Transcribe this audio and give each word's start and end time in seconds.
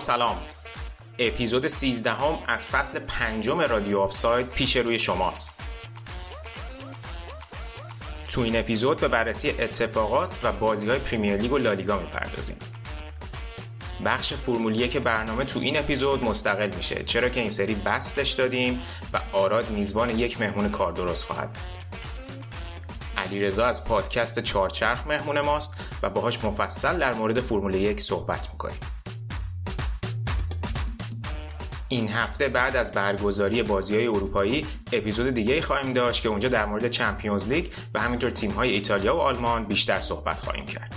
سلام 0.00 0.18
سلام. 0.26 0.36
اپیزود 1.18 1.66
13 1.66 2.12
هم 2.12 2.38
از 2.46 2.68
فصل 2.68 2.98
پنجم 2.98 3.60
رادیو 3.60 3.98
آفساید 3.98 4.46
پیش 4.48 4.76
روی 4.76 4.98
شماست. 4.98 5.60
تو 8.30 8.40
این 8.40 8.56
اپیزود 8.56 9.00
به 9.00 9.08
بررسی 9.08 9.50
اتفاقات 9.50 10.38
و 10.42 10.52
بازی 10.52 10.88
های 10.88 10.98
پریمیر 10.98 11.36
لیگ 11.36 11.52
و 11.52 11.58
لالیگا 11.58 11.98
می‌پردازیم. 11.98 12.56
بخش 14.04 14.32
فرمولیه 14.32 14.88
که 14.88 15.00
برنامه 15.00 15.44
تو 15.44 15.60
این 15.60 15.78
اپیزود 15.78 16.24
مستقل 16.24 16.70
میشه. 16.76 17.02
چرا 17.04 17.28
که 17.28 17.40
این 17.40 17.50
سری 17.50 17.74
بستش 17.74 18.30
دادیم 18.30 18.82
و 19.12 19.20
آراد 19.32 19.70
میزبان 19.70 20.18
یک 20.18 20.40
مهمون 20.40 20.68
کار 20.68 20.92
درست 20.92 21.24
خواهد 21.24 21.52
بود. 21.52 21.62
علیرضا 23.16 23.66
از 23.66 23.84
پادکست 23.84 24.40
چارچرخ 24.40 25.06
مهمون 25.06 25.40
ماست 25.40 25.74
و 26.02 26.10
باهاش 26.10 26.44
مفصل 26.44 26.98
در 26.98 27.14
مورد 27.14 27.40
فرمول 27.40 27.74
یک 27.74 28.00
صحبت 28.00 28.50
می‌کنیم. 28.50 28.80
این 31.88 32.08
هفته 32.08 32.48
بعد 32.48 32.76
از 32.76 32.92
برگزاری 32.92 33.62
بازی 33.62 33.96
های 33.96 34.06
اروپایی 34.06 34.66
اپیزود 34.92 35.30
دیگه 35.30 35.62
خواهیم 35.62 35.92
داشت 35.92 36.22
که 36.22 36.28
اونجا 36.28 36.48
در 36.48 36.66
مورد 36.66 36.88
چمپیونز 36.88 37.48
لیگ 37.48 37.72
و 37.94 38.00
همینطور 38.00 38.30
تیم 38.30 38.50
های 38.50 38.70
ایتالیا 38.70 39.16
و 39.16 39.20
آلمان 39.20 39.64
بیشتر 39.64 40.00
صحبت 40.00 40.40
خواهیم 40.40 40.64
کرد 40.64 40.94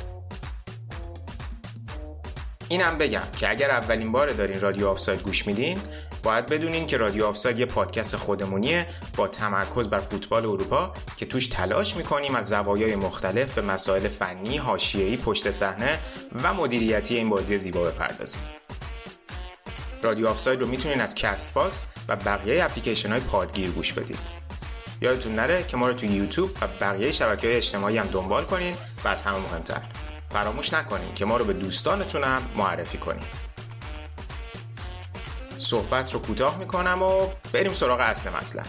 اینم 2.69 2.97
بگم 2.97 3.23
که 3.35 3.49
اگر 3.49 3.71
اولین 3.71 4.11
بار 4.11 4.31
دارین 4.31 4.61
رادیو 4.61 4.87
آفساید 4.87 5.21
گوش 5.21 5.47
میدین 5.47 5.77
باید 6.23 6.45
بدونین 6.45 6.85
که 6.85 6.97
رادیو 6.97 7.25
آفساید 7.25 7.59
یه 7.59 7.65
پادکست 7.65 8.17
خودمونیه 8.17 8.87
با 9.15 9.27
تمرکز 9.27 9.87
بر 9.87 9.97
فوتبال 9.97 10.45
اروپا 10.45 10.93
که 11.17 11.25
توش 11.25 11.47
تلاش 11.47 11.97
می‌کنیم 11.97 12.35
از 12.35 12.49
زوایای 12.49 12.95
مختلف 12.95 13.53
به 13.53 13.61
مسائل 13.61 14.07
فنی، 14.07 14.57
حاشیه‌ای، 14.57 15.17
پشت 15.17 15.51
صحنه 15.51 15.99
و 16.43 16.53
مدیریتی 16.53 17.15
این 17.15 17.29
بازی 17.29 17.57
زیبا 17.57 17.83
بپردازیم. 17.83 18.60
رادیو 20.03 20.27
آفساید 20.27 20.61
رو 20.61 20.67
می‌تونین 20.67 21.01
از 21.01 21.15
Castbox 21.15 21.87
و 22.07 22.15
بقیه 22.15 22.63
اپلیکیشن 22.63 23.11
های 23.11 23.19
پادگیر 23.19 23.71
گوش 23.71 23.93
بدید. 23.93 24.19
یادتون 25.01 25.35
نره 25.35 25.63
که 25.63 25.77
ما 25.77 25.87
رو 25.87 25.93
تو 25.93 26.05
یوتیوب 26.05 26.49
و 26.61 26.67
بقیه 26.67 27.11
شبکه 27.11 27.47
های 27.47 27.57
اجتماعی 27.57 27.97
هم 27.97 28.07
دنبال 28.07 28.43
کنین 28.45 28.75
و 29.03 29.07
از 29.07 29.23
همه 29.23 29.37
مهمتر 29.37 29.81
فراموش 30.29 30.73
نکنین 30.73 31.13
که 31.13 31.25
ما 31.25 31.37
رو 31.37 31.45
به 31.45 31.53
دوستانتون 31.53 32.23
هم 32.23 32.41
معرفی 32.55 32.97
کنین. 32.97 33.25
صحبت 35.57 36.13
رو 36.13 36.19
کوتاه 36.19 36.57
می‌کنم 36.57 37.01
و 37.01 37.27
بریم 37.53 37.73
سراغ 37.73 37.99
اصل 37.99 38.29
مطلب. 38.29 38.65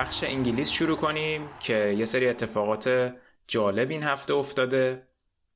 بخش 0.00 0.24
انگلیس 0.24 0.70
شروع 0.70 0.96
کنیم 0.96 1.48
که 1.58 1.94
یه 1.98 2.04
سری 2.04 2.28
اتفاقات 2.28 3.14
جالب 3.46 3.90
این 3.90 4.02
هفته 4.02 4.34
افتاده. 4.34 5.08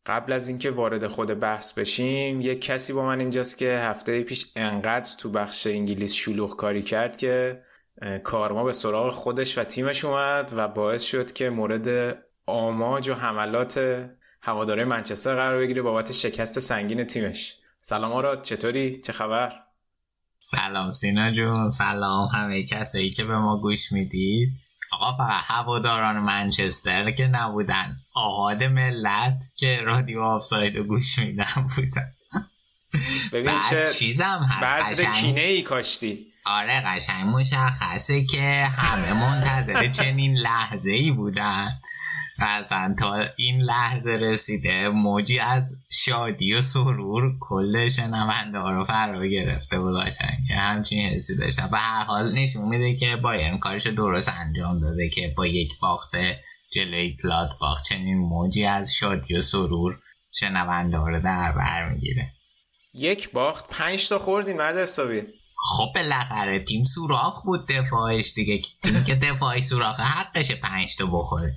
قبل 0.07 0.33
از 0.33 0.49
اینکه 0.49 0.71
وارد 0.71 1.07
خود 1.07 1.41
بحث 1.41 1.73
بشیم 1.73 2.41
یه 2.41 2.55
کسی 2.55 2.93
با 2.93 3.07
من 3.07 3.21
اینجاست 3.21 3.59
که 3.59 3.79
هفته 3.79 4.23
پیش 4.23 4.53
انقدر 4.57 5.15
تو 5.19 5.31
بخش 5.31 5.67
انگلیس 5.67 6.13
شلوغ 6.13 6.57
کاری 6.57 6.83
کرد 6.83 7.17
که 7.17 7.63
کارما 8.25 8.65
به 8.65 8.73
سراغ 8.73 9.13
خودش 9.13 9.59
و 9.59 9.65
تیمش 9.65 10.05
اومد 10.05 10.53
و 10.57 10.69
باعث 10.69 11.03
شد 11.03 11.33
که 11.33 11.51
مورد 11.51 12.19
آماج 12.47 13.09
و 13.09 13.15
حملات 13.15 14.07
هواداره 14.43 14.85
منچستر 14.85 15.35
قرار 15.35 15.59
بگیره 15.59 15.83
بابت 15.83 16.13
شکست 16.13 16.59
سنگین 16.59 17.05
تیمش. 17.05 17.59
سلام 17.81 18.13
آراد 18.13 18.43
چطوری؟ 18.43 19.01
چه 19.01 19.13
خبر؟ 19.13 19.64
سلام 20.47 20.91
سینا 20.91 21.31
جون 21.31 21.69
سلام 21.69 22.29
همه 22.29 22.63
کسایی 22.63 23.11
که 23.11 23.25
به 23.25 23.39
ما 23.39 23.61
گوش 23.61 23.93
می‌دید. 23.93 24.59
آقا 24.93 25.17
فقط 25.17 25.43
هواداران 25.47 26.19
منچستر 26.19 27.11
که 27.11 27.27
نبودن 27.27 27.97
آهاد 28.15 28.65
ملت 28.65 29.45
که 29.57 29.81
رادیو 29.81 30.21
آفساید 30.21 30.77
رو 30.77 30.85
گوش 30.85 31.19
میدن 31.19 31.67
بودن. 31.77 32.13
ببین 33.33 33.59
چه 33.71 33.87
چیزم 33.87 34.47
هست 34.51 34.99
بعض 34.99 35.01
کینه 35.21 35.41
ای 35.41 35.63
کاشتی. 35.63 36.27
آره 36.45 36.83
قشنگ 36.87 37.27
مشخصه 37.27 38.25
که 38.25 38.65
همه 38.65 39.13
منتظر 39.13 39.89
چنین 39.89 40.37
لحظه 40.37 40.91
ای 40.91 41.11
بودن. 41.11 41.81
اصلا 42.39 42.95
تا 42.99 43.25
این 43.37 43.61
لحظه 43.61 44.11
رسیده. 44.11 44.89
موجی 44.89 45.39
از 45.39 45.85
شادی 45.91 46.55
و 46.55 46.61
سرور 46.61 47.33
کل 47.41 47.89
شنونده 47.89 48.59
ها 48.59 48.71
رو 48.71 48.85
فرا 48.85 49.27
گرفته 49.27 49.81
بود 49.81 50.01
قشنگ. 50.01 50.39
یه 50.51 50.57
همچین 50.57 51.09
حسی 51.09 51.37
داشتم 51.37 51.69
به 51.71 51.79
هر 51.79 52.05
حال 52.05 52.33
نشون 52.33 52.69
میده 52.69 52.97
که 52.97 53.17
بایرن 53.17 53.59
کارش 53.59 53.87
رو 53.87 53.95
درست 53.95 54.33
انجام 54.37 54.81
داده 54.81 55.09
که 55.09 55.35
با 55.37 55.47
یک 55.47 55.71
باخته 55.83 56.41
جلوی 56.73 57.17
گلاد 57.25 57.51
باخت. 57.61 57.85
چنین 57.85 58.19
موجی 58.19 58.65
از 58.65 58.95
شادی 58.95 59.37
و 59.37 59.41
سرور 59.41 59.99
شنونده 60.33 60.97
ها 60.97 61.09
رو 61.09 61.21
در 61.21 61.53
بر 61.53 61.89
می‌گیره. 61.89 62.33
یک 62.95 63.33
باخت 63.33 63.69
پنج 63.69 64.09
تا 64.09 64.19
خوردین 64.19 64.57
مرد 64.57 64.77
حسابی. 64.77 65.21
خب 65.57 65.93
بالاخره 65.95 66.59
تیم 66.59 66.85
سوراخ 66.85 67.43
بود 67.43 67.69
دفاعش 67.69 68.33
دیگه. 68.33 68.63
تیم 68.83 69.05
که 69.05 69.15
دفاعی 69.15 69.63
سوراخ 69.63 70.01
حقشه 70.01 70.55
پنج 70.55 70.97
تا 70.97 71.07
بخوره. 71.07 71.57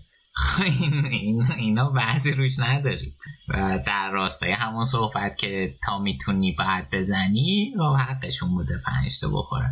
این, 0.82 1.06
این 1.06 1.46
اینا 1.58 1.90
بحثی 1.90 2.32
روش 2.32 2.60
نداری 2.60 3.14
و 3.48 3.80
در 3.86 4.10
راستای 4.12 4.52
همون 4.52 4.86
صحبت 4.86 5.38
که 5.38 5.76
تا 5.84 6.00
می‌تونی 6.00 6.52
باید 6.52 6.90
بزنی 6.92 7.74
و 7.80 7.84
حقشون 7.84 8.50
بوده 8.50 8.74
پنج 8.86 9.20
تا 9.20 9.28
بخوره 9.30 9.70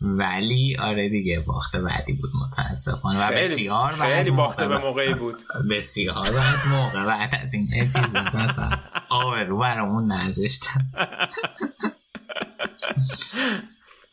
ولی 0.00 0.76
آره 0.76 1.08
دیگه 1.08 1.40
باخته 1.40 1.82
بعدی 1.82 2.12
بود 2.12 2.30
متاسفانه. 2.34 3.20
و 3.20 3.28
خیلی 3.28 3.40
بسیار 3.40 3.94
خیلی 3.94 4.30
باخته 4.30 4.68
به 4.68 4.74
موقع- 4.78 4.88
موقعی 4.88 5.14
بود. 5.14 5.42
بسیار 5.70 6.30
بعد 6.32 6.58
موقع 6.70 7.06
بعد 7.06 7.34
از 7.42 7.54
این 7.54 7.68
اپیزود 7.76 8.36
اصلا 8.48 8.70
آبرو 9.08 9.58
برامون 9.58 10.12
نذاشتن. 10.12 10.90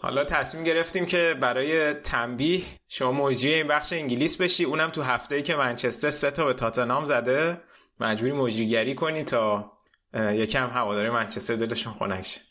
حالا 0.01 0.23
تصمیم 0.23 0.63
گرفتیم 0.63 1.05
که 1.05 1.35
برای 1.41 1.93
تنبیه 1.93 2.63
شما 2.87 3.11
مجری 3.11 3.53
این 3.53 3.67
بخش 3.67 3.93
انگلیس 3.93 4.41
بشی. 4.41 4.63
اونم 4.63 4.89
تو 4.89 5.01
هفته 5.01 5.35
ای 5.35 5.43
که 5.43 5.55
منچستر 5.55 6.09
سه 6.09 6.31
تا 6.31 6.45
به 6.45 6.53
تاتنام 6.53 7.05
زده. 7.05 7.61
مجبوری 7.99 8.31
مجریگری 8.31 8.95
کنی 8.95 9.23
تا 9.23 9.71
یکم 10.13 10.69
هواداری 10.69 11.09
منچستر 11.09 11.55
دلشون 11.55 11.93
خنک 11.93 12.25
شه. 12.25 12.41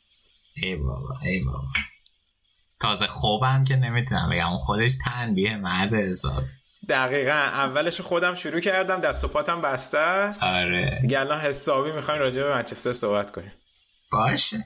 ای 0.63 0.77
بابا 0.77 1.15
ای 1.23 1.41
بابا. 1.45 1.69
تازه 2.81 3.07
خوبم 3.07 3.65
که 3.65 3.77
نمی‌تونم 3.77 4.31
بگم. 4.31 4.59
خودش 4.59 4.93
تنبیه 5.05 5.57
مرد 5.57 5.95
حساب. 5.95 6.43
دقیقا. 6.89 7.33
اولش 7.33 8.01
خودم 8.01 8.35
شروع 8.35 8.61
کردم 8.61 9.01
دست 9.01 9.25
و 9.25 9.29
پاتم 9.29 9.61
بسته 9.61 9.99
است. 9.99 10.43
آره. 10.43 10.99
دیگه 11.03 11.21
الان 11.21 11.41
حسابی 11.41 11.93
می‌خوایم 11.93 12.21
راجع 12.21 12.43
به 12.43 12.51
منچستر 12.51 12.93
صحبت 12.93 13.31
کنیم. 13.31 13.53
باشه. 14.13 14.57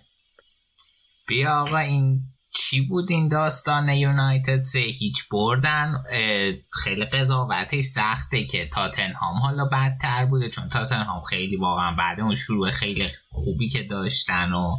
بیا 1.27 1.61
آقا 1.61 1.79
این 1.79 2.21
چی 2.55 2.81
بود 2.81 3.11
این 3.11 3.29
داستان 3.29 3.89
یونایتد 3.89 4.61
سه؟ 4.61 4.79
هیچ 4.79 5.29
بردن 5.29 6.05
خیلی 6.83 7.05
قضاوتش 7.05 7.85
سخته 7.85 8.45
که 8.45 8.67
تاتنهام 8.67 9.37
حالا 9.37 9.65
بدتر 9.65 10.25
بوده 10.25 10.49
چون 10.49 10.69
تاتنهام 10.69 11.21
خیلی 11.21 11.57
واقعا 11.57 11.95
بعد 11.95 12.21
اون 12.21 12.35
شروع 12.35 12.71
خیلی 12.71 13.09
خوبی 13.29 13.69
که 13.69 13.83
داشتن 13.83 14.53
و 14.53 14.77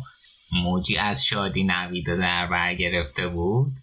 موجی 0.52 0.98
از 0.98 1.26
شادی 1.26 1.64
نویده 1.64 2.18
در 2.18 2.48
بر 2.48 2.76
گرفته 2.76 3.28
بود 3.28 3.74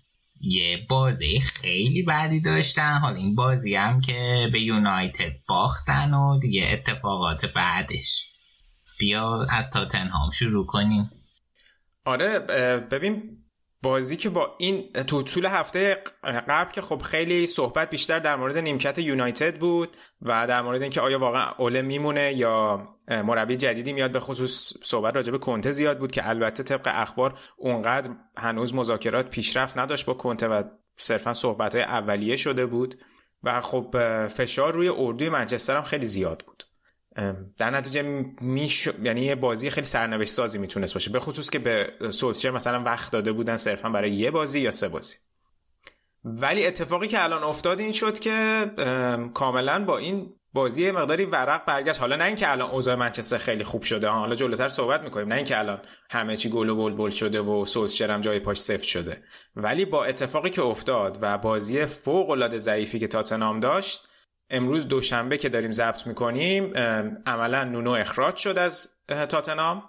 یه 0.40 0.86
بازی 0.88 1.40
خیلی 1.40 2.02
بدی 2.02 2.40
داشتن. 2.40 2.98
حالا 2.98 3.16
این 3.16 3.34
بازی 3.34 3.74
هم 3.74 4.00
که 4.00 4.48
به 4.52 4.60
یونایتد 4.60 5.32
باختن 5.48 6.14
و 6.14 6.38
دیگه 6.38 6.68
اتفاقات 6.72 7.46
بعدش. 7.46 8.26
بیا 8.98 9.46
از 9.50 9.70
تاتنهام 9.70 10.30
شروع 10.30 10.66
کنیم. 10.66 11.10
آره 12.04 12.38
ببین 12.90 13.41
بازی 13.82 14.16
که 14.16 14.30
با 14.30 14.54
این 14.58 14.92
تو 14.92 15.22
طول 15.22 15.46
هفته 15.46 16.02
قبل 16.24 16.70
که 16.70 16.80
خب 16.80 17.02
خیلی 17.02 17.46
صحبت 17.46 17.90
بیشتر 17.90 18.18
در 18.18 18.36
مورد 18.36 18.58
نیمکت 18.58 18.98
یونایتد 18.98 19.58
بود 19.58 19.96
و 20.22 20.46
در 20.46 20.62
مورد 20.62 20.82
اینکه 20.82 21.00
آیا 21.00 21.18
واقعا 21.18 21.50
اوله 21.58 21.82
میمونه 21.82 22.32
یا 22.32 22.88
مربی 23.08 23.56
جدیدی 23.56 23.92
میاد 23.92 24.12
به 24.12 24.20
خصوص 24.20 24.72
صحبت 24.84 25.16
راجع 25.16 25.32
به 25.32 25.38
کنته 25.38 25.70
زیاد 25.70 25.98
بود 25.98 26.12
که 26.12 26.28
البته 26.28 26.62
طبق 26.62 26.90
اخبار 26.94 27.38
اونقدر 27.56 28.10
هنوز 28.36 28.74
مذاکرات 28.74 29.30
پیشرفت 29.30 29.78
نداشت 29.78 30.06
با 30.06 30.14
کنته 30.14 30.48
و 30.48 30.62
صرفا 30.96 31.32
صحبت 31.32 31.74
های 31.74 31.84
اولیه 31.84 32.36
شده 32.36 32.66
بود 32.66 32.94
و 33.42 33.60
خب 33.60 33.96
فشار 34.28 34.72
روی 34.72 34.88
اردوی 34.88 35.28
منچستر 35.28 35.76
هم 35.76 35.82
خیلی 35.82 36.06
زیاد 36.06 36.42
بود. 36.46 36.62
در 37.58 37.70
نتیجه 37.70 38.02
میش... 38.40 38.88
یعنی 39.02 39.20
یه 39.20 39.34
بازی 39.34 39.70
خیلی 39.70 39.86
سرنوشت 39.86 40.32
سازی 40.32 40.58
می‌تونست 40.58 40.94
باشه 40.94 41.10
به 41.10 41.20
خصوص 41.20 41.50
که 41.50 41.58
به 41.58 41.92
سوسچر 42.10 42.50
مثلا 42.50 42.82
وقت 42.82 43.12
داده 43.12 43.32
بودن 43.32 43.56
صرفا 43.56 43.88
برای 43.88 44.10
یه 44.10 44.30
بازی 44.30 44.60
یا 44.60 44.70
سه 44.70 44.88
بازی. 44.88 45.16
ولی 46.24 46.66
اتفاقی 46.66 47.08
که 47.08 47.24
الان 47.24 47.42
افتاد 47.42 47.80
این 47.80 47.92
شد 47.92 48.18
که 48.18 48.66
کاملا 49.34 49.84
با 49.84 49.98
این 49.98 50.34
بازی 50.52 50.90
مقداری 50.90 51.24
ورق 51.24 51.64
برگشت. 51.64 52.00
حالا 52.00 52.16
نه 52.16 52.24
اینکه 52.24 52.50
الان 52.50 52.70
اوضاع 52.70 52.94
منچستر 52.94 53.38
خیلی 53.38 53.64
خوب 53.64 53.82
شده 53.82 54.08
حالا 54.08 54.34
جلوتر 54.34 54.68
صحبت 54.68 55.02
می‌کنیم. 55.02 55.28
نه 55.28 55.34
اینکه 55.34 55.58
الان 55.58 55.80
همه 56.10 56.36
چی 56.36 56.48
گل 56.48 56.68
و 56.68 56.90
بل 56.90 57.10
شده 57.10 57.40
و 57.40 57.64
سوسچر 57.64 58.10
هم 58.10 58.20
جای 58.20 58.40
پاش 58.40 58.58
سفت 58.58 58.82
شده. 58.82 59.22
ولی 59.56 59.84
با 59.84 60.04
اتفاقی 60.04 60.50
که 60.50 60.62
افتاد 60.62 61.18
و 61.20 61.38
بازی 61.38 61.86
فوق 61.86 62.30
العاده 62.30 62.58
ضعیفی 62.58 62.98
که 62.98 63.08
تاتنام 63.08 63.60
داشت 63.60 64.08
امروز 64.52 64.88
دوشنبه 64.88 65.38
که 65.38 65.48
داریم 65.48 65.72
ضبط 65.72 66.06
می‌کنیم 66.06 66.72
عملا 67.26 67.64
نونو 67.64 67.90
اخراج 67.90 68.36
شد 68.36 68.58
از 68.58 68.88
تاتنام 69.08 69.82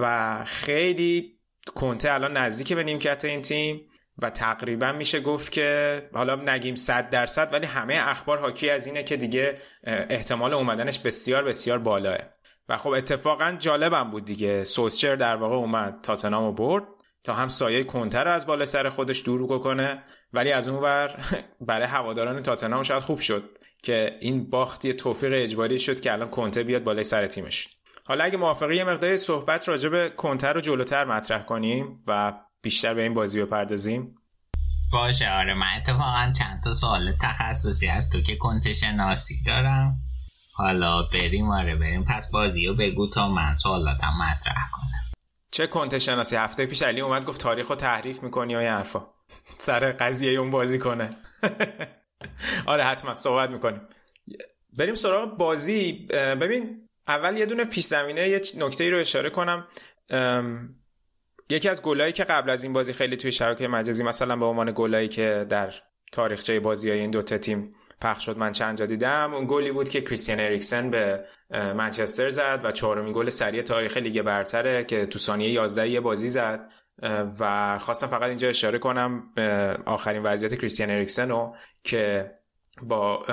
و 0.00 0.44
خیلی 0.44 1.36
کنته 1.74 2.12
الان 2.12 2.36
نزدیک 2.36 2.72
به 2.72 2.82
نیمکت 2.82 3.24
این 3.24 3.42
تیم 3.42 3.80
و 4.22 4.30
تقریبا 4.30 4.92
میشه 4.92 5.20
گفت 5.20 5.52
که 5.52 6.02
حالا 6.14 6.34
نگیم 6.34 6.74
صد 6.74 7.10
درصد 7.10 7.52
ولی 7.52 7.66
همه 7.66 7.98
اخبار 7.98 8.38
حاکی 8.38 8.70
از 8.70 8.86
اینه 8.86 9.02
که 9.02 9.16
دیگه 9.16 9.58
احتمال 9.84 10.52
اومدنش 10.52 10.98
بسیار 10.98 11.44
بسیار 11.44 11.78
بالاه. 11.78 12.18
و 12.68 12.76
خب 12.76 12.90
اتفاقا 12.90 13.56
جالبم 13.58 14.10
بود 14.10 14.24
دیگه. 14.24 14.64
سوسچر 14.64 15.16
در 15.16 15.36
واقع 15.36 15.54
اومد 15.54 16.00
تاتنام 16.02 16.44
و 16.44 16.52
برد 16.52 16.84
تا 17.24 17.34
هم 17.34 17.48
سایه 17.48 17.84
کنتر 17.84 18.24
رو 18.24 18.30
از 18.30 18.46
بالا 18.46 18.64
سر 18.64 18.88
خودش 18.88 19.24
دور 19.24 19.58
کنه 19.58 20.02
ولی 20.32 20.52
از 20.52 20.68
اون 20.68 20.82
ور 20.82 21.16
برای 21.68 21.86
هواداران 21.86 22.42
تاتنام 22.42 22.82
شاید 22.82 23.02
خوب 23.02 23.18
شد. 23.20 23.58
که 23.82 24.18
این 24.20 24.50
باخت 24.50 24.84
یه 24.84 24.92
توفیق 24.92 25.32
اجباری 25.34 25.78
شد 25.78 26.00
که 26.00 26.12
الان 26.12 26.28
کنته 26.28 26.62
بیاد 26.62 26.84
بالای 26.84 27.04
سر 27.04 27.26
تیمش. 27.26 27.68
حالا 28.04 28.24
اگه 28.24 28.36
موافقی 28.36 28.76
یه 28.76 28.84
مقدار 28.84 29.16
صحبت 29.16 29.68
راجع 29.68 29.88
به 29.88 30.10
کنته 30.10 30.48
رو 30.48 30.60
جلوتر 30.60 31.04
مطرح 31.04 31.42
کنیم 31.42 32.00
و 32.06 32.32
بیشتر 32.62 32.94
به 32.94 33.02
این 33.02 33.14
بازی 33.14 33.42
بپردازیم. 33.42 34.14
باشه 34.92 35.30
آره 35.30 35.54
من 35.54 35.66
اتفاقا 35.76 36.32
چند 36.38 36.62
تا 36.64 36.72
سوال 36.72 37.12
تخصصی 37.22 37.88
از 37.88 38.10
تو 38.10 38.20
که 38.20 38.36
کنته 38.36 38.72
شناسی 38.72 39.42
دارم. 39.46 39.98
حالا 40.52 41.02
بریم 41.02 41.50
آره 41.50 41.76
بریم. 41.76 42.04
پس 42.04 42.30
بازی 42.30 42.66
رو 42.66 42.74
بگو 42.74 43.10
تا 43.10 43.28
من 43.28 43.56
سوالاتم 43.56 44.12
مطرح 44.20 44.70
کنم. 44.72 45.20
چه 45.50 45.66
کنته 45.66 45.98
شناسی؟ 45.98 46.36
هفته 46.36 46.66
پیش 46.66 46.82
علی 46.82 47.00
اومد 47.00 47.24
گفت 47.24 47.40
تاریخ 47.40 47.68
رو 47.68 47.76
تحریف 47.76 48.22
می‌کنی 48.22 48.52
یا 48.52 48.76
حرفا؟ 48.76 49.06
سر 49.58 49.92
قضیه 49.92 50.38
اون 50.38 50.50
بازی 50.50 50.78
کنه. 50.78 51.10
آره 52.66 52.84
حتما. 52.84 53.14
صحبت 53.14 53.50
می‌کنیم. 53.50 53.80
بریم 54.78 54.94
سراغ 54.94 55.36
بازی. 55.36 56.06
ببین 56.12 56.88
اول 57.08 57.36
یه 57.36 57.46
دونه 57.46 57.64
پیش 57.64 57.84
زمینه 57.84 58.28
یه 58.28 58.40
نکته 58.58 58.84
ای 58.84 58.90
رو 58.90 58.98
اشاره 58.98 59.30
کنم. 59.30 59.66
یکی 61.50 61.68
از 61.68 61.82
گلایی 61.82 62.12
که 62.12 62.24
قبل 62.24 62.50
از 62.50 62.64
این 62.64 62.72
بازی 62.72 62.92
خیلی 62.92 63.16
توی 63.16 63.32
شبکه 63.32 63.68
مجازی 63.68 64.02
مثلا 64.02 64.36
به 64.36 64.44
عنوان 64.44 64.72
گلایی 64.74 65.08
که 65.08 65.46
در 65.48 65.74
تاریخچه 66.12 66.60
بازی 66.60 66.90
های 66.90 66.98
این 66.98 67.10
دوتا 67.10 67.38
تیم 67.38 67.74
پخش 68.00 68.26
شد 68.26 68.38
من 68.38 68.52
چند 68.52 68.78
جا 68.78 68.86
دیدم 68.86 69.34
اون 69.34 69.46
گلی 69.48 69.72
بود 69.72 69.88
که 69.88 70.00
کریستیان 70.00 70.40
اریکسن 70.40 70.90
به 70.90 71.24
منچستر 71.50 72.30
زد 72.30 72.60
و 72.64 72.72
چهارمین 72.72 73.12
گل 73.12 73.28
سری 73.28 73.62
تاریخ 73.62 73.96
لیگ 73.96 74.22
برتره 74.22 74.84
که 74.84 75.06
تو 75.06 75.18
ثانیه 75.18 75.50
11 75.50 75.88
یه 75.88 76.00
بازی 76.00 76.28
زد. 76.28 76.70
و 77.40 77.78
خواستم 77.78 78.06
فقط 78.06 78.28
اینجا 78.28 78.48
اشاره 78.48 78.78
کنم 78.78 79.22
به 79.34 79.78
آخرین 79.86 80.22
وضعیت 80.22 80.54
کریستیان 80.54 80.90
اریکسن 80.90 81.28
رو 81.28 81.56
که 81.84 82.30
با 82.82 83.24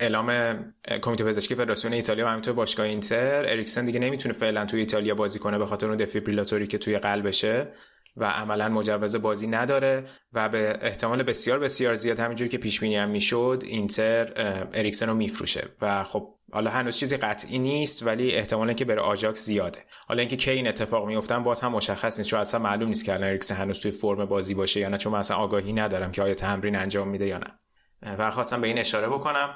اعلام 0.00 0.58
کمیته 1.02 1.24
پزشکی 1.24 1.54
فدراسیون 1.54 1.92
ایتالیا 1.92 2.26
و 2.26 2.28
همینطور 2.28 2.54
باشگاه 2.54 2.86
اینتر 2.86 3.46
اریکسن 3.46 3.84
دیگه 3.84 3.98
نمی‌تونه 3.98 4.34
فعلا 4.34 4.64
توی 4.64 4.80
ایتالیا 4.80 5.14
بازی 5.14 5.38
کنه 5.38 5.58
به 5.58 5.66
خاطر 5.66 5.86
اون 5.86 5.96
دفیبریلاتوری 5.96 6.66
که 6.66 6.78
توی 6.78 6.98
قلبشه 6.98 7.68
و 8.16 8.24
عملا 8.24 8.68
مجوز 8.68 9.16
بازی 9.16 9.46
نداره 9.46 10.04
و 10.32 10.48
به 10.48 10.78
احتمال 10.82 11.22
بسیار 11.22 11.58
بسیار 11.58 11.94
زیاد 11.94 12.20
همینجوری 12.20 12.50
که 12.50 12.58
پیش 12.58 12.80
بینی 12.80 12.96
هم 12.96 13.08
می‌شد 13.08 13.62
اینتر 13.66 14.32
اریکسن 14.74 15.08
رو 15.08 15.14
میفروشه. 15.14 15.68
و 15.80 16.04
خب 16.04 16.34
حالا 16.56 16.70
هنوز 16.70 16.96
چیزی 16.96 17.16
قطعی 17.16 17.58
نیست 17.58 18.06
ولی 18.06 18.32
احتمال 18.32 18.72
که 18.72 18.84
بره 18.84 19.00
آژاکس 19.00 19.44
زیاده. 19.44 19.84
حالا 20.08 20.20
اینکه 20.20 20.36
کی 20.36 20.50
این 20.50 20.68
اتفاق 20.68 21.06
میفتن 21.06 21.42
باز 21.42 21.60
هم 21.60 21.72
مشخص 21.72 22.18
نیست 22.18 22.30
چون 22.30 22.40
اصلا 22.40 22.60
معلوم 22.60 22.88
نیست 22.88 23.04
که 23.04 23.14
الان 23.14 23.28
اریکسن 23.28 23.54
هنوز 23.54 23.80
توی 23.80 23.90
فرم 23.90 24.24
بازی 24.24 24.54
باشه 24.54 24.80
یا 24.80 24.88
نه 24.88 24.98
چون 24.98 25.12
من 25.12 25.18
اصلا 25.18 25.36
آگاهی 25.36 25.72
ندارم 25.72 26.12
که 26.12 26.22
آیا 26.22 26.34
تمرین 26.34 26.76
انجام 26.76 27.08
میده 27.08 27.26
یا 27.26 27.38
نه. 27.38 27.58
و 28.18 28.30
خواستم 28.30 28.60
به 28.60 28.66
این 28.66 28.78
اشاره 28.78 29.08
بکنم. 29.08 29.54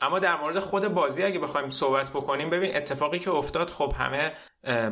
اما 0.00 0.18
در 0.18 0.40
مورد 0.40 0.58
خود 0.58 0.88
بازی 0.88 1.22
اگه 1.22 1.38
بخوایم 1.38 1.70
صحبت 1.70 2.10
بکنیم 2.10 2.50
ببین 2.50 2.76
اتفاقی 2.76 3.18
که 3.18 3.30
افتاد 3.30 3.70
خب 3.70 3.94
همه 3.98 4.32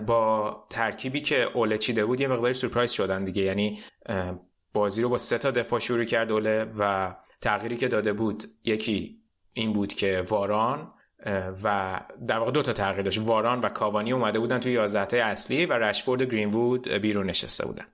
با 0.06 0.56
ترکیبی 0.70 1.20
که 1.20 1.42
اوله 1.42 1.78
چیده 1.78 2.04
بود 2.04 2.20
یه 2.20 2.28
مقداری 2.28 2.54
سورپرایز 2.54 2.90
شدن 2.90 3.24
دیگه. 3.24 3.42
یعنی 3.42 3.80
بازی 4.72 5.02
رو 5.02 5.08
با 5.08 5.18
سه 5.18 5.38
تا 5.38 5.50
دفاع 5.50 5.80
شروع 5.80 6.04
کرد 6.04 6.32
اوله 6.32 6.66
و 6.78 7.14
تغییری 7.40 7.76
که 7.76 7.88
داده 7.88 8.12
بود 8.12 8.44
یکی 8.64 9.24
این 9.52 9.72
بود 9.72 9.94
که 9.94 10.24
واران 10.28 10.93
و 11.64 12.00
در 12.28 12.38
واقع 12.38 12.50
دو 12.50 12.62
تا 12.62 12.72
تغییر 12.72 13.02
داشت. 13.02 13.20
واران 13.20 13.60
و 13.60 13.68
کاوانی 13.68 14.12
اومده 14.12 14.38
بودن 14.38 14.60
توی 14.60 14.72
11 14.72 15.24
اصلی 15.24 15.66
و 15.66 15.72
رشفورد 15.72 16.22
و 16.22 16.24
گرینوود 16.24 16.88
بیرون 16.88 17.26
نشسته 17.26 17.66
بودن. 17.66 17.84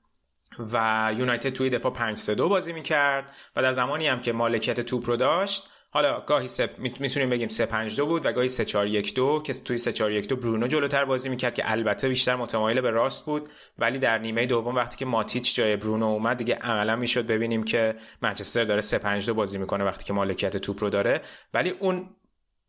و 0.73 1.15
یونایتد 1.19 1.49
توی 1.53 1.71
دفاع 1.71 1.93
5 1.93 2.19
3 2.19 2.35
2 2.35 2.49
بازی 2.49 2.73
می‌کرد 2.73 3.33
و 3.57 3.63
در 3.63 3.73
زمانی 3.73 4.07
هم 4.07 4.21
که 4.21 4.33
مالکیت 4.33 4.81
توپ 4.81 5.07
رو 5.07 5.17
داشت 5.17 5.71
حالا 5.93 6.21
گاهی 6.21 6.49
سپ... 6.49 6.79
می‌تونیم 6.79 7.31
بگیم 7.31 7.49
3 7.49 7.67
5 7.67 7.97
2 7.97 8.07
بود 8.07 8.27
و 8.27 8.33
گاهی 8.33 8.49
3 8.49 8.65
4 8.65 8.87
1 8.87 9.15
2 9.15 9.43
که 9.45 9.53
توی 9.53 9.79
3 9.79 9.93
4 9.93 10.13
1 10.13 10.29
2 10.29 10.37
برونو 10.37 10.67
جلوتر 10.67 11.05
بازی 11.05 11.29
می‌کرد 11.29 11.55
که 11.55 11.71
البته 11.71 12.09
بیشتر 12.09 12.37
متمایل 12.37 12.81
به 12.81 12.91
راست 12.91 13.27
بود 13.27 13.49
ولی 13.79 13.99
در 13.99 14.19
نیمه 14.19 14.47
دوم 14.47 14.75
وقتی 14.75 14.97
که 14.97 15.05
ماتیچ 15.05 15.55
جای 15.55 15.77
برونو 15.77 16.07
اومد 16.07 16.37
دیگه 16.37 16.55
عملا 16.55 16.97
می‌شد 16.97 17.27
ببینیم 17.27 17.65
که 17.65 17.95
منچستر 18.23 18.65
داره 18.65 18.81
3 18.81 18.99
5 18.99 19.27
2 19.27 19.35
بازی 19.35 19.59
می‌کنه 19.59 19.85
وقتی 19.85 20.05
که 20.05 20.13
مالکیت 20.13 20.57
توپ 20.57 20.83
رو 20.83 20.91
داره. 20.91 21.21
ولی 21.55 21.71
اون 21.71 22.11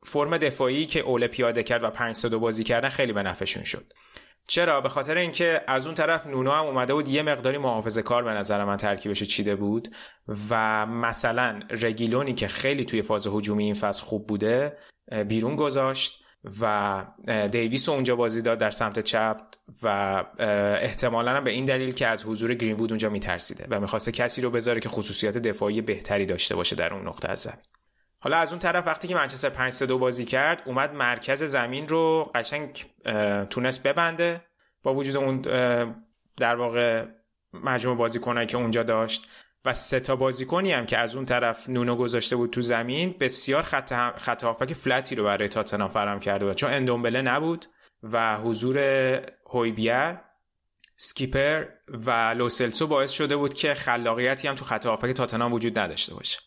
فرم 0.03 0.38
دفاعی 0.38 0.86
که 0.86 1.00
اوله 1.00 1.27
پیاده 1.27 1.63
کرد 1.63 1.84
و 1.84 1.89
5 1.89 2.15
3 2.15 2.29
2 2.29 2.39
بازی 2.39 2.63
کردن 2.63 2.89
خیلی 2.89 3.13
به 3.13 3.24
نفعشون 3.24 3.63
شد. 3.63 3.93
چرا؟ 4.48 4.81
به 4.81 4.89
خاطر 4.89 5.17
اینکه 5.17 5.62
از 5.67 5.86
اون 5.86 5.96
طرف 5.96 6.27
نونو 6.27 6.51
هم 6.51 6.65
اومده 6.65 6.93
بود 6.93 7.10
یه 7.10 7.24
مقداری 7.24 7.58
محافظه 7.58 8.01
کار 8.01 8.24
به 8.24 8.31
نظر 8.31 8.65
من 8.65 8.77
ترکیبش 8.77 9.24
چیده 9.24 9.55
بود 9.55 9.88
و 10.50 10.86
مثلا 10.86 11.60
رگیلونی 11.70 12.34
که 12.34 12.48
خیلی 12.48 12.86
توی 12.86 13.01
فاز 13.01 13.27
هجومی 13.27 13.63
این 13.63 13.74
فصل 13.74 14.03
خوب 14.03 14.27
بوده 14.27 14.77
بیرون 15.27 15.55
گذاشت 15.55 16.24
و 16.62 17.05
دیویس 17.51 17.89
اونجا 17.89 18.15
بازی 18.15 18.41
داد 18.41 18.58
در 18.58 18.72
سمت 18.72 19.00
چپ 19.00 19.41
و 19.84 19.88
احتمالا 20.81 21.31
هم 21.31 21.43
به 21.43 21.51
این 21.51 21.65
دلیل 21.65 21.93
که 21.93 22.08
از 22.08 22.25
حضور 22.25 22.53
گرینوود 22.53 22.91
اونجا 22.91 23.10
میترسیده 23.10 23.67
و 23.70 23.79
می‌خواسته 23.79 24.12
کسی 24.12 24.41
رو 24.41 24.51
بذاره 24.51 24.79
که 24.79 24.89
خصوصیات 24.89 25.38
دفاعی 25.38 25.81
بهتری 25.81 26.25
داشته 26.25 26.55
باشه 26.55 26.75
در 26.75 26.93
اون 26.93 27.08
نقطه 27.08 27.29
از 27.29 27.39
زمین. 27.39 27.65
حالا 28.24 28.38
از 28.38 28.50
اون 28.50 28.60
طرف 28.60 28.88
وقتی 28.88 29.08
که 29.08 29.16
منچستر 29.16 29.50
5 29.50 29.74
3 29.74 29.86
بازی 29.86 30.25
کرد 30.25 30.62
اومد 30.66 30.94
مرکز 30.94 31.44
زمین 31.44 31.88
رو 31.88 32.32
قشنگ 32.36 32.86
تونست 33.50 33.84
ببنده. 33.84 34.42
با 34.84 34.94
وجود 34.94 35.16
اون 35.16 35.42
در 36.38 36.56
واقع 36.56 37.06
مجموع 37.54 37.98
بازیکنایی 37.98 38.48
که 38.48 38.58
اونجا 38.58 38.84
داشت 38.84 39.30
و 39.66 39.74
سه 39.74 40.00
تا 40.00 40.16
بازیکنی 40.16 40.72
هم 40.72 40.86
که 40.86 40.98
از 40.98 41.16
اون 41.16 41.25
طرف 41.25 41.70
نونو 41.70 41.96
گذاشته 41.96 42.36
بود 42.36 42.50
تو 42.50 42.62
زمین 42.62 43.16
بسیار 43.20 43.63
خط 43.63 43.94
خط 44.18 44.44
هافبک 44.44 44.74
فلتی 44.74 45.16
رو 45.16 45.24
برای 45.24 45.50
تاتنهام 45.50 45.90
فراهم 45.90 46.20
کرده 46.20 46.46
بود. 46.46 46.56
چون 46.56 46.74
اندومبله 46.74 47.22
نبود 47.22 47.66
و 48.04 48.38
حضور 48.38 48.78
هویبیر 49.46 50.18
سکیپر 50.96 51.66
و 51.88 52.34
لوسلسو 52.38 52.88
باعث 52.88 53.12
شده 53.12 53.36
بود 53.36 53.54
که 53.54 53.74
خلاقیتی 53.74 54.48
هم 54.48 54.56
تو 54.56 54.66
خط 54.66 54.86
هافبک 54.86 55.12
تاتنهام 55.12 55.54
وجود 55.54 55.80
نداشته 55.80 56.13
باشه. 56.13 56.40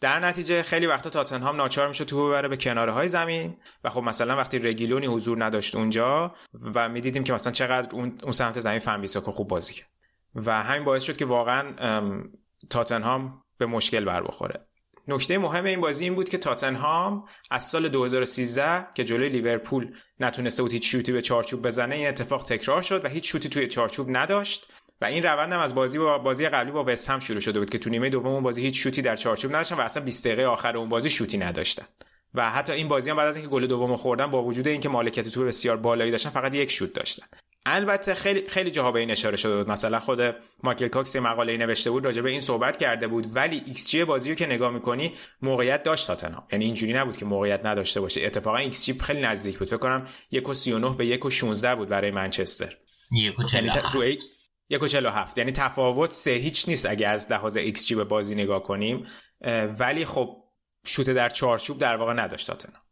در 0.00 0.20
نتیجه 0.20 0.62
خیلی 0.62 0.86
وقتا 0.86 1.10
تاتنهام 1.10 1.56
ناچار 1.56 1.88
میشه 1.88 2.04
تو 2.04 2.28
ببره 2.28 2.48
به 2.48 2.56
کناره 2.56 2.92
های 2.92 3.08
زمین 3.08 3.56
و 3.84 3.90
خب 3.90 4.02
مثلا 4.02 4.36
وقتی 4.36 4.58
رگیلونی 4.58 5.06
حضور 5.06 5.44
نداشت 5.44 5.74
اونجا 5.74 6.34
و 6.74 6.88
می‌دیدیم 6.88 7.24
که 7.24 7.32
مثلا 7.32 7.52
چقدر 7.52 7.96
اون, 7.96 8.18
سمت 8.30 8.60
زمین 8.60 8.78
فنبیساکو 8.78 9.32
خوب 9.32 9.48
بازی 9.48 9.74
کرد. 9.74 9.88
و 10.34 10.62
همین 10.62 10.84
باعث 10.84 11.02
شد 11.02 11.16
که 11.16 11.24
واقعا 11.24 11.74
تاتنهام 12.70 13.42
به 13.58 13.66
مشکل 13.66 14.04
بر 14.04 14.22
بخوره. 14.22 14.66
نکته 15.08 15.38
مهم 15.38 15.64
این 15.64 15.80
بازی 15.80 16.04
این 16.04 16.14
بود 16.14 16.28
که 16.28 16.38
تاتنهام 16.38 17.24
از 17.50 17.64
سال 17.64 17.88
2013 17.88 18.86
که 18.94 19.04
جلوی 19.04 19.28
لیورپول 19.28 19.94
نتونسته 20.20 20.62
بود 20.62 20.72
هیچ 20.72 20.90
شوتی 20.90 21.12
به 21.12 21.22
چارچوب 21.22 21.66
بزنه 21.66 21.94
این 21.94 22.08
اتفاق 22.08 22.42
تکرار 22.42 22.82
شد 22.82 23.04
و 23.04 23.08
هیچ 23.08 23.32
شوتی 23.32 23.48
توی 23.48 23.66
چارچوب 23.66 24.06
نداشت. 24.10 24.72
و 25.00 25.04
این 25.04 25.22
روند 25.22 25.52
هم 25.52 25.60
از 25.60 25.74
بازی 25.74 25.98
با 25.98 26.18
بازی 26.18 26.48
قبلی 26.48 26.72
با 26.72 26.84
وستهم 26.86 27.18
شروع 27.18 27.40
شده 27.40 27.58
بود 27.58 27.70
که 27.70 27.78
تو 27.78 27.90
نیمه 27.90 28.08
دوم 28.08 28.42
بازی 28.42 28.62
هیچ 28.62 28.82
شوتی 28.82 29.02
در 29.02 29.16
چارچوب 29.16 29.50
نداشتن 29.50 29.76
و 29.76 29.80
اصلا 29.80 30.04
20 30.04 30.26
دقیقه 30.26 30.44
آخر 30.44 30.76
اون 30.76 30.88
بازی 30.88 31.10
شوتی 31.10 31.38
نداشتن. 31.38 31.84
و 32.34 32.50
حتی 32.50 32.72
این 32.72 32.88
بازی 32.88 33.10
هم 33.10 33.16
بعد 33.16 33.28
از 33.28 33.36
اینکه 33.36 33.50
گل 33.50 33.66
دوم 33.66 33.96
خوردن 33.96 34.26
با 34.26 34.42
وجود 34.42 34.68
اینکه 34.68 34.88
مالکیت 34.88 35.28
توپ 35.28 35.44
بسیار 35.44 35.76
بالایی 35.76 36.10
داشتن 36.10 36.30
فقط 36.30 36.54
یک 36.54 36.70
شوت 36.70 36.92
داشتن. 36.92 37.26
البته 37.66 38.14
خیلی 38.14 38.48
خیلی 38.48 38.70
جاها 38.70 38.92
به 38.92 39.00
این 39.00 39.10
اشاره 39.10 39.36
شده 39.36 39.56
بود. 39.56 39.70
مثلا 39.70 39.98
خود 39.98 40.36
مایکل 40.62 40.88
کاکس 40.88 41.16
مقاله 41.16 41.56
نوشته 41.56 41.90
بود 41.90 42.04
راجع 42.04 42.22
به 42.22 42.30
این 42.30 42.40
صحبت 42.40 42.76
کرده 42.76 43.08
بود. 43.08 43.26
ولی 43.34 43.62
ایکس 43.66 43.88
جی 43.88 44.04
بازی 44.04 44.28
رو 44.28 44.34
که 44.34 44.46
نگاه 44.46 44.72
می‌کنی 44.72 45.14
موقعیت 45.42 45.82
داشت 45.82 46.06
تاتنهام. 46.06 46.46
یعنی 46.52 46.64
اینجوری 46.64 46.92
نبود 46.92 47.16
که 47.16 47.24
موقعیت 47.24 47.66
نداشته 47.66 48.00
باشه. 48.00 48.26
اتفاقا 48.26 48.56
ایکس 48.56 48.84
جی 48.84 48.98
خیلی 49.00 49.20
نزدیک 49.20 49.58
بود. 49.58 49.68
فکر 49.68 49.76
کنم 49.76 50.06
1.39 50.32 50.96
به 50.98 51.18
1.16 51.18 51.64
بود 51.64 51.88
برای 51.88 52.10
منچستر. 52.10 52.76
یعنی 53.52 53.70
یک 54.70 54.82
و 54.82 55.08
هفت. 55.08 55.38
یعنی 55.38 55.52
تفاوت 55.52 56.10
سه 56.10 56.30
هیچ 56.30 56.68
نیست 56.68 56.86
اگه 56.86 57.08
از 57.08 57.32
لحاظ 57.32 57.56
ایکس 57.56 57.86
جی 57.86 57.94
به 57.94 58.04
بازی 58.04 58.34
نگاه 58.34 58.62
کنیم. 58.62 59.06
ولی 59.80 60.04
خب 60.04 60.36
شوت 60.84 61.10
در 61.10 61.28
چارچوب 61.28 61.78
در 61.78 61.96
واقع 61.96 62.12
نداشت 62.12 62.46
تاتنهام 62.46 62.82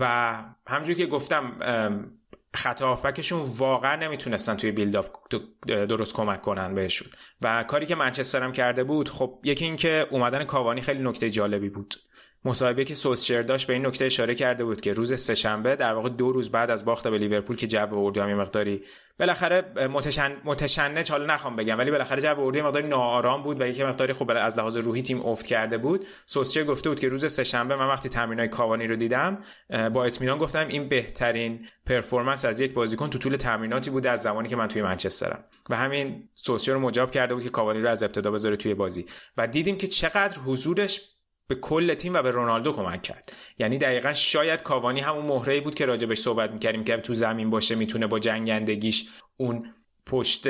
و 0.00 0.34
همونجور 0.66 0.96
که 0.96 1.06
گفتم 1.06 1.58
خط 2.54 2.82
هافبکشون 2.82 3.40
واقعا 3.56 3.96
نمی‌تونستن 3.96 4.56
توی 4.56 4.72
build-up 4.72 5.34
درست 5.66 6.14
کمک 6.14 6.42
کنن 6.42 6.74
بهشون. 6.74 7.08
و 7.42 7.64
کاری 7.64 7.86
که 7.86 7.94
منچستر 7.94 8.42
هم 8.42 8.52
کرده 8.52 8.84
بود 8.84 9.08
خب 9.08 9.40
یکی 9.44 9.64
اینکه 9.64 10.06
اومدن 10.10 10.44
کاوانی 10.44 10.80
خیلی 10.80 11.02
نکته 11.02 11.30
جالبی 11.30 11.68
بود. 11.68 11.94
مصاحبه 12.46 12.84
که 12.84 12.94
سوسچر 12.94 13.42
داشت 13.42 13.66
به 13.66 13.72
این 13.72 13.86
نکته 13.86 14.04
اشاره 14.04 14.34
کرده 14.34 14.64
بود 14.64 14.80
که 14.80 14.92
روز 14.92 15.20
سهشنبه 15.20 15.76
در 15.76 15.92
واقع 15.92 16.08
دو 16.08 16.32
روز 16.32 16.50
بعد 16.50 16.70
از 16.70 16.84
باخت 16.84 17.08
به 17.08 17.18
لیورپول 17.18 17.56
که 17.56 17.66
جو 17.66 17.94
اردو 17.94 18.22
هم 18.22 18.34
مقداری 18.34 18.82
بالاخره 19.18 19.88
متشن... 19.88 20.36
متشنج 20.44 21.10
حالا 21.10 21.34
نخوام 21.34 21.56
بگم 21.56 21.78
ولی 21.78 21.90
بالاخره 21.90 22.20
جو 22.20 22.40
اردو 22.40 22.62
مقداری 22.62 22.88
ناآرام 22.88 23.42
بود 23.42 23.60
و 23.60 23.66
یک 23.66 23.80
مقداری 23.80 24.12
خب 24.12 24.30
از 24.30 24.58
لحاظ 24.58 24.76
روحی 24.76 25.02
تیم 25.02 25.26
افت 25.26 25.46
کرده 25.46 25.78
بود. 25.78 26.06
سوسچر 26.26 26.64
گفته 26.64 26.88
بود 26.88 27.00
که 27.00 27.08
روز 27.08 27.32
سهشنبه 27.32 27.76
من 27.76 27.88
وقتی 27.88 28.08
تمرینای 28.08 28.48
کاوانی 28.48 28.86
رو 28.86 28.96
دیدم 28.96 29.38
با 29.92 30.04
اطمینان 30.04 30.38
گفتم 30.38 30.68
این 30.68 30.88
بهترین 30.88 31.66
پرفورمنس 31.86 32.44
از 32.44 32.60
یک 32.60 32.74
بازیکن 32.74 33.10
تو 33.10 33.18
طول 33.18 33.36
تمریناتی 33.36 33.90
بوده 33.90 34.10
از 34.10 34.22
زمانی 34.22 34.48
که 34.48 34.56
من 34.56 34.68
توی 34.68 34.82
منچسترم. 34.82 35.44
و 35.70 35.76
همین 35.76 36.28
سوسچر 36.34 36.72
رو 36.72 36.80
مجاب 36.80 37.10
کرده 37.10 37.34
بود 37.34 37.42
که 37.42 37.50
کاوانی 37.50 37.82
رو 37.82 37.88
از 37.88 38.02
ابتدا 38.02 38.30
بذاره 38.30 38.56
توی 38.56 38.74
بازی. 38.74 39.06
و 39.36 39.46
دیدیم 39.46 39.78
که 39.78 39.86
چقدر 39.86 40.38
حضورش 40.38 41.15
به 41.48 41.54
کل 41.54 41.94
تیم 41.94 42.14
و 42.14 42.22
به 42.22 42.30
رونالدو 42.30 42.72
کمک 42.72 43.02
کرد. 43.02 43.36
یعنی 43.58 43.78
دقیقا 43.78 44.14
شاید 44.14 44.62
کاوانی 44.62 45.00
همون 45.00 45.26
مهره 45.26 45.60
بود 45.60 45.74
که 45.74 45.86
راجبش 45.86 46.18
صحبت 46.18 46.50
می‌کردیم 46.50 46.84
که 46.84 46.96
تو 46.96 47.14
زمین 47.14 47.50
باشه 47.50 47.74
می‌تونه 47.74 48.06
با 48.06 48.18
جنگندگیش 48.18 49.08
اون 49.36 49.74
پشت 50.06 50.48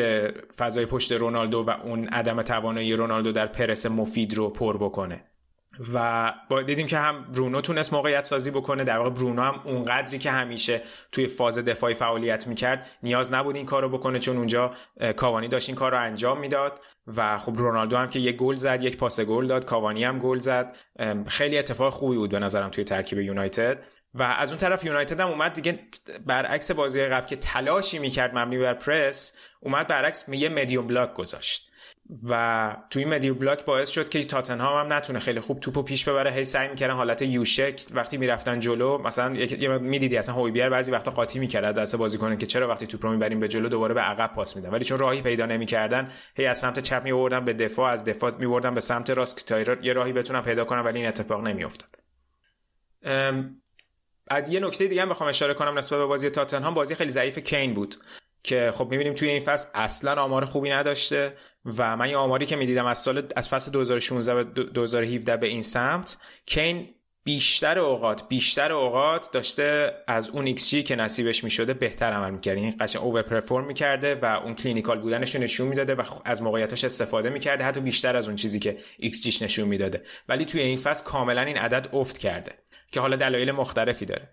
فضای 0.52 0.86
پشت 0.86 1.12
رونالدو 1.12 1.64
و 1.66 1.70
اون 1.70 2.08
عدم 2.08 2.42
توانایی 2.42 2.92
رونالدو 2.92 3.32
در 3.32 3.46
پرس 3.46 3.86
مفید 3.86 4.34
رو 4.34 4.48
پر 4.48 4.76
بکنه. 4.76 5.24
و 5.94 6.32
با 6.50 6.62
دیدیم 6.62 6.86
که 6.86 6.98
هم 6.98 7.24
برونو 7.32 7.60
تونست 7.60 7.92
موقعیت 7.92 8.24
سازی 8.24 8.50
بکنه. 8.50 8.84
در 8.84 8.98
واقع 8.98 9.10
برونو 9.10 9.42
هم 9.42 9.60
اونقدری 9.64 10.18
که 10.18 10.30
همیشه 10.30 10.82
توی 11.12 11.26
فاز 11.26 11.58
دفاعی 11.58 11.94
فعالیت 11.94 12.46
می‌کرد 12.46 12.86
نیاز 13.02 13.32
نبود 13.32 13.56
این 13.56 13.66
کارو 13.66 13.88
بکنه 13.88 14.18
چون 14.18 14.36
اونجا 14.36 14.74
کاوانی 15.16 15.48
داشت 15.48 15.68
این 15.68 15.76
کار 15.76 15.90
رو 15.90 16.00
انجام 16.00 16.40
می‌داد 16.40 16.80
و 17.16 17.38
خب 17.38 17.52
رونالدو 17.56 17.96
هم 17.96 18.10
که 18.10 18.18
یک 18.18 18.36
گل 18.36 18.54
زد 18.54 18.82
یک 18.82 18.96
پاس 18.96 19.20
گل 19.20 19.46
داد 19.46 19.64
کاوانی 19.64 20.04
هم 20.04 20.18
گل 20.18 20.38
زد. 20.38 20.76
خیلی 21.26 21.58
اتفاق 21.58 21.92
خوبی 21.92 22.16
بود 22.16 22.30
به 22.30 22.38
نظرم 22.38 22.70
توی 22.70 22.84
ترکیب 22.84 23.18
یونایتد. 23.18 23.78
و 24.14 24.22
از 24.22 24.48
اون 24.48 24.58
طرف 24.58 24.84
یونایتد 24.84 25.20
هم 25.20 25.28
اومد 25.28 25.52
دیگه 25.52 25.78
برعکس 26.26 26.70
بازی 26.70 27.04
قبل 27.04 27.26
که 27.26 27.36
تلاشی 27.36 27.98
می‌کرد 27.98 28.38
مبنی 28.38 28.58
بر 28.58 28.74
پرس 28.74 29.36
اومد 29.60 29.86
برعکس 29.86 30.28
یه 30.28 30.48
مدیوم 30.48 30.86
بلاک 30.86 31.14
گذاشت. 31.14 31.70
و 32.28 32.76
توی 32.90 33.04
مدیو 33.04 33.34
بلاک 33.34 33.64
باعث 33.64 33.88
شد 33.88 34.08
که 34.08 34.24
تاتنهام 34.24 34.86
هم 34.86 34.92
نتونه 34.92 35.18
خیلی 35.18 35.40
خوب 35.40 35.60
توپو 35.60 35.82
پیش 35.82 36.08
ببره. 36.08 36.32
هی 36.32 36.44
سعی 36.44 36.68
می‌کردن 36.68 36.94
حالت 36.94 37.22
یوشک 37.22 37.80
وقتی 37.90 38.16
می‌رفتن 38.16 38.60
جلو 38.60 38.98
مثلا 38.98 39.32
یه 39.32 39.68
می‌دیدی 39.78 40.16
اصلا 40.16 40.34
هویبیر 40.34 40.68
بعضی 40.68 40.92
وقتا 40.92 41.10
قاطی 41.10 41.38
می‌کرد 41.38 41.78
دست 41.78 41.96
بازیکن 41.96 42.36
که 42.36 42.46
چرا 42.46 42.68
وقتی 42.68 42.86
توپ 42.86 43.04
رو 43.04 43.12
می‌بریم 43.12 43.40
به 43.40 43.48
جلو 43.48 43.68
دوباره 43.68 43.94
به 43.94 44.00
عقب 44.00 44.34
پاس 44.34 44.56
میدن. 44.56 44.70
ولی 44.70 44.84
چون 44.84 44.98
راهی 44.98 45.22
پیدا 45.22 45.46
نمی‌کردن 45.46 46.10
هی 46.36 46.46
از 46.46 46.58
سمت 46.58 46.78
چپ 46.78 47.04
میوردن 47.04 47.44
به 47.44 47.52
دفاع 47.52 47.90
از 47.90 48.04
دفاع 48.04 48.36
میوردن 48.38 48.74
به 48.74 48.80
سمت 48.80 49.10
راست 49.10 49.46
تا 49.46 49.60
یه 49.82 49.92
راهی 49.92 50.12
بتونن 50.12 50.40
پیدا 50.40 50.64
کنن 50.64 50.80
ولی 50.80 50.98
این 50.98 51.08
اتفاق 51.08 51.46
نمیافتاد. 51.46 51.90
از 54.28 54.48
یه 54.48 54.60
نکته 54.60 54.86
دیگه 54.86 55.02
هم 55.02 55.08
بخوام 55.08 55.28
اشاره 55.28 55.54
کنم 55.54 55.78
نسبت 55.78 55.98
به 55.98 56.06
بازی 56.06 56.30
تاتنهام. 56.30 56.74
بازی 56.74 56.94
خیلی 56.94 57.10
ضعیف 57.10 57.38
کین 57.38 57.74
بود. 57.74 57.94
که 58.46 58.72
خب 58.74 58.88
می‌بینیم 58.90 59.14
توی 59.14 59.28
این 59.28 59.42
فصل 59.42 59.68
اصلا 59.74 60.22
آمار 60.22 60.44
خوبی 60.44 60.70
نداشته 60.70 61.36
و 61.78 61.96
من 61.96 62.10
یه 62.10 62.16
آماری 62.16 62.46
که 62.46 62.56
می‌دیدم 62.56 62.86
از 62.86 62.98
سال 62.98 63.28
از 63.36 63.48
فصل 63.48 63.70
2016 63.70 64.44
به 64.44 64.64
2017 64.64 65.36
به 65.36 65.46
این 65.46 65.62
سمت 65.62 66.16
کین 66.46 66.88
بیشتر 67.24 67.78
اوقات 67.78 68.28
بیشتر 68.28 68.72
اوقات 68.72 69.32
داشته 69.32 69.92
از 70.06 70.30
اون 70.30 70.46
ایکس 70.46 70.70
جی 70.70 70.82
که 70.82 70.96
نصیبش 70.96 71.44
می‌شده 71.44 71.74
بهتر 71.74 72.12
عمل 72.12 72.30
می‌کرده 72.30 72.60
این 72.60 72.74
قشنگ 72.80 73.02
overperform 73.02 73.66
می‌کرده 73.66 74.14
و 74.14 74.24
اون 74.24 74.54
clinical 74.54 75.00
بودنش 75.00 75.34
رو 75.34 75.42
نشون 75.42 75.68
می‌داده 75.68 75.94
و 75.94 76.02
از 76.24 76.42
موقعیتاش 76.42 76.84
استفاده 76.84 77.30
می‌کرده 77.30 77.64
حتی 77.64 77.80
بیشتر 77.80 78.16
از 78.16 78.26
اون 78.26 78.36
چیزی 78.36 78.58
که 78.58 78.76
ایکس 78.98 79.22
جیش 79.22 79.42
نشون 79.42 79.68
می‌داده. 79.68 80.02
ولی 80.28 80.44
توی 80.44 80.60
این 80.60 80.78
فصل 80.78 81.04
کاملا 81.04 81.42
این 81.42 81.56
عدد 81.56 81.88
افت 81.92 82.18
کرده 82.18 82.52
که 82.92 83.00
حالا 83.00 83.16
دلایل 83.16 83.52
مختلفی 83.52 84.04
داره. 84.04 84.28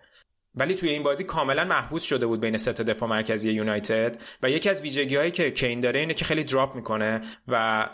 ولی 0.54 0.74
توی 0.74 0.88
این 0.88 1.02
بازی 1.02 1.24
کاملا 1.24 1.64
محبوس 1.64 2.02
شده 2.02 2.26
بود 2.26 2.40
بین 2.40 2.56
سه 2.56 2.64
تا 2.64 2.68
دفاع 2.68 3.08
مرکزی 3.08 3.52
یونایتد 3.52 4.16
و 4.42 4.50
یکی 4.50 4.70
از 4.70 4.82
ویژگی 4.82 5.16
هایی 5.16 5.30
که 5.30 5.50
کین 5.50 5.80
داره 5.80 6.00
اینه 6.00 6.14
که 6.14 6.24
خیلی 6.24 6.44
drop 6.44 6.74
می‌کنه 6.74 7.20
و 7.48 7.86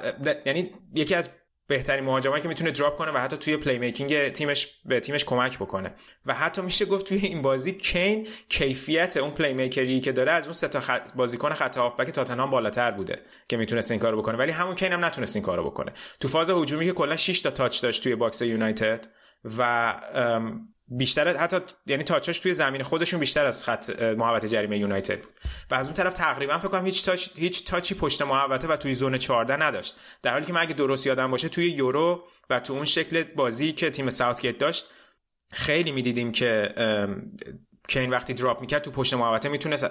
یعنی 0.47 0.71
یکی 0.95 1.15
از 1.15 1.31
بهترین 1.67 2.05
مهاجمایی 2.05 2.43
که 2.43 2.49
می‌تونه 2.49 2.71
drop 2.71 2.97
کنه 2.97 3.11
و 3.13 3.19
حتی 3.19 3.37
توی 3.37 3.57
playmaking 3.57 4.29
تیمش 4.29 4.81
به 4.85 5.01
تیمش 5.01 5.25
کمک 5.25 5.59
بکنه. 5.59 5.95
و 6.27 6.35
حتی 6.35 6.63
میشه 6.63 6.85
گفت 6.85 7.07
توی 7.07 7.19
این 7.19 7.43
بازی 7.43 7.73
کین 7.73 8.29
کیفیت 8.49 9.17
اون 9.17 9.31
playmaker 9.31 9.53
ی 9.53 10.01
که 10.01 10.13
داره 10.13 10.33
از 10.33 10.45
اون 10.45 10.53
سه 10.53 10.69
تا 10.69 10.81
خط 10.81 11.13
بازیکن 11.15 11.55
خط 11.55 11.79
هافبک 11.79 12.11
تاتنهام 12.11 12.51
بالاتر 12.51 12.91
بوده 12.91 13.23
که 13.49 13.57
می‌تونست 13.57 13.91
این 13.91 14.01
کارو 14.01 14.23
بکنه. 14.23 14.39
ولی 14.39 14.53
همون 14.53 14.75
کین 14.75 14.93
هم 14.93 15.05
نتونست 15.05 15.37
این 15.37 15.45
کارو 15.45 15.71
بکنه. 15.71 15.93
تو 16.21 16.29
فاز 16.29 16.51
هجومی 16.51 16.87
که 16.87 16.93
کلا 16.93 17.17
6 17.17 17.41
تا 17.41 17.51
touch 17.51 17.83
داشت 17.83 18.03
توی 18.03 18.15
box 18.15 18.43
یونایتد 18.43 19.07
و 19.59 19.95
بیشتر 20.91 21.37
حتی 21.37 21.57
یعنی 21.87 22.05
touch 22.05 22.30
اش 22.30 22.41
توی 22.41 22.55
زمین 22.55 22.83
خودشون 22.83 23.21
بیشتر 23.21 23.47
از 23.47 23.65
خط 23.65 24.01
محوطه 24.01 24.49
جریمه 24.49 24.79
یونایتد 24.79 25.21
بود. 25.21 25.41
و 25.71 25.75
از 25.75 25.87
اون 25.87 25.95
طرف 25.95 26.15
تقریبا 26.15 26.59
فکر 26.59 26.69
کنم 26.69 26.87
هیچ 26.87 27.05
touch 27.05 27.29
هیچ 27.37 27.67
touch 27.67 27.90
ی 27.90 27.95
پشت 27.95 28.23
محوطه 28.23 28.69
و 28.69 28.77
توی 28.77 28.95
zone 28.95 29.19
14 29.19 29.63
نداشت. 29.63 29.97
در 30.23 30.33
حالی 30.33 30.47
که 30.47 30.53
من 30.53 30.61
اگه 30.61 30.75
درست 30.75 31.07
یادم 31.07 31.31
باشه 31.31 31.49
توی 31.49 31.71
یورو 31.71 32.25
و 32.51 32.61
تو 32.61 32.73
اون 32.73 32.85
شکل 32.85 33.23
بازی 33.23 33.73
که 33.73 33.91
تیم 33.91 34.11
ساوتگیت 34.11 34.59
داشت 34.59 34.87
خیلی 35.53 35.93
می‌دیدیم 35.93 36.33
که 36.33 36.75
کین 37.89 38.11
وقتی 38.11 38.35
drop 38.35 38.61
می‌کرد 38.61 38.83
تو 38.83 38.91
پشت 38.91 39.15
محوطه 39.15 39.49
می‌تونست 39.49 39.87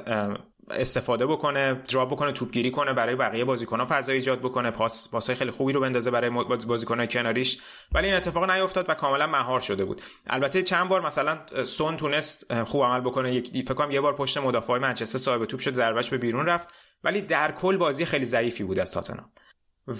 استفاده 0.69 1.25
بکنه 1.25 1.73
دراب 1.73 2.11
بکنه 2.11 2.31
توپگیری 2.31 2.71
کنه 2.71 2.93
برای 2.93 3.15
بقیه 3.15 3.45
بازیکن‌ها 3.45 3.88
فضا 3.89 4.11
ایجاد 4.11 4.39
بکنه 4.39 4.71
پاس 4.71 5.11
پاسای 5.11 5.35
خیلی 5.35 5.51
خوبی 5.51 5.73
رو 5.73 5.81
بندازه 5.81 6.11
برای 6.11 6.29
بازیکن‌های 6.67 7.07
کناریش. 7.07 7.61
ولی 7.91 8.07
این 8.07 8.15
اتفاق 8.15 8.49
نیفتاد 8.51 8.89
و 8.89 8.93
کاملا 8.93 9.27
مهار 9.27 9.59
شده 9.59 9.85
بود. 9.85 10.01
البته 10.27 10.63
چند 10.63 10.88
بار 10.88 11.05
مثلا 11.05 11.63
سون 11.63 11.97
تونست 11.97 12.63
خوب 12.63 12.83
عمل 12.83 12.99
بکنه. 12.99 13.33
یک 13.33 13.65
فکر 13.65 13.73
کنم 13.73 13.91
یه 13.91 14.01
بار 14.01 14.15
پشت 14.15 14.38
مدافع 14.38 14.77
منچستر 14.77 15.17
صاحب 15.17 15.45
توپ 15.45 15.59
شد 15.59 15.73
ضربش 15.73 16.09
به 16.09 16.17
بیرون 16.17 16.45
رفت. 16.45 16.73
ولی 17.03 17.21
در 17.21 17.51
کل 17.51 17.77
بازی 17.77 18.05
خیلی 18.05 18.25
ضعیفی 18.25 18.63
بود 18.63 18.79
از 18.79 18.91
تاتنهام. 18.91 19.31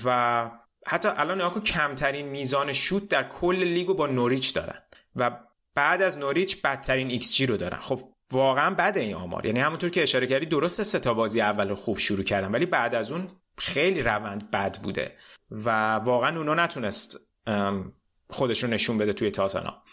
و 0.06 0.50
حتی 0.88 1.10
الان 1.18 1.42
آکو 1.42 1.60
کمترین 1.60 2.28
میزان 2.28 2.74
شوت 2.74 3.08
در 3.08 3.24
کل 3.24 3.56
لیگو 3.56 3.94
با 3.94 4.08
نوریچ 4.08 4.54
دارن. 4.54 4.82
و 5.16 5.32
بعد 5.76 6.02
از 6.02 6.18
نوریچ 6.18 6.62
بدترین 6.62 7.10
ایکس 7.10 7.42
رو 7.42 7.58
دارن. 7.58 7.78
خب 7.78 8.02
واقعا 8.32 8.76
بد 8.76 8.98
این 8.98 9.16
آمار. 9.16 9.46
یعنی 9.46 9.60
همونطور 9.60 9.90
که 9.90 10.04
اشاره 10.04 10.28
کردی 10.28 10.46
درست 10.46 10.84
سه 10.84 11.00
تا 11.00 11.14
بازی 11.14 11.42
اول 11.42 11.74
خوب 11.74 11.98
شروع 11.98 12.24
کردن 12.24 12.52
ولی 12.52 12.66
بعد 12.66 12.96
از 12.96 13.12
اون 13.12 13.28
خیلی 13.58 14.02
روند 14.02 14.52
بد 14.52 14.78
بوده. 14.84 15.18
و 15.52 15.96
واقعا 15.96 16.38
نونو 16.38 16.56
نتونست 16.56 17.18
خودش 18.30 18.64
رو 18.64 18.70
نشون 18.70 18.98
بده 18.98 19.14
توی 19.14 19.32
تاتنهام 19.32 19.84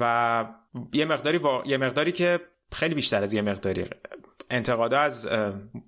و 0.00 0.44
یه 0.92 1.04
مقداری 1.04 1.40
یه 1.66 1.76
مقداری 1.76 2.12
که 2.12 2.40
خیلی 2.72 2.94
بیشتر 2.94 3.22
از 3.22 3.34
یه 3.34 3.42
مقداری 3.42 3.84
انتقادا 4.50 5.00
از 5.00 5.28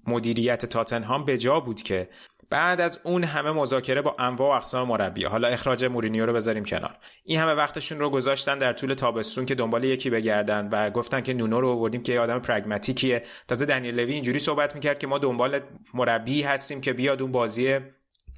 مدیریت 0.07 0.67
تاتنهام 0.67 1.25
به 1.25 1.39
جا 1.39 1.61
بود 1.61 1.83
که 1.83 2.09
بعد 2.51 2.81
از 2.81 3.01
اون 3.03 3.25
همه 3.25 3.51
مذاکره 3.51 4.03
با 4.03 4.17
انواع 4.19 4.51
و 4.51 4.57
اقسام 4.57 4.89
مربی. 4.89 5.25
حالا 5.25 5.49
اخراج 5.49 5.85
مورینیو 5.85 6.27
رو 6.27 6.33
بذاریم 6.33 6.65
کنار. 6.65 6.97
این 7.25 7.41
همه 7.41 7.53
وقتشون 7.53 7.99
رو 7.99 8.11
گذاشتن 8.11 8.59
در 8.59 8.73
طول 8.73 8.95
تابستون 8.95 9.47
که 9.47 9.55
دنبال 9.55 9.85
یکی 9.85 10.11
بگردن 10.11 10.69
و 10.73 10.91
گفتن 10.91 11.21
که 11.21 11.35
نونو 11.35 11.61
رو 11.61 11.69
آوردیم 11.69 12.03
که 12.03 12.13
یه 12.13 12.21
آدم 12.21 12.39
پرگماتیکیه. 12.39 13.23
تازه 13.49 13.67
دنیل 13.67 14.01
لوی 14.01 14.13
اینجوری 14.13 14.39
صحبت 14.39 14.75
می‌کرد 14.75 14.99
که 14.99 15.07
ما 15.07 15.19
دنبال 15.19 15.61
مربی 15.95 16.43
هستیم 16.43 16.81
که 16.81 16.93
بیاد 16.93 17.23
اون 17.23 17.33
بازی 17.33 17.79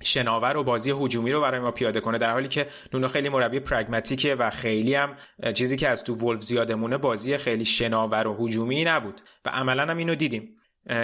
شناور 0.03 0.57
و 0.57 0.65
بازی 0.65 0.91
هجومی 0.91 1.33
رو 1.33 1.41
برای 1.41 1.61
ما 1.61 1.71
پیاده 1.71 2.01
کنه. 2.01 2.19
در 2.19 2.31
حالی 2.31 2.49
که 2.49 2.67
نونو 2.93 3.09
خیلی 3.09 3.29
مربی 3.29 3.61
پرگماتیکه 3.61 4.35
و 4.35 4.51
خیلی 4.51 4.95
هم 4.95 5.17
چیزی 5.55 5.77
که 5.77 5.89
از 5.89 6.05
تو 6.05 6.15
ولف 6.15 6.43
زیادمونه 6.43 6.99
بازی 6.99 7.37
خیلی 7.37 7.65
شناور 7.65 8.27
و 8.27 8.47
هجومی 8.47 8.85
نبود. 8.85 9.21
و 9.47 9.51
عملا 9.51 9.87
هم 9.87 9.97
اینو 9.97 10.15
دیدیم 10.15 10.57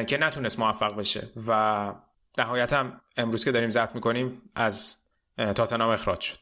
که 0.07 0.19
نتونست 0.19 0.59
موفق 0.59 0.97
بشه. 0.97 1.29
و 1.49 1.93
نهایتا 2.39 2.93
امروز 3.17 3.45
که 3.45 3.53
داریم 3.53 3.71
ضبط 3.71 3.95
می‌کنیم 3.95 4.43
از 4.55 4.97
تاتنام 5.37 5.91
اخراج 5.91 6.21
شد. 6.21 6.39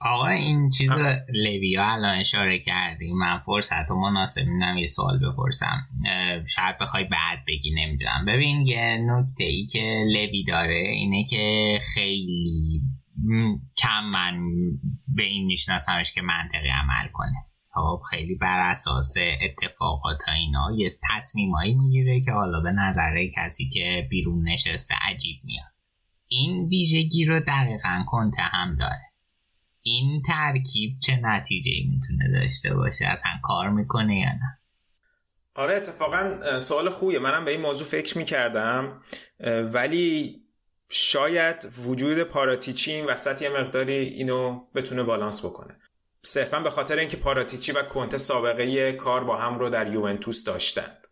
آقا 0.00 0.26
این 0.26 0.70
چیز 0.70 0.90
لویا 1.28 1.92
الان 1.92 2.18
اشاره 2.18 2.58
کردیم. 2.58 3.18
من 3.18 3.38
فرصت 3.38 3.90
و 3.90 3.94
مناسب 3.94 4.46
میدم 4.46 4.76
یه 4.76 4.86
سوال 4.86 5.18
بپرسم. 5.18 5.88
شاید 6.48 6.78
بخوای 6.78 7.04
بعد 7.04 7.38
بگی 7.48 7.74
نمی‌دونم. 7.74 8.24
ببین 8.24 8.66
یه 8.66 8.98
نکته 9.00 9.44
ای 9.44 9.66
که 9.66 10.04
لوی 10.14 10.44
داره 10.44 10.84
اینه 10.88 11.24
که 11.24 11.78
خیلی 11.94 12.82
کم 13.76 14.04
من 14.14 14.40
به 15.08 15.22
این 15.22 15.46
میشناسمش 15.46 16.12
که 16.12 16.22
منطقی 16.22 16.68
عمل 16.68 17.08
کنه. 17.12 17.46
خب 17.76 18.02
خیلی 18.10 18.34
بر 18.34 18.70
اساس 18.70 19.14
اتفاقات 19.40 20.28
اینا 20.28 20.72
یه 20.76 20.90
تصمیمایی 21.10 21.74
می‌گیره 21.74 22.20
که 22.20 22.32
حالا 22.32 22.60
به 22.60 22.72
نظر 22.72 23.26
کسی 23.36 23.68
که 23.68 24.06
بیرون 24.10 24.48
نشسته 24.48 24.94
عجیب 25.02 25.36
میاد. 25.44 25.72
این 26.28 26.66
ویژگی 26.66 27.24
رو 27.24 27.40
دقیقا 27.40 28.04
کنته 28.06 28.42
هم 28.42 28.76
داره. 28.76 29.12
این 29.82 30.22
ترکیب 30.22 30.98
چه 31.02 31.16
نتیجه 31.22 31.70
می‌تونه 31.90 32.40
داشته 32.40 32.74
باشه؟ 32.74 33.06
اصلا 33.06 33.32
کار 33.42 33.70
می‌کنه 33.70 34.16
یا 34.16 34.32
نه؟ 34.32 34.58
آره 35.54 35.74
اتفاقا 35.74 36.58
سوال 36.58 36.90
خوبیه. 36.90 37.18
منم 37.18 37.44
به 37.44 37.50
این 37.50 37.60
موضوع 37.60 37.86
فکر 37.86 38.18
می‌کردم. 38.18 39.02
ولی 39.72 40.36
شاید 40.88 41.68
وجود 41.86 42.22
پاراتیچی 42.22 42.92
این 42.92 43.06
وسط 43.06 43.42
یه 43.42 43.48
مقداری 43.48 43.94
اینو 43.94 44.66
بتونه 44.74 45.02
بالانس 45.02 45.44
بکنه. 45.44 45.76
صرفا 46.26 46.60
به 46.60 46.70
خاطر 46.70 46.98
اینکه 46.98 47.16
پاراتیچی 47.16 47.72
و 47.72 47.82
کنته 47.82 48.18
سابقه 48.18 48.92
کار 48.92 49.24
با 49.24 49.36
هم 49.36 49.58
رو 49.58 49.68
در 49.68 49.94
یوونتوس 49.94 50.44
داشتند. 50.44 51.06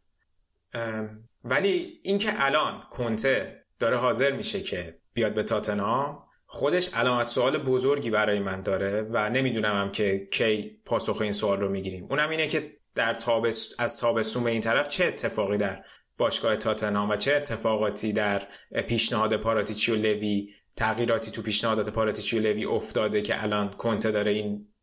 ولی 1.45 2.01
اینکه 2.03 2.31
الان 2.33 2.83
کنته 2.91 3.65
داره 3.79 3.97
حاضر 3.97 4.33
میشه 4.33 4.61
که 4.61 4.99
بیاد 5.15 5.35
به 5.35 5.43
تاتنهام 5.43 6.25
خودش 6.47 6.95
علامت 6.95 7.27
سوال 7.27 7.59
بزرگی 7.59 8.11
برای 8.11 8.39
من 8.39 8.63
داره 8.63 9.07
و 9.11 9.31
نمی‌دونم 9.31 9.77
هم 9.77 9.93
که 9.93 10.29
کی 10.33 10.81
پاسخ 10.85 11.21
این 11.21 11.33
سوال 11.33 11.61
رو 11.61 11.69
می‌گیریم. 11.69 12.05
اونم 12.11 12.31
اینه 12.31 12.47
که 12.47 12.77
در 12.95 13.15
تابس... 13.15 13.75
از 13.79 13.97
تابستون 13.97 14.45
به 14.45 14.51
این 14.51 14.61
طرف 14.61 14.89
چه 14.89 15.05
اتفاقی 15.05 15.57
در 15.57 15.85
باشگاه 16.19 16.57
تاتنهام 16.57 17.11
و 17.11 17.17
چه 17.17 17.35
اتفاقاتی 17.35 18.13
در 18.13 18.49
پیشنهاد 18.87 19.37
پاراتیچی 19.37 19.93
و 19.93 19.95
لوی 19.95 20.55
تغییراتی 20.77 21.31
تو 21.31 21.43
پیشنهادات 21.43 21.89
پاراتیچی 21.89 22.39
و 22.39 22.43
لوی 22.43 22.65
افتاده 22.65 23.23
که 23.23 23.43
الان 23.43 23.71
کنته 23.71 24.11
داره 24.11 24.31
این 24.31 24.74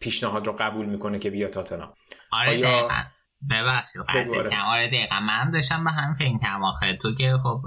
پیشنهاد 0.00 0.46
رو 0.46 0.52
قبول 0.52 0.86
می‌کنه 0.86 1.18
که 1.18 1.30
بیا 1.30 1.48
تاتنهام. 1.48 1.94
آره 2.32 2.48
آیا... 2.48 2.88
ببخشید 3.50 4.02
آره. 4.08 4.88
دقیقا. 4.88 5.20
من 5.20 5.50
داشتم 5.50 5.84
به 5.84 5.90
هم 5.90 6.14
فکر 6.14 6.38
کردم 6.38 6.96
تو 6.96 7.14
که 7.14 7.36
خب 7.42 7.62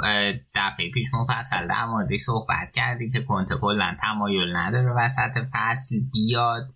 دفعه 0.55 0.91
پیش 0.93 1.07
مفصل 1.13 1.67
در 1.67 1.85
موردش 1.85 2.19
صحبت 2.19 2.71
کردی 2.73 3.11
که 3.11 3.21
کنته 3.23 3.55
کلا 3.55 3.97
تمایل 4.01 4.55
نداره 4.55 4.93
وسط 4.93 5.31
فصل 5.53 5.95
بیاد. 6.13 6.71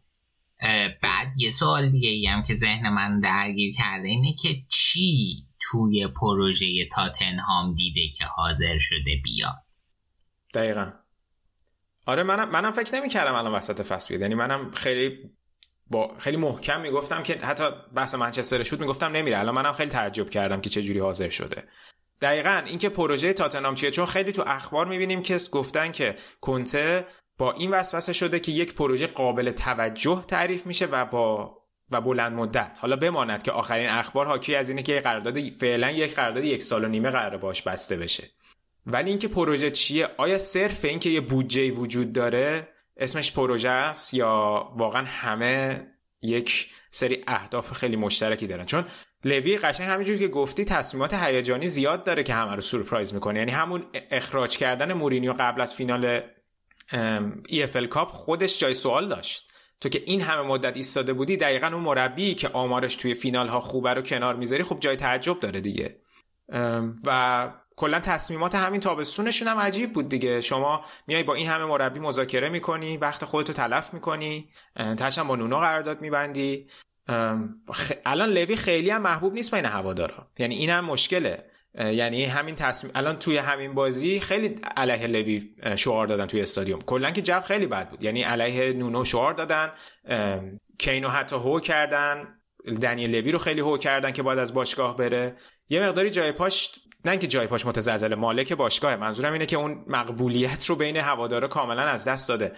بعد 1.02 1.28
یه 1.38 1.50
سوال 1.50 1.90
دیگه 1.90 2.10
ای 2.10 2.28
هم 2.28 2.44
که 2.44 2.56
ذهن 2.56 2.90
من 2.90 3.20
درگیر 3.20 3.74
کرده 3.74 4.08
اینه 4.08 4.34
که 4.34 4.50
چی 4.70 5.48
توی 5.60 6.08
پروژه 6.08 6.86
تاتنهام 6.92 7.74
دیده 7.74 8.08
که 8.08 8.26
حاضر 8.26 8.78
شده 8.78 9.12
بیاد؟ 9.24 9.66
دقیقا. 10.54 10.92
آره 12.06 12.24
منم 12.24 12.50
منم 12.50 12.72
فکر 12.72 12.96
نمی‌کردم 12.96 13.34
الان 13.34 13.54
وسط 13.54 13.82
فصل 13.82 14.08
بیاد. 14.08 14.22
یعنی 14.22 14.36
منم 14.36 14.72
خیلی 14.72 15.18
با 15.92 16.16
خیلی 16.18 16.38
محکم 16.38 16.82
می‌گفتم 16.82 17.24
که 17.24 17.34
حتی 17.34 17.64
بحث 17.96 18.16
منچستر 18.16 18.64
شد 18.64 18.80
می‌گفتم 18.80 19.12
نمیره. 19.12 19.40
الان 19.40 19.56
منم 19.56 19.74
خیلی 19.74 19.90
تعجب 19.90 20.30
کردم 20.30 20.62
که 20.62 20.70
چه 20.70 20.84
جوری 20.84 21.00
حاضر 21.00 21.30
شده. 21.30 21.64
دقیقا 22.22 22.64
اینکه 22.66 22.90
پروژه 22.90 23.34
تاتنام 23.34 23.76
چیه 23.76 23.92
چون 23.92 24.06
خیلی 24.06 24.32
تو 24.32 24.44
اخبار 24.48 24.86
می‌بینیم 24.86 25.22
که 25.22 25.38
گفتن 25.52 25.92
که 25.92 26.16
کنته 26.42 27.08
با 27.38 27.52
این 27.52 27.72
وسوسه 27.72 28.14
شده 28.14 28.40
که 28.40 28.52
یک 28.52 28.74
پروژه 28.74 29.08
قابل 29.08 29.52
توجه 29.52 30.24
تعریف 30.28 30.68
میشه 30.68 30.86
و 30.86 31.06
با 31.06 31.58
و 31.92 32.02
بلند 32.02 32.34
مدت. 32.34 32.78
حالا 32.82 32.96
بماند 32.96 33.44
که 33.44 33.52
آخرین 33.52 33.90
اخبار 33.90 34.26
حاکی 34.26 34.56
از 34.56 34.70
اینه 34.70 34.84
که 34.84 35.00
قرارداد 35.00 35.40
فعلا 35.40 35.92
یک 35.92 36.16
قرارداد 36.16 36.44
یک 36.44 36.62
سال 36.62 36.86
و 36.86 36.88
نیمه 36.88 37.10
قرار 37.10 37.38
باش 37.38 37.62
بسته 37.62 37.98
بشه. 37.98 38.30
ولی 38.86 39.10
اینکه 39.10 39.28
پروژه 39.28 39.72
چیه 39.72 40.10
آیا 40.18 40.38
صرف 40.38 40.86
اینکه 40.86 41.10
یه 41.10 41.22
بودجه 41.22 41.72
وجود 41.72 42.14
داره؟ 42.14 42.68
اسمش 43.02 43.32
پروژه 43.32 43.70
است 43.70 44.14
یا 44.14 44.68
واقعا 44.76 45.06
همه 45.06 45.88
یک 46.22 46.70
سری 46.92 47.24
اهداف 47.28 47.74
خیلی 47.74 47.96
مشترکی 47.96 48.48
دارن. 48.48 48.66
چون 48.66 48.86
لوی 49.26 49.58
قشنگ 49.58 49.88
همینجوری 49.88 50.20
که 50.20 50.28
گفتی 50.28 50.66
تصمیمات 50.66 51.14
هیجانی 51.14 51.68
زیاد 51.68 52.04
داره 52.04 52.24
که 52.24 52.34
همه 52.34 52.56
رو 52.56 52.62
سورپرایز 52.62 53.14
می‌کنه. 53.14 53.40
یعنی 53.40 53.52
همون 53.52 53.86
اخراج 54.12 54.58
کردن 54.58 54.94
مورینیو 54.94 55.34
قبل 55.34 55.62
از 55.62 55.76
فینال 55.76 56.22
ال 57.76 57.88
کاپ 57.88 58.12
خودش 58.12 58.60
جای 58.60 58.74
سوال 58.74 59.10
داشت. 59.10 59.52
تو 59.82 59.90
که 59.90 60.04
این 60.06 60.22
همه 60.22 60.42
مدت 60.42 60.78
ایستاده 60.78 61.14
بودی 61.14 61.38
دقیقا 61.38 61.68
اون 61.68 61.84
مربی 61.84 62.36
که 62.36 62.50
آمارش 62.50 62.96
توی 62.96 63.14
فینال 63.14 63.48
ها 63.48 63.60
خوبه 63.60 63.94
رو 63.94 64.02
کنار 64.02 64.36
می‌ذاری 64.36 64.64
خب 64.64 64.80
جای 64.80 64.96
تعجب 64.96 65.40
داره 65.40 65.62
دیگه. 65.62 66.02
و 67.06 67.50
کلا 67.82 68.00
تصمیمات 68.00 68.56
همین 68.56 68.80
تابستونشون 68.80 69.48
هم 69.48 69.58
عجیب 69.58 69.94
بود 69.94 70.10
دیگه. 70.10 70.42
شما 70.42 70.86
میای 71.08 71.24
با 71.24 71.34
این 71.34 71.50
همه 71.50 71.66
مربی 71.66 72.00
مذاکره 72.00 72.50
می‌کنی 72.50 72.98
وقت 72.98 73.26
خودتو 73.26 73.54
تلف 73.54 73.94
می‌کنی 73.94 74.50
تاشم 74.98 75.28
با 75.28 75.36
نونو 75.36 75.60
قرارداد 75.60 76.02
میبندی. 76.02 76.68
الان 78.06 78.30
لوی 78.30 78.56
خیلی 78.56 78.90
هم 78.90 79.02
محبوب 79.02 79.34
نیست 79.34 79.56
بین 79.56 79.66
هوادارا. 79.66 80.28
یعنی 80.40 80.56
این 80.56 80.70
هم 80.70 80.86
مشکله. 80.86 81.46
یعنی 81.76 82.26
همین 82.26 82.56
تصمیم 82.56 82.92
الان 82.96 83.20
توی 83.20 83.38
همین 83.38 83.74
بازی 83.74 84.20
خیلی 84.20 84.56
علیه 84.78 85.08
لوی 85.08 85.56
شعار 85.76 86.08
دادن 86.08 86.26
توی 86.26 86.42
استادیوم. 86.42 86.82
کلا 86.82 87.12
که 87.12 87.22
جو 87.22 87.40
خیلی 87.40 87.68
بد 87.68 87.90
بود. 87.90 88.04
یعنی 88.04 88.22
علیه 88.24 88.74
نونو 88.74 89.06
شعار 89.06 89.34
دادن 89.34 89.72
کینو 90.80 91.10
حتی 91.10 91.36
هو 91.36 91.60
کردن. 91.60 92.38
دنیل 92.82 93.16
لوی 93.16 93.32
رو 93.32 93.40
خیلی 93.40 93.62
هو 93.62 93.78
کردن 93.78 94.12
که 94.12 94.24
باید 94.24 94.40
از 94.40 94.54
باشگاه 94.54 94.98
بره. 94.98 95.36
یه 95.70 95.88
مقداری 95.88 96.10
جای 96.10 96.32
پاش 96.32 96.72
نه 97.06 97.12
اینکه 97.12 97.28
جای 97.28 97.48
پاش 97.48 97.66
متزلزل 97.66 98.16
مالک 98.16 98.54
باشگاه 98.54 98.96
منظورم 98.96 99.34
اینه 99.34 99.46
که 99.46 99.58
اون 99.58 99.86
مقبولیت 99.88 100.66
رو 100.66 100.76
بین 100.76 100.98
هوادارا 100.98 101.48
کاملا 101.48 101.82
از 101.82 102.06
دست 102.06 102.30
داده. 102.30 102.52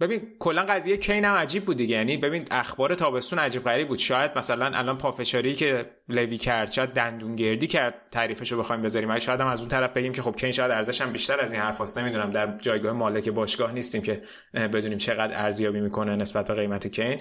ببین 0.00 0.36
کلا 0.38 0.62
قضیه 0.62 0.96
کین 0.96 1.24
هم 1.24 1.34
عجیب 1.34 1.64
بود 1.64 1.76
دیگه. 1.76 1.96
یعنی 1.96 2.16
ببین 2.16 2.44
اخبار 2.50 2.94
تابستون 2.94 3.38
عجیب 3.38 3.64
غریب 3.64 3.88
بود. 3.88 3.98
شاید 3.98 4.38
مثلا 4.38 4.66
الان 4.66 4.98
پافشاری 4.98 5.54
که 5.54 5.90
لوی 6.08 6.38
کرد 6.38 6.72
شاید 6.72 6.90
دندونگردی 6.90 7.66
کرد 7.66 7.94
تعریفش 8.10 8.52
رو 8.52 8.58
بخوایم 8.58 8.82
بذاریم. 8.82 9.18
شاید 9.18 9.40
هم 9.40 9.46
از 9.46 9.60
اون 9.60 9.68
طرف 9.68 9.92
بگیم 9.92 10.12
که 10.12 10.22
خب 10.22 10.36
کین 10.36 10.52
شاید 10.52 10.70
ارزش 10.70 11.00
هم 11.00 11.12
بیشتر 11.12 11.40
از 11.40 11.52
این 11.52 11.62
حرفاست 11.62 11.98
نمی‌دونم 11.98 12.30
در 12.30 12.58
جایگاه 12.58 12.92
مالک 12.92 13.28
باشگاه 13.28 13.72
نیستیم 13.72 14.02
که 14.02 14.22
بدونیم 14.54 14.98
چقدر 14.98 15.44
ارزیابی 15.44 15.80
می‌کنه 15.80 16.16
نسبت 16.16 16.46
به 16.46 16.54
قیمت 16.54 16.86
کین. 16.86 17.20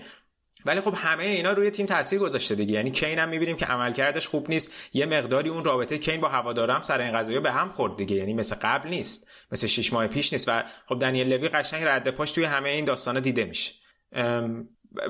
ولی 0.65 0.81
خب 0.81 0.93
همه 0.97 1.23
اینا 1.23 1.51
روی 1.51 1.71
تیم 1.71 1.85
تاثیر 1.85 2.19
گذاشته 2.19 2.55
دیگه. 2.55 2.73
یعنی 2.73 2.91
کین 2.91 3.19
هم 3.19 3.29
می‌بینیم 3.29 3.55
که 3.55 3.65
عملکردش 3.65 4.27
خوب 4.27 4.49
نیست. 4.49 4.71
یه 4.93 5.05
مقداری 5.05 5.49
اون 5.49 5.65
رابطه 5.65 5.97
کین 5.97 6.21
با 6.21 6.29
هوادارم 6.29 6.81
سر 6.81 7.01
این 7.01 7.11
قضیه 7.11 7.39
به 7.39 7.51
هم 7.51 7.69
خورد 7.69 7.97
دیگه. 7.97 8.15
یعنی 8.15 8.33
مثل 8.33 8.55
قبل 8.61 8.89
نیست. 8.89 9.27
مثل 9.51 9.67
شش 9.67 9.93
ماه 9.93 10.07
پیش 10.07 10.33
نیست. 10.33 10.49
و 10.49 10.63
خب 10.85 10.99
دنیل 10.99 11.33
لوی 11.33 11.47
قشنگ 11.47 11.83
رد 11.83 12.09
پاش 12.09 12.31
توی 12.31 12.43
همه 12.43 12.69
این 12.69 12.85
داستانا 12.85 13.19
دیده 13.19 13.45
میشه. 13.45 13.71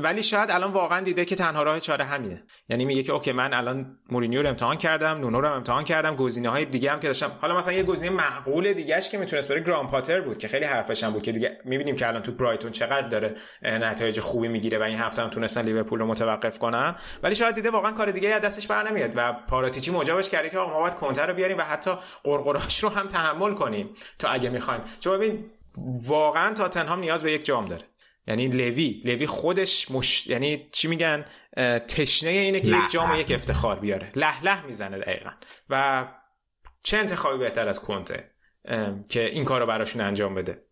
ولی 0.03 0.23
شاید 0.23 0.51
الان 0.51 0.71
واقعا 0.71 1.01
دیده 1.01 1.25
که 1.25 1.35
تنها 1.35 1.63
راه 1.63 1.79
چاره 1.79 2.05
همینه. 2.05 2.43
یعنی 2.69 2.85
میگه 2.85 3.03
که 3.03 3.13
okay 3.13 3.31
من 3.31 3.53
الان 3.53 3.99
مورینیو 4.09 4.41
رو 4.41 4.49
امتحان 4.49 4.77
کردم 4.77 5.17
نونو 5.17 5.41
رو 5.41 5.53
امتحان 5.53 5.83
کردم 5.83 6.15
گزینه 6.15 6.49
های 6.49 6.65
دیگه 6.65 6.91
هم 6.91 6.99
که 6.99 7.07
داشتم. 7.07 7.31
حالا 7.41 7.57
مثلا 7.57 7.73
یه 7.73 7.83
گزینه 7.83 8.15
معقول 8.15 8.73
دیگهش 8.73 9.09
که 9.09 9.17
می‌تونست 9.17 9.49
بره 9.49 9.59
گراهام 9.59 9.91
پاتر 9.91 10.21
بود 10.21 10.37
که 10.37 10.47
خیلی 10.47 10.65
حرفش 10.65 11.03
هم 11.03 11.11
بود 11.11 11.21
که 11.21 11.31
دیگه 11.31 11.57
می‌بینیم 11.65 11.95
که 11.95 12.07
الان 12.07 12.21
تو 12.21 12.31
برایتون 12.31 12.71
چقدر 12.71 13.07
داره 13.07 13.35
نتایج 13.61 14.19
خوبی 14.19 14.47
می‌گیره 14.47 14.79
و 14.79 14.83
این 14.83 14.97
هفته 14.97 15.21
هم 15.21 15.29
تونستن 15.29 15.61
لیورپول 15.61 15.99
رو 15.99 16.05
متوقف 16.05 16.59
کنن. 16.59 16.95
ولی 17.23 17.35
شاید 17.35 17.55
دیده 17.55 17.69
واقعا 17.69 17.91
کار 17.91 18.11
دیگه 18.11 18.29
از 18.29 18.41
دستش 18.41 18.67
بر 18.67 18.89
نمیاد 18.89 19.11
و 19.15 19.33
پاراتیچی 19.33 19.91
مجابش 19.91 20.29
کرده 20.29 20.49
که 20.49 20.59
آقا 20.59 20.73
ما 20.73 20.79
باید 20.79 20.95
کونته 20.95 21.27
رو 21.27 21.33
بیاریم 21.33 21.57
و 21.57 21.61
حتی 21.61 21.91
غرغراش 22.23 22.83
رو 22.83 22.89
هم 22.89 23.07
تحمل 23.07 23.53
کنیم 23.53 23.89
تا 24.19 24.29
اگه 24.29 24.49
می‌خوایم. 24.49 24.81
چون 24.99 25.17
ببین 25.17 25.45
واقعا 26.07 26.53
تاتنهام 26.53 26.99
نیاز 26.99 27.23
به 27.23 27.31
یک 27.31 27.45
جام 27.45 27.65
داره. 27.65 27.83
یعنی 28.27 28.47
لوی 28.47 29.01
لوی 29.05 29.25
خودش 29.25 29.91
مش... 29.91 30.27
یعنی 30.27 30.69
چی 30.71 30.87
میگن 30.87 31.25
تشنه 31.87 32.29
اینه 32.29 32.61
که 32.61 32.67
یک 32.67 32.91
جام 32.91 33.11
و 33.11 33.15
یک 33.15 33.31
افتخار 33.31 33.79
بیاره. 33.79 34.11
له 34.15 34.43
له 34.43 34.65
می‌زنه 34.65 34.97
دقیقا. 34.97 35.29
و 35.69 36.05
چه 36.83 36.97
انتخابی 36.97 37.37
بهتر 37.37 37.67
از 37.67 37.79
کنته 37.79 38.31
که 39.09 39.25
این 39.25 39.45
کار 39.45 39.59
رو 39.59 39.65
براشون 39.65 40.01
انجام 40.01 40.35
بده؟ 40.35 40.63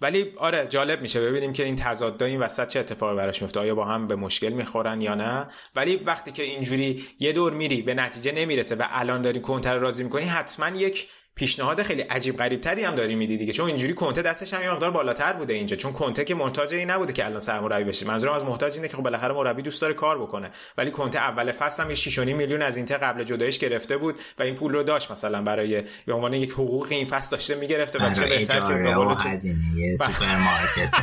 ولی 0.00 0.32
آره 0.36 0.66
جالب 0.66 1.02
میشه. 1.02 1.20
ببینیم 1.20 1.52
که 1.52 1.64
این 1.64 1.76
تضاد 1.76 2.22
این 2.22 2.40
وسط 2.40 2.68
چه 2.68 2.80
اتفاقی 2.80 3.16
براش 3.16 3.42
میفته. 3.42 3.60
آیا 3.60 3.74
با 3.74 3.84
هم 3.84 4.06
به 4.06 4.16
مشکل 4.16 4.48
می‌خورن 4.48 5.00
یا 5.00 5.14
نه؟ 5.14 5.48
ولی 5.74 5.96
وقتی 5.96 6.32
که 6.32 6.42
اینجوری 6.42 7.04
یه 7.18 7.32
دور 7.32 7.52
میری 7.52 7.82
به 7.82 7.94
نتیجه 7.94 8.32
نمی‌رسه 8.32 8.74
و 8.74 8.82
الان 8.88 9.22
داری 9.22 9.40
کنتر 9.40 9.78
راضی 9.78 10.04
می‌کنی 10.04 10.24
حتما 10.24 10.76
یک 10.76 11.08
پیشنهاد 11.36 11.82
خیلی 11.82 12.02
عجیب 12.02 12.36
غریب 12.36 12.60
تری 12.60 12.84
هم 12.84 12.94
داری 12.94 13.14
میدی 13.14 13.36
دیگه. 13.36 13.52
چون 13.52 13.66
اینجوری 13.66 13.94
کنته 13.94 14.22
دستش 14.22 14.54
هم 14.54 14.62
یه 14.62 14.70
مقدار 14.70 14.90
بالاتر 14.90 15.32
بوده 15.32 15.54
اینجا. 15.54 15.76
چون 15.76 15.92
کنته 15.92 16.24
که 16.24 16.34
محتاج 16.34 16.74
این 16.74 16.90
نبوده 16.90 17.12
که 17.12 17.24
الان 17.24 17.38
سرمربی 17.38 17.84
بشه. 17.84 18.06
منظورم 18.06 18.32
از 18.32 18.44
محتاج 18.44 18.74
اینه 18.74 18.88
که 18.88 18.96
خب 18.96 19.02
بالاخره 19.02 19.34
مربی 19.34 19.62
دوست 19.62 19.82
داره 19.82 19.94
کار 19.94 20.18
بکنه. 20.22 20.50
ولی 20.78 20.90
کنته 20.90 21.18
اول 21.18 21.52
فصل 21.52 21.82
هم 21.82 21.90
یه 21.90 21.96
6.5 21.96 22.18
میلیون 22.18 22.62
از 22.62 22.76
اینتر 22.76 22.96
قبل 22.96 23.24
جدایش 23.24 23.58
گرفته 23.58 23.96
بود 23.96 24.18
و 24.38 24.42
این 24.42 24.54
پول 24.54 24.72
رو 24.72 24.82
داشت 24.82 25.10
مثلا 25.10 25.42
برای 25.42 25.82
به 26.06 26.14
عنوان 26.14 26.32
یک 26.32 26.50
حقوق 26.50 26.86
این 26.90 27.06
فصل 27.06 27.36
داشته 27.36 27.54
می‌گرفته 27.54 27.98
و 27.98 28.12
چه 28.12 28.26
بهتر 28.26 28.60
که 28.60 28.74
به 28.74 28.94
قول 28.94 29.14
هزینه 29.18 29.56
سوپرمارکت 29.98 30.94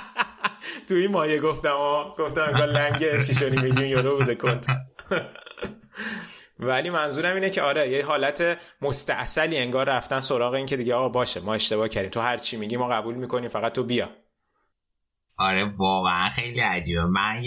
تو 0.88 0.94
این 0.94 1.10
مایه 1.10 1.40
گفتم 1.40 1.76
گفتم 2.18 2.42
انگار 2.42 2.66
لنگ 2.66 3.18
6.5 3.18 3.42
میلیون 3.42 3.84
یورو 3.84 4.18
بوده 4.18 4.34
کنته. 4.34 4.72
ولی 6.62 6.90
منظورم 6.90 7.34
اینه 7.34 7.50
که 7.50 7.62
آره 7.62 7.90
یه 7.90 8.06
حالت 8.06 8.58
مستاصلی 8.82 9.58
انگار 9.58 9.88
رفتن 9.88 10.20
سراغ 10.20 10.54
این 10.54 10.66
که 10.66 10.76
دیگه 10.76 10.94
آقا 10.94 11.08
باشه 11.08 11.40
ما 11.40 11.54
اشتباه 11.54 11.88
کردیم. 11.88 12.10
تو 12.10 12.20
هر 12.20 12.38
چی 12.38 12.56
میگی 12.56 12.76
ما 12.76 12.88
قبول 12.88 13.14
می‌کنیم 13.14 13.48
فقط 13.48 13.72
تو 13.72 13.84
بیا. 13.84 14.08
آره 15.36 15.64
واقعا 15.64 16.28
خیلی 16.28 16.60
عجیبه. 16.60 17.04
من 17.04 17.42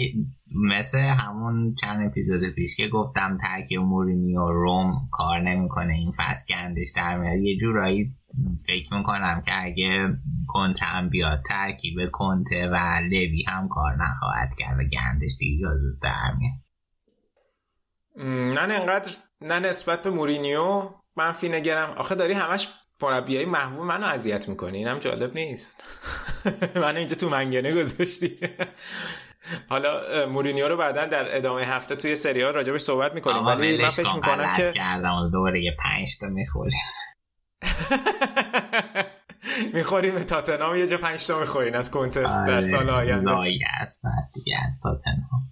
مثل 0.54 0.98
همون 0.98 1.74
چند 1.74 2.06
اپیزود 2.10 2.50
پیش 2.54 2.76
که 2.76 2.88
گفتم 2.88 3.36
ترکیب 3.36 3.80
مورینیو 3.80 4.46
روم 4.46 5.08
کار 5.12 5.40
نمی‌کنه 5.40 5.94
این 5.94 6.10
فصل 6.10 6.54
گندش 6.54 6.92
در 6.96 7.18
میاد 7.18 7.38
یه 7.38 7.56
جورایی 7.56 8.14
فکر 8.66 8.94
می‌کنم 8.94 9.42
که 9.46 9.64
اگه 9.64 10.08
کنته 10.46 10.84
هم 10.84 11.08
بیاد 11.08 11.42
ترکیب 11.42 11.94
کنته 12.12 12.68
و 12.68 12.76
لوی 13.10 13.44
هم 13.48 13.68
کار 13.68 13.96
نخواهد 13.96 14.54
کرد 14.58 14.78
و 14.78 14.82
گندش 14.82 15.36
دیگه 15.38 15.66
در 16.02 16.32
میاد. 16.38 16.63
نه 18.16 18.60
انقدر 18.60 19.12
نه 19.40 19.58
نسبت 19.58 20.02
به 20.02 20.10
مورینیو 20.10 20.90
منفی 21.16 21.48
نگرم 21.48 21.90
آخه 21.90 22.14
داری 22.14 22.32
همش 22.32 22.68
مربیای 23.02 23.44
محبوب 23.44 23.84
منو 23.84 24.06
اذیت 24.06 24.48
می‌کنی 24.48 24.78
اینم 24.78 24.98
جالب 24.98 25.34
نیست. 25.34 25.84
منو 26.82 26.98
اینجا 26.98 27.16
تو 27.16 27.28
منگنه 27.28 27.72
گذاشتی. 27.72 28.38
حالا 29.70 30.26
مورینیو 30.26 30.68
رو 30.68 30.76
بعدا 30.76 31.06
در 31.06 31.36
ادامه 31.36 31.62
هفته 31.62 31.96
توی 31.96 32.16
سریال 32.16 32.54
راجبش 32.54 32.80
صحبت 32.80 33.14
می‌کنیم. 33.14 33.46
ولی 33.46 33.82
من 33.82 33.88
فکر 33.88 34.14
می‌کنم 34.14 34.56
که 34.56 34.72
کردم. 34.72 35.30
دوباره 35.32 35.60
یه 35.60 35.76
پنج 35.78 36.18
تا 36.18 36.26
می‌خوریم. 36.26 36.80
می‌خوریم 39.74 40.14
به 40.14 40.24
تاتنهام 40.24 40.76
یه 40.76 40.86
جا 40.86 40.98
پنج 40.98 41.26
تا 41.26 41.40
می‌خورین 41.40 41.74
از 41.74 41.90
کنته 41.90 42.22
در 42.22 42.52
آره، 42.52 42.62
سال 42.62 42.90
آینده. 42.90 43.20
زایی 43.20 43.60
است 43.80 44.00
بعد 44.04 44.30
دیگه 44.34 44.56
از 44.66 44.80
تاتنهام. 44.82 45.42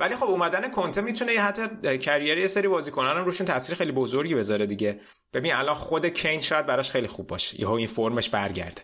ولی 0.00 0.16
خب 0.16 0.24
اومدن 0.24 0.70
کنته 0.70 1.00
می‌تونه 1.00 1.32
یه 1.32 1.42
حتی 1.42 1.98
career 1.98 2.38
یه 2.38 2.46
سری 2.46 2.68
بازیکنان 2.68 3.16
هم 3.16 3.24
روشون 3.24 3.46
تاثیر 3.46 3.76
خیلی 3.76 3.92
بزرگی 3.92 4.34
بذاره 4.34 4.66
دیگه. 4.66 5.00
ببین 5.32 5.54
الان 5.54 5.74
خود 5.74 6.06
کین 6.06 6.40
شاید 6.40 6.66
براش 6.66 6.90
خیلی 6.90 7.06
خوب 7.06 7.26
باشه. 7.26 7.60
یهو 7.60 7.72
این 7.72 7.86
فرمش 7.86 8.28
برگرده. 8.28 8.82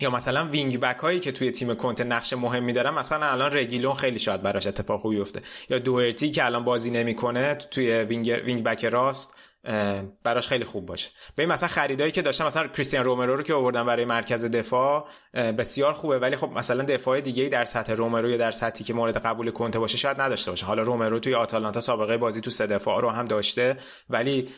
یا 0.00 0.10
مثلا 0.10 0.48
wing 0.48 0.80
back 0.80 0.98
هایی 0.98 1.20
که 1.20 1.32
توی 1.32 1.50
تیم 1.50 1.74
کنته 1.74 2.04
نقش 2.04 2.32
مهمی 2.32 2.72
دارن 2.72 2.94
مثلا 2.94 3.26
الان 3.26 3.52
رگیلون 3.52 3.94
خیلی 3.94 4.18
شاید 4.18 4.42
براش 4.42 4.66
اتفاق 4.66 5.00
خوبی 5.00 5.20
افته 5.20 5.42
یا 5.70 5.78
دوئرتی 5.78 6.30
که 6.30 6.44
الان 6.44 6.64
بازی 6.64 6.90
نمی‌کنه 6.90 7.54
توی 7.54 7.92
wing 7.92 8.40
wing 8.44 8.62
back 8.62 8.84
راست 8.84 9.36
براش 10.22 10.48
خیلی 10.48 10.64
خوب 10.64 10.86
باشه. 10.86 11.10
ببین 11.36 11.52
مثلا 11.52 11.68
خریدایی 11.68 12.12
که 12.12 12.22
داشتن 12.22 12.46
مثلا 12.46 12.68
کریستیان 12.68 13.04
رومرو 13.04 13.36
رو 13.36 13.42
که 13.42 13.54
آوردن 13.54 13.86
برای 13.86 14.04
مرکز 14.04 14.44
دفاع 14.44 15.08
بسیار 15.34 15.92
خوبه. 15.92 16.18
ولی 16.18 16.36
خب 16.36 16.50
مثلا 16.50 16.82
دفاع 16.82 17.20
دیگه 17.20 17.48
در 17.48 17.64
سطح 17.64 17.92
رومرو 17.92 18.30
یا 18.30 18.36
در 18.36 18.50
سطحی 18.50 18.84
که 18.84 18.94
مورد 18.94 19.16
قبول 19.16 19.50
کنته 19.50 19.78
باشه 19.78 19.96
شاید 19.96 20.20
نداشته 20.20 20.50
باشه. 20.50 20.66
حالا 20.66 20.82
رومرو 20.82 21.18
توی 21.18 21.34
آتالانتا 21.34 21.80
سابقه 21.80 22.16
بازی 22.16 22.40
تو 22.40 22.50
سه 22.50 22.66
دفاع 22.66 23.00
رو 23.00 23.10
هم 23.10 23.24
داشته. 23.24 23.76
ولی 24.10 24.48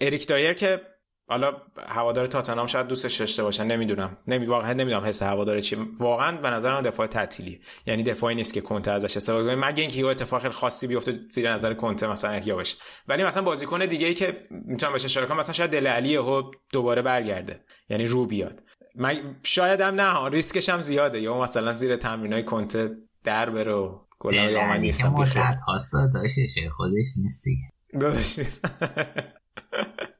اریک 0.00 0.28
دایر 0.28 0.52
که 0.52 0.80
حالا 1.28 1.52
هوادار 1.86 2.26
تاتنهام 2.26 2.66
شاید 2.66 2.86
دوستش 2.86 3.16
داشته 3.16 3.42
باشن 3.42 3.66
نمی‌دونم. 3.66 4.16
نمی 4.28 4.46
واقعا 4.46 4.72
نمی‌دونم 4.72 5.04
حس 5.04 5.22
هوادار 5.22 5.60
چی. 5.60 5.76
واقعا 5.98 6.36
به 6.36 6.50
نظر 6.50 6.74
من 6.74 6.82
دفاع 6.82 7.06
تعطیلی 7.06 7.60
یعنی 7.86 8.02
دفاعی 8.02 8.34
نیست 8.34 8.54
که 8.54 8.60
کنته 8.60 8.90
ازش 8.90 9.16
استفاده 9.16 9.44
کنه 9.44 9.68
مگه 9.68 9.80
اینکه 9.80 9.98
یه 9.98 10.06
اتفاق 10.06 10.48
خاصی 10.48 10.86
بیفته 10.86 11.20
زیر 11.30 11.52
نظر 11.52 11.74
کنته 11.74 12.06
مثلا 12.06 12.30
احیا 12.30 12.56
بشه 12.56 12.76
ولی 13.08 13.24
مثلا 13.24 13.42
بازیکن 13.42 13.86
دیگه 13.86 14.06
ای 14.06 14.14
که 14.14 14.42
می‌تونم 14.50 14.92
بهش 14.92 15.04
اشاره 15.04 15.26
کنم 15.26 15.38
مثلا 15.38 15.52
شاید 15.52 15.70
دل 15.70 15.86
علی 15.86 16.16
ها 16.16 16.50
دوباره 16.72 17.02
برگرده. 17.02 17.64
یعنی 17.88 18.04
رو 18.04 18.26
بیاد. 18.26 18.62
من 18.94 19.36
شاید 19.42 19.80
هم 19.80 19.94
نه 19.94 20.28
ریسکش 20.28 20.68
هم 20.68 20.80
زیاده. 20.80 21.20
یا 21.20 21.40
مثلا 21.40 21.72
زیر 21.72 21.96
تمرینای 21.96 22.44
کنته 22.44 22.90
در 23.24 23.50
بره 23.50 23.72
و 23.72 23.98
گلای 24.18 24.56
آمن 24.56 24.80
نیستم. 24.80 25.08
مدت 25.08 25.60
هاست 25.68 25.92
داشتشه 26.14 26.68
خودش 26.68 27.06
نیست 27.16 27.44
دیگه. 27.44 27.72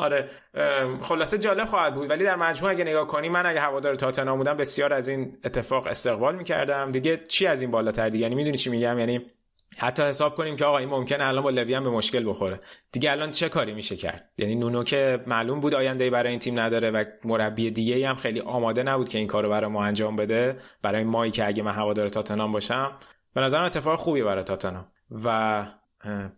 آره 0.00 0.28
خلاصه 1.02 1.38
جالب 1.38 1.64
خواهد 1.64 1.94
بود. 1.94 2.10
ولی 2.10 2.24
در 2.24 2.36
مجموع 2.36 2.70
اگه 2.70 2.84
نگاه 2.84 3.06
کنی 3.06 3.28
من 3.28 3.46
اگه 3.46 3.60
هوادار 3.60 3.94
تاتنهام 3.94 4.38
بودم 4.38 4.56
بسیار 4.56 4.92
از 4.92 5.08
این 5.08 5.38
اتفاق 5.44 5.86
استقبال 5.86 6.36
می‌کردم. 6.36 6.90
دیگه 6.90 7.16
چی 7.28 7.46
از 7.46 7.62
این 7.62 7.70
بالاتر 7.70 8.08
دیگه؟ 8.08 8.22
یعنی 8.22 8.34
می‌دونی 8.34 8.56
چی 8.56 8.70
میگم؟ 8.70 8.98
یعنی 8.98 9.26
حتی 9.78 10.02
حساب 10.02 10.34
کنیم 10.34 10.56
که 10.56 10.64
آقا 10.64 10.78
این 10.78 10.88
ممکنه 10.88 11.24
الان 11.24 11.42
با 11.42 11.50
لوی 11.50 11.74
هم 11.74 11.84
به 11.84 11.90
مشکل 11.90 12.28
بخوره. 12.28 12.60
دیگه 12.92 13.10
الان 13.10 13.30
چه 13.30 13.48
کاری 13.48 13.74
میشه 13.74 13.96
کرد؟ 13.96 14.30
یعنی 14.38 14.54
نونو 14.54 14.84
که 14.84 15.20
معلوم 15.26 15.60
بود 15.60 15.74
آینده 15.74 16.10
برای 16.10 16.30
این 16.30 16.38
تیم 16.38 16.60
نداره 16.60 16.90
و 16.90 17.04
مربی 17.24 17.70
دیگه 17.70 18.08
هم 18.08 18.16
خیلی 18.16 18.40
آماده 18.40 18.82
نبود 18.82 19.08
که 19.08 19.18
این 19.18 19.26
کارو 19.26 19.48
برای 19.48 19.70
ما 19.70 19.84
انجام 19.84 20.16
بده 20.16 20.56
برای 20.82 21.04
مایی 21.04 21.32
که 21.32 21.46
اگه 21.46 21.62
من 21.62 21.72
هوادار 21.72 22.08
تاتنهام 22.08 22.52
باشم. 22.52 22.92
به 23.34 23.40
نظرم 23.40 23.64
اتفاق 23.64 23.98
خوبی 23.98 24.22
برای 24.22 24.44
تاتنهام. 24.44 24.86
و 25.24 25.64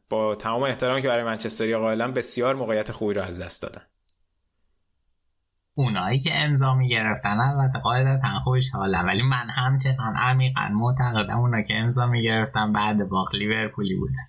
با 0.08 0.34
تمام 0.34 0.62
احترامی 0.62 1.02
که 1.02 1.08
برای 1.08 1.24
منچستری 1.24 1.76
قائلم 1.76 2.12
بسیار 2.12 2.54
موقعیت 2.54 2.92
خوبی 2.92 3.14
رو 3.14 3.22
از 3.22 3.40
دست 3.40 3.62
دادن. 3.62 3.82
اونایی 5.74 6.18
که 6.18 6.30
امضا 6.34 6.74
می‌گرفتن 6.74 7.40
البته 7.40 7.78
قاعدتا 7.78 8.28
خوشحالم 8.28 9.06
ولی 9.06 9.22
من 9.22 9.50
همچنان 9.50 10.16
عمیقا 10.16 10.68
معتقدم 10.72 11.40
اونا 11.40 11.62
که 11.62 11.78
امضا 11.78 12.06
می‌گرفتن 12.06 12.72
بعد 12.72 13.08
باخت 13.08 13.34
لیورپولی 13.34 13.96
بودن. 13.96 14.28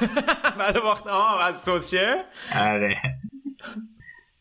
بعد 0.58 0.82
باخت 0.82 1.06
آه 1.06 1.44
از 1.44 1.62
سوسیه؟ 1.62 2.24
آره. 2.56 2.96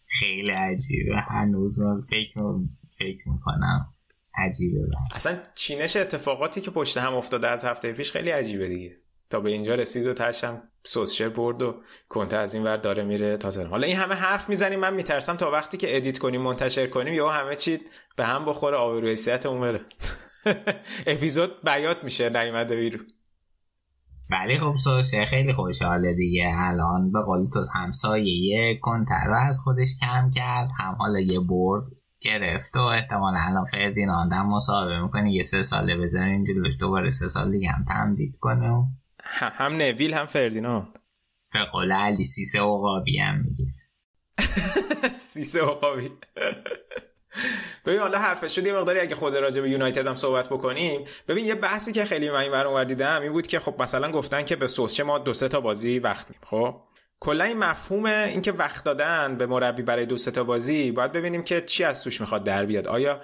خیلی 0.06 0.52
عجیبه. 0.52 1.22
هنوز 1.22 1.82
من 1.82 2.00
فکر 2.00 2.42
فکر 2.92 3.30
می‌کنم 3.30 3.94
عجیبه. 4.36 4.80
اصلا 5.12 5.38
چینش 5.56 5.96
اتفاقاتی 5.96 6.62
که 6.62 6.72
پشت 6.72 6.98
هم 6.98 7.16
افتاده 7.16 7.48
از 7.48 7.66
هفته 7.66 7.94
پیش 7.94 8.12
خیلی 8.12 8.30
عجیبه 8.30 8.68
دیگه. 8.68 8.98
تا 9.30 9.40
به 9.40 9.50
اینجا 9.50 9.76
رسید 9.76 10.08
و 10.08 10.14
تشم 10.14 10.62
سوسشه 10.84 11.30
برد 11.30 11.62
و 11.62 11.76
کنته 12.10 12.38
از 12.38 12.54
این 12.54 12.64
ور 12.64 12.78
داره 12.78 13.04
میره 13.04 13.38
تا 13.38 13.68
حالا 13.68 13.88
این 13.88 13.98
همه 13.98 14.16
حرف 14.16 14.50
می‌زنیم 14.50 14.80
من 14.80 14.94
میترسم 14.94 15.36
تا 15.36 15.52
وقتی 15.52 15.78
که 15.78 15.96
ادیت 15.98 16.18
کنیم 16.18 16.42
منتشر 16.42 16.88
کنیم 16.88 17.14
یا 17.14 17.30
همه 17.30 17.56
چی 17.56 17.80
به 18.16 18.26
هم 18.26 18.46
بخوره 18.46 18.78
آبرو 18.78 19.08
حیثیت 19.08 19.46
اون 19.46 19.62
بره. 19.62 19.82
اپیزود 21.08 21.64
بیات 21.64 22.04
میشه 22.04 22.30
نیومده 22.30 22.76
بیرو 22.76 23.00
ولی 24.30 24.58
خب 24.58 24.76
سوشه 24.76 25.26
خیلی 25.26 25.54
خوشحاله 25.54 26.14
دیگه. 26.14 26.54
الان 26.56 27.12
به 27.12 27.22
قول 27.22 27.50
تو 27.54 27.64
همسایه 27.76 28.80
کنتر 28.82 29.28
رو 29.28 29.38
از 29.38 29.60
خودش 29.60 29.88
کم 30.02 30.30
کرد 30.30 30.70
هم 30.80 30.96
حالا 30.96 31.20
یه 31.20 31.40
برد 31.40 31.84
گرفت 32.22 32.76
و 32.76 32.80
احتمالا 32.80 33.40
الان 33.40 33.66
فردیناند 33.66 34.34
هم 34.34 34.50
مصاحبه 34.50 35.02
می‌کنه 35.02 35.32
یه 35.32 35.44
سه 35.44 35.64
ساله 35.64 35.98
بذارین 35.98 36.46
جلوش 36.46 36.78
دوباره 36.80 37.10
سه 37.10 37.28
سال 37.28 37.52
دیگه 37.52 37.70
هم 37.70 37.86
تمدید 37.88 38.36
کنه 38.40 38.88
هم 39.24 39.78
نویل 39.78 40.14
هم 40.14 40.26
فردیناند 40.26 41.00
به 41.54 41.64
قول 41.64 41.92
علی 41.92 42.24
سیسه 42.24 42.60
عقابی 42.60 43.18
هم 43.18 43.46
میگه. 43.46 43.74
سیسه 45.18 45.62
عقابی. 45.62 46.12
ببین 47.86 48.00
حالا 48.00 48.20
حرفش 48.20 48.56
شد 48.56 48.68
یه 48.68 48.74
مقداری 48.74 49.00
اگه 49.00 49.16
خود 49.16 49.36
راجع 49.36 49.62
به 49.62 49.70
یونایتد 49.70 50.08
هم 50.08 50.16
صحبت 50.16 50.50
بکنیم. 50.50 51.06
ببین 51.28 51.46
یه 51.46 51.56
بحثی 51.56 51.92
که 51.92 52.06
خیلی 52.06 52.30
من 52.30 52.36
این 52.36 52.54
اونور 52.54 52.84
دیدم 52.84 53.22
این 53.22 53.32
بود 53.32 53.48
که 53.48 53.60
خب 53.60 53.82
مثلا 53.82 54.12
گفتن 54.12 54.44
که 54.44 54.56
به 54.56 54.68
سوسچه 54.68 55.04
ما 55.04 55.18
دو 55.18 55.34
سه 55.34 55.48
تا 55.48 55.62
بازی 55.62 56.00
وقت 56.00 56.28
خب؟ 56.46 56.82
کلا 57.20 57.44
این 57.44 57.58
مفهوم 57.58 58.06
اینکه 58.06 58.52
وقت 58.52 58.86
دادن 58.86 59.36
به 59.38 59.46
مربی 59.46 59.82
برای 59.82 60.06
دو 60.06 60.18
سه 60.18 60.32
تا 60.32 60.44
بازی 60.44 60.92
باید 60.92 61.12
ببینیم 61.12 61.44
که 61.44 61.62
چی 61.62 61.84
از 61.84 62.04
توش 62.04 62.22
می‌خواد 62.22 62.44
در 62.44 62.66
بیاد. 62.66 62.88
آیا 62.88 63.22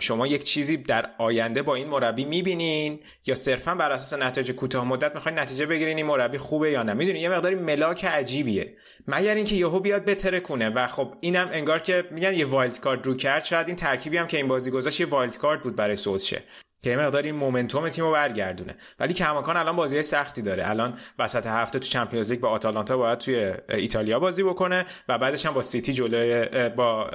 شما 0.00 0.26
یک 0.26 0.44
چیزی 0.44 0.76
در 0.76 1.10
آینده 1.18 1.62
با 1.62 1.74
این 1.74 1.88
مربی 1.88 2.24
می‌بینین 2.24 3.00
یا 3.26 3.34
صرفا 3.34 3.74
بر 3.74 3.92
اساس 3.92 4.20
نتایج 4.20 4.52
کوتاه 4.52 4.84
مدت 4.84 5.14
می‌خواین 5.14 5.38
نتیجه 5.38 5.66
بگیرین 5.66 5.96
این 5.96 6.06
مربی 6.06 6.38
خوبه 6.38 6.70
یا 6.70 6.82
نه؟ 6.82 6.94
می‌دونین 6.94 7.22
یه 7.22 7.28
مقداری 7.28 7.54
ملاک 7.54 8.04
عجیبیه. 8.04 8.76
مگر 9.06 9.34
اینکه 9.34 9.54
یهو 9.56 9.80
بیاد 9.80 10.04
بترکونه 10.04 10.68
و 10.68 10.86
خب 10.86 11.14
اینم 11.20 11.48
انگار 11.52 11.78
که 11.78 12.04
میگن 12.10 12.34
یه 12.34 12.46
wild 12.46 12.80
card 12.80 13.06
رو 13.06 13.14
کرد 13.14 13.44
شاید 13.44 13.66
این 13.66 13.76
ترکیبی 13.76 14.16
هم 14.16 14.26
که 14.26 14.36
این 14.36 14.48
بازی 14.48 14.70
گذاشت 14.70 15.00
یه 15.00 15.06
wild 15.06 15.38
card 15.38 15.62
بود 15.62 15.76
برای 15.76 15.96
سولسشر 15.96 16.42
که 16.82 16.90
یه 16.90 16.96
مقدار 16.96 17.22
این 17.22 17.34
momentum 17.34 17.88
تیم 17.88 18.04
رو 18.04 18.12
برگردونه. 18.12 18.76
ولی 18.98 19.14
کماکان 19.14 19.56
الان 19.56 19.76
بازی 19.76 20.02
سختی 20.02 20.42
داره. 20.42 20.70
الان 20.70 20.98
وسط 21.18 21.46
هفته 21.46 21.78
تو 21.78 21.88
Champions 21.88 22.30
League 22.30 22.40
با 22.40 22.48
آتالانتا 22.48 22.96
باید 22.96 23.18
توی 23.18 23.52
ایتالیا 23.68 24.18
بازی 24.18 24.42
بکنه 24.42 24.86
و 25.08 25.18
بعدش 25.18 25.46
هم 25.46 25.54
با 25.54 25.62
سیتی 25.62 25.92
جلوی 25.92 26.68
با 26.68 27.10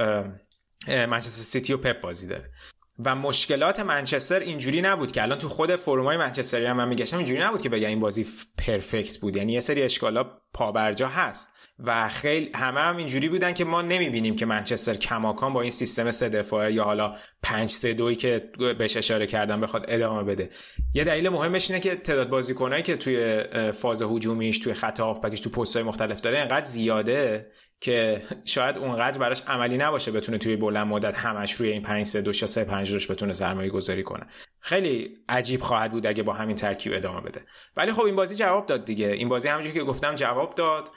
منچستر 0.87 1.43
سیتی 1.43 1.73
و 1.73 1.77
پپ 1.77 2.01
بازی 2.01 2.27
داره. 2.27 2.49
و 2.99 3.15
مشکلات 3.15 3.79
منچستر 3.79 4.39
اینجوری 4.39 4.81
نبود 4.81 5.11
که 5.11 5.23
الان 5.23 5.37
تو 5.37 5.49
خود 5.49 5.75
فرمای 5.75 6.17
منچستری 6.17 6.65
هم 6.65 6.77
من 6.77 6.87
میگشتم 6.87 7.17
اینجوری 7.17 7.41
نبود 7.41 7.61
که 7.61 7.69
بگم 7.69 7.87
این 7.87 7.99
بازی 7.99 8.25
پرفکت 8.57 9.17
بود. 9.17 9.37
یعنی 9.37 9.53
یه 9.53 9.59
سری 9.59 9.81
اشکالا 9.81 10.25
پابرجا 10.53 11.07
هست. 11.07 11.52
و 11.79 12.09
خیلی 12.09 12.51
همه 12.55 12.79
هم 12.79 12.97
اینجوری 12.97 13.29
بودن 13.29 13.53
که 13.53 13.65
ما 13.65 13.81
نمی‌بینیم 13.81 14.35
که 14.35 14.45
منچستر 14.45 14.93
کماکان 14.93 15.53
با 15.53 15.61
این 15.61 15.71
سیستم 15.71 16.11
سه 16.11 16.29
دفاعه 16.29 16.73
یا 16.73 16.83
حالا 16.83 17.15
5 17.43 17.69
3 17.69 17.93
2 17.93 18.13
که 18.13 18.49
بهش 18.77 18.97
اشاره 18.97 19.27
کردم 19.27 19.61
بخواد 19.61 19.85
ادامه 19.87 20.23
بده. 20.23 20.49
یه 20.93 21.03
دلیل 21.03 21.29
مهمش 21.29 21.71
اینه 21.71 21.81
که 21.81 21.95
تعداد 21.95 22.29
بازیکنایی 22.29 22.83
که 22.83 22.95
توی 22.95 23.43
فاز 23.71 24.01
هجومیش 24.01 24.59
توی 24.59 24.73
خط 24.73 24.99
هافبکش 24.99 25.39
تو 25.39 25.49
پست‌های 25.49 25.83
مختلف 25.83 26.21
داره 26.21 26.39
انقدر 26.39 26.65
زیاده 26.65 27.51
که 27.79 28.21
شاید 28.45 28.77
اونقدر 28.77 29.19
براش 29.19 29.41
عملی 29.47 29.77
نباشه 29.77 30.11
بتونه 30.11 30.37
توی 30.37 30.55
بلند 30.55 30.87
مدت 30.87 31.17
همش 31.17 31.51
روی 31.51 31.69
این 31.69 31.81
5 31.81 32.05
3 32.05 32.21
2 32.21 32.33
3 32.33 32.63
5 32.63 32.91
روش 32.91 33.11
بتونه 33.11 33.33
سرمایه 33.33 33.69
گذاری 33.69 34.03
کنه. 34.03 34.25
خیلی 34.65 35.13
عجیب 35.29 35.61
خواهد 35.61 35.91
بود 35.91 36.07
اگه 36.07 36.23
با 36.23 36.33
همین 36.33 36.55
ترکیب 36.55 36.93
ادامه 36.95 37.21
بده. 37.21 37.45
ولی 37.77 37.91
خب 37.91 38.03
این 38.03 38.15
بازی 38.15 38.35
جواب 38.35 38.65
داد 38.65 38.85
دیگه. 38.85 39.07
این 39.07 39.29
بازی 39.29 39.47
همونجوری 39.47 39.73
که 39.73 39.83
گفتم 39.83 40.15
جواب 40.15 40.55
داد 40.55 40.89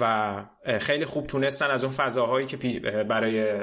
و 0.00 0.44
خیلی 0.80 1.04
خوب 1.04 1.26
تونستن 1.26 1.70
از 1.70 1.84
اون 1.84 1.92
فضاهایی 1.92 2.46
که 2.46 2.80
برای 3.04 3.62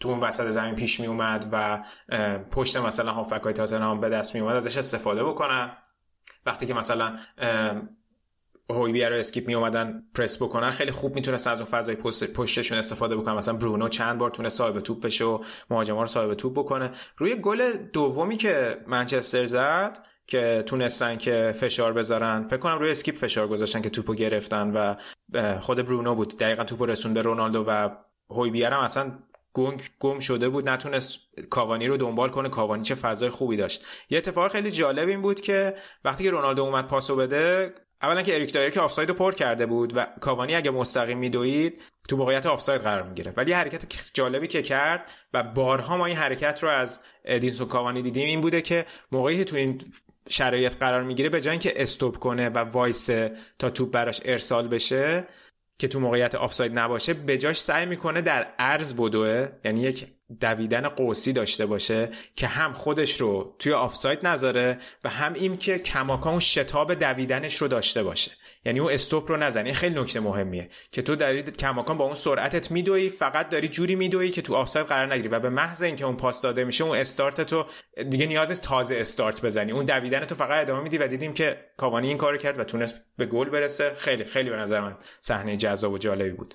تو 0.00 0.08
اون 0.08 0.20
وسط 0.20 0.50
زمین 0.50 0.74
پیش 0.74 1.00
می 1.00 1.06
اومد 1.06 1.46
و 1.52 1.84
پشت 2.50 2.76
مثلا 2.76 3.12
هافبک 3.12 3.42
های 3.42 3.52
تاتنهام 3.52 4.00
به 4.00 4.08
دست 4.08 4.34
می 4.34 4.40
اومد 4.40 4.56
ازش 4.56 4.76
استفاده 4.76 5.24
بکنن. 5.24 5.76
وقتی 6.46 6.66
که 6.66 6.74
مثلا 6.74 7.18
هویبیر 8.70 9.04
و 9.04 9.16
اسکیپ 9.16 9.46
می 9.46 9.54
اومدن 9.54 10.02
پرس 10.14 10.42
بکنن. 10.42 10.70
خیلی 10.70 10.90
خوب 10.90 11.14
می‌تونست 11.14 11.46
از 11.46 11.60
اون 11.60 11.70
فضای 11.70 11.96
پشتشون 12.34 12.78
استفاده 12.78 13.16
بکنن. 13.16 13.34
مثلا 13.34 13.56
برونو 13.56 13.88
چند 13.88 14.18
بار 14.18 14.30
تونست 14.30 14.48
صاحب 14.48 14.80
توپ 14.80 15.00
بشه 15.00 15.24
و 15.24 15.44
مهاجما 15.70 16.00
رو 16.00 16.06
صاحب 16.06 16.34
توپ 16.34 16.58
بکنه. 16.58 16.90
روی 17.16 17.36
گل 17.36 17.72
دومی 17.72 18.36
که 18.36 18.78
منچستر 18.86 19.44
زد 19.44 19.98
که 20.26 20.62
تونستن 20.66 21.16
که 21.16 21.52
فشار 21.56 21.92
بذارن 21.92 22.46
فکر 22.46 22.56
کنم 22.56 22.78
روی 22.78 22.90
اسکیپ 22.90 23.16
فشار 23.16 23.48
گذاشتن 23.48 23.82
که 23.82 23.90
توپو 23.90 24.14
گرفتن 24.14 24.70
و 24.70 24.94
خود 25.60 25.82
برونو 25.82 26.14
بود. 26.14 26.38
دقیقا 26.38 26.64
توپو 26.64 26.86
رسوند 26.86 27.14
به 27.14 27.22
رونالدو 27.22 27.64
و 27.68 27.90
هویبیر 28.30 28.66
هم 28.66 28.80
اصلا 28.80 29.18
گم 29.52 29.76
گم 29.98 30.18
شده 30.18 30.48
بود. 30.48 30.68
نتونست 30.68 31.18
کاوانی 31.50 31.86
رو 31.86 31.96
دنبال 31.96 32.28
کنه. 32.28 32.48
کاوانی 32.48 32.82
چه 32.82 32.94
فضای 32.94 33.28
خوبی 33.28 33.56
داشت. 33.56 33.84
یه 34.10 34.18
اتفاق 34.18 34.52
خیلی 34.52 34.70
جالب 34.70 35.08
این 35.08 35.22
بود 35.22 35.40
که 35.40 35.76
وقتی 36.04 36.24
که 36.24 36.30
رونالدو 36.30 36.62
اومد 36.62 36.86
پاسو 36.86 37.16
بده 37.16 37.74
اولا 38.02 38.22
که 38.22 38.34
اریک 38.34 38.52
دایر 38.52 38.70
که 38.70 38.80
آفساید 38.80 39.10
پر 39.10 39.32
کرده 39.34 39.66
بود 39.66 39.92
و 39.96 40.06
کاوانی 40.20 40.54
اگه 40.54 40.70
مستقیم 40.70 41.18
میدوید 41.18 41.82
تو 42.08 42.16
موقعیت 42.16 42.46
آفساید 42.46 42.80
قرار 42.80 43.02
می‌گیره 43.02 43.32
ولی 43.36 43.52
حرکت 43.52 44.10
جالبی 44.14 44.46
که 44.46 44.62
کرد 44.62 45.10
و 45.32 45.42
بارها 45.42 45.96
ما 45.96 46.06
این 46.06 46.16
حرکت 46.16 46.62
رو 46.62 46.68
از 46.68 47.00
ادینسون 47.24 47.68
کاوانی 47.68 48.02
دیدیم 48.02 48.26
این 48.26 48.40
بوده 48.40 48.62
که 48.62 48.86
موقعی 49.12 49.44
تو 49.44 49.56
این 49.56 49.80
شرایط 50.28 50.76
قرار 50.76 51.02
می‌گیره 51.02 51.28
به 51.28 51.40
جای 51.40 51.50
اینکه 51.50 51.82
stop 51.82 52.16
کنه 52.16 52.48
و 52.48 52.58
وایسه 52.58 53.32
تا 53.58 53.70
توپ 53.70 53.90
براش 53.90 54.20
ارسال 54.24 54.68
بشه 54.68 55.26
که 55.78 55.88
تو 55.88 56.00
موقعیت 56.00 56.34
آفساید 56.34 56.78
نباشه 56.78 57.14
به 57.14 57.38
جاش 57.38 57.60
سعی 57.60 57.86
می‌کنه 57.86 58.20
در 58.20 58.42
عرض 58.58 58.94
بدوه. 58.94 59.48
یعنی 59.64 59.80
یک 59.80 60.06
دویدن 60.40 60.88
قوسی 60.88 61.32
داشته 61.32 61.66
باشه 61.66 62.10
که 62.36 62.46
هم 62.46 62.72
خودش 62.72 63.20
رو 63.20 63.56
توی 63.58 63.72
آفساید 63.72 64.26
نذاره 64.26 64.78
و 65.04 65.08
هم 65.08 65.32
این 65.32 65.56
که 65.56 65.78
کماکان 65.78 66.32
اون 66.32 66.40
شتاب 66.40 66.94
دویدنش 66.94 67.56
رو 67.56 67.68
داشته 67.68 68.02
باشه. 68.02 68.32
یعنی 68.64 68.80
اون 68.80 68.92
استوپ 68.92 69.30
رو 69.30 69.36
نزنه 69.36 69.72
خیلی 69.72 70.00
نکته 70.00 70.20
مهمیه 70.20 70.68
که 70.92 71.02
تو 71.02 71.16
داری 71.16 71.42
کماکان 71.42 71.98
با 71.98 72.04
اون 72.04 72.14
سرعتت 72.14 72.70
میدوی 72.70 73.08
فقط 73.08 73.48
داری 73.48 73.68
جوری 73.68 73.94
میدوی 73.94 74.30
که 74.30 74.42
تو 74.42 74.54
آفساید 74.54 74.86
قرار 74.86 75.12
نگیری 75.12 75.28
و 75.28 75.40
به 75.40 75.50
محض 75.50 75.82
اینکه 75.82 76.04
اون 76.04 76.16
پاس 76.16 76.42
داده 76.42 76.64
میشه 76.64 76.84
اون 76.84 76.98
استارت 76.98 77.40
تو 77.40 77.64
دیگه 78.10 78.26
نیاز 78.26 78.48
نیست 78.48 78.62
تازه 78.62 78.96
استارت 78.96 79.44
بزنی. 79.44 79.72
اون 79.72 79.84
دویدن 79.84 80.20
تو 80.24 80.34
فقط 80.34 80.62
ادامه 80.62 80.82
میدی 80.82 80.98
و 80.98 81.06
دیدیم 81.06 81.34
که 81.34 81.60
کاوانی 81.76 82.08
این 82.08 82.18
کارو 82.18 82.36
کرد 82.36 82.60
و 82.60 82.64
تونست 82.64 82.96
به 83.16 83.26
گل 83.26 83.50
برسه. 83.50 83.94
خیلی 83.98 84.24
خیلی 84.24 84.50
به 84.50 84.56
نظر 84.56 84.80
من 84.80 84.96
صحنه 85.20 85.56
جذاب 85.56 85.92
و 85.92 85.98
جالبی 85.98 86.30
بود. 86.30 86.54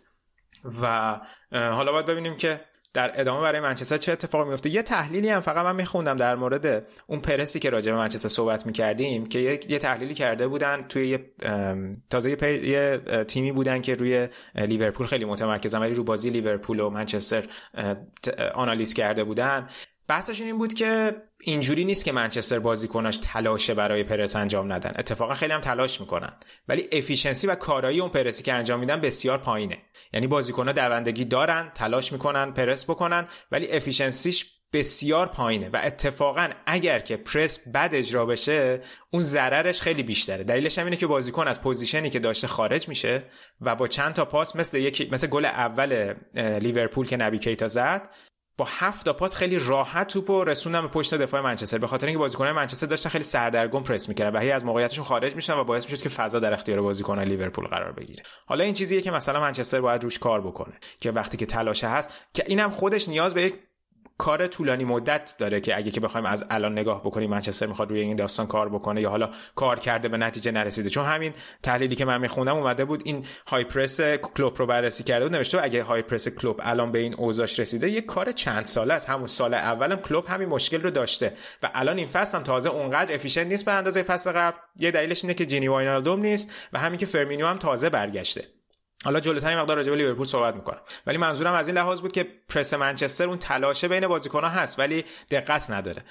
و 0.81 1.19
حالا 1.51 1.91
باید 1.91 2.05
ببینیم 2.05 2.35
که 2.35 2.61
در 2.93 3.21
ادامه 3.21 3.41
برای 3.41 3.61
منچستر 3.61 3.97
چه 3.97 4.11
اتفاقی 4.11 4.49
میفته 4.49 4.69
یه 4.69 4.81
تحلیلی 4.81 5.29
هم 5.29 5.39
فقط 5.39 5.65
من 5.65 5.75
میخوندم 5.75 6.17
در 6.17 6.35
مورد 6.35 6.87
اون 7.07 7.19
پرسی 7.19 7.59
که 7.59 7.69
راجع 7.69 7.91
به 7.91 7.97
منچستر 7.97 8.29
صحبت 8.29 8.65
می‌کردیم 8.65 9.25
که 9.25 9.39
یه, 9.39 9.79
تحلیلی 9.79 10.13
کرده 10.13 10.47
بودن 10.47 10.81
توی 10.81 11.07
یه 11.07 11.31
تازه 12.09 12.29
یه, 12.67 13.01
تیمی 13.27 13.51
بودن 13.51 13.81
که 13.81 13.95
روی 13.95 14.27
لیورپول 14.55 15.07
خیلی 15.07 15.25
متمرکزن 15.25 15.79
ولی 15.79 15.93
رو 15.93 16.03
بازی 16.03 16.29
لیورپول 16.29 16.79
و 16.79 16.89
منچستر 16.89 17.47
آنالیز 18.53 18.93
کرده 18.93 19.23
بودن. 19.23 19.67
بحثشون 20.07 20.47
این 20.47 20.57
بود 20.57 20.73
که 20.73 21.15
اینجوری 21.43 21.85
نیست 21.85 22.05
که 22.05 22.11
منچستر 22.11 22.59
بازیکناش 22.59 23.17
تلاشه 23.17 23.73
برای 23.73 24.03
پرس 24.03 24.35
انجام 24.35 24.73
ندن. 24.73 24.93
اتفاقا 24.97 25.33
خیلی 25.33 25.53
هم 25.53 25.61
تلاش 25.61 26.01
می‌کنن. 26.01 26.33
ولی 26.67 26.87
efficiency 26.91 27.47
و 27.47 27.55
کارایی 27.55 28.01
اون 28.01 28.09
پرسی 28.09 28.43
که 28.43 28.53
انجام 28.53 28.79
میدن 28.79 29.01
بسیار 29.01 29.37
پایینه. 29.37 29.77
یعنی 30.13 30.27
بازیکنها 30.27 30.73
دوندگی 30.73 31.25
دارن 31.25 31.71
تلاش 31.75 32.11
می‌کنن 32.11 32.51
پرس 32.51 32.89
بکنن 32.89 33.27
ولی 33.51 33.71
efficiency 33.71 34.33
ش 34.33 34.45
بسیار 34.73 35.27
پایینه. 35.27 35.69
و 35.69 35.79
اتفاقا 35.83 36.49
اگر 36.65 36.99
که 36.99 37.17
پرس 37.17 37.67
بد 37.67 37.89
اجرا 37.93 38.25
بشه 38.25 38.81
اون 39.11 39.21
ضررش 39.21 39.81
خیلی 39.81 40.03
بیشتره. 40.03 40.43
دلیلش 40.43 40.79
هم 40.79 40.85
اینه 40.85 40.97
که 40.97 41.07
بازیکن 41.07 41.47
از 41.47 41.61
position 41.61 42.04
ی 42.04 42.09
که 42.09 42.19
داشته 42.19 42.47
خارج 42.47 42.89
میشه 42.89 43.23
و 43.61 43.75
با 43.75 43.87
چند 43.87 44.13
تا 44.13 44.25
پاس 44.25 44.55
مثل 44.55 44.77
یکی 44.77 45.09
مثل 45.11 45.27
گل 45.27 45.45
اول 45.45 46.13
لیورپول 46.35 47.07
که 47.07 47.17
نبی 47.17 47.39
کیتا 47.39 47.67
زد 47.67 48.09
با 48.61 48.67
هفت 48.69 49.05
تا 49.05 49.13
پاس 49.13 49.35
خیلی 49.35 49.59
راحت 49.59 50.07
توپو 50.07 50.43
رسوندن 50.43 50.81
به 50.81 50.87
پشت 50.87 51.15
دفاع 51.15 51.41
منچستر. 51.41 51.77
به 51.77 51.87
خاطر 51.87 52.07
اینکه 52.07 52.19
بازیکنان 52.19 52.51
منچستر 52.51 52.87
داشتن 52.87 53.09
خیلی 53.09 53.23
سردرگم 53.23 53.83
پرس 53.83 54.09
می‌کردن 54.09 54.37
و 54.37 54.41
هی 54.41 54.51
از 54.51 54.65
موقعیتشون 54.65 55.05
خارج 55.05 55.35
میشن 55.35 55.53
و 55.53 55.63
باعث 55.63 55.85
می‌شد 55.85 56.03
که 56.03 56.09
فضا 56.09 56.39
در 56.39 56.53
اختیار 56.53 56.81
بازیکنان 56.81 57.25
لیورپول 57.25 57.67
قرار 57.67 57.91
بگیره. 57.91 58.23
حالا 58.45 58.63
این 58.63 58.73
چیزیه 58.73 59.01
که 59.01 59.11
مثلا 59.11 59.39
منچستر 59.39 59.81
باید 59.81 60.03
روش 60.03 60.19
کار 60.19 60.41
بکنه 60.41 60.73
که 60.99 61.11
وقتی 61.11 61.37
که 61.37 61.45
تلاشه 61.45 61.87
هست 61.87 62.13
که 62.33 62.43
اینم 62.47 62.69
خودش 62.69 63.09
نیاز 63.09 63.33
به 63.33 63.41
یک 63.41 63.55
کار 64.21 64.47
طولانی 64.47 64.85
مدت 64.85 65.35
داره 65.39 65.61
که 65.61 65.77
اگه 65.77 65.91
که 65.91 65.99
بخوایم 65.99 66.25
از 66.25 66.45
الان 66.49 66.71
نگاه 66.71 67.01
بکنیم 67.03 67.29
منچستر 67.29 67.65
می‌خواد 67.65 67.89
روی 67.89 67.99
این 67.99 68.15
داستان 68.15 68.47
کار 68.47 68.69
بکنه 68.69 69.01
یا 69.01 69.09
حالا 69.09 69.29
کار 69.55 69.79
کرده 69.79 70.09
به 70.09 70.17
نتیجه 70.17 70.51
نرسیده. 70.51 70.89
چون 70.89 71.05
همین 71.05 71.33
تحلیلی 71.63 71.95
که 71.95 72.05
من 72.05 72.21
میخوندم 72.21 72.57
اومده 72.57 72.85
بود 72.85 73.01
این 73.05 73.25
high 73.47 73.63
press 73.63 74.01
کلوپ 74.01 74.57
رو 74.57 74.65
بررسی 74.65 75.03
کرده 75.03 75.25
بود. 75.25 75.35
نوشته 75.35 75.63
اگه 75.63 75.83
high 75.83 76.01
press 76.01 76.27
کلوپ 76.27 76.59
الان 76.63 76.91
به 76.91 76.99
این 76.99 77.13
اوضاعش 77.13 77.59
رسیده 77.59 77.89
یه 77.89 78.01
کار 78.01 78.31
چند 78.31 78.65
ساله 78.65 78.93
است. 78.93 79.09
همون 79.09 79.27
سال 79.27 79.53
اولم 79.53 79.95
کلوپ 79.95 80.25
همین 80.27 80.49
مشکل 80.49 80.81
رو 80.81 80.89
داشته 80.89 81.33
و 81.63 81.71
الان 81.73 81.97
این 81.97 82.07
فصل 82.07 82.37
هم 82.37 82.43
تازه 82.43 82.69
اونقدر 82.69 83.13
efficient 83.13 83.47
نیست 83.47 83.65
به 83.65 83.71
اندازه 83.71 84.03
فصل 84.03 84.31
قبل. 84.31 84.57
یه 84.79 84.91
دلیلش 84.91 85.23
اینه 85.23 85.33
که 85.33 85.45
جینی 85.45 85.67
واینالدوم 85.67 86.21
نیست 86.21 86.51
و 86.73 86.79
همین 86.79 86.97
که 86.97 87.05
فرمینیو 87.05 87.47
هم 87.47 87.57
تازه 87.57 87.89
برگشته. 87.89 88.60
حالا 89.03 89.19
جلوتر 89.19 89.61
مقدار 89.61 89.77
راجع 89.77 89.89
به 89.89 89.95
لیورپول 89.97 90.25
صحبت 90.25 90.55
می‌کنم. 90.55 90.81
ولی 91.07 91.17
منظورم 91.17 91.53
از 91.53 91.67
این 91.67 91.77
لحاظ 91.77 92.01
بود 92.01 92.11
که 92.11 92.27
پرس 92.49 92.73
منچستر 92.73 93.27
اون 93.27 93.37
تلاشه 93.37 93.87
بین 93.87 94.07
بازیکن‌ها 94.07 94.49
هست 94.49 94.79
ولی 94.79 95.05
دقت 95.31 95.71
نداره. 95.71 96.03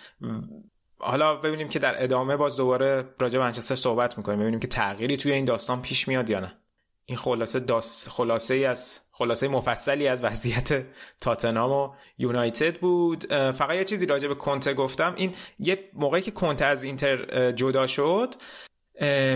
حالا 0.99 1.37
ببینیم 1.37 1.69
که 1.69 1.79
در 1.79 2.05
ادامه 2.05 2.37
باز 2.37 2.57
دوباره 2.57 3.15
راجع 3.21 3.39
به 3.39 3.45
منچستر 3.45 3.75
صحبت 3.75 4.19
می‌کنیم. 4.19 4.41
ببینیم 4.41 4.61
که 4.61 4.69
تغییری 4.69 5.17
توی 5.17 5.33
این 5.33 5.45
داستان 5.45 5.83
پیش 5.83 6.09
میاد 6.09 6.31
یا 6.31 6.41
نه. 6.41 6.57
این 7.05 7.19
خلاصه 7.19 7.61
داس 7.61 8.09
خلاصه 8.09 8.55
ای 8.55 8.65
از 8.65 9.01
خلاصه 9.13 9.49
مفصلی 9.49 10.09
از 10.09 10.25
وضعیت 10.25 10.87
تاتنهام 11.21 11.73
و 11.73 11.95
یونایتد 12.19 12.77
بود. 12.77 13.27
فقط 13.53 13.75
یه 13.75 13.85
چیزی 13.85 14.07
راجع 14.07 14.29
به 14.29 14.35
کنته 14.35 14.75
گفتم. 14.75 15.15
این 15.17 15.35
یه 15.59 15.91
موقعی 15.95 16.23
که 16.23 16.31
کنته 16.31 16.65
از 16.65 16.85
اینتر 16.85 17.53
جدا 17.53 17.87
شد 17.87 18.35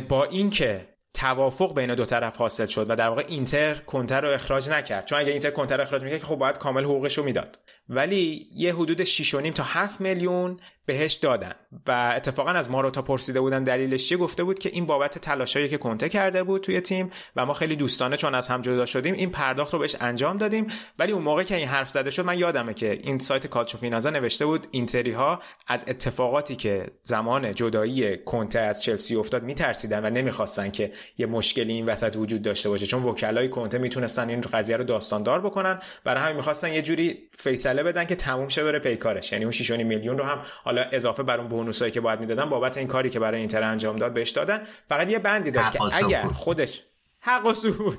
با 0.09 0.25
اینکه 0.25 0.94
توافق 1.15 1.75
بین 1.75 1.95
دو 1.95 2.05
طرف 2.05 2.37
حاصل 2.37 2.67
شد 2.67 2.91
و 2.91 2.97
در 2.97 3.09
واقع 3.09 3.25
اینتر 3.29 3.75
کنتر 3.75 4.21
رو 4.21 4.31
اخراج 4.31 4.69
نکرد. 4.69 5.05
چون 5.05 5.19
اگه 5.19 5.33
اینتر 5.33 5.51
کنتر 5.51 5.77
رو 5.77 5.83
اخراج 5.83 6.03
می‌کرد 6.03 6.23
خب 6.23 6.35
باید 6.35 6.59
کامل 6.59 6.85
حقوقش 6.85 7.19
رو 7.19 7.25
می‌داد. 7.25 7.59
ولی 7.89 8.49
یه 8.55 8.75
حدود 8.75 9.05
6.5 9.05 9.53
تا 9.55 9.63
7 9.63 10.01
میلیون 10.01 10.61
بهش 10.87 11.13
دادن. 11.15 11.55
و 11.87 12.13
اتفاقا 12.17 12.51
از 12.51 12.71
ماروتا 12.71 13.03
پرسیده 13.03 13.41
بودن 13.41 13.65
دلیلش 13.65 14.09
چیه 14.09 14.19
گفته 14.19 14.45
بود 14.45 14.59
که 14.59 14.69
این 14.69 14.87
بابت 14.87 15.19
تلاشایی 15.19 15.69
که 15.69 15.79
کنته 15.79 16.09
کرده 16.09 16.43
بود 16.43 16.63
توی 16.63 16.81
تیم 16.81 17.11
و 17.37 17.47
ما 17.47 17.55
خیلی 17.55 17.77
دوستانه 17.77 18.17
چون 18.17 18.35
از 18.35 18.49
هم 18.49 18.63
جدا 18.63 18.87
شدیم 18.87 19.15
این 19.15 19.31
پرداخت 19.31 19.73
رو 19.73 19.79
بهش 19.79 19.97
انجام 20.01 20.39
دادیم. 20.39 20.67
ولی 20.99 21.13
اون 21.13 21.23
موقع 21.23 21.43
که 21.43 21.57
این 21.57 21.69
حرف 21.69 21.91
زده 21.91 22.11
شد 22.11 22.25
من 22.25 22.39
یادمه 22.39 22.75
که 22.75 22.93
این 22.93 23.19
سایت 23.19 23.47
کالچو 23.47 23.79
فینازا 23.79 24.11
نوشته 24.11 24.47
بود 24.47 24.67
اینتری 24.71 25.13
ها 25.13 25.41
از 25.67 25.85
اتفاقاتی 25.89 26.57
که 26.57 26.87
زمان 27.03 27.55
جدایی 27.55 28.17
کنته 28.17 28.59
از 28.59 28.83
چلسی 28.83 29.17
افتاد 29.17 29.43
میترسیدن 29.43 30.05
و 30.05 30.11
نمی‌خواستن 30.11 30.71
که 30.71 30.93
یه 31.19 31.27
مشکلی 31.27 31.73
این 31.73 31.87
وسط 31.87 32.17
وجود 32.17 32.43
داشته 32.43 32.69
باشه. 32.69 32.87
چون 32.87 33.03
وکلای 33.03 33.49
کنته 33.49 33.79
می‌تونستن 33.79 34.29
این 34.29 34.41
قضیه 34.41 34.77
رو 34.77 34.85
داستاندار 34.85 35.41
بکنن. 35.41 35.81
برای 36.05 36.23
همین 36.23 36.37
می‌خواستن 36.37 36.73
یه 36.73 36.83
جوری 36.83 37.29
فیصله 37.75 37.93
بدن 37.93 38.05
که 38.05 38.17
تموم 38.17 38.49
شه 38.49 38.65
بره 38.65 38.79
پیکارش. 38.79 39.33
یعنی 39.33 39.45
اون 39.45 39.53
6 39.53 39.71
میلیون 39.71 40.19
رو 40.19 40.25
هم 40.25 40.39
حالا 40.65 40.83
اضافه 40.93 41.23
بر 41.23 41.39
اون 41.39 41.49
بونوسایی 41.49 41.93
که 41.93 42.01
باید 42.01 42.21
می‌دادن 42.21 42.45
بابت 42.45 42.79
این 42.79 42.87
کاری 42.87 43.11
که 43.11 43.21
برای 43.21 43.41
اینتر 43.41 43.63
انجام 43.63 43.97
داد 43.97 44.13
بهش 44.13 44.31
دادن. 44.31 44.65
فقط 44.89 45.11
یه 45.11 45.19
بندی 45.19 45.51
داشت 45.51 45.73
که 45.73 45.79
اگر 46.05 46.23
خودش 46.23 46.83
حق 47.21 47.47
و 47.47 47.53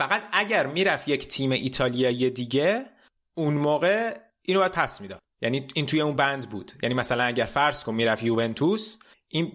فقط 0.00 0.22
اگر 0.32 0.66
می‌رفت 0.66 1.08
یک 1.08 1.28
تیم 1.28 1.50
ایتالیایی 1.50 2.30
دیگه 2.30 2.84
اون 3.34 3.54
موقع 3.54 4.14
اینو 4.42 4.60
باید 4.60 4.72
پس 4.72 5.00
می‌داد. 5.00 5.20
یعنی 5.42 5.68
این 5.74 5.86
توی 5.86 6.00
اون 6.00 6.16
بند 6.16 6.50
بود. 6.50 6.72
یعنی 6.82 6.94
مثلا 6.94 7.24
اگر 7.24 7.44
فرض 7.44 7.84
کن 7.84 7.94
می‌رفت 7.94 8.22
یوونتوس 8.22 8.98
این 9.28 9.52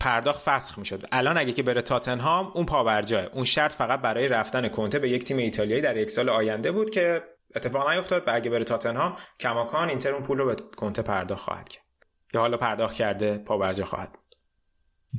پرداخت 0.00 0.40
فسخ 0.44 0.78
می‌شد. 0.78 1.04
الان 1.12 1.38
اگه 1.38 1.52
که 1.52 1.62
بره 1.62 1.82
تاتنهام 1.82 2.52
اون 2.54 2.66
پاورجاه 2.66 3.24
اون 3.24 3.44
شرط 3.44 3.72
فقط 3.72 4.00
برای 4.00 4.28
رفتن 4.28 4.68
کنته 4.68 4.98
به 4.98 5.10
یک 5.10 5.24
تیم 5.24 5.36
ایتالیایی 5.36 5.82
در 5.82 5.96
یک 5.96 6.10
سال 6.10 6.28
آینده 6.28 6.72
بود 6.72 6.90
که 6.90 7.22
اتفاق 7.56 7.90
نیفتاد 7.90 8.28
و 8.28 8.30
اگه 8.34 8.50
بره 8.50 8.64
تاتنهام 8.64 9.16
کماکان 9.40 9.88
اینتر 9.88 10.10
اون 10.10 10.22
پول 10.22 10.38
رو 10.38 10.46
به 10.46 10.56
کنته 10.76 11.02
پرداخت 11.02 11.42
خواهد 11.42 11.68
کرد. 11.68 11.84
یا 12.34 12.40
حالا 12.40 12.56
پرداخت 12.56 12.94
کرده 12.94 13.38
پاورجا 13.38 13.84
خواهد. 13.84 14.18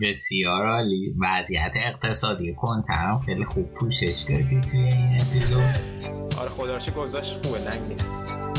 بسیار 0.02 0.68
عالی. 0.68 1.16
وضعیت 1.22 1.72
اقتصادی 1.76 2.56
کنته 2.58 2.94
هم 2.94 3.20
خیلی 3.20 3.44
خوب 3.44 3.74
پوشش 3.74 4.26
دادی 4.30 4.62
توی 4.62 4.80
این 4.80 5.18
اپیزود. 5.22 6.02
آره 6.40 6.50
خدا 6.50 6.78
گذاشت 6.96 7.46
خوبه. 7.46 7.78
نیست. 7.90 8.51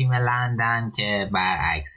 تیم 0.00 0.12
لندن 0.12 0.90
که 0.96 1.30
برعکس 1.32 1.96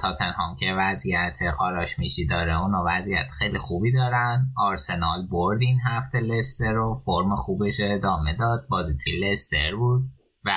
تاتنهام 0.00 0.56
که 0.56 0.74
وضعیت 0.78 1.38
قاراش 1.58 1.98
میشی 1.98 2.26
داره 2.26 2.60
اون 2.60 2.74
وضعیت 2.86 3.30
خیلی 3.38 3.58
خوبی 3.58 3.92
دارن. 3.92 4.52
آرسنال 4.56 5.26
برد 5.26 5.62
این 5.62 5.80
هفته 5.86 6.20
لستر 6.20 6.72
رو 6.72 7.02
فرم 7.04 7.34
خوبش 7.34 7.80
ادامه 7.80 8.36
داد. 8.36 8.66
بازی 8.68 8.98
توی 9.04 9.20
لستر 9.20 9.76
بود 9.76 10.02
و 10.44 10.52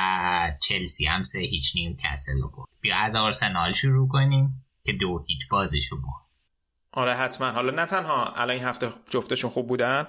چلسی 0.62 1.06
هم 1.06 1.24
سه 1.24 1.40
هیچ 1.40 1.72
نیو 1.76 1.96
کسل 2.00 2.42
رو 2.42 2.50
برد. 2.50 2.68
بیا 2.82 2.96
از 2.98 3.16
آرسنال 3.16 3.74
شروع 3.74 4.08
کنیم 4.08 4.66
که 4.86 4.94
دو 4.94 5.26
هیچ 5.28 5.50
بازیشو 5.50 5.96
برد. 5.96 6.26
آره 6.92 7.14
حتما. 7.14 7.52
حالا 7.52 7.72
نه 7.72 7.86
تنها 7.86 8.34
الان 8.34 8.56
این 8.56 8.64
هفته 8.64 8.90
جفتشون 9.10 9.50
خوب 9.52 9.68
بودن 9.68 10.08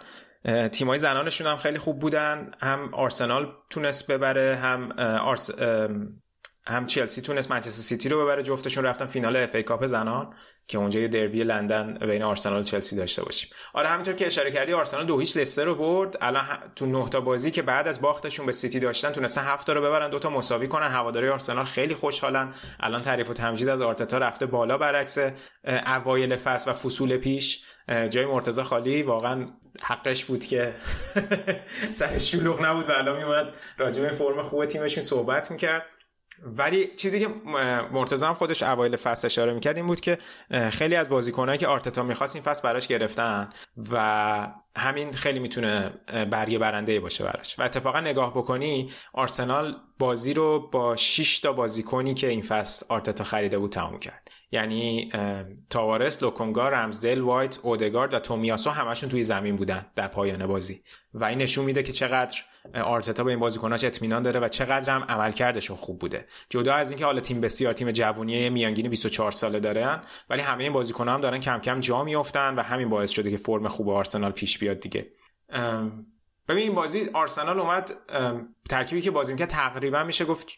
تیمای 0.72 0.98
زنانشون 0.98 1.46
هم 1.46 1.56
خیلی 1.56 1.78
خوب 1.78 1.98
بودن. 1.98 2.50
هم 2.60 2.94
آرسنال 2.94 3.52
تونست 3.70 4.10
ببره 4.10 4.56
هم 4.56 4.92
آرس... 5.00 5.50
هم 6.66 6.86
چلسی 6.86 7.22
تونست 7.22 7.50
منچستر 7.50 7.82
سیتی 7.82 8.08
رو 8.08 8.24
ببره 8.24 8.42
جفتشون 8.42 8.84
رفتن 8.84 9.06
فینال 9.06 9.36
FA 9.36 9.54
Cup 9.54 9.86
زنان 9.86 10.34
که 10.66 10.78
اونجا 10.78 11.00
یه 11.00 11.08
دربی 11.08 11.44
لندن 11.44 11.98
بین 11.98 12.22
آرسنال 12.22 12.60
و 12.60 12.62
چلسی 12.62 12.96
داشته 12.96 13.22
باشیم. 13.22 13.50
آره 13.74 13.88
همینطور 13.88 14.14
که 14.14 14.26
اشاره 14.26 14.50
کردی 14.50 14.72
آرسنال 14.72 15.06
دو 15.06 15.18
هیچ 15.18 15.36
لستر 15.36 15.64
رو 15.64 15.74
برد. 15.74 16.16
الان 16.20 16.44
تو 16.76 16.86
نه 16.86 17.08
تا 17.08 17.20
بازی 17.20 17.50
که 17.50 17.62
بعد 17.62 17.88
از 17.88 18.00
باختشون 18.00 18.46
به 18.46 18.52
سیتی 18.52 18.80
داشتن 18.80 19.10
تونستن 19.10 19.40
هفت 19.40 19.66
تا 19.66 19.72
رو 19.72 19.82
ببرن 19.82 20.10
دو 20.10 20.18
تا 20.18 20.30
مساوی 20.30 20.68
کنن. 20.68 20.88
هواداری 20.88 21.28
آرسنال 21.28 21.64
خیلی 21.64 21.94
خوشحالن. 21.94 22.54
الان 22.80 23.02
تعریف 23.02 23.30
و 23.30 23.32
تمجید 23.32 23.68
از 23.68 23.80
آرتتا 23.80 24.18
رفته 24.18 24.46
بالا 24.46 24.78
برعکس 24.78 25.18
اوایل 25.86 26.36
فصل 26.36 26.70
و 26.70 26.74
فصول 26.74 27.16
پیش. 27.16 27.64
جای 28.10 28.26
مرتضی 28.26 28.62
خالی 28.62 29.02
واقعا 29.02 29.48
حقش 29.82 30.24
بود 30.24 30.44
که 30.44 30.74
سرش 31.92 32.18
شلوغ 32.18 32.64
نبود 32.64 32.90
و 32.90 32.92
الان 32.92 33.16
میومد 33.16 33.54
راجع 33.78 34.02
به 34.02 34.10
فرم 34.10 34.42
خوب 34.42 34.66
تیمشون 34.66 35.02
صحبت 35.02 35.50
می‌کرد. 35.50 35.86
ولی 36.42 36.90
چیزی 36.96 37.20
که 37.20 37.28
مرتضی 37.92 38.26
خودش 38.26 38.62
اوایل 38.62 38.96
فصل 38.96 39.26
اشاره 39.26 39.52
می‌کرد 39.52 39.76
این 39.76 39.86
بود 39.86 40.00
که 40.00 40.18
خیلی 40.70 40.96
از 40.96 41.08
بازیکنایی 41.08 41.58
که 41.58 41.66
آرتتا 41.66 42.02
می‌خواست 42.02 42.36
این 42.36 42.44
فصل 42.44 42.62
براش 42.62 42.88
گرفتن 42.88 43.50
و 43.92 44.48
همین 44.76 45.12
خیلی 45.12 45.38
می‌تونه 45.38 45.90
برگه 46.30 46.58
برنده 46.58 47.00
باشه 47.00 47.24
براش. 47.24 47.58
و 47.58 47.62
اتفاقا 47.62 48.00
نگاه 48.00 48.30
بکنی 48.30 48.90
آرسنال 49.12 49.76
بازی 49.98 50.34
رو 50.34 50.68
با 50.72 50.96
6 50.96 51.40
تا 51.40 51.52
بازیکنی 51.52 52.14
که 52.14 52.28
این 52.28 52.42
فصل 52.42 52.86
آرتتا 52.88 53.24
خریده 53.24 53.58
بود 53.58 53.72
تموم 53.72 53.98
کرد. 53.98 54.28
یعنی 54.50 55.12
تاوارس، 55.70 56.22
لوکونگا، 56.22 56.68
رمزدل، 56.68 57.20
وایت، 57.20 57.58
اودگارد 57.62 58.14
و 58.14 58.18
تومیاسو 58.18 58.70
همشون 58.70 59.08
توی 59.08 59.24
زمین 59.24 59.56
بودن 59.56 59.86
در 59.94 60.08
پایان 60.08 60.46
بازی. 60.46 60.82
و 61.14 61.24
این 61.24 61.38
نشون 61.38 61.64
میده 61.64 61.82
که 61.82 61.92
چقدر 61.92 62.38
آرتتا 62.84 63.24
به 63.24 63.30
این 63.30 63.40
بازیکناش 63.40 63.84
اطمینان 63.84 64.22
داره 64.22 64.40
و 64.40 64.48
چقدر 64.48 64.94
هم 64.94 65.02
عملکردشون 65.02 65.76
خوب 65.76 65.98
بوده. 65.98 66.26
جدا 66.50 66.74
از 66.74 66.90
اینکه 66.90 67.04
حالا 67.04 67.20
تیم 67.20 67.40
بسیار 67.40 67.74
تیم 67.74 67.90
جوونی 67.90 68.50
میانگینی 68.50 68.88
24 68.88 69.30
ساله 69.30 69.60
دارن 69.60 70.02
ولی 70.30 70.42
همه 70.42 70.64
این 70.64 70.72
بازیکن‌ها 70.72 71.14
هم 71.14 71.20
دارن 71.20 71.40
کم 71.40 71.58
کم 71.58 71.80
جا 71.80 72.04
میافتن 72.04 72.54
و 72.54 72.62
همین 72.62 72.88
باعث 72.88 73.10
شده 73.10 73.30
که 73.30 73.36
فرم 73.36 73.68
خوب 73.68 73.88
آرسنال 73.88 74.32
پیش 74.32 74.58
بیاد 74.58 74.80
دیگه. 74.80 75.06
ببین 76.48 76.62
این 76.62 76.74
بازی 76.74 77.10
آرسنال 77.12 77.60
اومد 77.60 77.92
ترکیبی 78.70 79.00
که 79.00 79.10
بازی 79.10 79.32
می‌کرد 79.32 79.48
تقریبا 79.48 80.04
میشه 80.04 80.24
گفت 80.24 80.48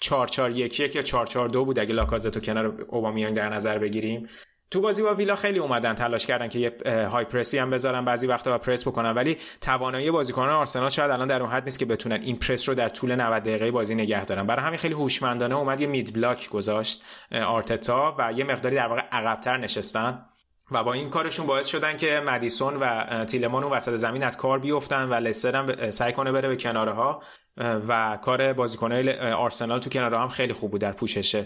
4 0.00 0.26
4 0.26 0.50
1 0.50 0.80
1 0.80 0.94
یا 0.96 1.02
4 1.02 1.26
4 1.26 1.48
2 1.48 1.64
بود. 1.64 1.78
اگه 1.78 1.94
لاکازتو 1.94 2.40
کنار 2.40 2.66
اوبامیانگ 2.88 3.36
در 3.36 3.48
نظر 3.48 3.78
بگیریم. 3.78 4.28
تو 4.70 4.80
بازی 4.80 5.02
با 5.02 5.14
ویلا 5.14 5.36
خیلی 5.36 5.58
اومدن 5.58 5.94
تلاش 5.94 6.26
کردن 6.26 6.48
که 6.48 6.58
یه 6.58 6.76
های 7.08 7.24
پرسی 7.24 7.58
هم 7.58 7.70
بذارن 7.70 8.04
بعضی 8.04 8.26
وقتا 8.26 8.54
و 8.54 8.58
پرس 8.58 8.88
بکنن 8.88 9.10
ولی 9.10 9.36
توانایی 9.60 10.10
بازیکنان 10.10 10.50
آرسنال 10.50 10.88
شاید 10.88 11.10
الان 11.10 11.28
در 11.28 11.42
اون 11.42 11.50
حد 11.50 11.64
نیست 11.64 11.78
که 11.78 11.84
بتونن 11.84 12.22
این 12.22 12.38
پرس 12.38 12.68
رو 12.68 12.74
در 12.74 12.88
طول 12.88 13.14
90 13.14 13.42
دقیقه 13.42 13.70
بازی 13.70 13.94
نگه 13.94 14.24
دارن. 14.24 14.46
برای 14.46 14.64
همین 14.64 14.78
خیلی 14.78 14.94
هوشمندانه 14.94 15.56
اومد 15.56 15.80
یه 15.80 15.86
مید 15.86 16.14
بلاک 16.14 16.48
گذاشت 16.48 17.04
آرتتا 17.32 18.16
و 18.18 18.32
یه 18.32 18.44
مقداری 18.44 18.76
در 18.76 18.86
واقع 18.86 19.02
عقبتر 19.12 19.56
نشستن 19.56 20.26
و 20.70 20.84
با 20.84 20.92
این 20.92 21.10
کارشون 21.10 21.46
باعث 21.46 21.66
شدن 21.66 21.96
که 21.96 22.22
مدیسون 22.26 22.76
و 22.76 23.24
تیلمان 23.24 23.64
اون 23.64 23.72
وسط 23.72 23.94
زمین 23.94 24.22
از 24.22 24.36
کار 24.36 24.58
بیفتن 24.58 25.08
و 25.08 25.14
لستر 25.14 25.56
هم 25.56 25.90
سعی 25.90 26.12
کنه 26.12 26.32
بره 26.32 26.48
به 26.48 26.56
کناره 26.56 26.92
ها 26.92 27.22
و 27.56 28.18
کار 28.22 28.52
بازیکنای 28.52 29.18
آرسنال 29.18 29.78
تو 29.78 29.90
کناره 29.90 30.18
هم 30.18 30.28
خیلی 30.28 30.52
خوب 30.52 30.70
بود 30.70 30.80
در 30.80 30.92
پوشش 30.92 31.44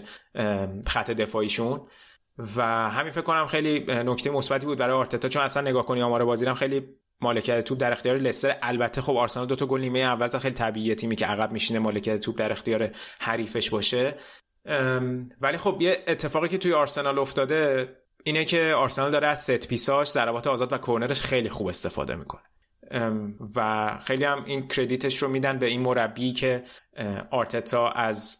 خط 0.87 1.11
دفاعیشون. 1.11 1.81
و 2.37 2.89
همین 2.89 3.11
فکر 3.11 3.21
کنم 3.21 3.47
خیلی 3.47 3.79
نکته 3.87 4.29
مثبتی 4.29 4.65
بود 4.65 4.77
برای 4.77 4.95
آرتتا 4.95 5.29
چون 5.29 5.41
اصلا 5.41 5.63
نگاه 5.69 5.85
کنی 5.85 6.01
آمار 6.01 6.25
بازی 6.25 6.45
هم 6.45 6.53
خیلی 6.53 6.87
مالکیت 7.21 7.61
توپ 7.61 7.77
در 7.77 7.91
اختیار 7.91 8.17
لستر. 8.17 8.57
البته 8.61 9.01
خب 9.01 9.17
آرسنال 9.17 9.45
دو 9.45 9.55
تا 9.55 9.65
گل 9.65 9.81
نیمه 9.81 9.99
اول 9.99 10.27
خیلی 10.27 10.53
طبیعیه 10.53 10.95
تیمی 10.95 11.15
که 11.15 11.25
عقب 11.25 11.51
میشینه 11.51 11.79
مالکیت 11.79 12.19
توپ 12.19 12.37
در 12.37 12.51
اختیار 12.51 12.89
حریفش 13.19 13.69
باشه. 13.69 14.17
ولی 15.41 15.57
خب 15.57 15.77
یه 15.79 16.03
اتفاقی 16.07 16.47
که 16.47 16.57
توی 16.57 16.73
آرسنال 16.73 17.19
افتاده 17.19 17.89
اینه 18.23 18.45
که 18.45 18.73
آرسنال 18.75 19.11
داره 19.11 19.27
از 19.27 19.39
ست 19.39 19.67
پیساش 19.67 20.07
ضربات 20.07 20.47
آزاد 20.47 20.73
و 20.73 20.77
کورنرش 20.77 21.21
خیلی 21.21 21.49
خوب 21.49 21.67
استفاده 21.67 22.15
می‌کنه. 22.15 22.41
و 23.55 23.99
خیلی 24.03 24.23
هم 24.25 24.45
این 24.45 24.67
کردیتش 24.67 25.17
رو 25.17 25.27
میدن 25.27 25.59
به 25.59 25.65
این 25.65 25.81
مربی 25.81 26.33
که 26.33 26.63
آرتتا 27.31 27.89
از 27.89 28.37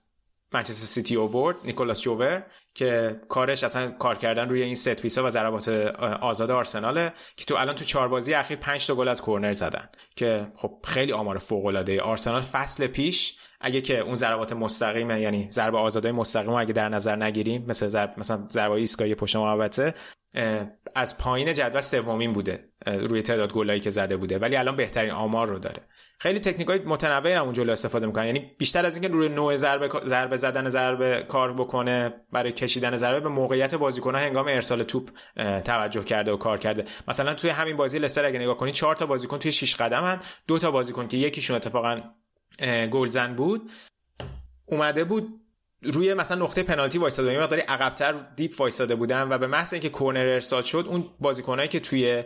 منچستر 0.53 0.85
سیتی 0.85 1.15
اوورد 1.15 1.57
نیکولاس 1.63 2.01
جوور. 2.01 2.43
که 2.73 3.21
کارش 3.29 3.63
اصلا 3.63 3.91
کار 3.91 4.17
کردن 4.17 4.49
روی 4.49 4.63
این 4.63 4.75
set 4.75 5.01
piece 5.01 5.20
ا 5.20 5.23
و 5.23 5.29
ضربات 5.29 5.69
آزاد 6.21 6.51
آرسناله 6.51 7.13
که 7.35 7.45
تو 7.45 7.55
الان 7.55 7.75
تو 7.75 7.85
چهار 7.85 8.07
بازی 8.07 8.33
اخیر 8.33 8.57
5 8.57 8.87
تا 8.87 8.95
گل 8.95 9.07
از 9.07 9.21
کورنر 9.21 9.53
زدن. 9.53 9.89
که 10.15 10.51
خب 10.55 10.77
خیلی 10.83 11.11
آمار 11.11 11.37
فوق 11.37 11.65
العاده 11.65 12.01
آرسنال 12.01 12.41
فصل 12.41 12.87
پیش 12.87 13.37
اگه 13.61 13.81
که 13.81 13.99
اون 13.99 14.15
ضربات 14.15 14.53
مستقیم 14.53 15.11
یعنی 15.11 15.47
ضربه 15.51 15.77
آزادای 15.77 16.11
مستقیم 16.11 16.49
اگه 16.49 16.73
در 16.73 16.89
نظر 16.89 17.15
نگیریم 17.15 17.65
مثل 17.67 17.87
ضرب 17.87 18.13
مثلا 18.17 18.47
ضربه 18.51 18.73
ایستگاهی 18.73 19.15
پشت 19.15 19.35
محوطه 19.35 19.93
از 20.95 21.17
پایین 21.17 21.53
جدول 21.53 21.81
سومین 21.81 22.33
بوده 22.33 22.69
روی 22.85 23.21
تعداد 23.21 23.53
گلایی 23.53 23.79
که 23.79 23.89
زده 23.89 24.17
بوده 24.17 24.39
ولی 24.39 24.55
الان 24.55 24.75
بهترین 24.75 25.11
آمار 25.11 25.47
رو 25.47 25.59
داره. 25.59 25.81
خیلی 26.19 26.39
تکنیکای 26.39 26.79
متنوعی 26.79 27.33
هم 27.33 27.51
جلو 27.51 27.71
استفاده 27.71 28.05
می‌کنن. 28.05 28.25
یعنی 28.25 28.51
بیشتر 28.57 28.85
از 28.85 28.95
اینکه 28.95 29.07
روی 29.07 29.29
نوع 29.29 29.55
ضربه 29.55 29.89
ضربه 30.05 30.37
زدن 30.37 30.69
ضربه 30.69 31.25
کار 31.27 31.53
بکنه 31.53 32.13
برای 32.31 32.51
کشیدن 32.51 32.97
ضربه 32.97 33.19
به 33.19 33.29
موقعیت 33.29 33.75
بازیکن‌ها 33.75 34.21
هنگام 34.21 34.47
ارسال 34.47 34.83
توپ 34.83 35.09
توجه 35.65 36.03
کرده 36.03 36.31
و 36.31 36.37
کار 36.37 36.57
کرده. 36.57 36.85
مثلا 37.07 37.33
توی 37.33 37.49
همین 37.49 37.77
بازی 37.77 37.99
لستر 37.99 38.25
اگه 38.25 38.39
نگاه 38.39 38.57
کنید 38.57 38.73
چهار 38.73 38.95
تا 38.95 39.05
بازیکن 39.05 39.39
توی 39.39 39.51
6 39.51 39.75
قدم 39.75 40.03
هن. 40.03 40.19
دو 40.47 40.59
تا 40.59 40.71
بازیکن 40.71 41.07
که 41.07 41.17
یکیشون 41.17 41.55
اتفاقا 41.55 42.01
گلزن 42.91 43.35
بود 43.35 43.71
اومده 44.65 45.03
بود 45.03 45.40
روی 45.83 46.13
مثلا 46.13 46.43
نقطه 46.43 46.63
پنالتی 46.63 46.97
وایساده 46.97 47.33
یه 47.33 47.39
مقداری 47.39 47.61
عقبتر 47.61 48.11
دیپ 48.35 48.61
وایساده 48.61 48.95
بودن 48.95 49.31
و 49.31 49.37
به 49.37 49.47
محض 49.47 49.73
اینکه 49.73 49.89
کورنر 49.89 50.27
ارسال 50.27 50.61
شد 50.61 50.85
اون 50.87 51.09
بازیکنایی 51.19 51.67
که 51.67 51.79
توی 51.79 52.23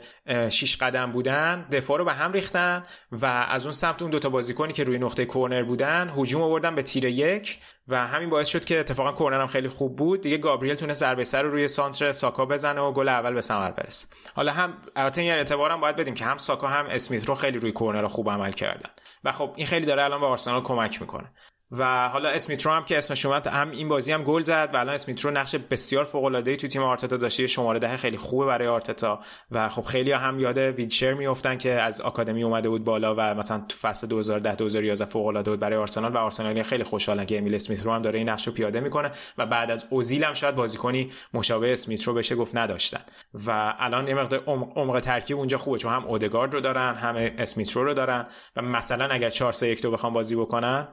شیش 0.50 0.78
قدم 0.78 1.12
بودن 1.12 1.68
دفاع 1.72 1.98
رو 1.98 2.06
به 2.06 2.14
هم 2.14 2.32
ریختن 2.32 2.84
و 3.12 3.26
از 3.26 3.64
اون 3.64 3.72
سمت 3.72 4.02
اون 4.02 4.12
دوتا 4.12 4.30
بازیکنی 4.30 4.74
که 4.74 4.84
روی 4.84 4.98
نقطه 4.98 5.26
کورنر 5.26 5.64
بودن 5.64 6.14
هجوم 6.18 6.42
آوردن 6.42 6.76
به 6.76 6.84
تیر 6.84 7.06
یک 7.06 7.58
و 7.88 8.08
همین 8.08 8.30
باعث 8.30 8.48
شد 8.48 8.66
که 8.66 8.80
اتفاقا 8.80 9.12
کورنر 9.12 9.42
هم 9.42 9.48
خیلی 9.48 9.68
خوب 9.68 9.96
بود. 9.96 10.22
دیگه 10.22 10.38
گابریل 10.38 10.76
تونست 10.76 11.00
ضربه 11.00 11.24
سر 11.24 11.44
رو 11.44 11.50
روی 11.50 11.68
سانتر 11.68 12.12
ساکا 12.12 12.46
بزنه 12.46 12.82
و 12.82 12.92
گل 12.92 13.10
اول 13.10 13.34
به 13.34 13.42
ثمر 13.42 13.72
برسه. 13.72 14.08
حالا 14.34 14.52
هم 14.52 14.74
البته 14.96 15.22
این 15.22 15.32
اعتبارم 15.32 15.82
باید 15.82 15.96
بدیم 15.96 16.14
که 16.14 16.26
هم 16.26 16.38
ساکا 16.38 16.68
هم 16.68 16.86
اسمیت 16.86 17.26
رو 17.26 17.36
خیلی 17.36 17.58
روی 17.58 17.72
کورنر 17.72 18.08
خوب 18.08 18.30
عمل 18.30 18.52
کردن. 18.52 18.90
و 19.24 19.32
خب 19.32 19.54
این 19.56 19.68
خیلی 19.68 19.86
داره 19.86 20.04
الان 20.04 20.20
به 20.20 20.26
آرسنال 20.26 20.62
کمک 20.62 21.02
می‌کنه. 21.02 21.32
و 21.72 22.10
حالا 22.10 22.30
اسمیترو 22.30 22.72
هم 22.72 22.84
که 22.84 22.98
اسمش 22.98 23.26
اومد 23.26 23.48
هم 23.48 23.72
این 23.72 23.90
بازی 23.90 24.12
هم 24.12 24.24
گل 24.24 24.42
زد 24.42 24.70
و 24.74 24.78
الان 24.78 24.96
اسمیترو 24.96 25.32
نقش 25.32 25.56
بسیار 25.56 26.04
فوق 26.04 26.24
العاده 26.24 26.52
ای 26.52 26.58
تو 26.58 26.68
تیم 26.68 26.82
آرتتا 26.82 27.18
داشته. 27.18 27.48
شماره 27.48 27.80
ده 27.80 27.98
خیلی 27.98 28.18
خوبه 28.18 28.46
برای 28.46 28.68
آرتتا 28.68 29.20
و 29.52 29.70
خب 29.70 29.84
خیلی 29.84 30.12
هم 30.12 30.40
یاد 30.40 30.58
ویدشر 30.58 31.14
میافتن 31.14 31.58
که 31.58 31.72
از 31.72 32.02
آکادمی 32.02 32.44
اومده 32.44 32.70
بود 32.70 32.84
بالا 32.84 33.16
و 33.18 33.20
مثلا 33.20 33.66
تو 33.70 33.78
فصل 33.78 34.08
2010 34.08 34.56
2011 34.56 35.06
فوق 35.06 35.26
العاده 35.26 35.52
بود 35.52 35.60
برای 35.60 35.78
آرسنال 35.78 36.14
و 36.14 36.18
آرسنال 36.18 36.64
خیلی 36.64 36.84
خوشحالن 36.84 37.26
که 37.26 37.38
امیل 37.38 37.56
اسمیترو 37.56 37.94
هم 37.94 38.02
داره 38.02 38.20
این 38.20 38.30
نقش 38.30 38.48
رو 38.48 38.54
پیاده 38.54 38.80
می‌کنه 38.80 39.12
و 39.38 39.46
بعد 39.46 39.72
از 39.72 39.86
اوزیل 39.90 40.24
هم 40.24 40.34
شاید 40.34 40.56
بازیکنی 40.56 41.12
مشابه 41.34 41.74
اسمیترو 41.74 42.14
بشه 42.14 42.36
گفت 42.36 42.58
نداشتن. 42.58 43.02
و 43.48 43.76
الان 43.80 44.08
یه 44.08 44.14
مقدار 44.14 44.44
عمق 44.76 45.00
ترکیب 45.00 45.38
اونجا 45.38 45.58
خوبه 45.58 45.78
چون 45.78 45.94
هم 45.94 46.06
اودگارد 46.06 46.54
رو 46.54 46.62
دارن 46.62 46.96
هم 46.96 47.16
اسمیترو 47.16 47.84
رو 47.84 47.94
دارن 47.94 48.28
و 48.56 48.62
مثلا 48.62 49.06
اگر 49.06 49.30
4 49.30 49.54
3 49.54 49.68
1 49.68 49.82
2 49.82 49.92
بخوام 49.92 50.14
بازی 50.14 50.36
بکنن 50.36 50.88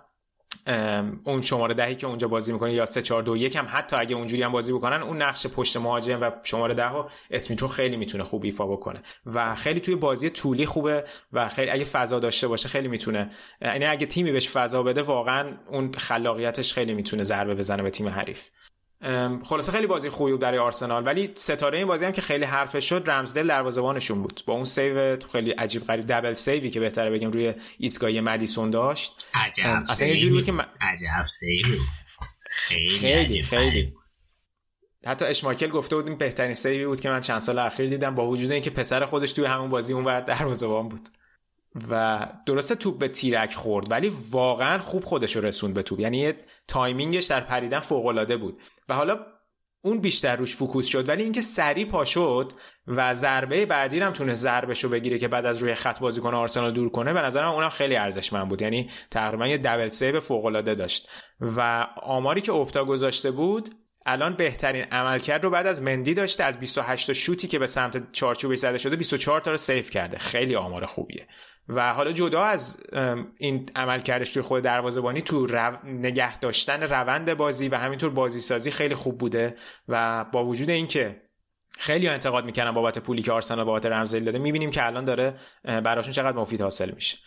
اون 1.25 1.41
شماره 1.41 1.75
دهی 1.75 1.95
که 1.95 2.07
اونجا 2.07 2.29
بازی 2.29 2.53
می‌کنه 2.53 2.73
یا 2.73 2.87
3 2.87 3.03
4 3.03 3.23
2 3.23 3.37
1 3.37 3.57
هم 3.57 3.67
حتی 3.69 3.97
اگه 3.97 4.17
اونجوری 4.17 4.43
هم 4.43 4.53
بازی 4.53 4.73
بکنن 4.73 5.03
اون 5.03 5.23
نقش 5.23 5.47
پشت 5.47 5.77
مهاجم 5.77 6.23
و 6.23 6.31
شماره 6.43 6.75
ده 6.75 6.87
ها 6.87 7.11
اسمیترو 7.31 7.69
خیلی 7.69 7.97
می‌تونه 7.97 8.25
خوب 8.25 8.45
ایفا 8.45 8.67
بکنه. 8.67 9.03
و 9.27 9.55
خیلی 9.55 9.81
توی 9.81 9.95
بازی 9.95 10.31
طولی 10.31 10.67
خوبه 10.67 11.05
و 11.33 11.49
خیلی 11.49 11.71
اگه 11.71 11.85
فضا 11.85 12.19
داشته 12.19 12.49
باشه 12.49 12.69
خیلی 12.69 12.89
می‌تونه 12.89 13.31
یعنی 13.63 13.85
اگه 13.85 14.07
تیمی 14.07 14.33
بهش 14.33 14.49
فضا 14.49 14.83
بده 14.83 15.03
واقعا 15.03 15.57
اون 15.71 15.93
خلاقیتش 15.93 16.73
خیلی 16.73 16.95
می‌تونه 16.95 17.23
ضربه 17.23 17.55
بزنه 17.55 17.83
به 17.83 17.91
تیم 17.91 18.09
حریف. 18.09 18.49
خلاصه 19.45 19.73
خیلی 19.73 19.87
بازی 19.87 20.09
خوبی 20.09 20.31
بود 20.31 20.41
برای 20.41 20.59
آرسنال 20.59 21.07
ولی 21.07 21.31
ستاره 21.35 21.79
این 21.79 21.87
بازی 21.87 22.05
هم 22.05 22.13
که 22.13 22.21
خیلی 22.21 22.45
حرفش 22.45 22.81
شد 22.81 23.05
رمزدل 23.07 23.47
دروازه‌بانشون 23.47 24.23
بود. 24.23 24.43
با 24.47 24.55
اون 24.55 24.65
save 24.65 25.17
خیلی 25.33 25.51
عجیب 25.51 25.87
غریب 25.87 26.07
double 26.07 26.33
save 26.33 26.63
ی 26.63 26.71
که 26.71 26.81
بهتره 26.81 27.11
بگیم 27.11 27.31
روی 27.31 27.55
ایستگاهی 27.79 28.21
مدیسون 28.21 28.71
داشت. 28.71 29.27
عجب 29.35 29.85
save 29.85 30.22
ی 30.22 30.31
بود. 30.31 30.45
که 30.45 30.53
عجب 30.81 31.27
save 31.27 31.68
ی 31.68 31.79
خیلی 32.51 32.89
خیلی, 32.89 33.43
خیلی. 33.43 33.93
حتی 35.07 35.25
اشماکل 35.25 35.69
گفته 35.69 35.97
بود 35.97 36.09
این 36.09 36.19
بهترین 36.19 36.55
save 36.55 36.80
ی 36.80 36.87
بود 36.87 37.01
که 37.01 37.11
من 37.11 37.21
چند 37.21 37.39
سال 37.39 37.59
اخیر 37.59 37.89
دیدم 37.89 38.15
با 38.15 38.29
وجود 38.29 38.53
اینکه 38.53 38.71
پسر 38.71 39.07
خودش 39.07 39.33
توی 39.33 39.45
همون 39.45 39.71
بازی 39.71 39.93
اونور 39.93 40.21
دروازه‌بان 40.21 40.89
بود. 40.89 41.09
و 41.91 42.27
درسته 42.47 42.75
توپ 42.75 42.99
به 42.99 43.09
تیرک 43.09 43.55
خورد 43.55 43.91
ولی 43.91 44.13
واقعا 44.31 44.79
خوب 44.79 45.05
خودش 45.05 45.37
رسوند 45.37 45.75
به 45.75 45.83
توپ. 45.83 46.01
یعنی 46.01 46.33
timing 46.69 47.11
ش 47.11 47.25
در 47.25 47.41
پریدن 47.41 47.81
فوق 47.81 48.07
العاده 48.07 48.37
بود. 48.37 48.61
و 48.89 48.95
حالا 48.95 49.19
اون 49.85 50.01
بیشتر 50.01 50.37
روش 50.37 50.57
focus 50.57 50.87
شد 50.87 51.09
ولی 51.09 51.23
اینکه 51.23 51.41
سری 51.41 51.85
پا 51.85 52.05
شد 52.05 52.53
و 52.87 53.15
ضربه 53.15 53.67
بعدی 53.67 54.01
هم 54.01 54.13
تونست 54.13 54.35
ضربه‌شو 54.35 54.89
بگیره 54.89 55.19
که 55.19 55.29
بعد 55.29 55.47
از 55.47 55.59
روی 55.59 55.75
خط 55.75 56.01
بازیکن 56.01 56.35
آرسنال 56.35 56.73
دور 56.73 56.91
کنه 56.91 57.13
به 57.13 57.21
نظرم 57.21 57.53
اونم 57.53 57.69
خیلی 57.69 57.97
ارزشمند 57.97 58.49
بود. 58.49 58.63
یعنی 58.63 58.91
تقریبا 59.11 59.47
یه 59.47 59.59
double 59.59 59.89
save 59.89 60.21
فوق 60.21 60.45
العاده 60.45 60.75
داشت. 60.75 61.09
و 61.41 61.87
آماری 62.03 62.41
که 62.41 62.53
اپتا 62.53 62.85
گذاشته 62.85 63.31
بود 63.31 63.71
الان 64.07 64.35
بهترین 64.35 64.85
عملکرد 64.85 65.45
رو 65.45 65.51
بعد 65.51 65.67
از 65.67 65.83
مندی 65.83 66.15
داشته 66.15 66.45
از 66.45 66.61
28 66.61 67.07
تا 67.07 67.13
شوتی 67.13 67.49
که 67.49 67.59
به 67.59 67.67
سمت 67.67 68.13
چارچوبش 68.13 68.59
زده 68.59 68.79
شده 68.79 68.97
24 68.97 69.41
تا 69.41 69.51
رو 69.51 69.57
save 69.57 69.83
کرده. 69.83 70.19
خیلی 70.19 70.57
آمار 70.57 70.87
خوبیه. 70.87 71.27
و 71.69 71.93
حالا 71.95 72.13
جدا 72.13 72.43
از 72.43 72.83
این 73.37 73.67
عمل 73.77 74.01
کردش 74.01 74.33
توی 74.33 74.43
خود 74.43 74.63
دروازه‌بانی 74.63 75.23
تو 75.23 75.47
رو... 75.47 75.79
نگه 75.85 76.39
داشتن 76.39 76.83
روند 76.83 77.35
بازی 77.35 77.69
و 77.69 77.77
همینطور 77.77 78.11
بازی 78.11 78.41
سازی 78.41 78.71
خیلی 78.71 78.95
خوب 78.95 79.19
بوده 79.19 79.57
و 79.89 80.25
با 80.25 80.45
وجود 80.45 80.71
اینکه 80.71 81.23
خیلی 81.79 82.09
انتقاد 82.09 82.45
می‌کنن 82.45 82.71
بابت 82.71 82.99
پولی 82.99 83.23
که 83.23 83.33
آرسنال 83.33 83.65
بابت 83.65 83.87
رمزدل 83.87 84.25
داده 84.25 84.39
می‌بینیم 84.39 84.71
که 84.71 84.87
الان 84.87 85.05
داره 85.05 85.35
براشون 85.65 86.13
چقدر 86.13 86.37
مفید 86.37 86.61
حاصل 86.61 86.91
میشه. 86.95 87.19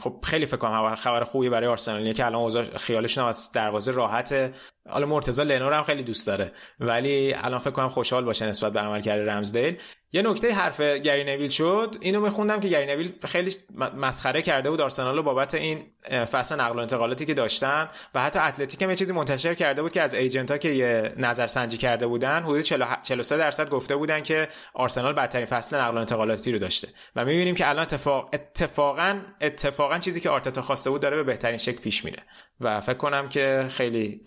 خب 0.00 0.20
خیلی 0.24 0.46
فکر 0.46 0.56
کنم 0.56 0.94
خبر 0.94 1.24
خوبی 1.24 1.48
برای 1.48 1.68
آرسنالیه 1.68 2.12
که 2.12 2.26
الان 2.26 2.40
اوضاع 2.40 2.64
خیالشون 2.64 3.24
از 3.24 3.52
دروازه 3.52 3.92
راحته. 3.92 4.54
حالا 4.88 5.06
مرتضی 5.06 5.44
لنور 5.44 5.72
هم 5.72 5.82
خیلی 5.82 6.02
دوست 6.02 6.26
داره 6.26 6.52
ولی 6.80 7.34
الان 7.34 7.58
فکر 7.58 7.70
کنم 7.70 7.88
خوشحال 7.88 8.24
باشه 8.24 8.46
نسبت 8.46 8.72
به 8.72 8.80
عملکرد 8.80 9.28
رمزدیل. 9.28 9.78
یه 10.12 10.22
نکته 10.22 10.54
حرف 10.54 10.80
گری 10.80 11.24
نویل 11.24 11.48
شد 11.48 11.96
اینو 12.00 12.20
میخوندم 12.20 12.60
که 12.60 12.68
گری 12.68 12.86
نویل 12.86 13.12
خیلی 13.24 13.54
مسخره 13.96 14.42
کرده 14.42 14.70
بود 14.70 14.80
آرسنال 14.80 15.16
رو 15.16 15.22
بابت 15.22 15.54
این 15.54 15.86
فصل 16.10 16.60
نقل 16.60 16.76
و 16.76 16.78
انتقالاتی 16.78 17.26
که 17.26 17.34
داشتن 17.34 17.88
و 18.14 18.22
حتی 18.22 18.38
اتلتیک 18.38 18.82
هم 18.82 18.90
یه 18.90 18.96
چیزی 18.96 19.12
منتشر 19.12 19.54
کرده 19.54 19.82
بود 19.82 19.92
که 19.92 20.02
از 20.02 20.14
ایجنت 20.14 20.60
که 20.60 20.68
یه 20.68 21.12
نظر 21.16 21.46
سنجی 21.46 21.76
کرده 21.76 22.06
بودن 22.06 22.42
حدود 22.42 22.60
43 22.60 23.36
درصد 23.36 23.70
گفته 23.70 23.96
بودن 23.96 24.20
که 24.20 24.48
آرسنال 24.74 25.12
بدترین 25.12 25.46
فصل 25.46 25.76
نقل 25.76 25.94
و 25.94 25.98
انتقالاتی 25.98 26.52
رو 26.52 26.58
داشته 26.58 26.88
و 27.16 27.24
می‌بینیم 27.24 27.54
که 27.54 27.68
الان 27.68 27.82
اتفاق 27.82 28.30
اتفاقا 28.32 29.20
اتفاقا 29.40 29.98
چیزی 29.98 30.20
که 30.20 30.30
آرتتا 30.30 30.62
خواسته 30.62 30.90
بود 30.90 31.00
داره 31.00 31.16
به 31.16 31.22
بهترین 31.22 31.58
شکل 31.58 31.78
پیش 31.78 32.04
میره 32.04 32.22
و 32.60 32.80
فکر 32.80 32.96
کنم 32.96 33.28
که 33.28 33.66
خیلی 33.70 34.24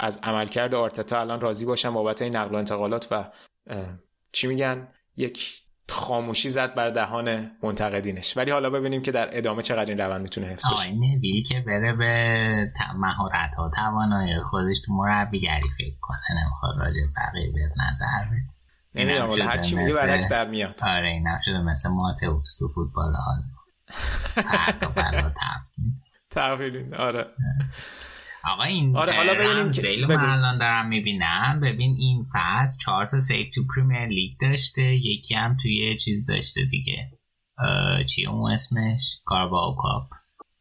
از 0.00 0.18
عملکرد 0.22 0.74
آرتتا 0.74 1.20
الان 1.20 1.40
راضی 1.40 1.64
باشم 1.64 1.94
بابت 1.94 2.22
این 2.22 2.36
نقل 2.36 2.54
و 2.54 2.58
انتقالات 2.58 3.08
و 3.10 3.24
چی 4.38 4.46
میگن؟ 4.46 4.88
یک 5.16 5.62
خاموشی 5.88 6.48
زد 6.48 6.74
بر 6.74 6.88
دهان 6.88 7.50
منتقدینش. 7.62 8.36
ولی 8.36 8.50
حالا 8.50 8.70
ببینیم 8.70 9.02
که 9.02 9.12
در 9.12 9.28
ادامه 9.38 9.62
چقدر 9.62 9.90
این 9.90 10.00
روند 10.00 10.22
می‌تونه 10.22 10.46
حفظ 10.46 10.72
بشه. 10.72 10.92
نبیل 10.92 11.44
که 11.44 11.60
بره 11.60 11.92
به 11.92 12.72
مهارت 12.96 13.54
ها 13.54 13.70
توانایی 13.76 14.40
خودش 14.40 14.80
تو 14.86 14.92
مربیگری 14.92 15.68
فکر 15.78 15.96
کنه 16.00 16.42
نمی‌خواد 16.42 16.78
راجع 16.78 17.00
بقیه 17.16 17.52
به 17.52 17.60
نظر 17.60 18.28
بده. 18.30 18.40
نمی‌دونم 18.94 19.30
ولی 19.30 19.42
هر 19.42 19.58
چی 19.58 19.76
میگه 19.76 19.94
برعکس 19.94 20.28
در 20.28 20.48
میاد. 20.48 20.80
آره 20.82 21.08
اینم 21.08 21.38
شده 21.44 21.62
مثل 21.62 21.88
ماتئوس 21.88 22.56
تو 22.58 22.68
فوتبال 22.68 23.12
حال. 23.26 23.42
فرق 24.52 24.94
بلا 24.94 25.30
تفت 25.30 25.74
آره. 26.98 27.26
آقا 28.44 28.62
این 28.62 28.96
آره 28.96 29.12
حالا 29.12 29.34
ببینیم 29.34 29.68
که 29.70 30.06
من 30.08 30.16
الان 30.16 30.58
دارم 30.58 30.88
می‌بینم. 30.88 31.60
ببین 31.62 31.94
این 31.98 32.24
فصل 32.34 32.78
چهار 32.84 33.06
تا 33.06 33.20
سیف 33.20 33.50
تو 33.54 33.66
پریمیر 33.76 34.06
لیگ 34.06 34.32
داشته 34.40 34.82
یکی 34.82 35.34
هم 35.34 35.56
توی 35.56 35.96
چیز 35.96 36.26
داشته 36.30 36.64
دیگه. 36.64 37.10
چی 38.06 38.26
اون 38.26 38.52
اسمش؟ 38.52 39.20
Carabao 39.24 39.76
Cup. 39.76 40.10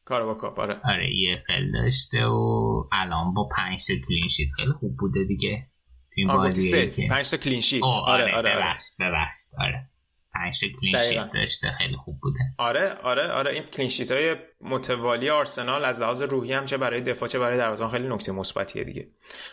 Carabao 0.06 0.38
Cup 0.38 0.60
آره. 0.60 0.80
آره 0.84 1.16
یه 1.16 1.44
فل 1.48 1.72
داشته 1.72 2.26
و 2.26 2.84
الان 2.92 3.34
با 3.34 3.50
پنج 3.58 3.86
تا 3.88 3.94
clean 4.08 4.28
sheet 4.28 4.50
خیلی 4.56 4.72
خوب 4.72 4.98
بوده 5.00 5.24
دیگه. 5.24 5.68
تو 6.14 6.14
این 6.16 6.28
بازی 6.28 6.90
که 6.90 7.08
پنج 7.08 7.30
تا 7.30 7.38
clean 7.38 7.62
sheet. 7.62 7.84
آره 7.84 8.24
آره 8.24 8.36
آره. 8.36 8.56
ببخشید 8.56 8.96
ببخشید 9.00 9.50
آره. 9.60 9.90
پنج 10.38 10.66
clean 10.82 11.28
داشته 11.34 11.72
خیلی 11.72 11.96
خوب 11.96 12.20
بوده. 12.22 12.40
آره 12.58 12.94
آره 12.94 13.32
آره 13.32 13.54
این 13.54 13.64
clean 13.64 13.90
های 14.10 14.36
متوالی 14.62 15.30
آرسنال 15.30 15.86
از 15.86 16.02
لحاظ 16.02 16.22
روحی 16.22 16.54
هم 16.54 16.66
چه 16.66 16.78
برای 16.78 17.02
دفاع 17.02 17.30
چه 17.30 17.40
برای 17.40 17.58
دروازه‌بان 17.58 17.92
خیلی 17.92 18.08
نکته 18.08 18.32
مثبتیه 18.32 18.84
دیگه. 18.84 19.08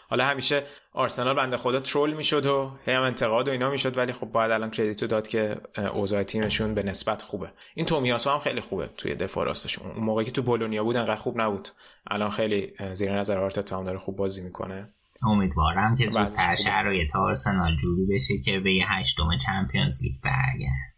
حالا 0.08 0.24
همیشه 0.24 0.62
آرسنال 0.92 1.36
بنده 1.36 1.56
خدا 1.56 1.80
troll 1.80 2.14
می‌شد 2.14 2.46
و 2.46 2.70
هم 2.86 3.02
انتقاد 3.02 3.48
و 3.48 3.50
اینا 3.50 3.70
می‌شد 3.70 3.98
ولی 3.98 4.12
خب 4.12 4.26
باید 4.26 4.50
الان 4.50 4.70
credit 4.70 5.01
و 5.01 5.06
داد 5.06 5.28
که 5.28 5.56
اوضاع 5.94 6.22
تیمشون 6.22 6.74
به 6.74 6.82
نسبت 6.82 7.22
خوبه. 7.22 7.52
این 7.74 7.86
تومیاسو 7.86 8.30
هم 8.30 8.38
خیلی 8.38 8.60
خوبه 8.60 8.90
توی 8.96 9.14
دفاع 9.14 9.44
راستشون 9.44 9.90
اون 9.90 10.04
موقعی 10.04 10.24
که 10.24 10.30
تو 10.30 10.42
بولونیا 10.42 10.84
بود 10.84 10.96
انقدر 10.96 11.16
خوب 11.16 11.40
نبود. 11.40 11.68
الان 12.06 12.30
خیلی 12.30 12.74
زیر 12.92 13.18
نظر 13.18 13.38
آرتتا 13.38 13.78
هم 13.78 13.84
داره 13.84 13.98
خوب 13.98 14.16
بازی 14.16 14.42
می‌کنه. 14.42 14.94
امیدوارم 15.22 15.96
که 15.96 16.10
زودتر 16.10 16.54
شرایط 16.54 17.16
آرسنال 17.16 17.76
جوری 17.76 18.06
بشه 18.06 18.38
که 18.38 18.60
به 18.60 18.74
یه 18.74 18.92
هشتم 18.92 19.36
چمپیونز 19.46 20.02
لیگ 20.02 20.20
برگرد. 20.22 20.94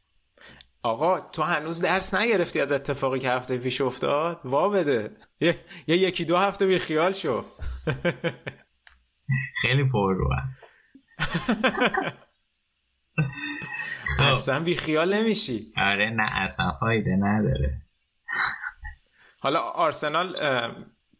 آقا 0.83 1.21
تو 1.21 1.43
هنوز 1.43 1.81
درس 1.81 2.15
نگرفتی 2.15 2.61
از 2.61 2.73
اتفاقی 2.73 3.19
که 3.19 3.31
هفته 3.31 3.59
پیش 3.59 3.81
افتاد؟ 3.81 4.41
وا 4.45 4.69
بده. 4.69 5.11
یه, 5.41 5.59
یه 5.87 5.97
یکی 5.97 6.25
دو 6.25 6.37
هفته 6.37 6.67
بی 6.67 6.79
خیال 6.79 7.13
شو. 7.13 7.45
خیلی 9.63 9.85
پر 9.85 10.15
رو 10.15 10.31
اصلا 14.33 14.61
بی 14.61 14.77
خیال 14.77 15.15
نمیشی. 15.15 15.73
آره 15.77 16.11
نه 16.11 16.43
اصلا 16.43 16.73
فایده 16.81 17.17
نداره. 17.21 17.83
حالا 19.41 19.61
آرسنال 19.61 20.37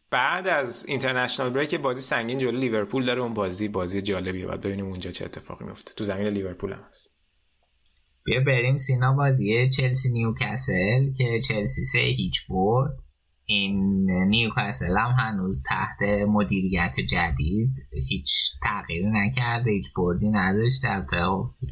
بعد 0.09 0.47
از 0.47 0.85
اینترنشنال 0.85 1.49
بریک 1.49 1.75
بازی 1.75 2.01
سنگین 2.01 2.37
جلو 2.37 2.57
لیورپول 2.59 3.05
داره 3.05 3.21
اون 3.21 3.33
بازی 3.33 3.67
بازی 3.67 4.01
جالبیه. 4.01 4.47
بعد 4.47 4.61
ببینیم 4.61 4.85
اونجا 4.85 5.11
چه 5.11 5.25
اتفاقی 5.25 5.65
میفته. 5.65 5.93
تو 5.93 6.03
زمین 6.03 6.27
لیورپول 6.27 6.73
هم 6.73 6.83
هست. 6.85 7.17
بیا 8.23 8.39
بریم 8.47 8.77
سینا 8.77 9.13
بازی 9.13 9.69
چلسی 9.69 10.11
نیوکاسل 10.11 11.13
که 11.17 11.41
چلسی 11.41 11.83
سه 11.83 11.99
هیچ 11.99 12.47
برد. 12.49 12.97
این 13.45 14.05
نیوکاسل 14.27 14.97
هم 14.97 15.11
هنوز 15.17 15.63
تحت 15.69 16.01
مدیریت 16.27 16.95
جدید. 17.09 17.73
هیچ 18.09 18.51
تغییری 18.63 19.09
نکرده 19.11 19.71
هیچ 19.71 19.85
بردی 19.97 20.29
نداشته. 20.29 20.91
البته 20.91 21.17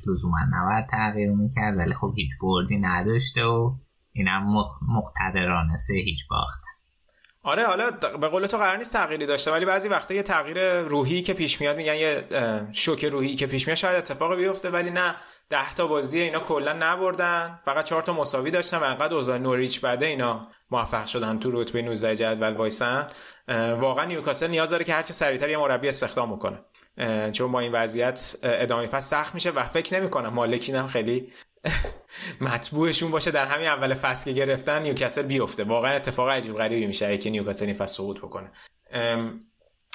لزوما 0.08 0.38
نباید 0.54 0.88
تغییر 0.92 1.32
می‌کرد 1.32 1.78
ولی 1.78 1.94
خب 1.94 2.14
هیچ 2.18 2.32
بردی 2.42 2.78
نداشته 2.78 3.46
و 3.46 3.76
اینم 4.12 4.54
مقتدرانه 4.82 5.78
سه 5.78 5.94
هیچ 5.94 6.28
باخته. 6.30 6.68
آره 7.46 7.66
حالا 7.66 7.92
به 7.92 8.28
قول 8.28 8.46
تو 8.46 8.58
قرار 8.58 8.78
نیست 8.78 8.94
تغییری 8.94 9.26
داشته 9.26 9.52
ولی 9.52 9.66
بعضی 9.66 9.90
وقتا 9.90 10.14
یه 10.14 10.24
تغییر 10.24 10.80
روحی 10.82 11.22
که 11.22 11.34
پیش 11.34 11.62
میاد 11.62 11.78
میگن 11.78 11.96
یه 11.96 12.28
شوک 12.74 13.06
روحی 13.06 13.36
که 13.36 13.48
پیش 13.48 13.68
میاد 13.68 13.78
شاید 13.78 13.98
اتفاق 13.98 14.36
بیفته 14.36 14.70
ولی 14.70 14.90
نه. 14.90 15.16
ده 15.50 15.74
تا 15.74 15.88
بازی 15.88 16.20
اینا 16.20 16.40
کلا 16.40 16.74
نبردن. 16.74 17.60
فقط 17.66 17.86
چهار 17.86 18.02
تا 18.02 18.14
مساوی 18.14 18.52
داشتن 18.52 18.78
و 18.78 18.84
انقدر 18.84 19.16
اوضاع 19.16 19.38
نوریچ 19.38 19.82
بده 19.82 20.06
اینا 20.06 20.48
موفق 20.72 21.06
شدن 21.06 21.40
تو 21.40 21.62
رتبه 21.62 21.82
19 21.82 22.16
جدول 22.16 22.54
وایسن. 22.54 23.08
واقعا 23.80 24.06
نیوکاسل 24.06 24.48
نیاز 24.48 24.70
داره 24.70 24.84
که 24.84 24.94
هرچه 24.94 25.14
سریعتر 25.14 25.50
یه 25.50 25.58
مربی 25.58 25.88
استخدام 25.88 26.40
کنه 26.40 26.60
چون 27.32 27.52
با 27.52 27.60
این 27.60 27.72
وضعیت 27.72 28.36
ادامه 28.44 28.88
پس 28.88 29.10
سخت 29.10 29.34
میشه 29.34 29.52
و 29.52 29.64
فکر 29.64 30.00
نمی‌کنم 30.00 30.30
مالکین 30.30 30.76
هم 30.76 30.88
خیلی 30.88 31.34
مطبوعشون 32.42 33.12
باشه 33.12 33.32
در 33.32 33.46
همین 33.46 33.68
اول 33.68 33.94
فصل 33.94 34.26
که 34.26 34.32
گرفتن 34.32 34.82
نیوکاسل 34.82 35.22
بیفته. 35.22 35.64
واقعا 35.64 35.92
اتفاق 35.92 36.30
عجیب 36.30 36.56
غریبی 36.56 36.86
میشه 36.86 37.18
که 37.18 37.30
نیوکاسل 37.30 37.66
این 37.66 37.76
فصل 37.76 37.94
سقوط 37.94 38.18
بکنه. 38.18 38.52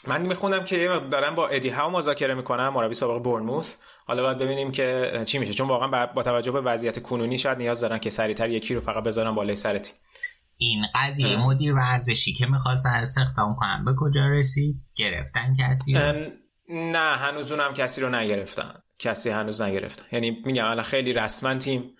من 0.06 0.26
می‌خونم 0.26 0.64
که 0.64 1.00
دارن 1.10 1.34
با 1.34 1.48
ادی 1.48 1.68
هاو 1.68 1.92
مذاکره 1.92 2.34
می‌کنن 2.34 2.68
مربی 2.68 2.94
سابق 2.94 3.24
برنموث 3.24 3.74
حالا 4.06 4.22
باید 4.22 4.38
ببینیم 4.38 4.72
که 4.72 5.22
چی 5.26 5.38
میشه. 5.38 5.52
چون 5.52 5.68
واقعا 5.68 6.06
با 6.06 6.22
توجه 6.22 6.52
به 6.52 6.60
وضعیت 6.60 7.02
کنونی 7.02 7.38
شاید 7.38 7.58
نیاز 7.58 7.80
دارن 7.80 7.98
که 7.98 8.10
سریعتر 8.10 8.50
یکی 8.50 8.74
رو 8.74 8.80
فقط 8.80 9.04
بذارن 9.04 9.34
بالای 9.34 9.56
سرتی 9.56 9.92
این 10.56 10.84
قضیه 10.94 11.36
مدیر 11.36 11.74
ورزشی 11.74 12.32
که 12.32 12.46
می‌خواستن 12.46 12.90
استخدام 12.90 13.56
کنن 13.56 13.84
به 13.84 13.94
کجا 13.98 14.26
رسید؟ 14.26 14.76
گرفتن 14.96 15.56
کسی 15.60 15.92
نه 16.68 17.16
هنوز 17.16 17.52
اونم 17.52 17.74
کسی 17.74 18.00
رو 18.00 18.10
نگرفتن. 18.10 18.74
کسی 19.00 19.30
هنوز 19.30 19.62
نگرفتن. 19.62 20.04
یعنی 20.12 20.42
میگم 20.44 20.66
الان 20.66 20.84
خیلی 20.84 21.12
رسما 21.12 21.54
تیم 21.54 21.96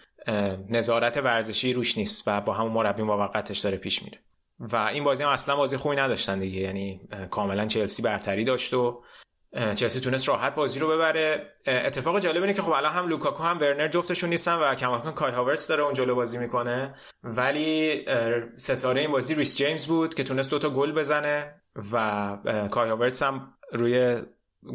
نظارت 0.68 1.16
ورزشی 1.16 1.72
روش 1.72 1.98
نیست 1.98 2.22
و 2.26 2.40
با 2.40 2.52
همون 2.54 2.72
مربی 2.72 3.02
موقتش 3.02 3.58
داره 3.58 3.76
پیش 3.76 4.02
میره. 4.02 4.18
و 4.58 4.76
این 4.76 5.04
بازی 5.04 5.22
هم 5.22 5.28
اصلا 5.28 5.56
بازی 5.56 5.76
خوبی 5.76 5.96
نداشتن 5.96 6.38
دیگه. 6.38 6.60
یعنی 6.60 7.00
کاملا 7.30 7.66
چلسی 7.66 8.02
برتری 8.02 8.44
داشت 8.44 8.74
و 8.74 9.02
چلسی 9.54 10.00
تونست 10.00 10.28
راحت 10.28 10.54
بازی 10.54 10.78
رو 10.78 10.88
ببره. 10.88 11.52
اتفاق 11.66 12.20
جالب 12.20 12.42
اینه 12.42 12.54
که 12.54 12.62
خب 12.62 12.72
الان 12.72 12.92
هم 12.92 13.08
لوکاکو 13.08 13.42
هم 13.42 13.58
ورنر 13.58 13.88
جفتشون 13.88 14.30
نیستن 14.30 14.54
و 14.54 14.74
کماکان 14.74 15.12
کای 15.12 15.32
هاورس 15.32 15.68
داره 15.68 15.82
اون 15.82 15.94
جلو 15.94 16.14
بازی 16.14 16.38
می‌کنه. 16.38 16.94
ولی 17.22 18.04
ستاره 18.56 19.00
این 19.00 19.12
بازی 19.12 19.34
ریس 19.34 19.56
جیمز 19.56 19.86
بود 19.86 20.14
که 20.14 20.24
تونست 20.24 20.50
دوتا 20.50 20.70
گل 20.70 20.92
بزنه 20.92 21.62
و 21.92 22.38
کای 22.70 22.88
هاورس 22.88 23.22
هم 23.22 23.54
روی 23.72 24.22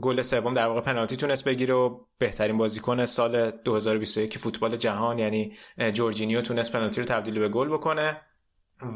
گل 0.01 0.21
سوم 0.21 0.53
در 0.53 0.67
واقع 0.67 0.81
پنالتی 0.81 1.15
تونست 1.15 1.43
بگیره 1.43 1.73
و 1.73 1.99
بهترین 2.17 2.57
بازیکن 2.57 3.05
سال 3.05 3.51
2021 3.51 4.37
فوتبال 4.37 4.77
جهان 4.77 5.19
یعنی 5.19 5.53
جورجینیو 5.93 6.41
تونست 6.41 6.71
پنالتی 6.71 7.01
رو 7.01 7.07
تبدیل 7.07 7.39
به 7.39 7.49
گل 7.49 7.69
بکنه. 7.69 8.21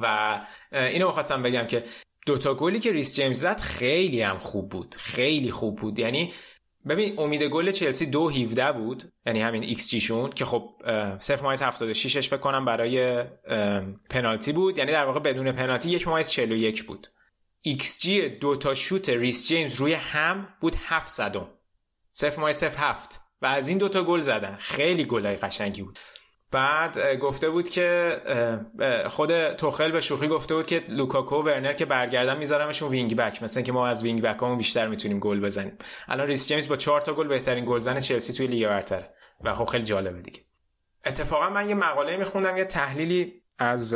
و 0.02 0.40
اینو 0.72 1.08
می‌خواستم 1.08 1.44
بگم 1.44 1.68
که 1.68 1.84
دوتا 2.26 2.54
گلی 2.54 2.80
که 2.80 2.92
ریس 2.92 3.16
جیمز 3.16 3.40
زد 3.40 3.62
خیلی 3.62 4.22
هم 4.22 4.38
خوب 4.38 4.70
بود. 4.70 4.96
خیلی 5.00 5.52
خوب 5.52 5.76
بود. 5.76 6.00
یعنی 6.00 6.34
ببین 6.90 7.20
امید 7.20 7.44
گل 7.44 7.72
چلسی 7.72 8.06
دو 8.06 8.30
17 8.30 8.72
بود 8.72 9.14
یعنی 9.26 9.42
همین 9.42 9.64
ایکس 9.64 9.90
جی 9.90 10.02
شون 10.02 10.30
که 10.30 10.46
خب 10.46 10.70
0 11.20 11.44
ممیز 11.43 11.62
76 11.62 12.18
ش 12.18 12.30
فکر 12.30 12.38
کنم 12.38 12.66
برای 12.66 13.24
پنالتی 14.10 14.52
بود. 14.52 14.78
یعنی 14.78 14.92
در 14.92 15.06
واقع 15.06 15.20
بدون 15.20 15.52
پنالتی 15.52 15.90
یک 15.90 16.08
ممیز 16.08 16.30
41 16.30 16.84
بود. 16.84 17.08
xG 18.00 18.30
دو 18.30 18.55
تا 18.55 18.74
شوت 18.74 19.10
ریس 19.10 19.47
جیمز 19.47 19.76
روی 19.76 19.93
هم 19.93 20.47
بود 20.62 20.76
7 20.86 21.10
صدم. 21.10 21.47
0 22.14 22.39
ممیز 22.39 22.58
0 22.57 22.78
7 22.78 23.20
و 23.41 23.45
از 23.45 23.68
این 23.68 23.78
دوتا 23.78 24.03
گل 24.03 24.22
زدن. 24.22 24.55
خیلی 24.55 25.05
گلای 25.05 25.36
قشنگی 25.36 25.82
بود. 25.82 25.99
بعد 26.51 27.16
گفته 27.16 27.49
بود 27.49 27.70
که 27.70 28.18
خود 29.07 29.53
توخل 29.53 29.91
به 29.91 30.01
شوخی 30.01 30.28
گفته 30.28 30.55
بود 30.55 30.68
که 30.68 30.84
لوکاکو 30.88 31.36
و 31.36 31.41
ورنر 31.41 31.74
که 31.74 31.86
برگردن 31.86 32.38
میذارمشون 32.38 32.89
wing 32.89 33.16
back. 33.16 33.43
مثلا 33.43 33.64
که 33.64 33.72
ما 33.72 33.88
از 33.88 34.03
wing 34.04 34.22
back 34.22 34.43
همون 34.43 34.57
بیشتر 34.57 34.88
می‌تونیم 34.88 35.20
گل 35.20 35.39
بزنیم. 35.39 35.78
الان 36.07 36.28
ریس 36.28 36.47
جیمز 36.47 36.68
با 36.68 36.76
چهار 36.76 37.01
تا 37.01 37.14
گل 37.14 37.28
بهترین 37.28 37.66
گلزن 37.66 37.99
چلسی 37.99 38.34
توی 38.34 38.47
لیگ 38.47 38.68
برتره. 38.68 39.14
و 39.43 39.55
خب 39.55 39.66
خیلی 39.66 39.84
جالبه 39.84 40.22
دیگه. 40.22 40.39
اتفاقا 41.05 41.49
من 41.49 41.70
یه 41.70 41.76
مقاله 41.76 42.18
میخوندم 42.18 42.57
یه 42.57 42.66
تحلیلی 42.66 43.34
از 43.57 43.95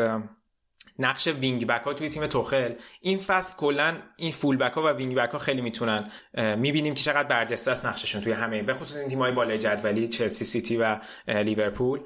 نقش 1.00 1.28
wing 1.28 1.68
back 1.68 1.82
ها 1.84 1.94
توی 1.94 2.10
تیم 2.10 2.28
توخل. 2.28 2.74
این 3.02 3.18
فصل 3.18 3.54
کلا 3.58 3.98
این 4.16 4.32
full 4.32 4.58
back 4.58 4.74
ها 4.74 4.84
و 4.84 4.88
wing 4.88 5.16
back 5.16 5.30
ها 5.30 5.38
خیلی 5.38 5.62
می‌تونن 5.62 6.10
می‌بینیم 6.58 6.94
که 6.94 7.04
چقدر 7.04 7.28
برجسته 7.28 7.72
است 7.72 7.86
نقششون 7.86 8.22
توی 8.22 8.34
همه 8.34 8.64
به 8.64 8.74
خصوص 8.74 8.98
این 8.98 9.08
تیم‌های 9.08 9.32
بالای 9.32 9.58
جدولی 9.58 10.08
چلسی 10.08 10.46
سیتی 10.46 10.78
و 10.78 11.00
لیورپول. 11.28 12.00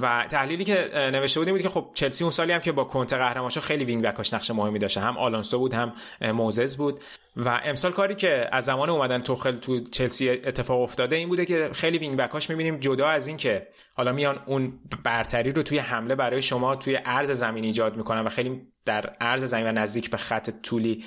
و 0.00 0.26
تحلیلی 0.28 0.64
که 0.64 0.90
نوشته 0.94 1.40
بودیم 1.40 1.54
بود 1.54 1.62
که 1.62 1.68
خب 1.68 1.90
چلسی 1.94 2.24
اون 2.24 2.30
سالی 2.30 2.52
هم 2.52 2.60
که 2.60 2.72
با 2.72 2.84
کنته 2.84 3.16
قهرمان 3.16 3.50
خیلی 3.50 3.84
wing 3.84 4.04
back 4.04 4.24
اش 4.24 4.34
نقش 4.34 4.50
مهمی 4.50 4.78
داشته 4.78 5.00
هم 5.00 5.18
آلونسو 5.18 5.58
بود 5.58 5.74
هم 5.74 5.92
موزز 6.22 6.76
بود. 6.76 7.00
و 7.36 7.60
امسال 7.64 7.92
کاری 7.92 8.14
که 8.14 8.48
از 8.52 8.64
زمان 8.64 8.90
اومدن 8.90 9.18
توخل 9.18 9.56
تو 9.56 9.80
چلسی 9.80 10.30
اتفاق 10.30 10.80
افتاده 10.80 11.16
این 11.16 11.28
بوده 11.28 11.44
که 11.44 11.70
خیلی 11.72 11.98
wing 11.98 12.16
back 12.16 12.39
اش 12.39 12.50
می‌بینیم 12.50 12.76
جدا 12.76 13.08
از 13.08 13.26
این 13.26 13.36
که 13.36 13.68
حالا 13.94 14.12
میان 14.12 14.42
اون 14.46 14.80
برتری 15.04 15.50
رو 15.50 15.62
توی 15.62 15.78
حمله 15.78 16.14
برای 16.14 16.42
شما 16.42 16.76
توی 16.76 16.94
عرض 16.94 17.30
زمین 17.30 17.64
ایجاد 17.64 17.96
می‌کنن 17.96 18.20
و 18.20 18.28
خیلی 18.28 18.62
در 18.84 19.06
عرض 19.20 19.44
زمین 19.44 19.66
و 19.66 19.72
نزدیک 19.72 20.10
به 20.10 20.16
خط 20.16 20.50
طولی 20.62 21.04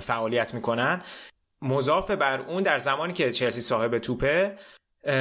فعالیت 0.00 0.54
می‌کنن. 0.54 1.02
مضاف 1.62 2.10
بر 2.10 2.40
اون 2.40 2.62
در 2.62 2.78
زمانی 2.78 3.12
که 3.12 3.32
چلسی 3.32 3.60
صاحب 3.60 3.98
توپه 3.98 4.56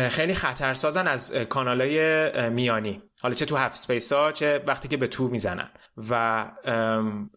خیلی 0.09 0.35
خطرسازن 0.35 1.07
از 1.07 1.33
کانالای 1.33 2.49
میانی. 2.49 3.01
حالا 3.21 3.35
چه 3.35 3.45
تو 3.45 3.55
half 3.55 3.77
space 3.77 4.13
ها 4.13 4.31
چه 4.31 4.63
وقتی 4.67 4.87
که 4.87 4.97
به 4.97 5.07
تو 5.07 5.27
می‌زنن. 5.27 5.69
و 6.09 6.45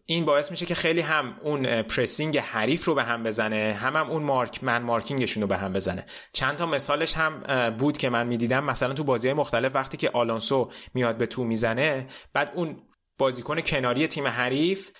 این 0.05 0.25
باعث 0.25 0.51
میشه 0.51 0.65
که 0.65 0.75
خیلی 0.75 1.01
هم 1.01 1.37
اون 1.43 1.81
pressing 1.81 2.37
حریف 2.37 2.85
رو 2.85 2.95
به 2.95 3.03
هم 3.03 3.23
بزنه 3.23 3.77
هم, 3.81 3.95
هم 3.95 4.09
اون 4.09 4.23
mark 4.23 4.63
man 4.63 4.81
marking 4.81 5.19
شون 5.19 5.41
رو 5.41 5.47
به 5.47 5.57
هم 5.57 5.73
بزنه. 5.73 6.05
چند 6.33 6.55
تا 6.55 6.65
مثالش 6.65 7.13
هم 7.13 7.69
بود 7.69 7.97
که 7.97 8.09
من 8.09 8.27
می‌دیدم. 8.27 8.63
مثلا 8.63 8.93
تو 8.93 9.03
بازی 9.03 9.33
مختلف 9.33 9.75
وقتی 9.75 9.97
که 9.97 10.09
آلونسو 10.09 10.71
میاد 10.93 11.17
به 11.17 11.25
تو 11.25 11.43
می‌زنه 11.43 12.07
بعد 12.33 12.51
اون 12.55 12.77
بازیکن 13.19 13.61
کناری 13.61 14.07
تیم 14.07 14.27
حریف 14.27 14.91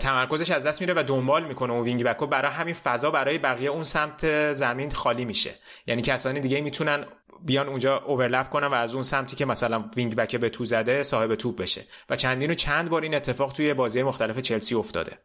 تمرکزش 0.00 0.50
از 0.50 0.66
دست 0.66 0.80
میره 0.80 0.94
و 0.96 1.02
دنبال 1.02 1.44
می‌کنه 1.44 1.72
اون 1.72 1.82
wing 1.82 2.04
back 2.04 2.18
برای 2.18 2.52
همین 2.52 2.74
فضا 2.74 3.10
برای 3.10 3.38
بقیه 3.38 3.70
اون 3.70 3.84
سمت 3.84 4.52
زمین 4.52 4.90
خالی 4.90 5.24
میشه. 5.24 5.54
یعنی 5.86 6.02
کسانی 6.02 6.40
دیگه 6.40 6.60
می‌تونن 6.60 7.06
بیان 7.44 7.68
اونجا 7.68 7.96
overlap 7.98 8.50
کنن 8.50 8.66
و 8.66 8.74
از 8.74 8.94
اون 8.94 9.02
سمتی 9.02 9.36
که 9.36 9.44
مثلا 9.44 9.84
wing 9.96 10.14
back 10.14 10.36
به 10.36 10.48
تو 10.48 10.64
زده 10.64 11.02
صاحب 11.02 11.34
توپ 11.34 11.56
بشه. 11.56 11.84
و 12.10 12.16
چندین 12.16 12.50
و 12.50 12.54
چند 12.54 12.90
بار 12.90 13.02
این 13.02 13.14
اتفاق 13.14 13.52
توی 13.52 13.74
بازی 13.74 14.02
مختلف 14.02 14.38
چلسی 14.38 14.74
افتاده. 14.74 15.18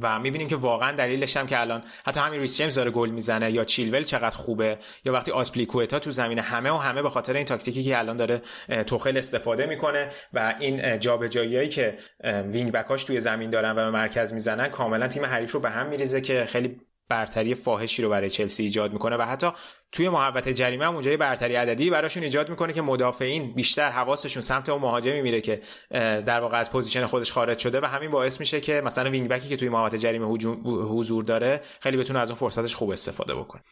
و 0.00 0.18
می‌بینیم 0.18 0.48
که 0.48 0.56
واقعا 0.56 0.92
دلیلش 0.92 1.36
هم 1.36 1.46
که 1.46 1.60
الان 1.60 1.82
حتی 2.06 2.20
همین 2.20 2.40
ریس 2.40 2.56
جیمز 2.56 2.74
داره 2.74 2.90
گل 2.90 3.10
می‌زنه 3.10 3.50
یا 3.50 3.64
چیلول 3.64 4.02
چقدر 4.02 4.36
خوبه 4.36 4.78
یا 5.04 5.12
وقتی 5.12 5.30
آسپلیکوتا 5.32 5.98
تو 5.98 6.10
زمین 6.10 6.38
همه 6.38 6.70
و 6.70 6.76
همه 6.76 7.02
به 7.02 7.10
خاطر 7.10 7.36
این 7.36 7.44
تاکتیکی 7.44 7.82
که 7.82 7.98
الان 7.98 8.16
داره 8.16 8.42
توخل 8.86 9.16
استفاده 9.16 9.66
می‌کنه 9.66 10.08
و 10.32 10.54
این 10.60 10.98
جابجاییایی 10.98 11.68
که 11.68 11.98
wing 12.24 12.72
back 12.72 12.93
اش 12.93 13.04
توی 13.04 13.20
زمین 13.20 13.50
دارن 13.50 13.70
و 13.70 13.74
به 13.74 13.90
مرکز 13.90 14.32
می‌زنن 14.32 14.68
کاملا 14.68 15.08
تیم 15.08 15.24
حریف 15.24 15.52
رو 15.52 15.60
به 15.60 15.70
هم 15.70 15.86
میریزه 15.86 16.20
که 16.20 16.44
خیلی 16.48 16.80
برتری 17.08 17.54
فاحشی 17.54 18.02
رو 18.02 18.08
برای 18.08 18.30
چلسی 18.30 18.62
ایجاد 18.62 18.92
می‌کنه 18.92 19.16
و 19.16 19.22
حتی 19.22 19.50
توی 19.92 20.08
محوطه 20.08 20.54
جریمه 20.54 20.84
هم 20.84 20.94
اونجا 20.94 21.16
برتری 21.16 21.54
عددی 21.54 21.90
براشون 21.90 22.22
ایجاد 22.22 22.48
می‌کنه 22.48 22.72
که 22.72 22.82
مدافعین 22.82 23.54
بیشتر 23.54 23.90
حواسشون 23.90 24.42
سمت 24.42 24.68
اون 24.68 24.82
مهاجمی 24.82 25.22
میره 25.22 25.40
که 25.40 25.60
در 25.90 26.40
واقع 26.40 26.58
از 26.58 26.72
position 26.72 27.06
خودش 27.06 27.32
خارج 27.32 27.58
شده 27.58 27.80
و 27.80 27.84
همین 27.84 28.10
باعث 28.10 28.40
میشه 28.40 28.60
که 28.60 28.82
مثلا 28.84 29.10
wing 29.10 29.28
back 29.28 29.44
ی 29.44 29.48
که 29.48 29.56
توی 29.56 29.68
محوطه 29.68 29.98
جریمه 29.98 30.26
حضور 30.64 31.24
داره 31.24 31.60
خیلی 31.80 31.96
بتونه 31.96 32.18
از 32.18 32.30
اون 32.30 32.38
فرصتش 32.38 32.74
خوب 32.74 32.90
استفاده 32.90 33.34
بکنه. 33.34 33.62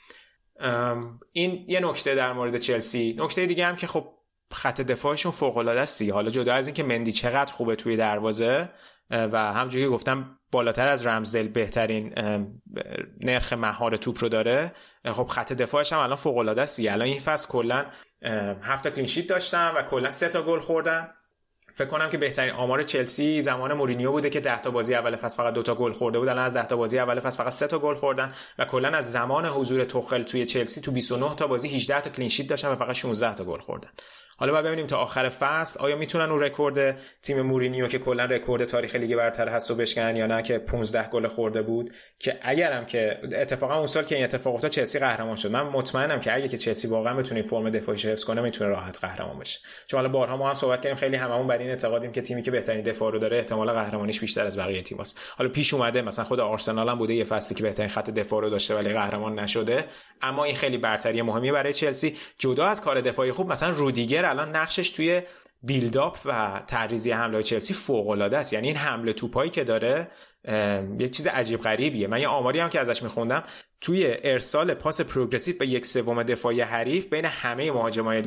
این 1.33 1.65
یه 1.69 1.81
نکته 1.81 2.15
در 2.15 2.33
مورد 2.33 2.57
چلسی. 2.57 3.17
نکته 3.19 3.47
دیگه 3.47 3.67
هم 3.67 3.77
که 3.77 3.87
خب 3.87 4.13
خط 4.53 4.81
دفاعشون 4.81 5.33
فوق 5.33 5.57
العاده 5.57 5.81
است 5.81 6.03
حالا 6.03 6.31
جدا 6.31 6.55
از 6.55 6.67
اینکه 6.67 6.83
مندی 6.83 7.13
چقدر 7.13 7.53
خوبه 7.53 7.77
توی 7.77 7.97
دروازه 7.97 8.69
و 9.11 9.53
همونجوری 9.53 9.85
که 9.85 9.91
گفتم 9.91 10.39
بالاتر 10.53 10.89
از 10.89 11.07
رمزدل 11.07 11.49
بهترین 11.49 12.15
نرخ 13.21 13.53
مهار 13.53 13.97
توپ 13.97 14.19
رو 14.23 14.29
داره. 14.29 14.73
خب 15.07 15.27
خط 15.27 15.53
دفاعش 15.53 15.93
هم 15.93 15.99
الان 15.99 16.17
فوق 16.17 16.37
العاده 16.37 16.63
است 16.63 16.81
الان 16.81 17.03
این 17.03 17.19
فصل 17.19 17.49
کلا 17.49 17.87
هفت 18.63 18.89
clean 18.89 19.07
sheet 19.07 19.27
داشتن 19.27 19.71
و 19.77 19.83
کلا 19.83 20.11
سه 20.11 20.29
تا 20.29 20.43
گل 20.43 20.59
خوردن. 20.59 21.09
فکر 21.75 21.89
کنم 21.89 22.09
که 22.09 22.19
بهترین 22.19 22.53
آمار 22.53 22.83
چلسی 22.83 23.43
زمان 23.43 23.73
مورینیو 23.73 24.13
بوده 24.13 24.31
که 24.31 24.41
10 24.41 24.61
تا 24.61 24.71
بازی 24.71 24.95
اول 24.95 25.17
فصل 25.17 25.37
فقط 25.37 25.55
دو 25.55 25.63
تا 25.63 25.75
گل 25.75 25.93
خورده 25.93 26.19
بود. 26.19 26.29
الان 26.29 26.45
از 26.45 26.57
10 26.57 26.67
تا 26.67 26.77
بازی 26.77 26.99
اول 26.99 27.21
فصل 27.21 27.39
فقط 27.39 27.53
3 27.53 27.67
تا 27.67 27.79
گل 27.79 27.95
خوردن 27.95 28.33
و 28.59 28.65
کلا 28.65 28.89
از 28.89 29.13
زمان 29.13 29.47
حضور 29.47 29.85
توخل 29.85 30.23
توی 30.23 30.45
چلسی 30.45 30.81
تو 30.81 30.93
29 30.93 31.35
تا 31.35 31.47
بازی 31.47 31.69
18 31.69 32.01
تا 32.01 32.11
clean 32.11 32.29
sheet 32.29 32.49
داشتن 32.49 32.69
و 32.69 32.77
فقط 32.77 32.95
16 32.95 33.35
تا 33.35 33.45
گل 33.45 33.59
خوردن. 33.59 33.89
حالا 34.39 34.53
باید 34.53 34.65
ببینیم 34.65 34.87
تا 34.87 34.97
آخر 34.97 35.29
فصل 35.29 35.81
آیا 35.81 35.97
می‌تونن 35.97 36.31
اون 36.31 36.41
رکورد 36.41 36.99
تیم 37.23 37.43
مورینیو 37.43 37.89
که 37.89 37.99
کلا 37.99 38.25
رکورد 38.25 38.65
تاریخ 38.65 38.97
لیگ 38.97 39.17
برتر 39.17 39.49
هست 39.49 39.71
و 39.71 39.75
بشکنن 39.75 40.17
یا 40.17 40.27
نه 40.27 40.43
که 40.43 40.59
15 40.59 41.09
گل 41.09 41.27
خورده 41.27 41.63
بود؟ 41.63 41.91
که 42.19 42.39
اگرم 42.43 42.87
که 42.87 43.21
اتفاقا 43.33 43.77
اون 43.77 43.87
سال 43.87 44.05
که 44.05 44.15
این 44.15 44.25
اتفاق 44.25 44.55
افتاد 44.55 44.71
چلسی 44.71 44.99
قهرمان 44.99 45.37
شد. 45.37 45.51
من 45.51 45.63
مطمئنم 45.63 46.21
که 46.21 46.35
اگه 46.35 46.49
که 46.49 46.57
چلسی 46.57 46.89
واقعا 46.89 47.15
بتونه 47.15 47.43
فرم 47.43 47.71
دفاعیش 47.71 48.07
حفظ 48.07 48.25
کنه 48.25 48.41
می‌تونه 48.41 48.71
راحت 48.71 49.01
قهرمان 49.01 49.39
بشه. 49.39 49.59
چون 49.87 49.99
حالا 49.99 50.09
بارها 50.09 50.37
ما 50.37 50.49
هم 50.49 50.55
صحبت 50.55 50.81
کردیم 50.81 50.97
خیلی 50.97 51.17
هممون 51.17 51.47
بر 51.47 51.59
این 51.59 51.71
اعتقادیم 51.71 52.13
که 52.13 52.23
تیمی 52.23 52.43
که 52.43 52.51
بهترین 52.51 52.83
دفاع 52.83 53.13
رو 53.13 53.19
داره 53.19 53.37
احتمال 53.37 53.73
قهرمانیش 53.73 54.21
بیشتر 54.21 54.47
از 54.47 54.59
بقیه 54.59 54.83
تیماست 54.83 55.21
حالا 55.39 55.51
پیش 55.51 55.75
اومده 55.75 56.03
مثلا 56.03 56.25
خود 56.25 56.41
آرسنال 56.41 56.89
هم 56.89 56.99
بوده 56.99 57.15
یه 57.15 57.25
فصلی 57.25 57.57
که 57.57 57.63
بهترین 57.63 57.89
خط 57.89 58.11
دفاع 58.11 58.41
رو 58.41 58.51
داشته 58.51 58.75
ولی 58.75 58.93
قهرمان 58.93 59.39
نشده. 59.39 59.85
اما 60.23 60.45
این 60.45 60.55
خیلی 60.55 60.79
برتری 60.79 61.23
مهمی 61.23 61.53
برای 61.53 61.73
چلسی. 61.73 62.17
جدا 62.39 62.67
از 62.67 62.81
کار 62.81 63.01
دفاعی 63.01 63.33
خوب 63.33 63.53
مثلا 63.53 63.71
رودیگر 63.71 64.26
الان 64.27 64.57
نقشش 64.57 64.91
توی 64.91 65.23
بیلداپ 65.63 66.19
و 66.25 66.63
تعریزی 66.67 67.11
حمله 67.11 67.43
چلسی 67.43 67.75
فوق 67.75 68.09
العاده 68.09 68.39
است. 68.39 68.53
یعنی 68.53 68.67
این 68.67 68.77
حمله 68.77 69.13
توپایی 69.13 69.51
که 69.51 69.65
داره 69.65 70.09
یه 70.99 71.09
چیز 71.09 71.27
عجیب 71.27 71.61
غریبیه. 71.61 72.07
من 72.07 72.21
یه 72.21 72.29
آماری 72.29 72.59
هم 72.59 72.69
که 72.69 72.81
ازش 72.81 73.03
میخوندم 73.03 73.45
توی 73.81 74.15
ارسال 74.25 74.75
پاس 74.75 75.01
پروگرسیو 75.01 75.59
به 75.59 75.67
یک 75.67 75.87
سوم 75.87 76.23
دفاعی 76.23 76.61
حریف 76.61 77.07
بین 77.07 77.25
همه 77.25 77.73
مهاجمای 77.73 78.23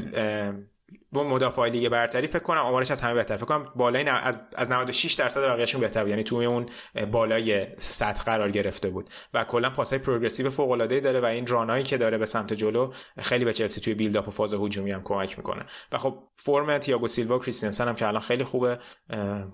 با 1.12 1.24
مدافع 1.24 1.70
لیگ 1.70 1.90
برتری 1.90 2.28
فکر 2.28 2.44
کنم 2.44 2.62
آمارش 2.62 2.92
از 2.92 3.02
همه 3.02 3.14
بهتر. 3.14 3.38
فکر 3.38 3.46
کنم 3.46 3.66
بالای 3.76 4.10
از 4.10 4.50
از 4.56 4.72
96 4.72 5.14
درصد 5.14 5.42
بقیه‌شون 5.42 5.82
بهتر 5.82 6.02
بود. 6.02 6.10
یعنی 6.10 6.24
توی 6.24 6.46
اون 6.46 6.70
بالای 7.12 7.68
سطح 7.78 8.24
قرار 8.24 8.52
گرفته 8.52 8.90
بود. 8.90 9.10
و 9.34 9.44
کلا 9.44 9.70
پاسای 9.70 10.00
پروگرسیو 10.00 10.50
فوق 10.50 10.72
العاده 10.72 11.00
داره 11.00 11.20
و 11.20 11.26
این 11.26 11.48
رانایی 11.48 11.84
که 11.84 11.98
داره 11.98 12.18
به 12.18 12.26
سمت 12.26 12.54
جلو 12.54 12.94
خیلی 13.20 13.46
به 13.46 13.54
چلسی 13.54 13.82
توی 13.82 13.94
بیلد 13.94 14.18
اپ 14.18 14.28
و 14.28 14.32
فاز 14.32 14.54
هجومی 14.54 14.92
هم 14.92 15.04
کمک 15.04 15.38
می‌کنه. 15.38 15.66
و 15.92 15.98
خب 15.98 16.24
فرم 16.36 16.78
تییاگو 16.78 17.08
سیلوا 17.08 17.42
هم 17.80 17.96
که 17.96 18.08
الان 18.08 18.22
خیلی 18.22 18.44
خوبه 18.44 18.80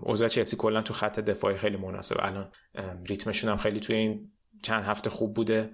اوضاع 0.02 0.28
چلسی 0.28 0.58
کلا 0.58 0.82
تو 0.82 0.94
خط 0.94 1.20
دفاعی 1.20 1.58
خیلی 1.58 1.78
مناسبه 1.78 2.26
الان 2.26 2.52
ریتمشون 3.06 3.50
هم 3.50 3.58
خیلی 3.58 3.80
توی 3.80 3.96
این 3.96 4.32
چند 4.64 4.84
هفته 4.84 5.10
خوب 5.10 5.34
بوده. 5.34 5.72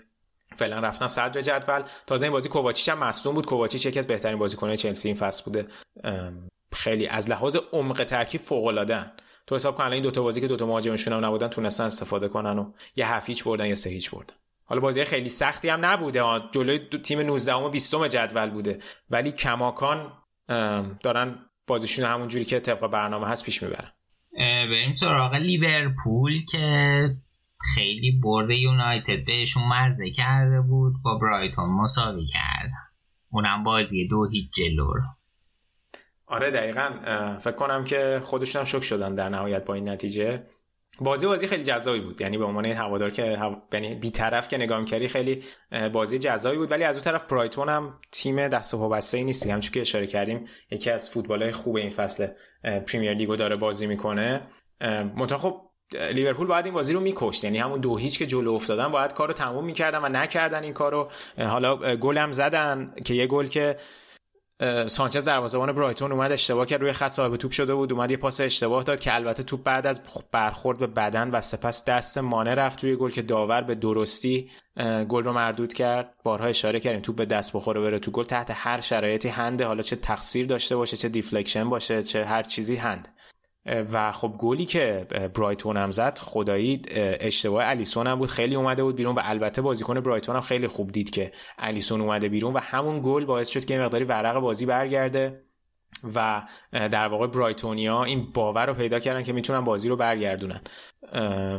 فعلا 0.56 0.80
رفتن 0.80 1.08
صدر 1.08 1.42
جدول. 1.42 1.84
تازه 2.08 2.26
این 2.26 2.34
بازی 2.34 2.50
کوواچیچ 2.50 2.90
هم 2.90 3.00
مصدوم 3.00 3.36
بود. 3.36 3.46
کوواچیچ 3.46 3.86
یکی 3.86 4.00
از 4.00 4.08
بهترین 4.08 4.40
بازیکنان 4.40 4.76
چلسی 4.76 5.08
این 5.08 5.18
فصل 5.18 5.44
بوده. 5.44 5.68
خیلی 6.74 7.08
از 7.08 7.30
لحاظ 7.30 7.58
عمق 7.72 8.04
ترکیب 8.04 8.42
فوق 8.42 8.66
العاده 8.66 9.12
تو 9.48 9.56
حساب 9.56 9.76
کن 9.76 9.84
این 9.84 10.04
دوتا 10.04 10.22
بازی 10.22 10.42
که 10.42 10.48
دوتا 10.48 10.66
مهاجمشون 10.66 11.14
هم 11.14 11.26
نبودن 11.26 11.48
تونستن 11.48 11.84
استفاده 11.84 12.28
کنن 12.28 12.60
و 12.60 12.72
یه 12.96 13.14
هفت 13.14 13.44
بردن 13.44 13.66
یه 13.66 13.76
سه 13.76 13.90
هیچ 13.90 14.12
بردن. 14.12 14.34
حالا 14.66 14.82
بازی 14.82 15.06
خیلی 15.06 15.30
سختی 15.30 15.70
هم 15.70 15.86
نبوده. 15.86 16.24
جلوی 16.52 16.80
تیم 16.80 17.22
19 17.22 17.54
و 17.54 17.70
20 17.70 18.08
جدول 18.08 18.50
بوده. 18.50 18.80
ولی 19.10 19.32
کماکان 19.32 20.14
دارن 21.04 21.46
بازیشون 21.68 22.06
همون 22.06 22.28
جوری 22.28 22.46
که 22.46 22.60
طبق 22.60 22.88
برنامه 22.88 23.28
هست 23.28 23.44
پیش 23.44 23.64
می‌برن. 23.64 23.92
بریم 24.38 24.94
سراغ 24.94 25.36
لیورپول 25.36 26.46
که 26.46 27.16
خیلی 27.76 28.12
برد 28.24 28.52
یونایتد 28.52 29.26
بهشون 29.26 29.64
مزه 29.64 30.12
کرده 30.12 30.62
بود 30.62 30.94
با 31.04 31.18
برایتون 31.18 31.70
مساوی 31.70 32.26
کردن. 32.26 32.72
اونم 33.30 33.64
بازی 33.64 34.08
دو 34.08 34.30
هیچ 34.32 34.54
جلو 34.54 34.94
آره 36.26 36.52
دقیقا. 36.52 36.90
فکر 37.40 37.56
کنم 37.56 37.84
که 37.84 38.22
خودشون 38.24 38.60
هم 38.60 38.66
شک 38.66 38.84
شدن 38.84 39.16
در 39.16 39.30
نهایت 39.30 39.66
با 39.66 39.74
این 39.74 39.90
نتیجه. 39.90 40.44
بازی 41.00 41.26
بازی 41.26 41.48
خیلی 41.48 41.64
جذابی 41.64 42.00
بود. 42.00 42.22
یعنی 42.22 42.38
به 42.38 42.46
عنوان 42.46 42.66
هوادار 42.66 43.10
که 43.10 43.38
یعنی 43.74 43.96
بی 43.96 44.12
طرف 44.12 44.48
که 44.48 44.58
نگاه 44.58 44.86
کردی 44.86 45.08
خیلی 45.08 45.44
بازی 45.94 46.20
جذابی 46.20 46.58
بود. 46.58 46.72
ولی 46.72 46.84
از 46.84 46.96
اون 46.96 47.04
طرف 47.04 47.26
برایتون 47.26 47.70
هم 47.70 48.00
تیم 48.12 48.48
دست 48.48 48.74
و 48.74 48.78
پا 48.78 48.90
بسته 48.90 49.18
ای 49.18 49.24
نیست 49.24 49.48
همچون 49.48 49.72
که 49.74 49.82
اشاره 49.82 50.08
کردیم 50.08 50.46
یکی 50.72 50.90
از 50.90 51.10
فوتبال 51.10 51.52
خوب 51.52 51.76
این 51.76 51.90
فصل 51.90 52.28
پریمیر 52.64 53.14
لیگو 53.14 53.36
داره 53.36 53.56
بازی 53.56 53.88
می‌کنه. 53.88 54.42
منتها 55.16 55.71
لیورپول 55.94 56.48
باید 56.48 56.66
این 56.66 56.74
بازی 56.74 56.94
رو 56.94 57.00
میکشت. 57.00 57.44
یعنی 57.44 57.58
همون 57.58 57.80
دو 57.80 57.98
هیچ 57.98 58.20
که 58.20 58.26
جلو 58.26 58.54
افتادن 58.54 58.88
باید 58.88 59.14
کارو 59.14 59.34
تموم 59.34 59.66
می‌کردن 59.66 60.00
و 60.00 60.10
نکردن 60.10 60.64
این 60.64 60.74
کارو. 60.74 61.12
حالا 61.38 61.96
گلم 61.96 62.32
زدن 62.32 62.94
که 63.06 63.14
یه 63.14 63.28
گل 63.28 63.48
که 63.48 63.78
سانچز 64.88 65.26
دروازه‌بان 65.26 65.72
برایتون 65.72 66.12
اومد 66.12 66.32
اشتباه 66.32 66.66
کرد 66.66 66.82
روی 66.82 66.94
خط 66.94 67.12
صاحب 67.12 67.36
توپ 67.36 67.52
شده 67.52 67.74
بود 67.74 67.94
اومد 67.94 68.12
یه 68.12 68.18
پاس 68.18 68.42
اشتباه 68.42 68.84
داد 68.84 69.00
که 69.00 69.16
البته 69.16 69.44
توپ 69.44 69.64
بعد 69.64 69.88
از 69.88 70.02
برخورد 70.32 70.80
به 70.80 70.88
بدن 70.88 71.30
و 71.30 71.42
سپس 71.42 71.86
دست 71.86 72.18
مانه 72.18 72.56
رفت 72.56 72.82
توی 72.82 72.96
گل 72.96 73.10
که 73.10 73.22
داور 73.22 73.62
به 73.62 73.76
درستی 73.76 74.50
گل 75.10 75.24
رو 75.24 75.34
مردود 75.34 75.74
کرد. 75.74 76.14
بارها 76.24 76.48
اشاره 76.48 76.80
کردیم 76.80 77.02
توپ 77.02 77.16
به 77.16 77.26
دست 77.26 77.56
بخوره 77.56 77.82
بره 77.82 78.00
تو 78.00 78.12
گل 78.12 78.24
تحت 78.24 78.52
هر 78.54 78.82
شرایطی 78.82 79.30
hand 79.30 79.54
ه. 79.54 79.66
حالا 79.66 79.82
چه 79.82 79.96
تقصیر 79.96 80.46
داشته 80.46 80.76
باشه 80.76 80.98
چه 80.98 81.10
deflection 81.10 81.70
باشه 81.70 82.04
چه 82.04 82.26
هر 82.26 82.44
چیزی 82.44 82.76
hand. 82.76 83.08
و 83.66 84.12
خب 84.12 84.36
گلی 84.40 84.66
که 84.66 85.08
برایتون 85.36 85.78
هم 85.78 85.92
زد 85.92 86.18
خدایی 86.18 86.82
اشتباه 87.20 87.64
الیسون 87.66 88.08
هم 88.08 88.20
بود 88.20 88.30
خیلی 88.30 88.56
اومده 88.56 88.84
بود 88.84 88.96
بیرون 88.96 89.16
و 89.16 89.20
البته 89.24 89.62
بازیکن 89.62 90.00
برایتون 90.00 90.36
هم 90.36 90.42
خیلی 90.42 90.68
خوب 90.68 90.92
دید 90.92 91.10
که 91.10 91.32
الیسون 91.58 92.02
اومده 92.02 92.30
بیرون 92.30 92.54
و 92.54 92.60
همون 92.60 93.02
گل 93.04 93.26
باعث 93.26 93.50
شد 93.50 93.66
که 93.66 93.80
مقداری 93.80 94.04
ورق 94.04 94.40
بازی 94.40 94.66
برگرده 94.66 95.44
و 96.16 96.44
در 96.72 97.08
واقع 97.08 97.28
برایتونیا 97.28 98.04
این 98.04 98.32
باور 98.34 98.66
رو 98.66 98.74
پیدا 98.74 99.00
کردن 99.00 99.24
که 99.24 99.34
می‌تونن 99.34 99.62
بازی 99.62 99.90
رو 99.90 99.96
برگردونن. 99.96 100.62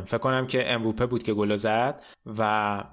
فکر 0.05 0.17
کنم 0.17 0.47
که 0.47 0.73
امروپه 0.73 1.05
بود 1.05 1.23
که 1.23 1.33
گل 1.33 1.55
زد 1.55 2.01
و 2.25 2.83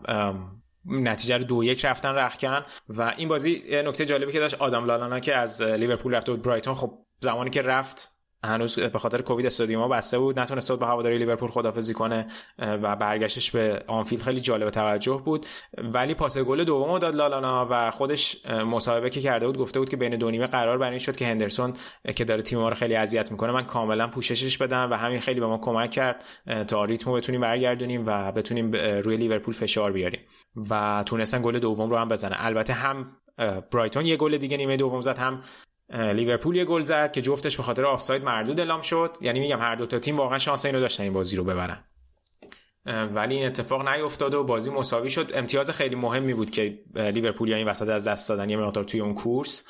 نتیجه 0.87 1.37
رو 1.39 1.45
دو 1.45 1.65
یک 1.65 1.85
رفتن 1.85 2.15
رخکن 2.15 2.63
و 2.89 3.15
این 3.17 3.29
بازی 3.29 3.63
نکته 3.73 4.07
جالبی 4.07 4.33
که 4.33 4.41
داشت 4.41 4.55
آدم 4.55 4.85
لالانا 4.85 5.21
که 5.21 5.37
از 5.37 5.63
لیورپول 5.63 6.15
رفته 6.15 6.33
بود 6.33 6.43
برایتون 6.43 6.75
خب 6.75 6.99
زمانی 7.21 7.51
که 7.51 7.63
رفت 7.63 8.20
هنوز 8.45 8.79
به 8.79 8.99
خاطر 8.99 9.23
کووید 9.23 9.47
استادیوم 9.47 9.89
بسته 9.89 10.19
بود 10.19 10.41
نتونست 10.41 10.73
با 10.73 10.87
هواداری 10.87 11.19
لیورپول 11.19 11.51
خدافزی 11.51 11.95
کنه 11.95 12.27
و 12.59 12.97
برگشتش 12.97 13.51
به 13.51 13.83
آنفیلد 13.87 14.23
خیلی 14.23 14.41
جالب 14.41 14.71
توجه 14.71 15.23
بود. 15.25 15.47
ولی 15.79 16.15
پاس 16.15 16.39
گل 16.39 16.65
دومو 16.65 16.99
داد 16.99 17.15
لالانا 17.15 17.67
و 17.71 17.91
خودش 17.91 18.47
مصاحبه 18.47 19.11
که 19.11 19.21
کرده 19.21 19.47
بود 19.47 19.59
گفته 19.59 19.79
بود 19.79 19.89
که 19.89 19.97
بین 19.97 20.17
دو 20.17 20.31
نیمه 20.31 20.47
قرار 20.47 20.79
بر 20.79 20.91
این 20.91 20.99
شد 20.99 21.17
که 21.17 21.27
هندرسون 21.27 21.73
که 22.17 22.25
داره 22.25 22.43
تیم 22.43 22.59
ما 22.59 22.69
رو 22.69 22.75
خیلی 22.75 22.95
اذیت 22.95 23.33
می‌کنه. 23.33 23.53
من 23.53 23.63
کاملا 23.63 24.07
پوششش 24.07 24.59
بدم 24.59 24.91
و 24.91 24.95
همین 24.95 25.21
خیلی 25.21 25.41
به 25.41 25.47
ما 25.47 25.59
کمک 25.59 25.91
کرد 25.91 26.25
تا 26.67 26.85
ریتمو 26.85 27.15
بتونیم 27.15 27.41
برگردونیم 27.41 28.03
و 28.07 28.33
بتونیم 28.33 28.73
روی 28.77 29.17
لیورپول 29.17 29.55
فشار 29.55 29.93
بیاریم. 29.93 30.21
و 30.71 31.03
تونستن 31.07 31.43
گل 31.43 31.59
دوم 31.59 31.91
رو 31.91 31.97
هم 31.97 32.09
بزنه 32.09 32.37
البته 32.39 32.73
هم 32.73 33.17
برایتون 33.73 34.07
یه 34.07 34.17
گل 34.17 34.39
دیگه 34.39 34.57
نیمه 34.57 34.77
دوم 34.77 35.01
زد 35.01 35.19
هم 35.19 35.43
لیورپول 35.91 36.57
یه 36.57 36.65
گل 36.65 36.81
زد 36.81 37.13
که 37.13 37.23
جفتش 37.23 37.57
به 37.57 37.63
خاطر 37.63 37.85
آفساید 37.85 38.25
مردود 38.25 38.61
اعلام 38.61 38.81
شد. 38.81 39.17
یعنی 39.21 39.41
میگم 39.41 39.61
هر 39.61 39.75
دو 39.75 39.87
تا 39.87 39.99
تیم 39.99 40.17
واقعا 40.17 40.39
شانس 40.39 40.67
اینو 40.67 40.81
داشتن 40.81 41.03
این 41.03 41.13
بازی 41.13 41.37
رو 41.37 41.45
ببرن. 41.45 41.85
ولی 42.87 43.35
این 43.35 43.47
اتفاق 43.47 43.89
نیفتاد 43.89 44.35
و 44.35 44.45
بازی 44.45 44.71
مساوی 44.71 45.11
شد. 45.11 45.31
امتیاز 45.35 45.71
خیلی 45.71 45.95
مهمی 45.95 46.35
بود 46.35 46.51
که 46.51 46.79
لیورپول 46.95 47.53
این 47.53 47.69
وسط 47.69 47.89
از 47.89 48.09
دست 48.09 48.29
دادن 48.29 48.51
یه 48.51 48.57
مقدار 48.57 48.85
توی 48.85 49.01
اون 49.01 49.15
کورس. 49.15 49.67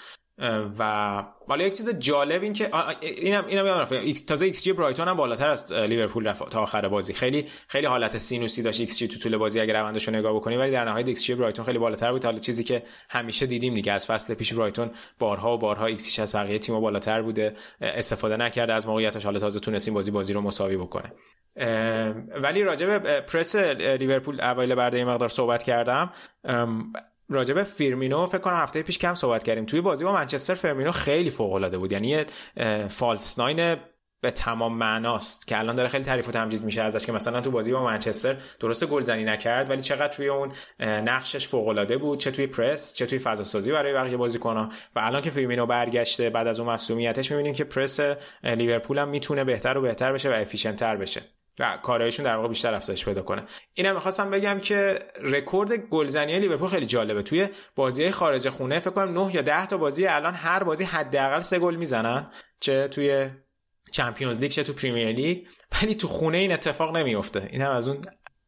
و 0.78 1.24
حالا 1.48 1.64
یک 1.64 1.76
چیز 1.76 1.98
جالب 1.98 2.42
این 2.42 2.52
که 2.52 2.70
اینم 3.00 3.46
اینم 3.46 3.66
یادم 3.66 4.14
تازه 4.28 4.46
ایکس 4.46 4.64
جی 4.64 4.72
برایتون 4.72 5.08
هم 5.08 5.16
بالاتر 5.16 5.48
از 5.48 5.72
لیورپول 5.72 6.26
رفت 6.26 6.50
تا 6.50 6.62
آخر 6.62 6.88
بازی. 6.88 7.12
خیلی 7.12 7.46
خیلی 7.68 7.86
حالت 7.86 8.16
سینوسی 8.16 8.62
داشت 8.62 8.80
ایکس 8.80 8.98
جی 8.98 9.08
تو 9.08 9.18
طول 9.18 9.36
بازی 9.36 9.60
اگر 9.60 9.80
روندش 9.80 10.08
رو 10.08 10.14
نگاه 10.14 10.34
بکنی 10.34 10.56
ولی 10.56 10.70
در 10.70 10.84
نهایت 10.84 11.08
ایکس 11.08 11.24
جی 11.24 11.34
برایتون 11.34 11.64
خیلی 11.64 11.78
بالاتر 11.78 12.12
بود. 12.12 12.24
حالا 12.24 12.38
چیزی 12.38 12.64
که 12.64 12.82
همیشه 13.10 13.46
دیدیم 13.46 13.74
دیگه 13.74 13.92
از 13.92 14.06
فصل 14.06 14.34
پیش 14.34 14.54
برایتون 14.54 14.90
بارها 15.18 15.54
و 15.54 15.58
بارها 15.58 15.86
ایکس 15.86 16.18
از 16.18 16.34
بقیه 16.34 16.58
تیم‌ها 16.58 16.80
بالاتر 16.80 17.22
بوده. 17.22 17.54
استفاده 17.80 18.36
نکرده. 18.36 18.72
از 18.72 18.86
موقعیتش 18.86 19.24
حالا 19.24 19.38
تازه 19.38 19.60
تونستیم 19.60 19.94
بازی 19.94 20.10
بازی 20.10 20.32
رو 20.32 20.40
مساوی 20.40 20.76
بکنه. 20.76 21.12
ولی 22.42 22.62
راجع 22.62 22.98
به 22.98 23.20
پرس 23.20 23.56
لیورپول 23.56 24.40
اوایل 24.40 24.80
این 24.80 25.04
مقدار 25.04 25.28
صحبت 25.28 25.62
کردم. 25.62 26.12
راجع 27.30 27.50
به 27.50 27.62
فیرمینو 27.62 28.26
فکر 28.26 28.38
کنم 28.38 28.56
هفته 28.56 28.82
پیش 28.82 28.98
کم 28.98 29.14
صحبت 29.14 29.42
کردیم. 29.42 29.66
توی 29.66 29.80
بازی 29.80 30.04
با 30.04 30.12
منچستر 30.12 30.54
فیرمینو 30.54 30.92
خیلی 30.92 31.30
فوق 31.30 31.52
العاده 31.52 31.78
بود. 31.78 31.92
یعنی 31.92 32.24
false 32.88 33.38
nine 33.38 33.76
به 34.22 34.30
تمام 34.30 34.74
معناست 34.74 35.46
که 35.46 35.58
الان 35.58 35.74
داره 35.74 35.88
خیلی 35.88 36.04
تعریف 36.04 36.28
و 36.28 36.32
تمجید 36.32 36.64
میشه 36.64 36.82
ازش 36.82 37.06
که 37.06 37.12
مثلا 37.12 37.40
تو 37.40 37.50
بازی 37.50 37.72
با 37.72 37.84
منچستر 37.84 38.36
درست 38.60 38.86
گلزنی 38.86 39.24
نکرد 39.24 39.70
ولی 39.70 39.80
چقدر 39.80 40.08
توی 40.08 40.28
اون 40.28 40.52
نقشش 40.80 41.48
فوق 41.48 41.68
العاده 41.68 41.96
بود 41.96 42.18
چه 42.18 42.30
توی 42.30 42.46
پرس 42.46 42.94
چه 42.94 43.06
توی 43.06 43.18
فضا 43.18 43.44
سازی 43.44 43.72
برای 43.72 43.92
بقیه 43.92 44.16
بازیکن‌ها. 44.16 44.68
و 44.96 44.98
الان 44.98 45.22
که 45.22 45.30
فیرمینو 45.30 45.66
برگشته 45.66 46.30
بعد 46.30 46.46
از 46.46 46.60
اون 46.60 46.70
مصدومیتش 46.70 47.30
می‌بینیم 47.30 47.52
که 47.52 47.64
پرس 47.64 48.00
لیورپول 48.44 48.98
هم 48.98 49.08
می‌تونه 49.08 49.44
بهتر 49.44 49.78
و 49.78 49.80
بهتر 49.80 50.12
بشه 50.12 50.30
و 50.30 50.32
efficient 50.32 50.85
تر 50.85 50.96
بشه. 50.96 51.22
و 51.60 51.76
کارهایشون 51.82 52.24
در 52.24 52.36
واقع 52.36 52.48
بیشتر 52.48 52.74
افزایش 52.74 53.04
پیدا 53.04 53.22
کنه. 53.22 53.44
اینم 53.74 53.94
می‌خواستم 53.94 54.30
بگم 54.30 54.58
که 54.60 54.98
رکورد 55.20 55.72
گلزنی 55.72 56.38
لیورپول 56.38 56.68
خیلی 56.68 56.86
جالبه. 56.86 57.22
توی 57.22 57.48
بازی 57.74 58.10
خارج 58.10 58.48
خونه 58.48 58.78
فکر 58.78 58.90
کنم 58.90 59.18
9 59.18 59.34
یا 59.34 59.42
10 59.42 59.66
تا 59.66 59.76
بازی 59.78 60.06
الان 60.06 60.34
هر 60.34 60.64
بازی 60.64 60.84
حداقل 60.84 61.40
سه 61.40 61.58
گل 61.58 61.76
می‌زنن. 61.76 62.30
چه 62.60 62.88
توی 62.88 63.30
Champions 63.92 64.40
League 64.40 64.50
چه 64.50 64.62
تو 64.62 64.72
Premier 64.72 65.12
League. 65.12 65.46
ولی 65.82 65.94
تو 65.94 66.08
خونه 66.08 66.38
این 66.38 66.52
اتفاق 66.52 66.96
نمیفته 66.96 67.48
این 67.52 67.62
هم 67.62 67.70
از 67.70 67.88
اون 67.88 67.98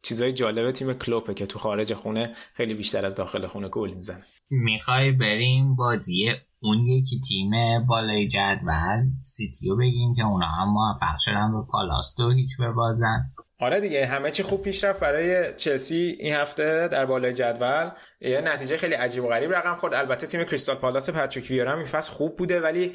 چیزای 0.02 0.32
جالبه 0.32 0.72
تیم 0.72 0.92
کلوپه 0.92 1.34
که 1.34 1.46
تو 1.46 1.58
خارج 1.58 1.94
خونه 1.94 2.34
خیلی 2.54 2.74
بیشتر 2.74 3.06
از 3.06 3.14
داخل 3.14 3.46
خونه 3.46 3.68
گل 3.68 3.90
می‌زنه. 3.90 4.26
می‌خوای 4.52 5.12
بریم 5.12 5.76
بازی 5.76 6.32
اون 6.62 6.78
یکی 6.78 7.20
تیم 7.20 7.50
بالای 7.86 8.28
جدول 8.28 9.10
سیتیو 9.22 9.76
بگیم 9.76 10.14
که 10.14 10.22
اونا 10.22 10.46
هم 10.46 10.68
موفق 10.68 11.18
شدن 11.18 11.52
به 11.52 11.66
پالاس 11.70 12.06
دو 12.06 12.30
هیچ 12.30 12.56
ببازن 12.76 13.32
آره 13.60 13.80
دیگه 13.80 14.06
همه 14.06 14.30
چی 14.30 14.42
خوب 14.42 14.62
پیش 14.62 14.84
رفت 14.84 15.00
برای 15.00 15.54
چلسی 15.56 16.16
این 16.20 16.34
هفته 16.34 16.88
در 16.88 17.06
بالای 17.06 17.34
جدول. 17.34 17.90
یه 18.20 18.40
نتیجه 18.40 18.76
خیلی 18.76 18.94
عجیب 18.94 19.24
و 19.24 19.28
غریب 19.28 19.52
رقم 19.52 19.76
خورد. 19.76 19.94
البته 19.94 20.26
تیم 20.26 20.44
کریستال 20.44 20.76
پالاس 20.76 21.10
پاتریک 21.10 21.50
ویرا 21.50 21.76
این 21.76 21.84
فصل 21.84 22.12
خوب 22.12 22.36
بوده 22.36 22.60
ولی 22.60 22.92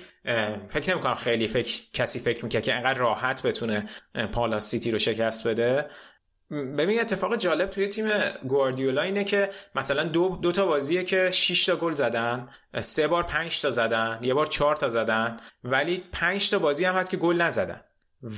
فکر 0.67 0.91
نمی‌کنم 0.91 1.15
خیلی 1.15 1.47
فکر 1.47 1.83
کسی 1.93 2.19
فکر 2.19 2.45
می‌کنه 2.45 2.61
که 2.61 2.75
انقدر 2.75 2.99
راحت 2.99 3.43
بتونه 3.43 3.85
پالاس 4.33 4.69
سیتی 4.69 4.91
رو 4.91 4.99
شکست 4.99 5.47
بده. 5.47 5.89
ببین 6.51 6.99
اتفاق 6.99 7.35
جالب 7.35 7.69
توی 7.69 7.87
تیم 7.87 8.09
گواردیولا 8.47 9.01
اینه 9.01 9.23
که 9.23 9.49
مثلا 9.75 10.03
دو, 10.03 10.39
دو 10.41 10.51
تا 10.51 10.65
بازیه 10.65 11.03
که 11.03 11.31
6 11.31 11.65
تا 11.65 11.75
گل 11.75 11.93
زدن 11.93 12.49
سه 12.81 13.07
بار 13.07 13.23
5 13.23 13.61
تا 13.61 13.69
زدن 13.69 14.19
یه 14.21 14.33
بار 14.33 14.45
4 14.45 14.75
تا 14.75 14.89
زدن 14.89 15.39
ولی 15.63 16.03
5 16.11 16.49
تا 16.49 16.59
بازی 16.59 16.85
هم 16.85 16.95
هست 16.95 17.09
که 17.09 17.17
گل 17.17 17.41
نزدن 17.41 17.81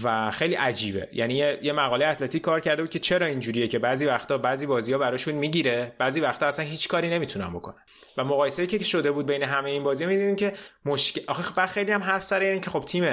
و 0.04 0.32
خیلی 0.32 0.56
عجیبه. 0.56 1.10
یعنی 1.14 1.34
یه, 1.36 1.74
مقاله 1.74 2.06
Athletic 2.06 2.42
کار 2.42 2.60
کرده 2.60 2.84
بود 2.84 2.92
که 2.92 3.00
چرا 3.00 3.26
اینجوریه 3.26 3.68
که 3.68 3.80
بعضی 3.80 4.06
وقتا 4.06 4.38
بعضی 4.38 4.66
بازی 4.66 4.94
ها 4.94 5.00
براشون 5.00 5.36
می‌گیره 5.36 5.96
بعضی 5.98 6.22
وقتا 6.22 6.46
اصلا 6.46 6.66
هیچ 6.66 6.88
کاری 6.88 7.10
نمی‌تونن 7.10 7.54
بکنن. 7.54 7.84
و 8.18 8.24
مقایسه 8.24 8.68
که 8.68 8.84
شده 8.84 9.12
بود 9.12 9.26
بین 9.26 9.44
همه 9.44 9.70
این 9.70 9.84
بازی 9.84 10.06
می‌دیدیم 10.06 10.36
که 10.36 10.54
مشکل 10.86 11.22
آخه 11.28 11.68
خیلی 11.68 11.92
هم 11.92 12.04
حرف 12.04 12.24
سر 12.24 12.40
این 12.40 12.62
که 12.62 12.70
خب 12.70 12.86
تیم 12.86 13.06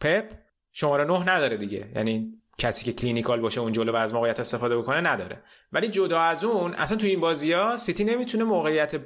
پپ 0.00 0.24
شماره 0.72 1.04
9 1.04 1.34
نداره 1.34 1.56
دیگه. 1.56 1.88
یعنی 1.94 2.42
کسی 2.58 2.84
که 2.84 2.92
clinical 2.92 3.40
باشه 3.40 3.60
اون 3.60 3.72
جلو 3.72 3.92
و 3.92 3.96
از 3.96 4.14
موقعیت 4.14 4.40
استفاده 4.40 4.76
بکنه 4.76 5.00
نداره. 5.00 5.42
ولی 5.72 5.88
جدا 5.88 6.20
از 6.20 6.44
اون 6.44 6.74
اصلا 6.74 6.98
تو 6.98 7.06
این 7.06 7.20
بازی 7.20 7.52
ها 7.52 7.76
سیتی 7.76 8.04
نمی‌تونه 8.04 8.44
موقعیت 8.44 9.00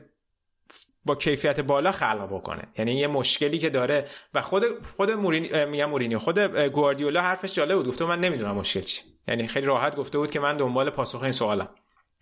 با 1.04 1.14
کیفیت 1.14 1.60
بالا 1.60 1.92
خلق 1.92 2.26
بکنه. 2.34 2.62
یعنی 2.78 2.94
یه 2.94 3.06
مشکلی 3.06 3.58
که 3.58 3.70
داره 3.70 4.06
و 4.34 4.42
خود 4.42 4.64
خود 4.96 5.10
مورینی 5.10 5.64
میگم 5.64 5.90
مورینیو 5.90 6.18
خود 6.18 6.38
گواردیولا 6.56 7.22
حرفش 7.22 7.54
جالب 7.54 7.76
بود. 7.76 7.88
گفته 7.88 8.04
من 8.04 8.20
نمی‌دونم 8.20 8.54
مشکل 8.54 8.80
چی 8.80 9.02
یعنی 9.28 9.46
خیلی 9.46 9.66
راحت 9.66 9.96
گفته 9.96 10.18
بود 10.18 10.30
که 10.30 10.40
من 10.40 10.56
دنبال 10.56 10.90
پاسخ 10.90 11.22
این 11.22 11.32
سوالم. 11.32 11.68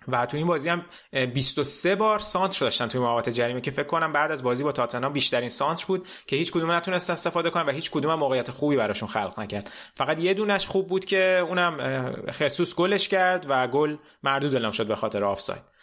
و 0.08 0.26
تو 0.26 0.36
این 0.36 0.46
بازی 0.46 0.68
هم 0.68 0.84
23 1.34 1.94
بار 1.94 2.18
سانتر 2.18 2.60
داشتن 2.60 2.86
توی 2.86 3.00
محوطه 3.00 3.32
جریمه 3.32 3.60
که 3.60 3.70
فکر 3.70 3.86
کنم 3.86 4.12
بعد 4.12 4.30
از 4.30 4.42
بازی 4.42 4.64
با 4.64 4.72
تاتنهام 4.72 5.12
بیشترین 5.12 5.48
سانتر 5.48 5.84
بود 5.86 6.08
که 6.26 6.36
هیچ 6.36 6.52
کدوم 6.52 6.70
نتونست 6.70 7.10
استفاده 7.10 7.50
کنن 7.50 7.66
و 7.66 7.70
هیچ 7.70 7.90
کدوم 7.90 8.14
موقعیت 8.14 8.50
خوبی 8.50 8.76
براشون 8.76 9.08
خلق 9.08 9.40
نکرد. 9.40 9.72
فقط 9.94 10.20
یه 10.20 10.34
دونش 10.34 10.66
خوب 10.66 10.86
بود 10.86 11.04
که 11.04 11.44
اونم 11.48 11.76
خسوس 12.30 12.74
گلش 12.74 13.08
کرد 13.08 13.46
و 13.48 13.66
گل 13.66 13.96
مردود 14.22 14.54
اعلام 14.54 14.72
شد 14.72 14.86
به 14.86 14.96
خاطر 14.96 15.24
آفساید. 15.24 15.77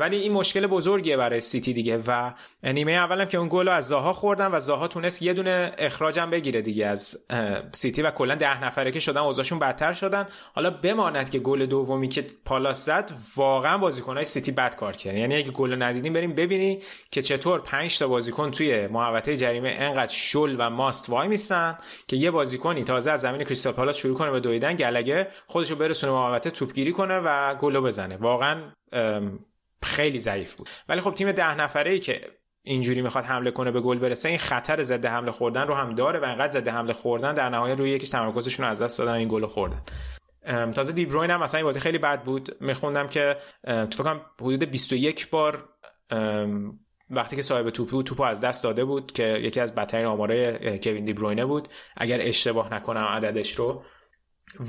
ولی 0.00 0.16
این 0.16 0.32
مشکل 0.32 0.66
بزرگیه 0.66 1.16
برای 1.16 1.40
سیتی 1.40 1.72
دیگه 1.72 2.02
و 2.06 2.32
نیمه 2.62 2.92
اولم 2.92 3.24
که 3.24 3.38
اون 3.38 3.48
گل 3.50 3.68
از 3.68 3.88
زاها 3.88 4.12
خوردن 4.12 4.50
و 4.52 4.60
زاها 4.60 4.88
تونست 4.88 5.22
یه 5.22 5.32
دونه 5.32 5.72
اخراجم 5.78 6.30
بگیره 6.30 6.62
دیگه 6.62 6.86
از 6.86 7.26
سیتی 7.72 8.02
و 8.02 8.10
کلا 8.10 8.34
ده 8.34 8.64
نفره 8.64 8.90
که 8.90 9.00
شدن 9.00 9.20
اوضاعشون 9.20 9.58
بدتر 9.58 9.92
شدن. 9.92 10.28
حالا 10.54 10.70
بماند 10.70 11.30
که 11.30 11.38
گل 11.38 11.66
دومی 11.66 12.08
که 12.08 12.26
پالاس 12.44 12.84
زد 12.84 13.12
واقعا 13.36 13.78
بازیکنای 13.78 14.24
سیتی 14.24 14.52
بد 14.52 14.76
کار 14.76 14.92
کردن. 14.92 15.18
یعنی 15.18 15.36
اگه 15.36 15.50
گل 15.50 15.82
ندیدیم 15.82 16.12
بریم 16.12 16.34
ببینی 16.34 16.78
که 17.10 17.22
چطور 17.22 17.60
5 17.60 17.98
تا 17.98 18.08
بازیکن 18.08 18.50
توی 18.50 18.86
محوطه 18.86 19.36
جریمه 19.36 19.76
انقدر 19.78 20.12
شل 20.12 20.56
و 20.58 20.70
ماست 20.70 21.10
وایمیسن 21.10 21.78
که 22.08 22.16
یه 22.16 22.30
بازیکنی 22.30 22.84
تازه 22.84 23.10
از 23.10 23.20
زمین 23.20 23.44
کریستال 23.44 23.72
پالاس 23.72 23.96
شروع 23.96 24.18
کنه 24.18 24.30
به 24.30 24.40
دویدن 24.40 24.76
گلگه 24.76 25.28
خودشو 25.46 25.76
برسونه 25.76 26.12
محوطه 26.12 26.50
توپگیری 26.50 26.92
کنه 26.92 27.18
و 27.18 27.54
گل 27.54 27.80
بزنه. 27.80 28.16
واقعا 28.16 28.62
خیلی 29.84 30.18
ضعیف 30.18 30.54
بود. 30.54 30.68
ولی 30.88 31.00
خب 31.00 31.14
تیم 31.14 31.32
ده 31.32 31.54
نفره 31.54 31.92
ای 31.92 31.98
که 31.98 32.20
اینجوری 32.62 33.02
می‌خواد 33.02 33.24
حمله 33.24 33.50
کنه 33.50 33.70
به 33.70 33.80
گل 33.80 33.98
برسه 33.98 34.28
این 34.28 34.38
خطر 34.38 34.82
ضد 34.82 35.06
حمله 35.06 35.30
خوردن 35.30 35.66
رو 35.66 35.74
هم 35.74 35.94
داره 35.94 36.20
و 36.20 36.24
انقدر 36.24 36.60
ضد 36.60 36.68
حمله 36.68 36.92
خوردن 36.92 37.34
در 37.34 37.48
نهایت 37.48 37.78
روی 37.78 37.90
یکیش 37.90 38.10
تمرکزشون 38.10 38.66
از 38.66 38.82
دست 38.82 38.98
دادن 38.98 39.12
این 39.12 39.28
گل 39.28 39.46
خوردن. 39.46 39.80
تازه 40.70 40.92
دیبروین 40.92 41.30
هم 41.30 41.42
مثلا 41.42 41.58
این 41.58 41.66
بازی 41.66 41.80
خیلی 41.80 41.98
بد 41.98 42.22
بود. 42.22 42.48
میخوندم 42.60 43.08
که 43.08 43.36
تو 43.64 44.02
فکر 44.02 44.20
حدود 44.40 44.64
21 44.64 45.30
بار 45.30 45.68
وقتی 47.10 47.36
که 47.36 47.42
صاحب 47.42 47.70
توپی 47.70 47.90
بود 47.90 48.06
توپو 48.06 48.22
از 48.22 48.40
دست 48.40 48.64
داده 48.64 48.84
بود 48.84 49.12
که 49.12 49.38
یکی 49.38 49.60
از 49.60 49.74
بدترین 49.74 50.06
آماره 50.06 50.58
کوین 50.82 51.04
دیبروینه 51.04 51.44
بود. 51.44 51.68
اگر 51.96 52.18
اشتباه 52.22 52.74
نکنم 52.74 53.04
عددش 53.04 53.54
رو. 53.54 53.84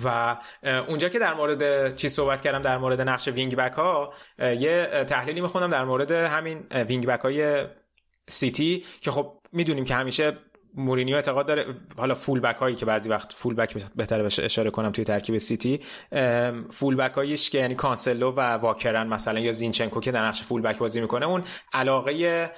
و 0.03 0.37
اونجا 0.63 1.09
که 1.09 1.19
در 1.19 1.33
مورد 1.33 1.95
چی 1.95 2.09
صحبت 2.09 2.41
کردم 2.41 2.61
در 2.61 2.77
مورد 2.77 3.01
نقش 3.01 3.27
wing 3.27 3.55
back 3.55 3.73
ها 3.73 4.13
یه 4.39 5.03
تحلیلی 5.07 5.41
میخوندم 5.41 5.69
در 5.69 5.85
مورد 5.85 6.11
همین 6.11 6.59
wing 6.87 7.05
back 7.05 7.19
های 7.19 7.65
سیتی 8.27 8.85
که 9.01 9.11
خب 9.11 9.39
می‌دونیم 9.51 9.83
که 9.85 9.95
همیشه 9.95 10.37
مورینیو 10.75 11.15
اعتقاد 11.15 11.45
داره 11.45 11.65
حالا 11.97 12.15
full 12.15 12.39
back 12.39 12.55
هایی 12.55 12.75
که 12.75 12.85
بعضی 12.85 13.09
وقت 13.09 13.33
full 13.33 13.53
back 13.53 13.87
بهتره 13.95 14.23
بهش 14.23 14.39
اشاره 14.39 14.69
کنم 14.69 14.91
توی 14.91 15.03
ترکیب 15.03 15.37
سیتی 15.37 15.81
full 16.69 16.95
back 16.95 17.13
هایش 17.13 17.49
که 17.49 17.57
یعنی 17.57 17.75
کانسلو 17.75 18.31
و 18.31 18.39
واکر 18.39 19.07
مثلا 19.07 19.39
یا 19.39 19.51
زینچنکو 19.51 19.99
که 19.99 20.11
در 20.11 20.25
نقش 20.27 20.41
full 20.41 20.61
back 20.61 20.77
بازی 20.77 21.01
می‌کنه 21.01 21.25
اون 21.27 21.43
علاقه 21.73 22.51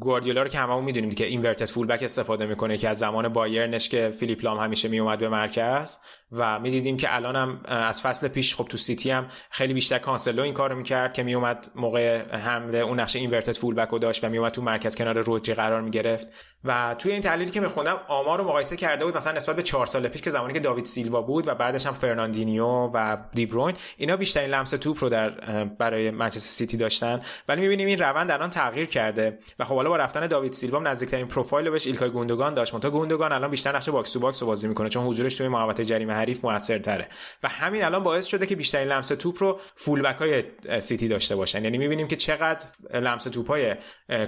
گواردیولا 0.00 0.42
رو 0.42 0.48
که 0.48 0.58
هممون 0.58 0.84
می‌دونیم 0.84 1.10
که 1.10 1.26
inverted 1.26 1.64
full 1.64 1.86
back 1.86 2.02
استفاده 2.02 2.46
می‌کنه 2.46 2.76
که 2.76 2.88
از 2.88 2.98
زمان 2.98 3.28
بایرنش 3.28 3.88
که 3.88 4.10
فیلیپ 4.10 4.44
لام 4.44 4.58
همیشه 4.58 4.88
میومد 4.88 5.18
به 5.18 5.28
مرکز. 5.28 5.98
و 6.32 6.60
می‌دیدیم 6.60 6.96
که 6.96 7.14
الان 7.14 7.36
هم 7.36 7.60
از 7.64 8.02
فصل 8.02 8.28
پیش 8.28 8.54
خب 8.54 8.64
تو 8.64 8.76
سیتی 8.76 9.10
هم 9.10 9.26
خیلی 9.50 9.74
بیشتر 9.74 9.98
کانسلو 9.98 10.42
این 10.42 10.54
کارو 10.54 10.76
می‌کرد 10.76 11.14
که 11.14 11.22
میومد 11.22 11.68
موقع 11.74 12.36
حمله 12.36 12.78
اون 12.78 13.00
نقش 13.00 13.16
inverted 13.16 13.52
full 13.52 13.74
back 13.74 13.88
رو 13.88 13.98
داشت 13.98 14.24
و 14.24 14.28
میومد 14.28 14.52
تو 14.52 14.62
مرکز 14.62 14.96
کنار 14.96 15.20
رودری 15.20 15.54
قرار 15.54 15.80
می‌گرفت. 15.80 16.32
و 16.66 16.94
توی 16.98 17.12
این 17.12 17.20
تحلیلی 17.20 17.50
که 17.50 17.60
میخوندم 17.60 18.00
آمار 18.08 18.38
رو 18.38 18.44
مقایسه 18.44 18.76
کرده 18.76 19.04
بود 19.04 19.16
مثلا 19.16 19.32
نسبت 19.32 19.56
به 19.56 19.62
چهار 19.62 19.86
سال 19.86 20.08
پیش 20.08 20.22
که 20.22 20.30
زمانی 20.30 20.52
که 20.52 20.60
داوید 20.60 20.84
سیلوا 20.84 21.22
بود 21.22 21.48
و 21.48 21.54
بعدش 21.54 21.86
هم 21.86 21.94
فرناندینیو 21.94 22.66
و 22.66 23.16
دیبروین 23.34 23.76
اینا 23.96 24.16
بیشترین 24.16 24.50
لمس 24.50 24.70
توپ 24.70 25.04
رو 25.04 25.08
در 25.08 25.30
برای 25.64 26.10
منچستر 26.10 26.38
سیتی 26.38 26.76
داشتن. 26.76 27.20
ولی 27.48 27.60
می‌بینیم 27.60 27.86
این 27.86 27.98
روند 27.98 28.30
الان 28.30 28.50
تغییر 28.50 28.86
کرده 28.86 29.38
و 29.58 29.64
خب 29.64 29.74
حالا 29.74 29.88
با 29.88 29.96
رفتن 29.96 30.26
داوید 30.26 30.52
سیلوا 30.52 30.78
نزدیکترین 30.78 31.28
پروفایل 31.28 31.70
بهش 31.70 31.86
ایلکای 31.86 32.10
گوندوگان 32.10 32.54
داشت. 32.54 32.74
منتها 32.74 32.90
گوندوگان 32.90 33.32
الان 33.32 33.50
بیشتر 33.50 33.76
نقش 33.76 33.88
box 33.88 34.12
to 34.12 34.20
box 34.20 34.42
رو 34.42 34.48
بازی 34.48 34.68
می‌کنه 34.68 34.88
چون 34.88 35.04
حضورش 35.04 35.36
توی 35.36 35.48
محوطه 35.48 35.84
جریمه 35.84 36.12
حریف 36.12 36.44
موثرتره. 36.44 37.08
و 37.42 37.48
همین 37.48 37.84
الان 37.84 38.04
باعث 38.04 38.26
شده 38.26 38.46
که 38.46 38.56
بیشترین 38.56 38.88
لمس 38.88 39.08
توپ 39.08 39.42
رو 39.42 39.60
full 39.74 40.06
های 40.06 40.44
سیتی 40.80 41.08
داشته 41.08 41.36
باشن. 41.36 41.64
یعنی 41.64 41.78
می‌بینیم 41.78 42.08
که 42.08 42.16
چقدر 42.16 42.66
لمس 42.94 43.24
توپ 43.24 43.48
های 43.48 43.74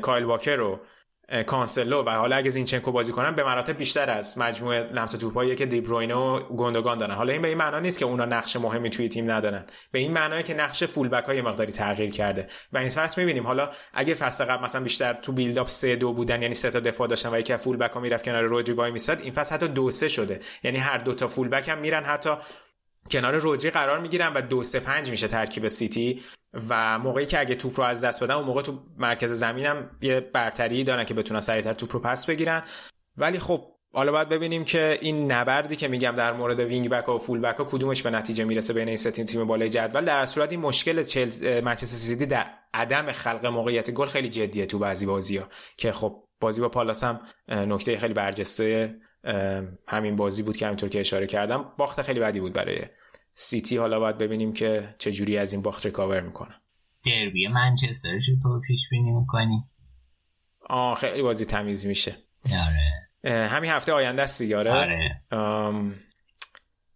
کایل 0.02 0.24
واکر 0.24 0.56
و 0.56 0.80
کانسلو. 1.46 2.02
و 2.02 2.10
حالا 2.10 2.36
اگه 2.36 2.50
زینچنکو 2.50 2.92
بازی 2.92 3.12
کنن 3.12 3.30
به 3.30 3.44
مراتب 3.44 3.76
بیشتر 3.76 4.10
از 4.10 4.38
مجموعه 4.38 4.80
لمس 4.80 5.12
توپایی 5.12 5.56
که 5.56 5.66
دیبروینه 5.66 6.14
و 6.14 6.40
گوندوگان 6.40 6.98
دارن. 6.98 7.14
حالا 7.14 7.32
این 7.32 7.42
به 7.42 7.48
این 7.48 7.58
معنا 7.58 7.80
نیست 7.80 7.98
که 7.98 8.04
اونا 8.04 8.24
نقش 8.24 8.56
مهمی 8.56 8.90
توی 8.90 9.08
تیم 9.08 9.30
ندارن. 9.30 9.66
به 9.92 9.98
این 9.98 10.12
معناه 10.12 10.42
که 10.42 10.54
نقش 10.54 10.84
full 10.84 11.08
back 11.08 11.24
های 11.24 11.42
مقداری 11.42 11.72
تغییر 11.72 12.10
کرده. 12.10 12.46
و 12.72 12.78
این 12.78 12.88
فصل 12.88 13.20
می‌بینیم. 13.20 13.46
حالا 13.46 13.70
اگه 13.94 14.14
فصل 14.14 14.44
قبل 14.44 14.64
مثلا 14.64 14.82
بیشتر 14.82 15.12
تو 15.12 15.32
build 15.32 15.58
up 15.58 15.68
3 15.68 15.96
2 15.96 16.12
بودن 16.12 16.42
یعنی 16.42 16.54
سه 16.54 16.70
تا 16.70 16.80
دفاع 16.80 17.08
داشتن 17.08 17.34
و 17.34 17.38
یکی 17.38 17.56
full 17.56 17.76
back 17.76 17.90
ها 17.90 18.00
می‌رفت 18.00 18.24
کنار 18.24 18.42
رودری 18.42 18.72
وایمیساد 18.72 19.20
این 19.20 19.32
فصل 19.32 19.54
حتی 19.54 19.68
دو 19.68 19.90
سه 19.90 20.08
شده. 20.08 20.40
یعنی 20.62 20.78
هر 20.78 20.98
دو 20.98 21.14
تا 21.14 21.28
full 21.28 21.48
back 21.48 21.68
هم 21.68 21.78
میرن 21.78 22.04
حتی 22.04 22.30
کنار 23.10 23.38
رودری 23.38 23.70
قرار 23.70 24.00
می‌گیرن 24.00 24.32
و 24.32 24.40
دو 24.40 24.62
سه 24.62 24.80
پنج 24.80 25.10
میشه 25.10 25.28
ترکیب 25.28 25.68
سیتی 25.68 26.22
و 26.68 26.98
موقعی 26.98 27.26
که 27.26 27.40
اگه 27.40 27.54
توپ 27.54 27.80
رو 27.80 27.86
از 27.86 28.04
دست 28.04 28.24
بدن 28.24 28.34
اون 28.34 28.44
موقع 28.44 28.62
تو 28.62 28.82
مرکز 28.98 29.32
زمینم 29.32 29.90
یه 30.00 30.20
برتری 30.20 30.84
دارن 30.84 31.04
که 31.04 31.14
بتونن 31.14 31.40
سریعتر 31.40 31.72
توپ 31.72 31.92
رو 31.92 32.00
پس 32.00 32.26
بگیرن. 32.26 32.62
ولی 33.16 33.38
خب 33.38 33.64
حالا 33.92 34.12
باید 34.12 34.28
ببینیم 34.28 34.64
که 34.64 34.98
این 35.00 35.32
نبردی 35.32 35.76
که 35.76 35.88
میگم 35.88 36.10
در 36.10 36.32
مورد 36.32 36.60
wing 36.60 36.88
back 36.88 37.08
و 37.08 37.18
full 37.18 37.40
back 37.40 37.56
ها 37.56 37.64
کدومش 37.64 38.02
به 38.02 38.10
نتیجه 38.10 38.44
می‌رسه 38.44 38.72
بین 38.72 38.88
این 38.88 38.96
سه 38.96 39.10
تیم 39.10 39.44
بالای 39.44 39.70
جدول. 39.70 40.04
در 40.04 40.26
صورت 40.26 40.52
این 40.52 40.60
مشکل 40.60 41.02
چل... 41.02 41.60
منچستر 41.60 41.96
سیتی 41.96 42.26
در 42.26 42.46
عدم 42.74 43.12
خلق 43.12 43.46
موقعیت 43.46 43.90
گل 43.90 44.06
خیلی 44.06 44.28
جدیه 44.28 44.66
تو 44.66 44.78
بعضی 44.78 45.06
بازی 45.06 45.36
ها 45.36 45.48
که 45.76 45.92
خب 45.92 46.24
بازی 46.40 46.60
با 46.60 46.68
پالاس 46.68 47.04
هم 47.04 47.20
نکته 47.48 47.98
خیلی 47.98 48.14
برجسته 48.14 48.96
همین 49.88 50.16
بازی 50.16 50.42
بود 50.42 50.56
که 50.56 50.66
همینطور 50.66 50.88
که 50.88 51.00
اشاره 51.00 51.26
کردم 51.26 51.72
باخت 51.78 52.02
خیلی 52.02 52.20
بدی 52.20 52.40
بود 52.40 52.52
برای 52.52 52.80
سیتی. 53.30 53.76
حالا 53.76 54.00
باید 54.00 54.18
ببینیم 54.18 54.52
که 54.52 54.94
چه 54.98 55.12
جوری 55.12 55.38
از 55.38 55.52
این 55.52 55.62
باخت 55.62 55.86
recover 55.86 56.20
می‌کنه. 56.20 56.54
دربی 57.04 57.48
منچستر 57.48 58.18
تو 58.42 58.60
پیش 58.60 58.88
بینی 58.90 59.12
می‌کنی؟ 59.12 59.64
آه 60.68 60.96
خیلی 60.98 61.22
بازی 61.22 61.44
تمیز 61.44 61.86
میشه. 61.86 62.16
آره. 62.44 63.48
همین 63.48 63.70
هفته 63.70 63.92
آینده 63.92 64.22
است 64.22 64.42
دیگه 64.42 64.58
آره. 64.58 65.08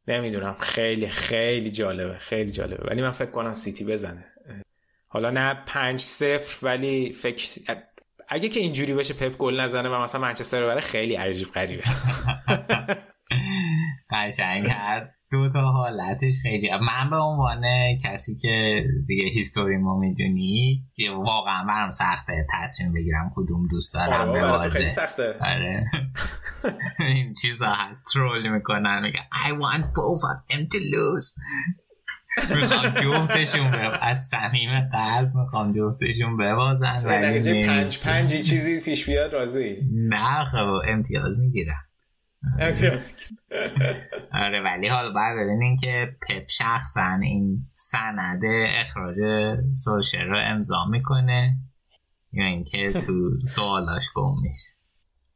نمی‌دونم. 0.08 0.56
خیلی 0.58 1.08
خیلی 1.08 1.70
جالبه 1.70 2.18
خیلی 2.18 2.50
جالبه. 2.50 2.90
ولی 2.90 3.02
من 3.02 3.10
فکر 3.10 3.30
کنم 3.30 3.54
سیتی 3.54 3.84
بزنه. 3.84 4.24
حالا 5.08 5.30
نه 5.30 5.54
پنج 5.66 5.98
صفر 5.98 6.66
ولی 6.66 7.12
فکر 7.12 7.62
اگه 8.32 8.48
که 8.48 8.60
اینجوری 8.60 8.94
بشه 8.94 9.14
پپ 9.14 9.36
گل 9.36 9.60
نزنه 9.60 9.88
و 9.88 10.02
مثلا 10.02 10.20
منچستر 10.20 10.60
رو 10.60 10.66
بره 10.66 10.80
خیلی 10.80 11.14
عجیب 11.14 11.48
غریبه. 11.48 11.84
قشنگ 14.12 14.66
هر 14.66 15.08
دو 15.30 15.48
تا 15.48 15.60
حالتش 15.60 16.34
خیلی 16.42 16.70
من 16.70 17.10
به 17.10 17.16
عنوان 17.16 17.62
کسی 18.04 18.36
که 18.36 18.84
دیگه 19.06 19.24
هیستوری 19.24 19.76
ما 19.76 19.98
می‌دونی 19.98 20.84
واقعا 21.24 21.64
برام 21.64 21.90
سخته 21.90 22.46
تصمیم 22.52 22.92
بگیرم 22.92 23.32
کدوم 23.36 23.68
دوست 23.68 23.94
دارم 23.94 24.32
به 24.32 24.46
بازه 24.46 24.68
خیلی 24.68 24.88
سخته. 24.88 25.34
آره. 25.40 25.90
این 27.08 27.34
چیزا 27.42 27.68
هست 27.68 28.04
ترول 28.14 28.48
می‌کنن 28.48 29.02
میگه 29.02 29.18
I 29.18 29.48
want 29.48 29.84
both 29.84 30.22
of 30.32 30.54
them 30.54 30.60
to 30.60 30.78
lose. 30.78 31.32
می‌خوام 32.56 32.88
جفتشون 32.88 33.70
بب... 33.70 33.98
از 34.00 34.18
صمیم 34.18 34.80
قلب 34.80 35.34
می‌خوام 35.34 35.72
جفتشون 35.72 36.36
ببازن. 36.36 36.96
ولی 37.04 37.66
پنج 37.66 38.02
پنج 38.04 38.30
چیزی 38.30 38.80
پیش 38.80 39.06
بیاد 39.06 39.32
راضی؟ 39.32 39.76
نه 39.92 40.44
خب 40.44 40.80
امتیاز 40.86 41.38
می‌گیرم. 41.38 41.84
امتیاز. 42.58 43.12
آره 44.32 44.60
ولی 44.60 44.88
حالا 44.88 45.12
باید 45.12 45.36
ببینین 45.36 45.76
که 45.76 46.16
پپ 46.28 46.48
شخصا 46.48 47.18
این 47.22 47.66
سند 47.72 48.42
اخراج 48.80 49.16
سوشل 49.74 50.26
رو 50.26 50.38
امضا 50.44 50.84
می‌کنه 50.90 51.56
یا 52.32 52.44
اینکه 52.44 52.92
تو 52.92 53.30
سوالاش 53.54 54.10
گم 54.14 54.40
میشه. 54.42 54.68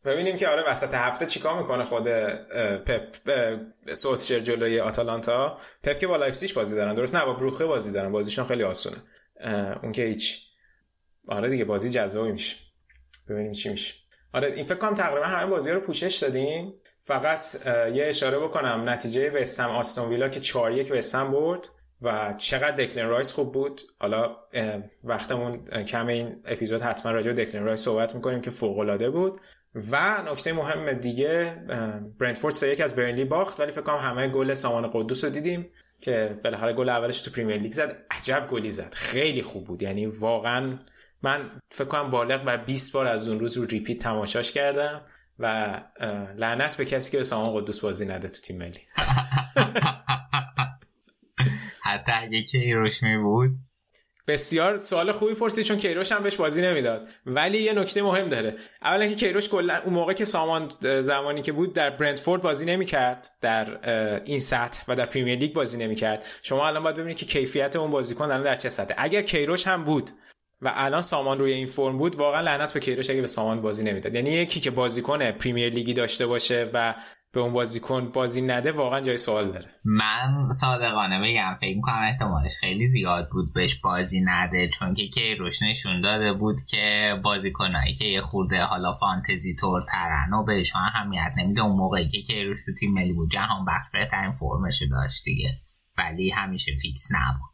ببینیم 0.07 0.37
که 0.37 0.49
آره 0.49 0.71
وسط 0.71 0.95
هفته 0.95 1.27
چیکار 1.27 1.59
می‌کنه 1.59 1.85
خود 1.85 2.09
پپ 2.85 3.17
سوسچر 3.95 4.41
جلوی 4.41 4.81
آتالانتا. 4.81 5.59
پپ 5.83 5.99
که 5.99 6.07
با 6.07 6.17
لایپزیگ 6.17 6.55
بازی 6.55 6.77
دارن. 6.77 6.95
درست 6.95 7.15
نه 7.15 7.25
با 7.25 7.33
بروخه 7.33 7.65
بازی 7.65 7.93
دارن. 7.93 8.13
بازیشون 8.13 8.47
خیلی 8.47 8.63
آسونه. 8.63 8.97
اون 9.83 9.93
که 9.93 10.05
هیچ. 10.05 10.47
آره 11.29 11.49
دیگه 11.49 11.65
بازی 11.65 11.91
جذابی 11.91 12.33
میشه. 12.33 12.57
ببینیم 13.29 13.53
چی 13.53 13.69
میشه. 13.69 13.95
آره 14.33 14.53
این 14.53 14.65
فکر 14.65 14.79
کنم 14.79 14.95
تقریبا 14.95 15.27
همه 15.27 15.51
بازی 15.51 15.71
رو 15.71 15.81
پوشش 15.81 16.17
دادیم 16.17 16.75
فقط 17.01 17.67
یه 17.95 18.07
اشاره 18.07 18.39
بکنم. 18.39 18.89
نتیجه 18.89 19.31
وستهم 19.31 19.71
آستون 19.71 20.09
ویلا 20.09 20.29
که 20.29 20.41
4 20.41 20.73
1 20.73 20.93
وستهم 20.95 21.33
برد 21.33 21.69
و 22.03 22.35
چقدر 22.39 22.71
دکلن 22.71 23.09
رایس 23.09 23.33
خوب 23.33 23.53
بود. 23.53 23.81
حالا 24.01 24.37
وقتمون 25.05 25.65
کم 25.65 26.07
این 26.07 26.43
اپیزود 26.45 26.83
حتما 26.83 27.13
راجع 27.13 27.33
به 27.33 27.45
دکلن 27.45 27.65
رایس 27.65 27.81
صحبت 27.81 28.15
می‌کنیم 28.15 28.41
که 28.41 28.51
فوق 28.51 28.79
العاده 28.79 29.11
بود. 29.11 29.41
و 29.93 30.23
نکته 30.33 30.53
مهم 30.53 30.93
دیگه 30.93 31.57
برنتفورد 32.19 32.55
سه 32.55 32.69
یک 32.69 32.81
از 32.81 32.97
برنلی 32.97 33.25
باخت 33.25 33.61
ولی 33.61 33.73
فکر 33.73 33.81
کنم 33.81 33.97
همه 33.97 34.29
گل 34.29 34.55
سامان 34.55 34.91
قدوس 34.93 35.25
رو 35.25 35.31
دیدیم 35.31 35.71
که 36.01 36.41
بالاخره 36.45 36.73
گل 36.73 36.89
اولش 36.89 37.21
تو 37.21 37.31
پریمیر 37.31 37.57
لیگ 37.57 37.73
زد. 37.73 38.07
عجب 38.11 38.47
گلی 38.51 38.71
زد. 38.71 38.95
خیلی 38.95 39.43
خوب 39.43 39.67
بود. 39.67 39.83
یعنی 39.83 40.07
واقعا 40.07 40.79
من 41.23 41.51
فکر 41.71 41.85
کنم 41.85 42.11
بالغ 42.11 42.45
بر 42.45 42.57
20 42.57 42.93
بار 42.93 43.07
از 43.07 43.29
اون 43.29 43.41
روز 43.41 43.57
رو 43.57 43.65
ریپیت 43.65 44.03
تماشاش 44.03 44.53
کردم 44.53 45.05
و 45.39 45.81
لعنت 46.37 46.77
به 46.77 46.85
کسی 46.85 47.11
که 47.13 47.17
به 47.17 47.25
سامان 47.25 47.55
قدوس 47.55 47.81
بازی 47.81 48.07
نده 48.07 48.29
تو 48.29 48.41
تیم 48.41 48.59
ملی. 48.59 48.81
حتی 51.83 52.13
اگه 52.13 52.43
کیروش 52.43 53.03
می 53.03 53.19
بود؟ 53.19 53.51
بسیار 54.29 54.81
سوال 54.81 55.13
خوبی 55.13 55.35
پرسید 55.35 55.65
چون 55.65 55.77
کیروش 55.77 56.13
هم 56.13 56.23
بهش 56.23 56.37
بازی 56.37 56.63
نمی‌داد. 56.63 57.09
ولی 57.27 57.59
یه 57.59 57.73
نکته 57.73 58.03
مهم 58.03 58.29
داره. 58.29 58.57
اولا 58.83 59.07
که 59.07 59.15
کیروش 59.15 59.49
کلا 59.49 59.81
اون 59.85 59.95
موقع 59.95 60.13
که 60.13 60.25
سامان 60.25 60.73
زمانی 61.01 61.43
که 61.43 61.53
بود 61.53 61.73
در 61.73 61.91
برنتفورد 61.91 62.43
بازی 62.43 62.67
نمی‌کرد 62.67 63.29
در 63.41 63.79
این 64.25 64.41
سطح 64.41 64.83
و 64.89 64.97
در 64.97 65.07
پریمیر 65.07 65.39
لیگ 65.39 65.53
بازی 65.53 65.79
نمی‌کرد. 65.79 66.25
شما 66.43 66.67
الان 66.67 66.83
باید 66.83 66.97
ببینید 66.97 67.17
که 67.17 67.27
کیفیت 67.27 67.77
اون 67.77 67.91
بازیکن 67.91 68.25
الان 68.25 68.43
در 68.43 68.57
چه 68.57 68.69
سطحه. 68.69 68.97
اگر 68.99 69.23
کیروش 69.23 69.67
هم 69.67 69.85
بود 69.85 70.11
و 70.63 70.73
الان 70.75 71.03
سامان 71.03 71.39
روی 71.39 71.53
این 71.53 71.67
فرم 71.67 71.99
بود 71.99 72.17
واقعا 72.17 72.41
لعنت 72.41 72.73
به 72.73 72.81
کیروش 72.81 73.11
اگه 73.11 73.21
به 73.21 73.27
سامان 73.27 73.63
بازی 73.63 73.85
نمی‌داد. 73.85 74.15
یعنی 74.15 74.31
یکی 74.31 74.61
که 74.61 74.71
بازیکن 74.71 75.31
پریمیر 75.31 75.73
لیگی 75.73 75.95
داشته 75.95 76.27
باشه 76.27 76.71
و 76.73 76.95
به 77.33 77.41
اون 77.41 77.53
بازیکن 77.53 78.13
بازی 78.13 78.41
نده 78.41 78.73
واقعا 78.73 79.01
جای 79.01 79.17
سوال 79.17 79.53
داره. 79.53 79.71
من 79.85 80.49
صادقانه 80.53 81.21
بگم 81.21 81.57
فکر 81.61 81.81
کنم 81.81 82.03
احتمالش 82.03 82.57
خیلی 82.61 82.87
زیاد 82.87 83.29
بود 83.31 83.53
بهش 83.55 83.75
بازی 83.75 84.21
نده 84.25 84.69
چون 84.69 84.95
که 84.95 85.09
کیروش 85.09 85.63
نشون 85.63 86.01
داده 86.01 86.33
بود 86.33 86.57
که 86.69 87.17
بازیکنایی 87.25 87.95
که 87.95 88.05
یه 88.05 88.21
خورده 88.21 88.63
حالا 88.63 88.93
فانتزی 88.93 89.57
طور 89.57 89.83
ترن 89.83 90.35
و 90.35 90.45
بهشون 90.45 90.83
اهمیت 90.83 91.33
نمیده. 91.37 91.61
اون 91.61 91.77
موقعی 91.77 92.09
که 92.09 92.23
کیروش 92.23 92.65
تو 92.67 92.75
تیم 92.75 92.93
ملی 92.93 93.13
بود 93.13 93.31
جهان 93.31 93.65
بخش 93.65 93.87
بهترین 93.93 94.33
فرمش 94.33 94.83
داشت 94.91 95.25
دیگه. 95.25 95.49
ولی 95.99 96.31
همیشه 96.31 96.73
فیکس 96.83 97.09
نبود. 97.13 97.51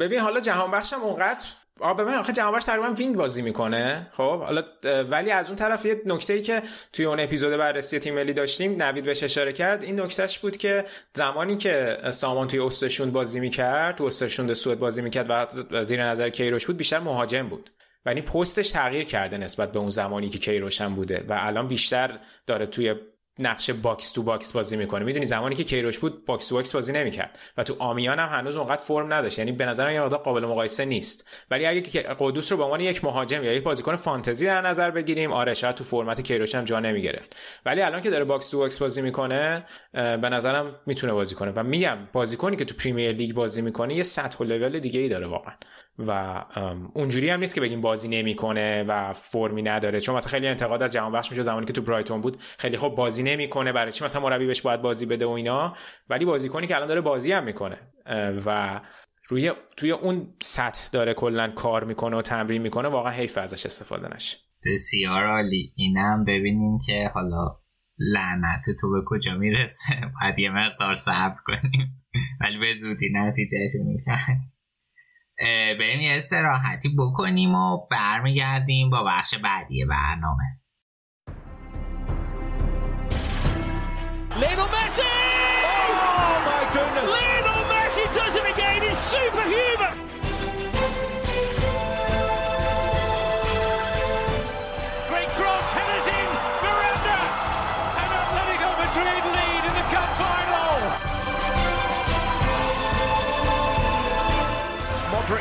ببین 0.00 0.20
حالا 0.20 0.40
جهانبخشم 0.40 1.00
اونقدر 1.00 1.44
آ 1.80 1.94
ببین 1.94 2.14
آخه 2.14 2.32
جهانبخش 2.32 2.64
تقریبا 2.64 2.88
wing 2.88 3.16
بازی 3.16 3.42
می‌کنه. 3.42 4.10
خب 4.12 4.40
حالا 4.40 4.62
ولی 5.10 5.30
از 5.30 5.46
اون 5.46 5.56
طرف 5.56 5.84
یه 5.84 6.02
نکته 6.06 6.32
ای 6.32 6.42
که 6.42 6.62
توی 6.92 7.04
اون 7.04 7.20
اپیزود 7.20 7.56
بررسی 7.56 7.98
تیم 7.98 8.14
ملی 8.14 8.32
داشتیم 8.32 8.82
نوید 8.82 9.04
بهش 9.04 9.22
اشاره 9.22 9.52
کرد 9.52 9.82
این 9.82 10.00
نکتهش 10.00 10.38
بود 10.38 10.56
که 10.56 10.84
زمانی 11.14 11.56
که 11.56 11.98
سامان 12.10 12.48
توی 12.48 12.60
استرشوند 12.60 13.10
بازی 13.10 13.40
می‌کرد 13.40 13.96
تو 13.96 14.04
استرشوند 14.04 14.54
سوئد 14.54 14.78
بازی 14.78 15.02
می‌کرد 15.02 15.26
و 15.70 15.82
زیر 15.82 16.04
نظر 16.04 16.30
کیروش 16.30 16.66
بود 16.66 16.76
بیشتر 16.76 16.98
مهاجم 16.98 17.48
بود. 17.48 17.70
این 18.06 18.24
پستش 18.24 18.70
تغییر 18.70 19.04
کرده 19.04 19.38
نسبت 19.38 19.72
به 19.72 19.78
اون 19.78 19.90
زمانی 19.90 20.28
که 20.28 20.38
کیروش 20.38 20.80
هم 20.80 20.94
بوده 20.94 21.24
و 21.28 21.36
الان 21.40 21.68
بیشتر 21.68 22.18
داره 22.46 22.66
توی 22.66 22.94
نقش 23.38 23.70
box 23.70 24.12
to 24.12 24.22
box 24.22 24.52
بازی 24.52 24.76
می‌کنه. 24.76 25.04
می‌دونی 25.04 25.26
زمانی 25.26 25.54
که 25.54 25.64
کیروش 25.64 25.98
بود 25.98 26.24
box 26.24 26.48
to 26.48 26.54
box 26.54 26.74
بازی 26.74 26.92
نمی‌کرد. 26.92 27.38
و 27.56 27.62
تو 27.62 27.76
آمیان 27.78 28.18
هم 28.18 28.38
هنوز 28.38 28.56
اونقدر 28.56 28.82
فرم 28.82 29.12
نداشت. 29.12 29.38
یعنی 29.38 29.52
به 29.52 29.66
نظرم 29.66 29.92
یه 29.92 30.00
قابل 30.00 30.44
مقایسه 30.44 30.84
نیست. 30.84 31.28
ولی 31.50 31.66
اگه 31.66 32.02
قدوس 32.18 32.52
رو 32.52 32.58
به 32.58 32.64
عنوان 32.64 32.80
یک 32.80 33.04
مهاجم 33.04 33.44
یا 33.44 33.52
یک 33.52 33.62
بازیکن 33.62 33.96
فانتزی 33.96 34.46
در 34.46 34.60
نظر 34.60 34.90
بگیریم 34.90 35.32
آره 35.32 35.54
شاید 35.54 35.74
تو 35.74 35.84
فرمت 35.84 36.20
کیروش 36.20 36.54
هم 36.54 36.64
جا 36.64 36.80
نمی‌گرفت. 36.80 37.36
ولی 37.66 37.82
الان 37.82 38.00
که 38.00 38.10
داره 38.10 38.24
box 38.24 38.50
to 38.50 38.58
box 38.58 38.78
بازی 38.78 39.02
می‌کنه 39.02 39.66
به 39.92 40.28
نظرم 40.28 40.80
می‌تونه 40.86 41.12
بازی 41.12 41.34
کنه. 41.34 41.52
و 41.56 41.62
میگم 41.62 41.98
بازیکنی 42.12 42.56
که 42.56 42.64
تو 42.64 42.74
پریمیر 42.74 43.12
لیگ 43.12 43.34
بازی 43.34 43.62
می‌کنه 43.62 43.94
یه 43.94 44.02
سطح 44.02 44.38
و 44.38 44.44
لول 44.44 44.78
دیگه 44.78 45.00
ای 45.00 45.08
داره 45.08 45.26
واقعا. 45.26 45.54
و 45.98 46.44
اونجوری 46.94 47.30
هم 47.30 47.40
نیست 47.40 47.54
که 47.54 47.60
بگیم 47.60 47.80
بازی 47.80 48.08
نمی‌کنه 48.08 48.82
و 48.82 49.12
فرمی 49.12 49.62
نداره. 49.62 50.00
چون 50.00 50.16
مثلا 50.16 50.30
خیلی 50.30 50.46
انتقاد 50.48 50.82
از 50.82 50.92
جهان 50.92 51.12
بخش 51.12 51.30
میشه 51.30 51.42
زمانی 51.42 51.66
که 51.66 51.72
تو 51.72 51.82
برایتون 51.82 52.20
بود 52.20 52.36
خیلی 52.58 52.76
خوب 52.76 52.94
بازی 52.94 53.22
نمی‌کنه 53.22 53.72
برای 53.72 53.92
چی 53.92 54.04
مثلا 54.04 54.22
مربی 54.22 54.46
بهش 54.46 54.60
باید 54.62 54.82
بازی 54.82 55.06
بده 55.06 55.26
و 55.26 55.30
اینا. 55.30 55.74
ولی 56.08 56.24
بازیکنی 56.24 56.66
که 56.66 56.76
الان 56.76 56.88
داره 56.88 57.00
بازی 57.00 57.32
هم 57.32 57.44
می‌کنه 57.44 57.78
و 58.46 58.80
روی 59.28 59.52
توی 59.76 59.90
اون 59.90 60.34
سطح 60.42 60.88
داره 60.92 61.14
کلا 61.14 61.48
کار 61.48 61.84
می‌کنه 61.84 62.16
و 62.16 62.22
تمرین 62.22 62.62
می‌کنه 62.62 62.88
واقعا 62.88 63.12
حیف 63.12 63.38
ازش 63.38 63.66
استفاده 63.66 64.14
نشه. 64.14 64.36
بسیار 64.64 65.24
عالی. 65.24 65.72
اینم 65.76 66.24
ببینیم 66.24 66.78
که 66.86 67.08
حالا 67.14 67.60
لعنت 67.98 68.62
تو 68.80 68.90
به 68.90 69.02
کجا 69.06 69.34
می‌رسه. 69.34 69.94
باید 70.20 70.38
یه 70.38 70.50
مقدار 70.50 70.94
صبر 70.94 71.36
کنیم. 71.46 72.04
ولی 72.40 72.58
به 72.58 72.74
زودی 72.74 73.08
نتیجه 73.14 73.58
می‌کنه 73.84 74.40
بریم 75.78 76.00
یه 76.00 76.16
استراحتی 76.16 76.88
بکنیم 76.98 77.54
و 77.54 77.86
برمیگردیم 77.90 78.90
با 78.90 79.04
بخش 79.04 79.34
بعدی 79.34 79.84
برنامه 79.84 80.58
Lionel 84.40 84.68
Messi! 84.74 85.02
Oh 85.02 86.36
my 86.48 86.62
goodness! 86.74 87.06
Lionel 87.14 87.62
Messi 87.72 88.04
does 88.14 88.34
it 88.36 88.46
again! 88.54 88.82
He's 88.82 88.98
superhuman! 89.12 90.07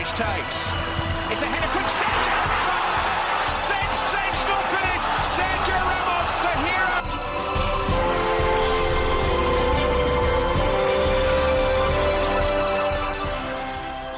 Modric 0.08 0.16
takes. 0.16 0.60
It's 1.32 1.42
a 1.42 1.48
header 1.48 1.68
from 1.68 1.84
Sergio 2.00 2.38
Ramos. 2.52 3.52
Sensational 3.72 4.62
finish. 4.74 5.04
Sergio 5.36 5.78
Ramos, 5.90 6.32
the 6.44 6.54
hero. 6.66 6.98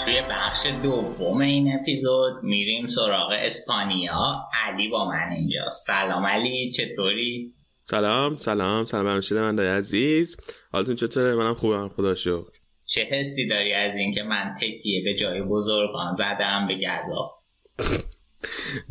توی 0.06 0.22
بخش 0.30 0.66
دوم 0.84 1.42
این 1.42 1.80
اپیزود 1.82 2.44
میریم 2.44 2.86
سراغ 2.86 3.32
اسپانیا 3.32 4.46
علی 4.66 4.88
با 4.88 5.06
من 5.06 5.30
اینجا 5.32 5.70
سلام 5.70 6.26
علی 6.26 6.72
چطوری؟ 6.72 7.54
سلام 7.86 8.36
سلام 8.36 8.86
سلام 8.86 9.08
همشیر 9.08 9.42
من 9.42 9.60
عزیز 9.60 10.38
حالتون 10.74 10.96
چطوره 10.96 11.36
منم 11.36 11.54
خوبم 11.54 11.90
خدا 11.90 12.16
شکر 12.16 12.59
چه 12.90 13.02
حسی 13.02 13.48
داری 13.48 13.74
از 13.74 13.96
اینکه 13.96 14.24
من 14.24 14.54
تکیه 14.62 15.04
به 15.04 15.14
جای 15.14 15.42
بزرگان 15.42 16.16
زدم 16.16 16.68
به 16.68 16.76
گذا 16.76 17.32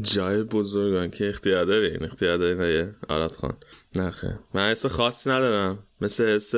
جای 0.01 0.43
بزرگان 0.43 1.11
که 1.11 1.29
اختیار 1.29 1.65
داری؟ 1.65 1.87
این 1.87 2.05
اختیار 2.05 2.37
داری 2.37 2.55
نه 2.55 2.95
آراد 3.09 3.33
خان. 3.33 3.57
نخه 3.97 4.39
من 4.55 4.71
حس 4.71 4.87
خاصی 4.87 5.31
ندارم. 5.31 5.87
مثل 6.01 6.35
حس 6.35 6.53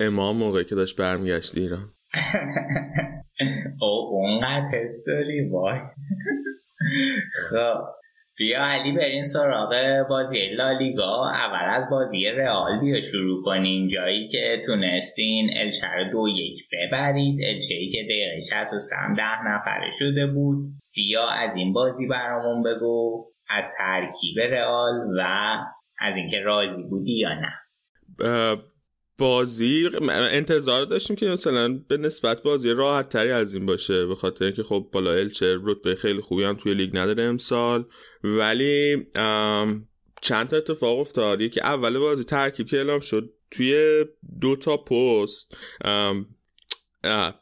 امام 0.00 0.36
موقعی 0.36 0.64
که 0.64 0.74
داشت 0.74 0.96
برمیگشت 0.96 1.56
ایران. 1.56 1.92
او 3.82 4.08
اونقدر 4.10 4.68
حس 4.72 5.04
داری؟ 5.06 5.48
وای. 5.48 5.78
خب. 7.50 7.97
بیا 8.38 8.66
علی 8.66 8.92
بریم 8.92 9.24
سراغ 9.24 9.74
بازی 10.08 10.48
لالیگا. 10.48 11.28
اول 11.28 11.74
از 11.74 11.90
بازی 11.90 12.26
رئال 12.26 12.80
بیا 12.80 13.00
شروع 13.00 13.44
کنیم. 13.44 13.88
جایی 13.88 14.28
که 14.28 14.62
تونستین 14.66 15.50
الچه 15.56 16.10
دو 16.12 16.28
یک 16.28 16.68
ببرید. 16.72 17.40
الچه 17.44 17.74
ای 17.74 17.90
که 17.90 18.02
دقیقه 18.02 18.40
63 18.40 18.96
ده 19.16 19.46
نفره 19.46 19.90
شده 19.98 20.26
بود. 20.26 20.58
بیا 20.94 21.28
از 21.28 21.56
این 21.56 21.72
بازی 21.72 22.08
برامون 22.08 22.62
بگو. 22.62 23.24
از 23.48 23.68
ترکیب 23.78 24.40
رئال 24.40 24.94
و 25.18 25.56
از 25.98 26.16
اینکه 26.16 26.40
راضی 26.40 26.82
بودی 26.82 27.18
یا 27.18 27.34
نه. 27.34 27.52
بازی 29.18 29.88
انتظار 30.10 30.84
داشتیم 30.84 31.16
که 31.16 31.26
مثلا 31.26 31.80
به 31.88 31.96
نسبت 31.96 32.42
بازی 32.42 32.70
راحت 32.70 33.08
تری 33.08 33.30
از 33.30 33.54
این 33.54 33.66
باشه 33.66 34.06
به 34.06 34.14
خاطر 34.14 34.44
اینکه 34.44 34.62
خب 34.62 34.88
بالا 34.92 35.12
الچه 35.12 35.58
رتبه 35.62 35.94
خیلی 35.94 36.20
خوبی 36.20 36.44
هم 36.44 36.54
توی 36.54 36.74
لیگ 36.74 36.96
نداره 36.96 37.22
امسال. 37.22 37.84
ولی 38.24 39.06
چند 40.22 40.48
تا 40.48 40.56
اتفاق 40.56 40.98
افتاد. 40.98 41.50
که 41.50 41.66
اول 41.66 41.98
بازی 41.98 42.24
ترکیب 42.24 42.66
که 42.66 42.76
اعلام 42.76 43.00
شد 43.00 43.34
توی 43.50 44.04
دو 44.40 44.56
تا 44.56 44.76
پست. 44.76 45.56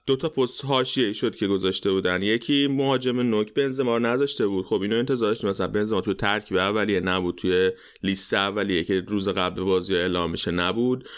دو 0.07 0.17
تا 0.17 0.29
پست 0.29 0.65
حاشیه‌ای 0.65 1.15
شد 1.15 1.37
که 1.37 1.47
گذاشته 1.47 1.91
بودن. 1.91 2.23
یکی 2.23 2.69
مهاجم 2.69 3.21
نوک 3.21 3.55
بنزما 3.55 3.97
رو 3.97 4.03
نذاشته 4.03 4.47
بود. 4.47 4.67
خب 4.67 4.83
اینو 4.83 4.97
انتظار 4.97 5.29
داشتیم. 5.29 5.51
مثلا 5.51 5.67
بنزما 5.67 6.01
تو 6.01 6.15
ترکیب 6.15 6.57
اولیه 6.57 7.01
نبود 7.01 7.35
توی 7.35 7.73
لیست 8.03 8.35
اولیه 8.35 8.85
که 8.85 9.01
روز 9.01 9.29
قبل 9.29 9.63
بازی 9.63 9.97
اعلام 9.97 10.31
میشه 10.31 10.51
نبود. 10.51 11.09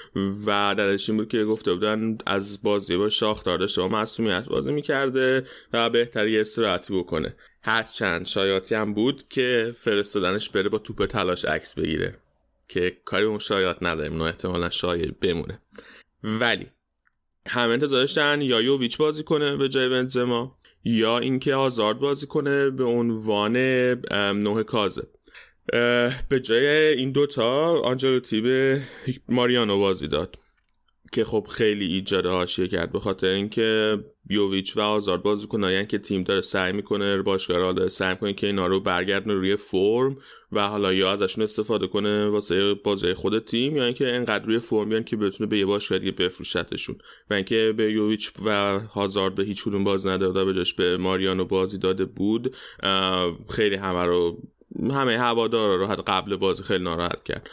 و 0.47 0.75
دلش 0.79 1.09
این 1.09 1.19
بود 1.19 1.29
که 1.29 1.45
گفته 1.45 1.73
بودن 1.73 2.19
از 2.27 2.63
بازی 2.63 2.97
با 2.97 3.09
شاختار 3.09 3.59
داشته 3.59 3.81
با 3.81 3.89
معصومیت 3.89 4.45
بازی 4.49 4.73
می‌کرده 4.73 5.45
و 5.73 5.91
بهتر 5.91 6.27
یه 6.27 6.41
استراحتی 6.41 6.99
بکنه. 6.99 7.37
هرچند 7.63 8.27
شایاتی 8.27 8.75
هم 8.75 8.95
بود 8.95 9.29
که 9.29 9.75
فرستادنش 9.77 10.49
بره 10.49 10.69
با 10.69 10.79
توپ 10.79 11.07
تلاش 11.07 11.45
عکس 11.45 11.79
بگیره. 11.79 12.19
که 12.69 12.97
کاری 13.05 13.25
اون 13.25 13.39
شایات 13.39 13.83
نداریم 13.83 14.17
نه 14.17 14.25
احتمالا 14.25 14.71
شایع 14.71 15.11
بمونه. 15.21 15.63
ولی 16.23 16.67
همه 17.49 17.73
انتظار 17.73 18.01
داشتن 18.01 18.43
یا 18.43 18.61
یوویچ 18.61 18.97
بازی 18.97 19.23
کنه 19.23 19.57
به 19.57 19.69
جای 19.69 19.89
بنزما 19.89 20.59
یا 20.85 21.19
اینکه 21.19 21.55
آزارد 21.55 21.99
بازی 21.99 22.27
کنه 22.27 22.71
به 22.71 22.85
عنوان 22.85 23.57
نوه 24.37 24.63
کازه. 24.63 25.07
به 26.29 26.41
جای 26.43 26.67
این 26.67 27.13
دوتا 27.13 27.81
آنجلوتی 27.81 28.41
به 28.41 28.83
ماریانو 29.29 29.79
بازی 29.79 30.09
داد. 30.09 30.39
که 31.13 31.25
خب 31.25 31.47
خیلی 31.51 31.85
ایجاد 31.85 32.27
حاشیه 32.27 32.69
کرد. 32.69 32.93
به 32.93 33.01
خاطر 33.01 33.27
اینکه 33.27 33.99
یوویچ 34.31 34.77
و 34.77 34.81
آزار 34.81 35.23
یعنی 35.53 35.87
که 35.87 35.99
تیم 35.99 36.23
داره 36.23 36.41
سعی 36.41 36.73
می‌کنه 36.73 37.23
باشگاه 37.23 37.73
داره 37.73 37.89
سعی 37.89 38.11
می‌کنه 38.11 38.33
که 38.33 38.47
اینا 38.47 38.67
رو 38.67 38.81
برگردونه 38.81 39.35
روی 39.35 39.57
فرم 39.57 40.17
و 40.53 40.69
حالا 40.69 40.93
یا 40.93 41.13
ازشون 41.13 41.45
استفاده 41.45 41.87
کنه 41.87 42.29
واسه 42.29 42.75
بازی 42.75 43.15
خود 43.15 43.45
تیم 43.45 43.77
یا 43.77 43.85
اینکه 43.85 44.13
انقدر 44.13 44.45
روی 44.45 44.59
فرم 44.59 44.89
بیان 44.89 45.05
که 45.05 45.17
بتونه 45.17 45.51
به 45.51 45.59
یه 45.59 45.67
باشگاه 45.67 45.99
دیگه 45.99 46.13
بفروشتشون. 46.13 46.97
و 47.31 47.35
اینکه 47.35 47.75
به 47.77 47.93
یوویچ 47.93 48.33
و 48.45 48.79
هازارد 48.81 49.35
به 49.35 49.45
هیچ 49.45 49.65
کدوم 49.65 49.85
باز 49.85 50.07
نداده 50.07 50.45
به 50.45 50.65
به 50.77 50.97
ماریانو 50.97 51.45
بازی 51.45 51.79
داده 51.79 52.05
بود 52.05 52.57
خیلی 53.51 53.77
همه 53.77 54.05
رو 54.05 54.43
همه 54.91 55.19
هوادارا 55.19 55.77
رو 55.77 55.87
حد 55.87 56.01
قبل 56.01 56.37
بازی 56.37 56.63
خیلی 56.63 56.85
ناراحت 56.85 57.23
کرد. 57.23 57.51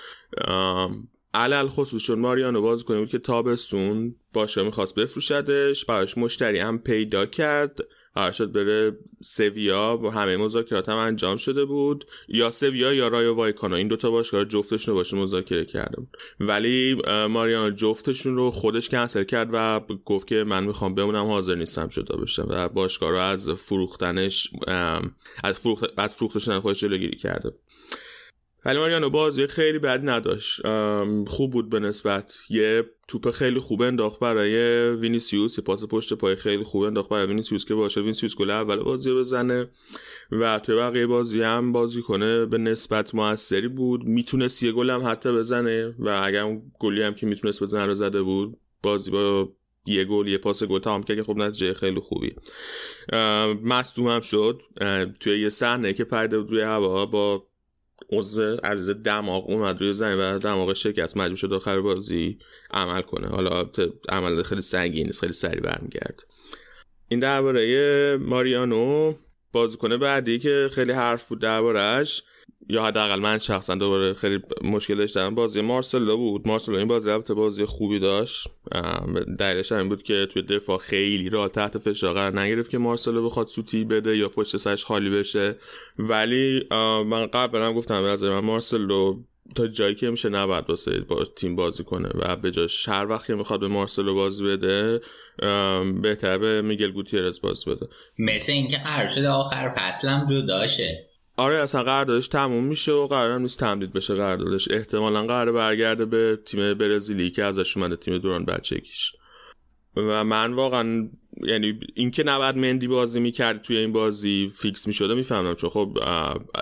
علل 1.35 1.67
خصوص 1.67 2.03
چون 2.03 2.19
ماریانو 2.19 2.61
باز 2.61 2.83
کنه 2.83 2.99
بود 2.99 3.09
که 3.09 3.19
تابستون 3.19 4.15
باشه 4.33 4.63
می‌خواست 4.63 4.95
بفروشدش 4.95 5.85
براش 5.85 6.17
مشتری 6.17 6.59
هم 6.59 6.79
پیدا 6.79 7.25
کرد. 7.25 7.79
قرار 8.15 8.31
شد 8.31 8.51
بره 8.51 8.97
سویا 9.21 9.99
و 10.03 10.09
همه 10.09 10.37
مذاکرات 10.37 10.89
هم 10.89 10.95
انجام 10.95 11.37
شده 11.37 11.65
بود. 11.65 12.05
یا 12.27 12.51
سویا 12.51 12.93
یا 12.93 13.07
رایو 13.07 13.35
وایکانا 13.35 13.75
این 13.75 13.87
دوتا 13.87 14.11
باشگاه 14.11 14.45
جفتشون 14.45 14.91
رو 14.91 14.99
باشه 14.99 15.17
مذاکره 15.17 15.65
کرده 15.65 15.95
بود. 15.95 16.17
ولی 16.39 17.01
ماریانو 17.29 17.69
جفتشون 17.69 18.35
رو 18.35 18.51
خودش 18.51 18.89
کنسل 18.89 19.23
کرد 19.23 19.49
و 19.53 19.79
گفت 20.05 20.27
که 20.27 20.43
من 20.43 20.63
می‌خوام 20.63 20.95
بمونم 20.95 21.25
حاضر 21.25 21.55
نیستم 21.55 21.87
جدا 21.87 22.17
بشم. 22.17 22.47
و 22.49 22.69
باشگاه 22.69 23.11
رو 23.11 23.17
از 23.17 23.49
فروختنش 23.49 24.49
از, 25.43 25.59
فروخت... 25.59 25.85
از 25.97 26.15
فروختشون 26.15 26.59
خودش 26.59 26.79
جلوگیری 26.79 27.17
کرده 27.17 27.51
ولی 28.65 28.77
ماریانو 28.77 29.09
بازی 29.09 29.47
خیلی 29.47 29.79
بد 29.79 30.09
نداشت. 30.09 30.61
خوب 31.27 31.51
بود 31.51 31.69
به 31.69 31.79
نسبت. 31.79 32.37
یه 32.49 32.83
توپ 33.07 33.31
خیلی 33.31 33.59
خوب 33.59 33.81
انداخت 33.81 34.19
برای 34.19 34.89
وینیسیوس 34.95 35.57
یه 35.57 35.63
پاس 35.63 35.85
پشت 35.85 36.13
پای 36.13 36.35
خیلی 36.35 36.63
خوب 36.63 36.83
انداخت 36.83 37.09
برای 37.09 37.27
وینیسیوس 37.27 37.65
که 37.65 37.75
باهاش 37.75 38.01
وینیسیوس 38.01 38.35
گل 38.35 38.49
اول 38.49 38.79
بازی 38.79 39.13
بزنه 39.13 39.67
و 40.31 40.59
توی 40.59 40.75
بقیه 40.75 41.07
بازی 41.07 41.41
هم 41.41 41.71
بازی 41.71 42.01
کنه 42.01 42.45
به 42.45 42.57
نسبت 42.57 43.15
موثری 43.15 43.67
بود. 43.67 44.03
می‌تونست 44.03 44.63
یه 44.63 44.71
گل 44.71 44.89
هم 44.89 45.07
حتی 45.07 45.31
بزنه 45.31 45.95
و 45.99 46.21
اگر 46.23 46.41
اون 46.41 46.71
گلی 46.79 47.01
هم 47.01 47.13
که 47.13 47.25
می‌تونست 47.25 47.63
بزنه 47.63 47.85
رو 47.85 47.95
زده 47.95 48.21
بود 48.21 48.57
بازی 48.83 49.11
با 49.11 49.49
یه 49.85 50.05
گل 50.05 50.27
یه 50.27 50.37
پاس 50.37 50.63
گل 50.63 50.79
تمام 50.79 51.03
که 51.03 51.23
خب 51.23 51.37
نتیجه 51.37 51.73
خیلی 51.73 51.99
خوبی. 51.99 52.35
مصدوم 53.63 54.07
هم 54.07 54.21
شد. 54.21 54.61
توی 55.19 55.39
یه 55.39 55.49
صحنه 55.49 55.93
که 55.93 56.03
پرده 56.03 56.39
بود 56.39 56.51
روی 56.51 56.61
هوا 56.61 57.05
با 57.05 57.47
عضو 58.11 58.55
عزیز 58.55 58.89
دماغ 58.89 59.49
اومد 59.49 59.81
روی 59.81 59.93
زمین 59.93 60.19
و 60.19 60.39
دماغ 60.39 60.73
شکست 60.73 61.17
مجبور 61.17 61.37
شد 61.37 61.53
آخر 61.53 61.81
بازی 61.81 62.37
عمل 62.71 63.01
کنه. 63.01 63.27
حالا 63.27 63.69
عمل 64.09 64.43
خیلی 64.43 64.61
سنگین 64.61 65.05
نیست 65.05 65.19
خیلی 65.19 65.33
سریع 65.33 65.61
برمیگرد 65.61 66.23
این 67.07 67.19
درباره 67.19 68.17
ماریانو 68.17 69.13
بازیکن 69.51 69.97
بعدی 69.97 70.39
که 70.39 70.69
خیلی 70.71 70.91
حرف 70.91 71.27
بود 71.27 71.41
دربارهش 71.41 72.23
یا 72.69 72.83
حداقل 72.83 73.19
من 73.19 73.37
شخصا 73.37 73.75
دوباره 73.75 74.13
خیلی 74.13 74.39
مشکل 74.63 74.95
داشتم. 74.95 75.35
بازی 75.35 75.61
مارسلو 75.61 76.17
بود. 76.17 76.47
مارسلو 76.47 76.75
این 76.75 76.87
بازی 76.87 77.09
البته 77.09 77.33
بازی 77.33 77.65
خوبی 77.65 77.99
داشت. 77.99 78.47
دلیلش 79.39 79.71
این 79.71 79.89
بود 79.89 80.03
که 80.03 80.27
توی 80.31 80.41
دفاع 80.41 80.77
خیلی 80.77 81.29
را 81.29 81.47
تحت 81.47 81.77
فشار 81.77 82.13
قرار 82.13 82.39
نگرفت 82.39 82.69
که 82.69 82.77
مارسلو 82.77 83.25
بخواد 83.25 83.47
سوتی 83.47 83.83
بده 83.83 84.17
یا 84.17 84.29
پشت 84.29 84.57
سرش 84.57 84.85
خالی 84.85 85.09
بشه. 85.09 85.55
ولی 85.99 86.67
من 87.05 87.25
قبلا 87.25 87.73
گفتم 87.73 88.03
از 88.03 88.23
من 88.23 88.39
مارسلو 88.39 89.19
تا 89.55 89.67
جایی 89.67 89.95
که 89.95 90.09
میشه 90.09 90.29
نباید 90.29 90.69
واسه 90.69 90.99
با 90.99 91.23
تیم 91.23 91.55
بازی 91.55 91.83
کنه 91.83 92.09
و 92.15 92.35
به 92.35 92.51
جاش 92.51 92.89
هر 92.89 93.07
وقت 93.09 93.27
که 93.27 93.35
می‌خواد 93.35 93.59
به 93.59 93.67
مارسلو 93.67 94.15
بازی 94.15 94.43
بده 94.45 95.01
بهتر 96.01 96.37
به 96.37 96.61
میگل 96.61 96.91
گوتیرز 96.91 97.41
بازی 97.41 97.71
بده. 97.71 97.87
مثل 98.19 98.51
اینکه 98.51 98.77
قرار 98.77 99.07
شده 99.07 99.29
آخر 99.29 99.73
فصلم 99.77 100.25
جداشه. 100.29 101.04
آره 101.37 101.59
اصلا 101.59 101.83
قراردادش 101.83 102.27
تموم 102.27 102.63
میشه 102.63 102.91
و 102.91 103.07
قرار 103.07 103.39
نیست 103.39 103.59
تمدید 103.59 103.93
بشه 103.93 104.15
قراردادش. 104.15 104.71
احتمالا 104.71 105.25
قرار 105.25 105.51
برگرده 105.51 106.05
به 106.05 106.39
تیم 106.45 106.73
برزیلی 106.73 107.31
که 107.31 107.43
ازش 107.43 107.77
اومده 107.77 107.95
تیم 107.95 108.17
دوران 108.17 108.45
بچگیش. 108.45 109.11
و 109.97 110.23
من 110.23 110.53
واقعا 110.53 111.09
یعنی 111.43 111.79
اینکه 111.95 112.23
نباید 112.23 112.57
مندی 112.57 112.87
بازی 112.87 113.19
می‌کرد 113.19 113.61
توی 113.61 113.77
این 113.77 113.93
بازی 113.93 114.51
فیکس 114.55 114.87
می‌شده 114.87 115.13
می‌فهمم. 115.13 115.55
چون 115.55 115.69
خب 115.69 115.99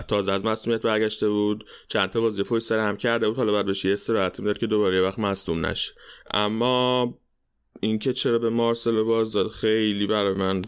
تازه 0.08 0.32
از 0.32 0.44
مصدومیت 0.44 0.82
برگشته 0.82 1.28
بود 1.28 1.64
چند 1.88 2.10
تا 2.10 2.20
بازی 2.20 2.42
پشت 2.42 2.64
سر 2.64 2.78
هم 2.78 2.96
کرده 2.96 3.28
بود 3.28 3.36
حالا 3.36 3.52
باید 3.52 3.66
بهش 3.66 3.88
استراحت 3.88 4.40
می‌داد 4.40 4.58
که 4.58 4.66
دوباره 4.66 4.96
یه 4.96 5.02
وقت 5.02 5.18
مصدوم 5.18 5.66
نشه. 5.66 5.92
اما 6.34 7.14
اینکه 7.80 8.12
چرا 8.12 8.38
به 8.38 8.50
مارسلو 8.50 9.04
بازی 9.04 9.32
داد 9.32 9.48
خیلی 9.48 10.06
برای 10.06 10.34
من 10.34 10.62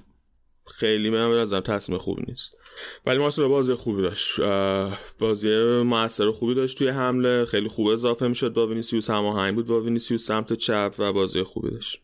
خیلی 0.66 1.10
به 1.10 1.32
نظرم 1.32 1.60
تصمیم 1.60 1.98
خوبی 1.98 2.22
نیست. 2.28 2.56
ولی 3.06 3.18
مارسلو 3.18 3.48
بازی 3.48 3.74
خوبی 3.74 4.02
داشت. 4.02 4.40
بازی 5.18 5.48
موثر 5.82 6.30
خوبی 6.30 6.54
داشت 6.54 6.78
توی 6.78 6.88
حمله. 6.88 7.44
خیلی 7.44 7.68
خوب 7.68 7.86
اضافه 7.86 8.28
می‌شد. 8.28 8.52
با 8.52 8.66
وینیسیوس 8.66 9.10
هماهنگ 9.10 9.54
بود. 9.54 9.66
با 9.66 9.80
وینیسیوس 9.80 10.26
سمت 10.26 10.52
چپ 10.52 10.94
و 10.98 11.12
بازی 11.12 11.42
خوبی 11.42 11.70
داشت. 11.70 11.98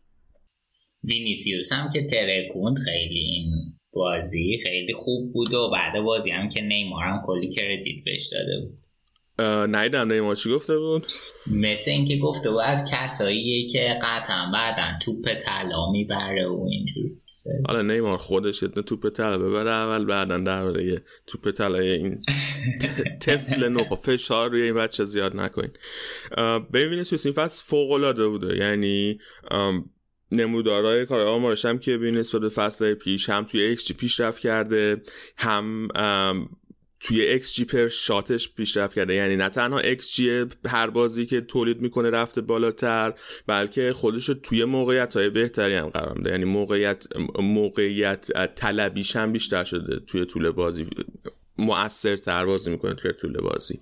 وینیسیوس 1.05 1.73
هم 1.73 1.91
که 1.93 2.07
ترکوند 2.07 2.79
خیلی 2.79 3.21
این 3.21 3.53
بازی 3.93 4.59
خیلی 4.63 4.93
خوب 4.95 5.33
بود 5.33 5.55
و 5.55 5.71
بعد 5.71 6.01
بازی 6.01 6.31
هم 6.31 6.49
که 6.49 6.61
نیمار 6.61 7.05
هم 7.05 7.23
کلی 7.27 7.51
کردیت 7.51 8.05
بهش 8.05 8.29
داده 8.33 8.61
بود. 8.61 8.79
نیدم 9.77 10.13
نیمار 10.13 10.37
چی 10.37 10.51
گفته 10.51 10.79
بود. 10.79 11.07
مثل 11.47 11.91
اینکه 11.91 12.17
گفته 12.17 12.51
بود 12.51 12.61
از 12.65 12.91
کساییه 12.93 13.69
که 13.69 13.99
قطعا 14.03 14.51
بعدا 14.53 14.99
توپ 15.03 15.35
طلا 15.35 15.91
می‌بره 15.93 16.47
و 16.47 16.67
اینجور. 16.71 17.11
حالا 17.67 17.83
نیمار 17.83 18.17
خودش 18.17 18.63
یه 18.63 18.69
توپ 18.69 19.09
طلا 19.09 19.39
ببره 19.39 19.71
اول 19.71 20.05
بعدا 20.05 20.39
در 20.39 20.81
یه 20.81 21.03
توپ 21.27 21.51
طلا 21.51 21.79
این 21.79 22.23
تفل 23.27 23.69
نو 23.69 23.85
فشار 23.97 24.51
روی 24.51 24.63
این 24.63 24.75
بچه 24.75 25.05
زیاد 25.05 25.37
نکنین. 25.37 25.71
وینیسیوس 26.73 27.27
این 27.27 27.35
فصل 27.35 27.65
فوق 27.67 27.91
العاده 27.91 28.29
بوده. 28.29 28.57
یعنی 28.57 29.21
نمودارهای 30.33 31.07
کار 31.07 31.21
آمارش 31.21 31.65
هم 31.65 31.79
که 31.79 31.97
ببین 31.97 32.17
نسبت 32.17 32.41
به 32.41 32.49
فصل 32.49 32.95
پیش 32.95 33.29
هم 33.29 33.45
توی 33.45 33.61
ایکس 33.61 33.93
پیشرفت 33.93 34.43
کرده 34.43 35.03
هم 35.37 35.89
توی 37.03 37.39
xG 37.39 37.65
per 37.65 37.89
shot 37.89 38.33
ش 38.33 38.55
پیشرفت 38.55 38.95
کرده. 38.95 39.15
یعنی 39.15 39.37
نه 39.37 39.49
تنها 39.49 39.81
xG 39.95 40.47
هر 40.67 40.91
بازی 40.91 41.27
که 41.27 41.41
تولید 41.41 41.81
می‌کنه 41.81 42.11
رفته 42.11 42.41
بالاتر 42.41 43.15
بلکه 43.47 43.93
خودش 43.93 44.27
توی 44.27 44.65
موقعیت 44.65 45.17
های 45.17 45.31
بهتری 45.31 45.75
هم 45.75 45.89
قرار 45.89 46.19
میده. 46.19 46.31
یعنی 46.31 46.45
موقعیت 46.45 47.07
موقعیت 47.39 48.55
طلبیش 48.55 49.17
هم 49.17 49.33
بیشتر 49.33 49.65
شده 49.65 50.01
توی 50.07 50.25
طول 50.25 50.51
بازی. 50.51 50.87
مؤثر 51.59 52.17
تر 52.17 52.45
بازی 52.45 52.71
می‌کنه 52.71 52.95
توی 52.95 53.13
طول 53.13 53.33
بازی. 53.33 53.79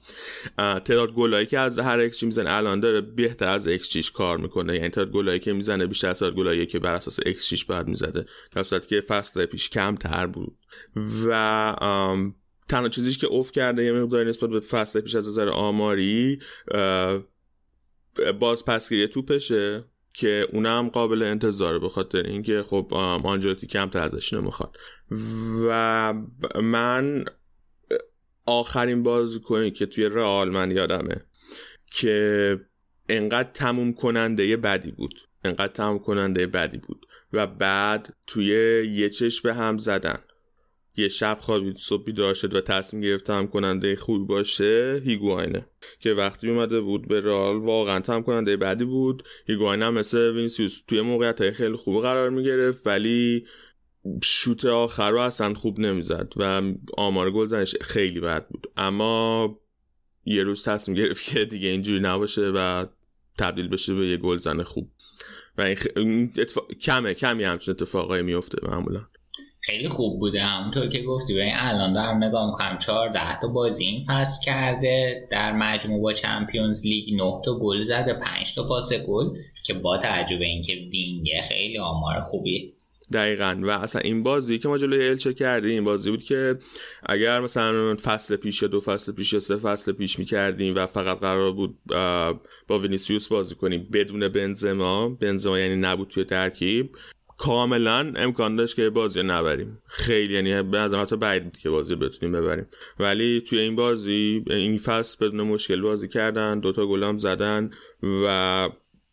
تعداد 0.56 1.12
گلایی 1.12 1.46
که 1.46 1.58
از 1.58 1.78
هر 1.78 1.98
ایکس 1.98 2.18
جی 2.18 2.26
می‌زنه 2.26 2.50
الان 2.52 2.80
داره 2.80 3.00
بهتر 3.00 3.48
از 3.48 3.68
xG 3.68 3.89
ش 3.89 4.10
کار 4.10 4.38
می‌کنه. 4.38 4.74
یعنی 4.74 4.88
تعداد 4.88 5.12
گلایی 5.12 5.38
که 5.38 5.52
می‌زنه 5.52 5.86
بیشتر 5.86 6.08
از 6.08 6.18
تعداد 6.18 6.36
گلایی 6.36 6.66
که 6.66 6.78
بر 6.78 6.94
اساس 6.94 7.20
xG 7.26 7.48
ش 7.48 7.64
باید 7.64 7.88
می‌زده. 7.88 8.26
در 8.52 8.62
که 8.88 9.00
فصل 9.00 9.46
پیش 9.46 9.70
کم 9.70 9.96
تر 9.96 10.26
بود. 10.26 10.56
و 11.26 11.76
تنها 12.70 12.88
چیزیش 12.88 13.18
که 13.18 13.26
افت 13.26 13.52
کرده 13.52 13.84
یه 13.84 13.92
مقداری 13.92 14.28
نسبت 14.28 14.50
به 14.50 14.60
فصل 14.60 15.00
پیش 15.00 15.14
از 15.14 15.28
نظر 15.28 15.48
آماری 15.48 16.38
باز 18.40 18.64
پسگیری 18.64 19.08
توپشه 19.08 19.84
که 20.12 20.46
اونم 20.52 20.88
قابل 20.88 21.22
انتظاره 21.22 21.78
به 21.78 21.88
خاطر 21.88 22.18
اینکه 22.18 22.62
خب 22.62 22.94
آنجلوتی 23.24 23.66
کمتر 23.66 23.98
ازش 23.98 24.32
نمی‌خواد. 24.32 24.76
و 25.68 26.14
من 26.62 27.24
آخرین 28.46 29.02
بازیکنی 29.02 29.70
که 29.70 29.86
توی 29.86 30.04
رئال 30.04 30.50
من 30.50 30.70
یادمه 30.70 31.16
که 31.92 32.60
انقدر 33.08 33.50
تموم 33.54 33.92
کننده 33.92 34.56
بدی 34.56 34.90
بود. 34.90 35.14
انقدر 35.44 35.72
تموم 35.72 35.98
کننده 35.98 36.46
بدی 36.46 36.78
بود. 36.78 37.06
و 37.32 37.46
بعد 37.46 38.16
توی 38.26 38.46
یه 38.94 39.10
چشم 39.10 39.48
به 39.48 39.54
هم 39.54 39.78
زدن. 39.78 40.18
یه 40.96 41.08
شب 41.08 41.38
خوابید 41.40 41.76
صبح 41.76 42.04
بیدار 42.04 42.34
شد 42.34 42.54
و 42.54 42.60
تصمیم 42.60 43.02
گرفت 43.02 43.26
تمام 43.26 43.48
کننده 43.48 43.96
خوبی 43.96 44.24
باشه 44.24 45.02
هیگواینه. 45.04 45.66
که 46.00 46.10
وقتی 46.10 46.50
اومده 46.50 46.80
بود 46.80 47.08
به 47.08 47.20
رال 47.20 47.56
واقعا 47.56 48.00
تمام 48.00 48.22
کننده 48.22 48.56
بعدی 48.56 48.84
بود. 48.84 49.22
هیگواین 49.46 49.82
هم 49.82 49.94
مثل 49.94 50.30
وینیسیوس 50.30 50.82
توی 50.88 51.00
موقعیت 51.00 51.40
های 51.40 51.50
خیلی 51.50 51.76
خوب 51.76 52.02
قرار 52.02 52.30
می‌گرفت 52.30 52.86
ولی 52.86 53.46
شوت 54.24 54.64
آخر 54.64 55.10
رو 55.10 55.18
اصلا 55.18 55.54
خوب 55.54 55.78
نمی‌زد 55.78 56.32
و 56.36 56.62
آمار 56.96 57.30
گل 57.30 57.46
زنش 57.46 57.76
خیلی 57.80 58.20
بد 58.20 58.48
بود. 58.48 58.66
اما 58.76 59.60
یه 60.24 60.42
روز 60.42 60.64
تصمیم 60.64 60.98
گرفت 60.98 61.24
که 61.24 61.44
دیگه 61.44 61.68
اینجوری 61.68 62.00
نباشه 62.00 62.52
و 62.54 62.86
تبدیل 63.38 63.68
بشه 63.68 63.94
به 63.94 64.06
یه 64.06 64.16
گل 64.16 64.36
زن 64.36 64.62
خوب. 64.62 64.90
و 65.58 65.62
این 65.96 66.32
کمه 66.80 67.14
کمی 67.14 67.44
همچین 67.44 67.72
اتفاقایی 67.72 68.22
میفته 68.22 68.58
معمولا. 68.62 69.06
خیلی 69.62 69.88
خوب 69.88 70.20
بوده. 70.20 70.42
همونطور 70.42 70.88
که 70.88 71.02
گفتی 71.02 71.34
به 71.34 71.50
الان 71.54 71.92
دارم 71.92 72.24
نگاه 72.24 72.46
می‌کنم 72.46 72.78
14 72.78 73.40
تا 73.40 73.48
بازی 73.48 73.84
این 73.84 74.04
فصل 74.08 74.44
کرده. 74.44 75.28
در 75.30 75.52
مجموع 75.52 76.02
با 76.02 76.12
چمپیونز 76.12 76.86
لیگ 76.86 77.14
9 77.14 77.36
تا 77.44 77.58
گل 77.58 77.82
زده 77.82 78.14
5 78.14 78.54
تا 78.54 78.64
پاس 78.64 78.92
گل 78.92 79.26
که 79.64 79.74
با 79.74 79.98
تعجب 79.98 80.40
اینکه 80.40 80.72
وینگه 80.72 81.42
خیلی 81.48 81.78
آمار 81.78 82.20
خوبی. 82.20 82.72
دقیقا. 83.12 83.60
و 83.62 83.70
اصلا 83.70 84.00
این 84.04 84.22
بازی 84.22 84.58
که 84.58 84.68
ما 84.68 84.78
جلوی 84.78 85.08
الچه 85.08 85.34
کردیم 85.34 85.70
این 85.70 85.84
بازی 85.84 86.10
بود 86.10 86.22
که 86.22 86.58
اگر 87.06 87.40
مثلا 87.40 87.94
فصل 87.94 88.36
پیش 88.36 88.62
دو 88.62 88.80
فصل 88.80 89.12
پیش 89.12 89.32
یا 89.32 89.40
سه 89.40 89.56
فصل 89.56 89.92
پیش 89.92 90.18
می‌کردیم 90.18 90.74
و 90.76 90.86
فقط 90.86 91.20
قرار 91.20 91.52
بود 91.52 91.78
با 92.68 92.78
وینیسیوس 92.82 93.28
بازی 93.28 93.54
کنیم 93.54 93.88
بدون 93.92 94.28
بنزما 94.28 95.08
بنزما 95.08 95.58
یعنی 95.58 95.76
نبود 95.76 96.08
توی 96.08 96.24
ترکیب 96.24 96.90
کاملا 97.40 98.12
امکان 98.16 98.56
داشت 98.56 98.76
که 98.76 98.90
بازی 98.90 99.22
نبریم. 99.22 99.78
خیلی 99.86 100.34
یعنی 100.34 100.62
به 100.62 100.78
نظر 100.78 101.00
حتی 101.00 101.16
بعید 101.16 101.44
بود 101.44 101.58
که 101.58 101.70
بازی 101.70 101.94
بتونیم 101.94 102.40
ببریم. 102.40 102.66
ولی 102.98 103.40
توی 103.40 103.58
این 103.58 103.76
بازی 103.76 104.44
این 104.50 104.78
فصل 104.78 105.26
بدون 105.26 105.40
مشکل 105.40 105.80
بازی 105.80 106.08
کردن 106.08 106.60
دوتا 106.60 106.86
گلام 106.86 107.18
زدن 107.18 107.70
و 108.24 108.68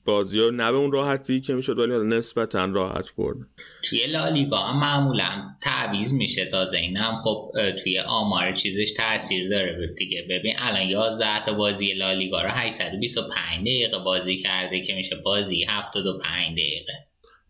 بازی 0.05 0.39
ها 0.39 0.49
نه 0.49 0.71
به 0.71 0.77
اون 0.77 0.91
راحتی 0.91 1.41
که 1.41 1.53
می‌شد 1.53 1.79
ولی 1.79 2.17
نسبتا 2.17 2.65
راحت 2.65 3.15
برد. 3.17 3.37
توی 3.83 4.07
لالیگا 4.07 4.57
هم 4.57 4.79
معمولا 4.79 5.43
تعویض 5.61 6.13
میشه 6.13 6.45
تازه. 6.45 6.77
این 6.77 6.97
خب 7.23 7.51
توی 7.83 7.99
آمار 7.99 8.51
چیزش 8.51 8.93
تاثیر 8.97 9.49
داره. 9.49 9.93
دیگه 9.97 10.25
ببین 10.29 10.53
الان 10.57 10.89
11 10.89 11.45
تا 11.45 11.53
بازی 11.53 11.93
لالیگا 11.93 12.41
رو 12.41 12.49
825 12.49 13.61
دقیقه 13.61 13.99
بازی 13.99 14.37
کرده 14.37 14.81
که 14.81 14.93
میشه 14.93 15.15
بازی‌ای 15.15 15.65
75 15.69 16.51
دقیقه. 16.51 16.93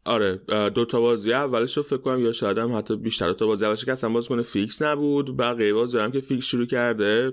آره 0.07 0.35
دو 0.69 0.85
تا 0.85 1.01
بازی 1.01 1.33
اولش 1.33 1.77
رو 1.77 1.83
فکر 1.83 1.97
کنم 1.97 2.25
یا 2.25 2.31
شاید 2.31 2.57
هم 2.57 2.77
حتی 2.77 2.95
بیشتر 2.95 3.27
دو 3.27 3.33
تا 3.33 3.47
بازی 3.47 3.65
اولش 3.65 3.85
که 3.85 3.91
اصلا 3.91 4.09
بازیکن 4.09 4.41
فیکس 4.41 4.81
نبود. 4.81 5.37
بقیه 5.37 5.73
بازی 5.73 5.97
هم 5.97 6.11
که 6.11 6.21
فیکس 6.21 6.45
شروع 6.45 6.65
کرده 6.65 7.31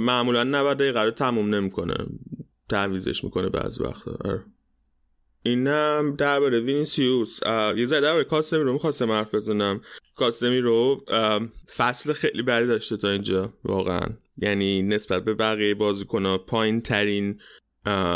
معمولا 0.00 0.44
90 0.44 0.76
دقیقه 0.76 1.02
رو 1.02 1.10
تموم 1.10 1.54
نمی‌کنه. 1.54 1.94
تعویزش 2.68 3.24
می‌کنه 3.24 3.48
بعض 3.48 3.80
وقتا. 3.80 4.18
آره. 4.24 4.44
اینم 5.42 6.14
درباره 6.18 6.60
وینیسیوس 6.60 7.40
یه 7.76 7.86
ذره 7.86 8.00
درباره 8.00 8.24
کاسمی 8.24 8.58
رو 8.58 8.72
می‌خواستم 8.72 9.10
حرف 9.10 9.34
بزنم. 9.34 9.80
کاسمی 10.16 10.60
رو 10.60 11.04
فصل 11.76 12.12
خیلی 12.12 12.42
بدی 12.42 12.66
داشته 12.66 12.96
تا 12.96 13.08
اینجا 13.08 13.52
واقعا. 13.64 14.06
یعنی 14.36 14.82
نسبت 14.82 15.24
به 15.24 15.34
بقیه 15.34 15.74
بازیکن‌ها 15.74 16.38
پایین 16.38 16.80
ترین 16.80 17.40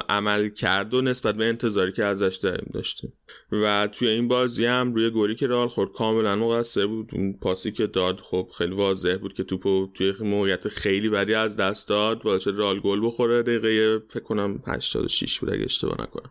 عمل 0.09 0.49
کرد 0.49 0.95
و 0.95 1.01
نسبت 1.01 1.35
به 1.35 1.45
انتظاری 1.45 1.93
که 1.93 2.05
ازش 2.05 2.39
داریم 2.43 2.71
داشتیم. 2.75 3.13
و 3.53 3.89
توی 3.93 4.09
این 4.09 4.29
بازی 4.29 4.67
هم 4.67 4.95
روی 4.95 5.11
گلی 5.11 5.35
که 5.35 5.47
رال 5.47 5.69
خورد 5.69 5.93
کاملا 5.93 6.37
مقصر 6.37 6.87
بود. 6.87 7.11
اون 7.13 7.33
پاسی 7.33 7.73
که 7.73 7.87
داد 7.87 8.21
خب 8.21 8.51
خیلی 8.59 8.75
واضح 8.75 9.17
بود 9.17 9.35
که 9.35 9.45
توپو 9.45 9.89
توی 9.95 10.13
موقعیت 10.21 10.69
خیلی 10.69 11.09
بدی 11.09 11.35
از 11.35 11.57
دست 11.57 11.89
داد. 11.89 12.23
باعث 12.23 12.49
رال 12.49 12.81
گل 12.81 13.07
بخوره. 13.07 13.43
دقیقه 13.43 14.03
فکر 14.09 14.23
کنم 14.23 14.63
86 14.67 15.41
بود 15.41 15.53
اگه 15.53 15.65
اشتباه 15.65 16.01
نکنم. 16.01 16.31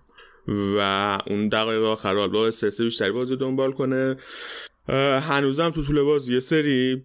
و 0.77 1.17
اون 1.27 1.49
دقایق 1.49 1.83
آخر 1.83 2.13
رال 2.13 2.29
با 2.29 2.47
استرس 2.47 2.81
بیشتری 2.81 3.11
بازی 3.11 3.35
دنبال 3.35 3.71
کنه. 3.71 4.17
هنوزم 5.19 5.69
تو 5.69 5.83
طول 5.83 6.01
بازی 6.01 6.33
یه 6.33 6.39
سری 6.39 7.03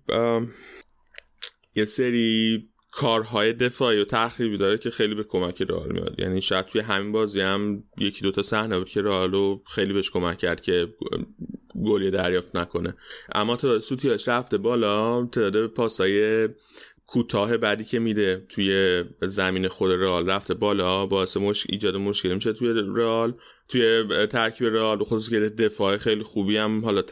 یه 1.77 1.85
سری 1.85 2.69
کارهای 2.97 3.53
دفاعی 3.53 4.01
و 4.01 4.05
تخریبی 4.05 4.59
داره 4.59 4.79
که 4.79 4.91
خیلی 4.91 5.15
به 5.15 5.25
کمک 5.25 5.63
رئال 5.63 5.93
میاد. 5.93 6.15
یعنی 6.19 6.43
شاید 6.43 6.67
توی 6.67 6.81
همین 6.81 7.13
بازی 7.13 7.41
هم 7.41 7.85
یکی 7.99 8.23
دوتا 8.23 8.43
صحنه 8.43 8.79
بود 8.79 8.89
که 8.89 9.03
رئالو 9.03 9.61
خیلی 9.67 9.93
بهش 9.93 10.11
کمک 10.11 10.39
کرد 10.39 10.61
که 10.61 10.89
گلی 11.85 12.11
دریافت 12.11 12.57
نکنه. 12.57 12.95
اما 13.35 13.57
تعداد 13.57 13.81
سوتیاش 13.81 14.29
رفته 14.29 14.59
بالا 14.59 15.27
تعداد 15.27 15.71
پاسای 15.71 16.49
کوتاه 17.07 17.57
بعدی 17.57 17.85
که 17.85 17.99
میده 17.99 18.47
توی 18.49 19.05
زمین 19.23 19.69
خود 19.69 19.91
رئال 19.91 20.31
رفته 20.31 20.55
بالا. 20.55 21.07
باعث 21.07 21.37
مشکل 21.37 21.73
ایجاد 21.73 21.97
مشکل 21.97 22.35
میشه 22.35 22.53
توی 22.53 22.75
رئال. 22.97 23.35
توی 23.69 24.05
ترکیب 24.27 24.67
رئال 24.67 25.05
خصوص 25.05 25.31
که 25.31 25.41
دفاع 25.41 25.97
خیلی 25.97 26.23
خوبی 26.23 26.57
هم 26.57 26.85
حالا 26.85 27.03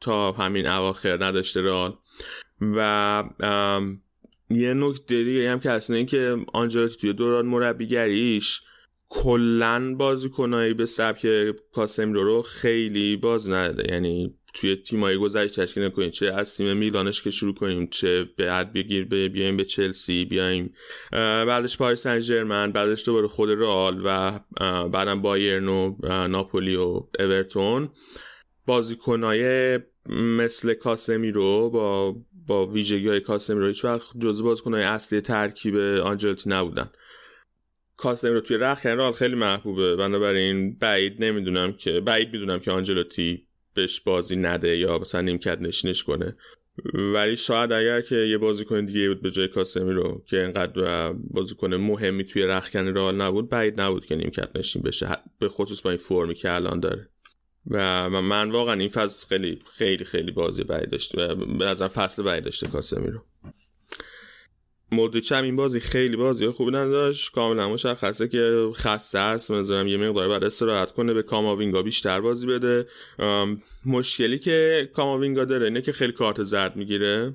تا 0.00 0.32
همین 0.32 0.66
اواخر 0.66 1.24
نداشته 1.24 1.60
رئال. 1.62 1.96
و 2.60 3.24
یه 4.54 4.74
نکته 4.74 5.24
دیگه 5.24 5.50
هم 5.50 5.60
که 5.60 5.70
اصلا 5.70 5.96
این 5.96 6.06
که 6.06 6.36
آنجلاتی 6.52 6.96
توی 6.96 7.12
دوران 7.12 7.46
مربیگریش 7.46 8.62
کلا 9.08 9.94
بازیکنایی 9.98 10.74
به 10.74 10.86
سبک 10.86 11.26
کاسمیرو 11.72 12.24
رو 12.24 12.42
خیلی 12.42 13.16
باز 13.16 13.50
نداده 13.50 13.92
یعنی 13.92 14.34
توی 14.54 14.76
تیمایی 14.76 15.18
گذشته 15.18 15.66
تشکیل 15.66 15.82
نکنیم 15.82 16.10
چه 16.10 16.26
از 16.26 16.56
تیم 16.56 16.76
میلانش 16.76 17.22
که 17.22 17.30
شروع 17.30 17.54
کنیم 17.54 17.86
چه 17.86 18.24
بعد 18.38 18.72
بگیر 18.72 19.04
بیایم 19.04 19.56
به 19.56 19.64
چلسی 19.64 20.24
بیایم 20.24 20.74
بعدش 21.12 21.78
پاریس 21.78 22.00
سن 22.00 22.20
ژرمن 22.20 22.72
بعدش 22.72 23.06
دوباره 23.06 23.28
خود 23.28 23.50
رئال 23.50 24.00
و 24.04 24.40
بعدم 24.88 25.22
بایرن 25.22 25.68
و 25.68 25.96
ناپولی 26.28 26.76
و 26.76 27.02
اورتون. 27.18 27.88
بازیکنای 28.66 29.78
مثل 30.10 30.74
کاسمیرو 30.74 31.70
با 31.70 32.16
با 32.46 32.66
ویژگی 32.66 33.08
های 33.08 33.20
کاسمیرو 33.20 33.66
هیچ 33.66 33.84
وقت 33.84 34.18
جزو 34.18 34.44
بازیکنهای 34.44 34.82
اصلی 34.82 35.20
ترکیب 35.20 35.76
آنجلوتی 35.76 36.50
نبودن. 36.50 36.90
کاسمیرو 37.96 38.40
توی 38.40 38.56
رخ 38.56 38.86
رال 38.86 39.12
خیلی 39.12 39.34
محبوبه. 39.34 39.96
بنابراین 39.96 40.78
بعید 40.78 41.24
نمی‌دونم 41.24 41.72
که 41.72 42.00
بعید 42.00 42.32
می‌دونم 42.32 42.58
که 42.58 42.70
آنجلوتی 42.70 43.46
بهش 43.74 44.00
بازی 44.00 44.36
نده 44.36 44.76
یا 44.76 44.98
مثلا 44.98 45.20
نیمکت 45.20 45.58
نشینش 45.60 46.02
کنه. 46.02 46.36
ولی 47.14 47.36
شاید 47.36 47.72
اگر 47.72 48.00
که 48.00 48.16
یه 48.16 48.38
بازیکن 48.38 48.84
دیگه 48.84 49.08
بود 49.08 49.22
به 49.22 49.30
جای 49.30 49.48
کاسمیرو 49.48 50.22
که 50.26 50.40
اینقدر 50.40 51.12
بازیکن 51.12 51.74
مهمی 51.74 52.24
توی 52.24 52.42
رخکن 52.42 52.94
رال 52.94 53.20
نبود 53.20 53.48
بعید 53.48 53.80
نبود 53.80 54.06
که 54.06 54.16
نیمکت 54.16 54.56
نشین 54.56 54.82
بشه. 54.82 55.08
به 55.38 55.48
خصوص 55.48 55.82
با 55.82 55.90
این 55.90 55.98
فرمی 55.98 56.34
که 56.34 56.52
الان 56.52 56.80
داره. 56.80 57.11
و 57.70 58.10
من 58.10 58.50
واقعا 58.50 58.74
این 58.74 58.88
فصل 58.88 59.28
خیلی 59.28 59.58
خیلی 59.74 60.04
خیلی 60.04 60.32
بازی 60.32 60.64
بعید 60.64 60.90
داشته 60.90 61.34
به 61.34 61.64
نظر 61.64 61.88
فصل 61.88 62.22
بعید 62.22 62.44
داشته 62.44 62.68
کاسمی 62.68 63.10
رو. 63.10 63.20
مودریچ 64.92 65.32
این 65.32 65.56
بازی 65.56 65.80
خیلی 65.80 66.16
بازی 66.16 66.48
خوبی 66.48 66.70
نداشت. 66.70 67.32
کاملا 67.32 67.68
مشخصه 67.68 68.28
که 68.28 68.70
خسته 68.74 69.18
است. 69.18 69.50
مثلا 69.50 69.88
یه 69.88 69.96
مقدار 69.96 70.28
بعد 70.28 70.44
استراحت 70.44 70.92
کنه. 70.92 71.14
به 71.14 71.22
کاماوینگا 71.22 71.82
بیشتر 71.82 72.20
بازی 72.20 72.46
بده. 72.46 72.86
مشکلی 73.86 74.38
که 74.38 74.90
کاماوینگا 74.94 75.44
داره 75.44 75.64
اینه 75.64 75.80
که 75.80 75.92
خیلی 75.92 76.12
کارت 76.12 76.42
زرد 76.42 76.76
می‌گیره. 76.76 77.34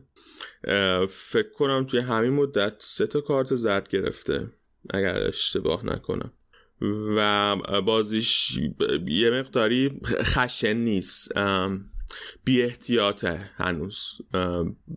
فکر 1.10 1.50
کنم 1.58 1.86
توی 1.86 2.00
همین 2.00 2.34
مدت 2.34 2.74
سه 2.80 3.08
تا 3.08 3.22
کارت 3.22 3.56
زرد 3.56 3.90
گرفته. 3.90 4.48
اگر 4.90 5.24
اشتباه 5.24 5.86
نکنم. 5.86 6.34
و 6.82 7.82
بازیش 7.86 8.60
یه 9.08 9.30
مقداری 9.30 10.02
خشن 10.06 10.74
نیست. 10.74 11.32
بی 12.46 12.62
احتیاطه 12.62 13.50
هنوز. 13.56 14.18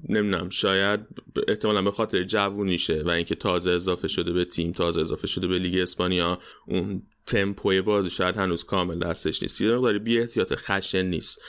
نمی‌دونم 0.09 0.48
شاید 0.48 1.01
احتمالا 1.48 1.82
به 1.82 1.90
خاطر 1.90 2.23
جوونیشه 2.23 3.02
و 3.02 3.09
اینکه 3.09 3.35
تازه 3.35 3.70
اضافه 3.70 4.09
شده 4.09 4.32
به 4.32 4.44
تیم 4.44 4.73
تازه 4.73 5.01
اضافه 5.01 5.27
شده 5.27 5.47
به 5.47 5.59
لیگ 5.59 5.78
اسپانیا 5.82 6.39
اون 6.66 7.02
تمپوی 7.27 7.82
بازی 7.82 8.11
شاید 8.11 8.36
هنوز 8.36 8.65
کامل 8.65 8.98
دستش 8.98 9.43
نیست. 9.43 9.61
یه 9.61 9.77
مقداری 9.77 9.98
بی 9.98 10.19
احتیاط 10.19 10.52
خشن 10.55 11.02
نیست. 11.02 11.43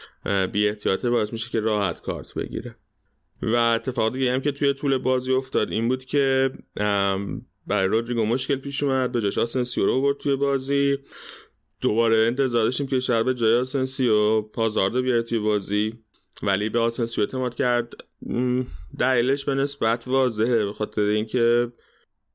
بی 0.52 0.68
احتیاطه 0.68 1.10
باعث 1.10 1.34
میشه 1.34 1.50
که 1.50 1.60
راحت 1.60 2.02
کارت 2.02 2.34
بگیره. 2.34 2.76
و 3.42 3.56
اتفاق 3.56 4.14
دیگه 4.14 4.34
هم 4.34 4.42
که 4.42 4.52
توی 4.52 4.74
طول 4.74 4.98
بازی 4.98 5.32
افتاد 5.32 5.72
این 5.72 5.88
بود 5.88 6.06
که 6.06 6.52
برای 7.68 7.88
رودریگو 7.88 8.26
مشکل 8.26 8.56
پیش 8.56 8.84
اومد 8.84 9.12
به 9.12 9.22
جاش 9.22 9.38
آسنسیو 9.38 9.86
رو 9.86 10.02
برد 10.02 10.18
توی 10.18 10.36
بازی. 10.36 10.98
دوباره 11.82 12.18
انتظار 12.18 12.64
داشتیم 12.64 12.88
که 12.88 13.00
شاید 13.00 13.26
به 13.26 13.34
جای 13.34 13.58
آسنسیو 13.58 14.42
هازاردو 14.42 15.02
بیاره 15.02 15.24
توی 15.24 15.40
بازی. 15.40 15.94
ولی 16.44 16.70
به 16.70 16.80
آسنسیو 16.80 17.22
اعتماد 17.24 17.56
کرد. 17.56 17.94
دلیلش 19.00 19.46
به 19.46 19.56
نسبت 19.56 20.08
واضحه 20.08 20.66
به 20.66 20.74
خاطر 20.74 21.02
اینکه 21.02 21.72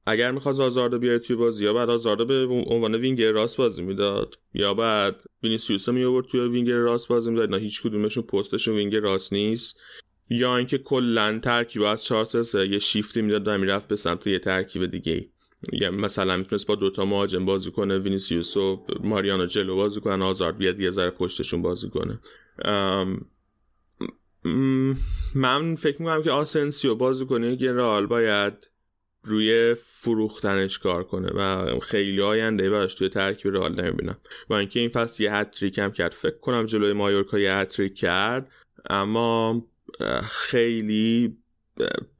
اگر 0.07 0.31
می‌خواد 0.31 0.61
هازاردو 0.61 0.99
بیاره 0.99 1.19
توی 1.19 1.37
بازی 1.37 1.65
یا 1.65 1.73
باید 1.73 1.91
هازاردو 1.91 2.25
به 2.25 2.47
عنوان 2.67 2.95
وینگر 2.95 3.31
راست 3.31 3.57
بازی 3.57 3.83
می‌داد 3.83 4.39
یا 4.55 4.75
باید 4.75 5.23
وینیسیوس 5.43 5.89
می 5.89 6.05
آورد 6.05 6.27
توی 6.27 6.41
وینگر 6.41 6.77
راست 6.77 7.09
بازی 7.09 7.31
می‌داد 7.31 7.51
که 7.51 7.59
هیچ 7.59 7.83
کدومشون 7.83 8.23
پستشون 8.23 8.77
وینگر 8.77 9.01
راست 9.01 9.33
نیست. 9.33 9.81
یا 10.29 10.57
اینکه 10.57 10.79
کلا 10.79 11.39
ترکیب 11.39 11.83
از 11.83 12.05
4 12.05 12.25
3 12.25 12.69
یه 12.69 12.79
شیفتی 12.79 13.23
می‌داد 13.23 13.49
و 13.49 13.59
می‌رفت 13.59 13.89
به 13.89 13.97
سمت 13.97 14.27
یه 14.27 14.39
ترکیب 14.39 14.87
دیگه 14.87 15.29
یا 15.73 15.91
مثلا 15.91 16.37
می‌تونست 16.37 16.67
با 16.67 16.75
دوتا 16.75 17.05
مهاجم 17.05 17.45
بازی 17.45 17.71
کنه 17.71 17.99
وینیسیوس 17.99 18.57
و 18.57 18.87
ماریانو 19.01 19.47
جلو 19.47 19.77
بازی 19.77 20.01
کنه 20.01 20.25
هازارد 20.25 20.59
بیاد 20.59 20.81
یه 20.81 20.91
ذره 20.91 21.11
پشتشون 21.11 21.63
بازی 21.63 21.89
کنه. 21.91 22.21
من 25.35 25.77
فکر 25.77 26.03
می‌کنم 26.03 26.23
که 26.23 26.31
آسنسیو 26.31 26.95
بازیکنیه 26.95 27.57
که 27.57 27.73
رئال 27.73 28.07
باید 28.07 28.71
روی 29.23 29.75
فروختنش 29.75 30.79
کار 30.79 31.05
کنه 31.05 31.29
و 31.29 31.79
خیلی 31.81 32.23
آینده 32.23 32.71
براش 32.71 32.95
توی 32.95 33.09
ترکیب 33.09 33.53
رئال 33.53 33.81
نمی‌بینم. 33.81 34.19
و 34.51 34.55
اینکه 34.55 34.81
این 34.81 34.89
فصل 34.89 35.23
یه 35.23 35.35
هت‌تریک 35.35 35.79
هم 35.79 35.93
کرد. 35.93 36.13
فکر 36.13 36.39
کنم 36.39 36.67
جلوی 36.67 36.93
مایورکا 36.93 37.39
یه 37.39 37.55
هت‌تریک 37.55 37.95
کرد 37.95 38.51
اما 38.91 39.67
خیلی 40.23 41.37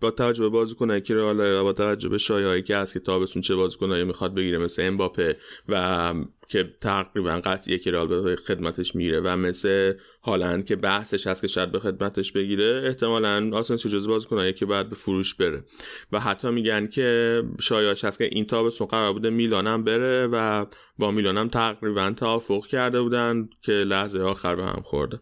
با 0.01 0.11
توجه 0.11 0.43
به 0.43 0.49
بازیکنایی 0.49 1.01
که 1.01 1.15
حالا 1.15 1.65
با 1.65 1.73
توجه 1.73 2.09
به 2.09 2.19
شایعه‌ای 2.19 2.63
که 2.63 2.77
هست 2.77 2.93
که 2.93 3.01
تابستون 3.01 3.43
چه 3.43 3.55
بازیکنایی 3.55 4.05
می‌خواد 4.05 4.35
بگیره 4.35 4.59
مثل 4.59 4.83
امباپه 4.83 5.37
و 5.69 6.15
که 6.49 6.75
تقریبا 6.81 7.41
قطعیه 7.45 7.79
که 7.79 7.91
رئال 7.91 8.09
به 8.09 8.37
خدمتش 8.37 8.95
میره 8.95 9.21
و 9.21 9.37
مثل 9.37 9.93
هالند 10.27 10.65
که 10.65 10.77
بحثش 10.77 11.27
هست 11.27 11.41
که 11.41 11.49
شاید 11.49 11.73
به 11.73 11.79
خدمتش 11.79 12.33
بگیره 12.33 12.83
احتمالا 12.87 13.51
آسنسیو 13.53 13.93
جزو 13.93 14.11
بازیکنایی 14.11 14.53
که 14.53 14.67
بعد 14.67 14.89
به 14.89 14.97
فروش 14.97 15.35
بره. 15.35 15.65
و 16.13 16.21
حتی 16.21 16.51
میگن 16.51 16.87
که 16.87 17.43
شایعش 17.61 18.05
هست 18.05 18.19
که 18.19 18.25
این 18.25 18.47
تابستون 18.47 18.87
قرار 18.87 19.13
بوده 19.13 19.31
میلانم 19.31 19.85
بره 19.85 20.27
و 20.27 20.67
با 20.99 21.11
میلانم 21.11 21.49
تقریبا 21.49 22.11
توافق 22.17 22.67
کرده 22.67 23.03
بودن 23.03 23.49
که 23.63 23.73
لحظه 23.73 24.21
آخر 24.21 24.57
به 24.57 24.63
هم 24.63 24.83
خورده. 24.85 25.21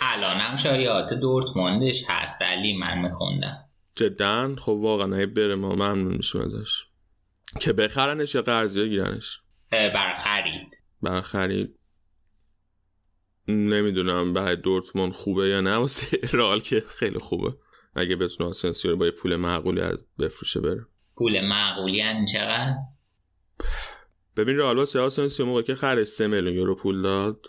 الانم 0.00 0.56
شایعات 0.56 1.14
دورتموندش 1.14 2.04
هست 2.08 2.42
علی 2.42 2.78
من 2.78 2.98
میخوندم. 2.98 3.56
جدا؟ 3.94 4.56
خب 4.58 4.72
واقعا 4.72 5.26
بره 5.26 5.54
ما 5.54 5.74
ممنون 5.74 6.16
میشیم 6.16 6.40
ازش. 6.40 6.84
که 7.60 7.72
بخرنش 7.72 8.34
یا 8.34 8.42
قرضی 8.42 8.88
گیرنش؟ 8.88 9.40
بر 9.70 10.14
خرید 10.24 10.78
بر 11.02 11.20
خرید 11.20 11.75
نمی‌دونم 13.48 14.32
برای 14.32 14.56
دورتموند 14.56 15.12
خوبه 15.12 15.48
یا 15.48 15.60
نه 15.60 15.76
واسه 15.76 16.18
رئال 16.32 16.60
که 16.60 16.84
خیلی 16.88 17.18
خوبه. 17.18 17.54
اگه 17.94 18.16
بتونه 18.16 18.50
آسنسیو 18.50 18.90
رو 18.90 18.96
با 18.96 19.10
پول 19.10 19.36
معقولی 19.36 19.80
از 19.80 20.06
بفروشه 20.18 20.60
بره. 20.60 20.86
پول 21.16 21.40
معقولی 21.40 21.96
یعنی 21.96 22.26
چقدر؟ 22.26 22.74
ببین 24.36 24.56
رئال 24.56 24.78
واسه 24.78 25.00
آسنسیو 25.00 25.46
موقع 25.46 25.62
که 25.62 25.74
خرج 25.74 26.06
3 26.06 26.26
میلیون 26.26 26.54
یورو 26.54 26.74
پول 26.74 27.02
داد 27.02 27.46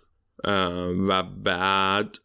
و 1.08 1.24
بعد 1.24 2.18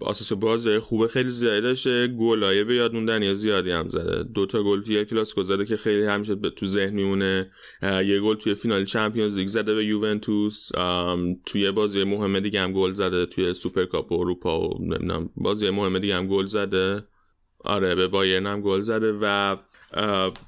آسنسیو 0.00 0.36
بازی 0.36 0.68
خوب 0.68 1.08
خیلی 1.08 1.30
زیادی 1.30 1.60
داشته. 1.60 2.06
گلای 2.06 2.64
به 2.64 2.74
یاد 2.74 2.94
موندنی‌ای 2.94 3.34
زیادی 3.34 3.70
هم 3.70 3.88
زده. 3.88 4.22
دو 4.22 4.46
تا 4.46 4.62
گل 4.62 4.82
توی 4.82 5.04
کلاسیکو 5.04 5.42
زده 5.42 5.64
که 5.64 5.76
خیلی 5.76 6.06
همیشه 6.06 6.36
تو 6.36 6.66
ذهن 6.66 6.94
میمونه. 6.94 7.50
یه 7.82 8.20
گل 8.20 8.36
توی 8.36 8.54
فینال 8.54 8.84
چمپیونز 8.84 9.38
لیگ 9.38 9.48
زده 9.48 9.74
به 9.74 9.84
یوونتوس. 9.84 10.68
توی 11.46 11.70
بازی 11.70 12.04
مهم 12.04 12.40
دیگه 12.40 12.60
هم 12.60 12.72
گل 12.72 12.92
زده 12.92 13.26
توی 13.26 13.54
سوپرکاپ 13.54 14.12
اروپا 14.12 14.60
و 14.60 14.78
نمی‌دونم 14.80 15.30
بازی 15.36 15.70
مهم 15.70 15.98
دیگه 15.98 16.16
هم 16.16 16.26
گل 16.26 16.46
زده. 16.46 17.04
آره 17.64 17.94
به 17.94 18.08
بایرن 18.08 18.46
هم 18.46 18.60
گل 18.60 18.80
زده 18.80 19.18
و 19.22 19.56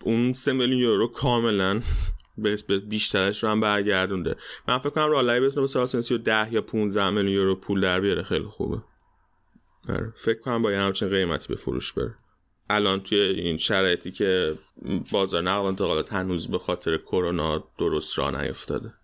اون 0.05 0.33
سه 0.33 0.53
میلیون 0.53 0.79
یورو 0.79 1.07
کاملا 1.07 1.81
به 2.43 2.57
بیشترش 2.89 3.43
رو 3.43 3.51
هم 3.51 3.61
برگردونده. 3.61 4.37
من 4.69 4.79
فکر 4.79 4.91
کنم 4.91 5.11
رالای 5.11 5.41
بتونه 5.41 5.61
واسه 5.61 5.79
آسنسیو 5.79 6.19
10 6.19 6.53
یا 6.53 6.63
15 6.63 7.11
میلیون 7.11 7.35
یورو 7.35 7.55
پول 7.55 7.81
در 7.81 8.01
بیاره. 8.01 8.23
خیلی 8.23 8.45
خوبه. 8.45 8.79
فکر 10.15 10.41
کنم 10.41 10.63
با 10.63 10.73
یه 10.73 10.79
همچین 10.79 11.09
قیمتی 11.09 11.49
به 11.49 11.57
فروش 11.57 11.93
بره. 11.93 12.15
الان 12.71 13.01
توی 13.01 13.19
این 13.19 13.57
شرایطی 13.57 14.11
که 14.11 14.59
بازار 15.13 15.43
نقل 15.43 15.67
انتقالات 15.67 16.13
هنوز 16.13 16.51
به 16.51 16.59
خاطر 16.59 16.97
کرونا 16.97 17.65
درست 17.79 18.19
راه 18.19 18.43
نیفتاده. 18.43 18.95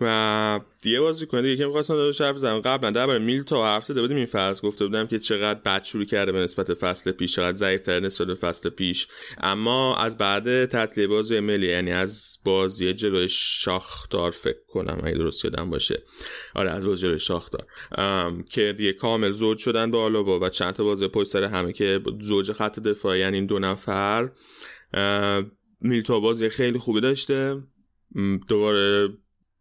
و 0.00 0.60
دیگه 0.82 1.00
بازی 1.00 1.26
کنه 1.26 1.56
که 1.56 1.66
می‌خواستم 1.66 1.94
داشت 1.94 2.20
حرف 2.20 2.36
زدم 2.36 2.60
قبلا 2.60 2.90
درباره 2.90 3.18
میل 3.18 3.42
تا 3.42 3.66
حرف 3.66 3.84
زده 3.84 4.00
بودیم 4.00 4.16
این 4.16 4.26
فصل. 4.26 4.68
گفته 4.68 4.86
بودم 4.86 5.06
که 5.06 5.18
چقدر 5.18 5.60
بد 5.60 5.84
شروع 5.84 6.04
کرده 6.04 6.32
به 6.32 6.38
نسبت 6.38 6.74
فصل 6.74 7.12
پیش 7.12 7.34
چقدر 7.34 7.56
ضعیف‌تر 7.56 8.00
نسبت 8.00 8.26
به 8.26 8.34
فصل 8.34 8.68
پیش. 8.68 9.08
اما 9.38 9.96
از 9.96 10.18
بعد 10.18 10.64
تعطیل 10.64 11.06
بازی 11.06 11.40
ملی 11.40 11.66
یعنی 11.66 11.92
از 11.92 12.38
بازی 12.44 12.94
جلوی 12.94 13.28
شاختار 13.28 14.30
فکر 14.30 14.58
کنم 14.68 15.00
اگه 15.04 15.18
درست 15.18 15.44
یادم 15.44 15.70
باشه. 15.70 16.02
آره 16.54 16.70
از 16.70 16.86
بازی 16.86 17.02
جلوی 17.02 17.18
شاختار. 17.18 17.66
که 18.50 18.74
دیگه 18.78 18.92
کامل 18.92 19.30
زوج 19.30 19.58
شدن 19.58 19.90
با 19.90 20.04
آلوبا 20.04 20.40
و 20.40 20.48
چند 20.48 20.74
تا 20.74 20.84
بازی 20.84 21.08
پشت 21.08 21.28
سر 21.28 21.44
همه 21.44 21.72
که 21.72 22.00
زوج 22.20 22.52
خط 22.52 22.78
دفاعی 22.78 23.20
یعنی 23.20 23.36
این 23.36 23.46
دو 23.46 23.58
نفر. 23.58 24.30
میلتو 25.80 26.20
بازی 26.20 26.48
خیلی 26.48 26.78
خوبی 26.78 27.00
داشته. 27.00 27.62
دوباره 28.48 29.08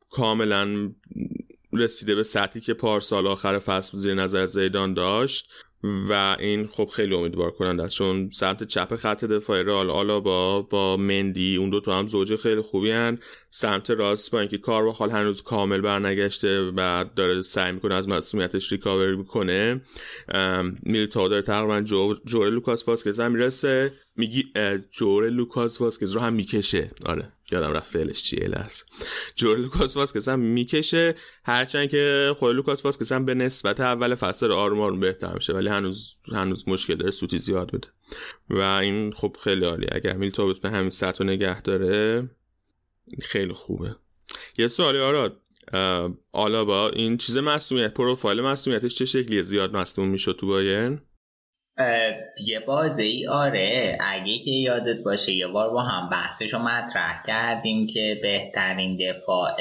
کاملا 0.09 0.91
رسیده 1.73 2.15
به 2.15 2.23
سطحی 2.23 2.61
که 2.61 2.73
پارسال 2.73 3.27
آخر 3.27 3.59
فصل 3.59 3.97
زیر 3.97 4.13
نظر 4.13 4.45
زیدان 4.45 4.93
داشت 4.93 5.49
و 5.83 6.35
این 6.39 6.67
خب 6.67 6.85
خیلی 6.85 7.15
امیدوار 7.15 7.51
کننده 7.51 7.83
است 7.83 7.95
چون 7.95 8.29
سمت 8.29 8.63
چپ 8.63 8.95
خط 8.95 9.25
دفاعی 9.25 9.63
رئال 9.63 9.89
آلابا 9.89 10.61
با 10.61 10.97
مندی 10.97 11.55
اون 11.55 11.69
دو 11.69 11.81
تا 11.81 11.99
هم 11.99 12.07
زوج 12.07 12.35
خیلی 12.35 12.61
خوبی 12.61 12.91
هن. 12.91 13.19
سمت 13.59 13.89
راست 13.89 14.31
با 14.31 14.39
اینکه 14.39 14.57
کارواخال 14.57 15.11
هنوز 15.11 15.41
کامل 15.41 15.81
برنگشته 15.81 16.61
و 16.61 17.05
داره 17.15 17.41
سعی 17.41 17.71
می‌کنه 17.71 17.95
از 17.95 18.09
مصدومیتش 18.09 18.71
ریکاوری 18.71 19.15
می‌کنه 19.15 19.81
میلیتاو 20.83 21.27
داره 21.29 21.41
تقریبا 21.41 21.81
جو 21.81 22.15
جوره 22.25 22.49
لوکاس 22.49 22.87
واسکز 22.87 23.19
هم 23.19 23.31
می‌رسه. 23.31 23.93
میگی 24.15 24.43
جوره 24.91 25.29
لوکاس 25.29 25.81
واسکز 25.81 26.13
رو 26.13 26.21
هم 26.21 26.33
می‌کشه. 26.33 26.91
آره 27.05 27.31
یادم 27.51 27.71
رفت 27.71 27.93
فعلش 27.93 28.23
چیه 28.23 28.47
لحظه. 28.47 28.85
جوره 29.35 29.61
لوکاس 29.61 29.97
واسکز 29.97 30.29
هم 30.29 30.39
می‌کشه. 30.39 31.15
هرچند 31.45 31.89
که 31.89 32.35
خود 32.39 32.55
لوکاس 32.55 32.85
واسکز 32.85 33.11
هم 33.11 33.25
به 33.25 33.33
نسبت 33.33 33.79
اول 33.79 34.15
فصل 34.15 34.51
آروم 34.51 34.79
آروم 34.79 34.99
بهتر 34.99 35.33
میشه 35.33 35.53
ولی 35.53 35.69
هنوز 35.69 36.15
هنوز 36.31 36.69
مشکل 36.69 36.95
داره 36.95 37.11
سوتی 37.11 37.37
زیاد 37.37 37.71
بده 37.71 37.87
و 38.49 38.59
این 38.59 39.13
خب 39.13 39.37
خیلی 39.43 39.65
عالی 39.65 39.87
اگر 39.91 40.13
میلیتاو 40.13 40.53
بتونه 40.53 40.77
همین 40.77 40.89
سطح 40.89 41.23
نگه 41.23 41.61
داره 41.61 42.29
خیلی 43.21 43.53
خوبه. 43.53 43.95
یه 44.57 44.67
سوالی 44.67 44.99
آراد. 44.99 45.41
با 46.65 46.89
این 46.89 47.17
چیز 47.17 47.37
مصومیت 47.37 47.93
پروفایل 47.93 48.41
مصومیتش 48.41 48.95
چه 48.95 49.05
شکلیه؟ 49.05 49.41
زیاد 49.41 49.75
مصوم 49.75 50.07
می‌شد 50.07 50.37
تو 50.39 50.47
باین 50.47 51.01
یه؟ 52.47 52.59
بازه 52.59 53.03
ای 53.03 53.27
آره. 53.27 53.97
اگه 54.01 54.39
که 54.39 54.51
یادت 54.51 55.03
باشه 55.03 55.31
یه 55.31 55.47
بار 55.47 55.69
با 55.69 55.81
هم 55.81 56.09
بحثش 56.09 56.53
رو 56.53 56.59
مطرح 56.59 57.23
کردیم 57.27 57.87
که 57.87 58.19
بهترین 58.21 58.97
دفاع 58.97 59.51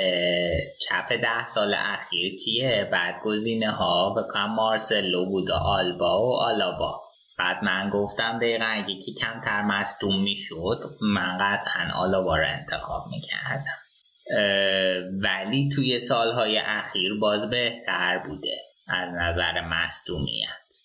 چپ 0.89 1.13
ده 1.23 1.47
سال 1.47 1.75
اخیر 1.79 2.35
کیه؟ 2.37 2.89
بعد 2.93 3.21
گزینه 3.25 3.71
ها 3.71 4.15
بکنم 4.15 4.55
مارسلو 4.55 5.27
بود 5.27 5.51
و 5.51 5.55
آلبا 5.55 6.27
و 6.27 6.35
آلابا. 6.35 7.06
بعد 7.39 7.65
من 7.65 7.91
گفتم 7.91 8.39
دقیقا 8.39 8.83
که 9.05 9.13
کمتر 9.13 9.63
مستوم 9.63 10.23
می‌شد 10.23 10.81
من 11.01 11.39
قطعا 11.41 12.07
رو 12.15 12.47
انتخاب 12.49 13.05
می‌کردم. 13.11 13.79
ولی 15.23 15.69
توی 15.75 15.99
سالهای 15.99 16.59
اخیر 16.59 17.15
باز 17.21 17.51
بهتر 17.51 18.23
بوده 18.27 18.57
از 18.89 19.09
نظر 19.15 19.61
مستومیت 19.61 20.77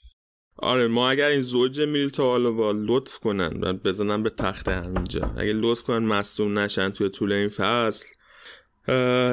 آره 0.58 0.88
ما 0.88 1.10
اگر 1.10 1.28
این 1.28 1.42
زوج 1.42 1.82
میلتا 1.82 2.32
آلابا 2.32 2.72
لطف 2.76 3.18
کنن 3.20 3.64
و 3.64 3.74
بزنن 3.74 4.24
به 4.24 4.30
تخت 4.30 4.68
همینجا. 4.68 5.32
اگه 5.38 5.54
لطف 5.54 5.82
کنن 5.82 6.06
مستوم 6.06 6.60
نشن 6.60 6.90
توی 6.90 7.10
طول 7.10 7.34
این 7.34 7.50
فصل 7.50 8.08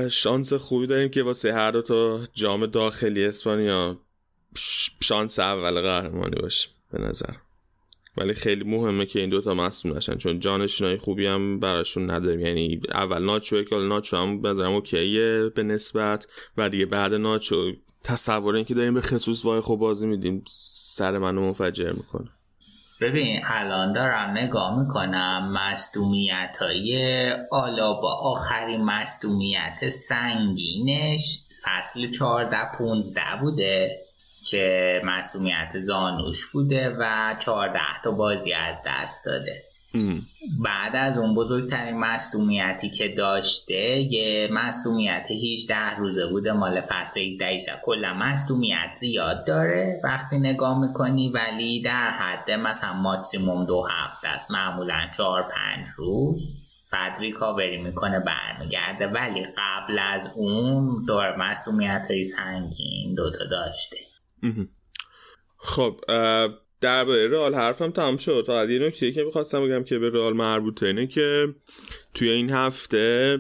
شانس 0.09 0.53
خوبی 0.53 0.87
داریم 0.87 1.09
که 1.09 1.23
واسه 1.23 1.55
هر 1.55 1.71
دو 1.71 1.83
تا 1.83 2.21
جام 2.35 2.67
داخلی 2.67 3.27
اسپانیا 3.27 4.01
شانس 5.03 5.39
اول 5.39 5.81
قهرمانی 5.81 6.41
باشیم. 6.43 6.73
به 6.93 6.99
نظر. 6.99 7.35
ولی 8.17 8.35
خیلی 8.35 8.65
مهمه 8.65 9.07
که 9.07 9.21
این 9.21 9.31
دوتا 9.31 9.55
مصوم 9.55 9.97
نشن 9.97 10.17
چون 10.17 10.41
جانشینای 10.41 10.97
خوبی 10.97 11.27
هم 11.27 11.61
براشون 11.61 12.11
نداریم. 12.11 12.41
یعنی 12.41 12.81
اول 12.95 13.25
ناچو 13.25 13.63
که 13.63 13.77
ناچو 13.77 14.17
هم 14.17 14.43
بنظرم 14.43 14.73
اوکیه 14.73 15.53
به 15.55 15.63
نسبت. 15.63 16.27
و 16.57 16.69
دیگه 16.69 16.87
بعد 16.87 17.15
ناچو 17.15 17.73
تصور 18.05 18.55
این 18.55 18.65
که 18.65 18.75
داریم 18.75 18.95
به 18.95 19.01
خصوص 19.01 19.45
وای 19.45 19.61
خوب 19.61 19.81
بازی 19.81 20.07
میدیم 20.07 20.43
سر 20.47 21.19
منو 21.19 21.41
منفجر 21.41 21.93
می‌کنه. 21.93 22.29
ببین 23.01 23.41
الان 23.45 23.93
دارم 23.93 24.31
نگاه 24.31 24.83
می‌کنم 24.83 25.53
مستومیت 25.53 26.57
های 26.61 27.33
آلا 27.51 27.95
با 27.95 28.13
آخرین 28.13 28.85
مستومیت 28.85 29.89
سنگینش 29.89 31.41
فصل 31.65 32.11
14 32.11 32.57
15 32.79 33.21
بوده. 33.41 34.08
که 34.47 35.01
مصومیت 35.05 35.79
زانوش 35.79 36.47
بوده 36.53 36.97
و 36.99 37.35
14 37.39 37.81
تا 38.05 38.11
بازی 38.11 38.53
از 38.53 38.83
دست 38.87 39.27
داده. 39.27 39.65
بعد 40.65 40.97
از 40.97 41.19
اون 41.19 41.35
بزرگترین 41.35 41.99
مصومیتی 41.99 42.91
که 42.91 43.09
داشته 43.09 43.99
یه 43.99 44.49
مصومیت 44.53 45.27
18 45.31 45.97
روزه 45.97 46.27
بوده 46.27 46.53
مال 46.53 46.81
فصل 46.81 47.21
18 47.21 47.73
کلا 47.83 48.15
مصومیت 48.15 48.91
زیاد 48.97 49.47
داره 49.47 50.01
وقتی 50.05 50.39
نگاه 50.39 50.81
می‌کنی 50.81 51.29
ولی 51.29 51.83
در 51.83 52.11
حد 52.11 52.51
مثلا 52.51 52.93
ماکسیموم 52.93 53.67
دو 53.67 53.87
هفته 53.91 54.29
است. 54.29 54.51
معمولا 54.51 55.09
4 55.17 55.43
5 55.43 55.87
روز. 55.97 56.53
بعد 56.93 57.19
ریکاوری 57.21 57.83
می‌کنه 57.83 58.21
برمیگرده. 58.21 59.07
ولی 59.07 59.47
قبل 59.57 59.99
از 59.99 60.33
اون 60.37 61.05
دور 61.05 61.37
مصومیت 61.37 62.07
های 62.11 62.25
سنگین 62.25 63.15
دوتا 63.15 63.45
داشته. 63.45 64.08
خب 65.57 66.01
درباره 66.81 67.29
رئال 67.29 67.55
حرفم 67.55 67.91
تمام 67.91 68.17
شد. 68.17 68.45
تا 68.47 68.65
یه 68.65 68.79
نکته 68.79 69.13
که 69.13 69.25
می‌خواستم 69.25 69.67
بگم 69.67 69.85
که 69.85 69.99
به 69.99 70.11
رئال 70.11 70.33
مربوطه 70.33 70.87
اینه 70.87 71.07
که 71.07 71.55
توی 72.15 72.29
این 72.29 72.51
هفته 72.51 73.39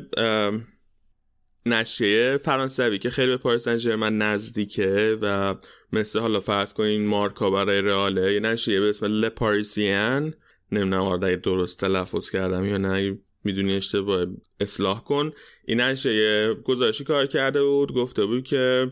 نشریه 1.66 2.36
فرانسوی 2.36 2.98
که 2.98 3.10
خیلی 3.10 3.30
به 3.30 3.36
پاریس 3.36 3.68
سن 3.68 4.12
نزدیکه 4.12 5.18
و 5.22 5.54
مثل 5.92 6.18
حالا 6.18 6.40
فرض 6.40 6.72
کنین 6.72 7.06
مارکا 7.06 7.50
برای 7.50 7.80
رئاله 7.80 8.34
یه 8.34 8.40
نشریه 8.40 8.80
به 8.80 8.90
اسم 8.90 9.06
لپاریسیان 9.06 10.34
نمی‌دونم 10.72 11.02
آره 11.02 11.36
درست 11.36 11.80
تلفظ 11.80 12.30
کردم 12.30 12.64
یا 12.64 12.78
نه 12.78 13.18
می‌دونی 13.44 13.76
اشتباه 13.76 14.26
اصلاح 14.60 15.04
کن. 15.04 15.32
این 15.64 15.80
نشریه 15.80 16.54
گزارشی 16.54 17.04
کار 17.04 17.26
کرده 17.26 17.62
بود 17.62 17.94
گفته 17.94 18.24
بود 18.24 18.44
که 18.44 18.90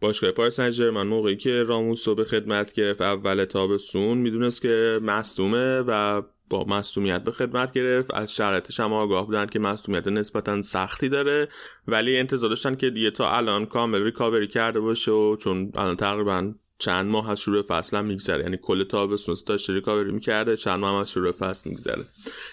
باشگاه 0.00 0.30
پاریس 0.30 0.60
سن 0.60 0.90
موقعی 0.90 1.36
که 1.36 1.62
راموس 1.62 2.08
رو 2.08 2.14
به 2.14 2.24
خدمت 2.24 2.72
گرفت 2.72 3.00
اول 3.00 3.44
تابستون 3.44 4.18
می‌دونست 4.18 4.62
که 4.62 5.00
مصدومه 5.02 5.80
و 5.80 6.22
با 6.50 6.64
مصدومیت 6.64 7.24
به 7.24 7.32
خدمت 7.32 7.72
گرفت. 7.72 8.14
از 8.14 8.34
شرایطش 8.34 8.80
هم 8.80 8.92
آگاه 8.92 9.26
بودن 9.26 9.46
که 9.46 9.58
مصدومیت 9.58 10.08
نسبتا 10.08 10.62
سختی 10.62 11.08
داره 11.08 11.48
ولی 11.86 12.16
انتظار 12.18 12.50
داشتن 12.50 12.74
که 12.74 12.90
دیگه 12.90 13.10
تا 13.10 13.30
الان 13.30 13.66
کامل 13.66 14.02
ریکاوری 14.02 14.46
کرده 14.46 14.80
باشه 14.80 15.10
و 15.10 15.36
چون 15.36 15.72
الان 15.74 15.96
تقریبا 15.96 16.52
چند 16.78 17.10
ماه 17.10 17.30
از 17.30 17.40
شروع 17.40 17.62
فصل 17.62 17.96
هم 17.96 18.04
میگذره. 18.04 18.42
یعنی 18.42 18.56
کل 18.62 18.84
تابستون 18.84 19.36
داشته 19.46 19.74
ریکاوری 19.74 20.12
می‌کرده 20.12 20.56
چند 20.56 20.80
ماه 20.80 21.00
از 21.00 21.12
شروع 21.12 21.32
فصل 21.32 21.70
میگذره. 21.70 22.04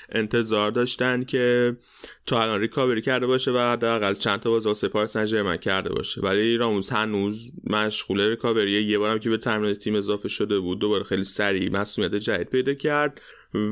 انتظار 0.09 0.71
داشتن 0.71 1.23
که 1.23 1.75
تا 2.25 2.41
الان 2.41 2.59
ریکاوری 2.59 3.01
کرده 3.01 3.27
باشه 3.27 3.51
و 3.51 3.57
حداقل 3.57 4.13
چند 4.13 4.39
تا 4.39 4.49
بازی 4.49 4.65
واسه 4.65 4.87
پاریس 4.87 5.17
سن 5.17 5.57
کرده 5.57 5.89
باشه. 5.89 6.21
ولی 6.21 6.57
راموس 6.57 6.91
هنوز 6.91 7.51
مشغول 7.69 8.21
ریکاوری. 8.21 8.71
یه 8.71 8.97
بارم 8.97 9.19
که 9.19 9.29
به 9.29 9.37
تمرین 9.37 9.73
تیم 9.73 9.95
اضافه 9.95 10.29
شده 10.29 10.59
بود 10.59 10.79
دوباره 10.79 11.03
خیلی 11.03 11.23
سریع 11.23 11.71
مصدومیت 11.71 12.15
جدید 12.15 12.49
پیدا 12.49 12.73
کرد 12.73 13.21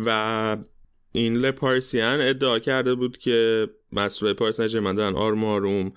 و 0.05 0.57
این 1.11 1.37
لپارسیان 1.37 2.21
ادعا 2.21 2.59
کرده 2.59 2.95
بود 2.95 3.17
که 3.17 3.69
مسئول 3.91 4.33
پاریس 4.33 4.61
سن 4.61 4.95
دارن 4.95 5.15
آروم 5.15 5.45
آروم 5.45 5.93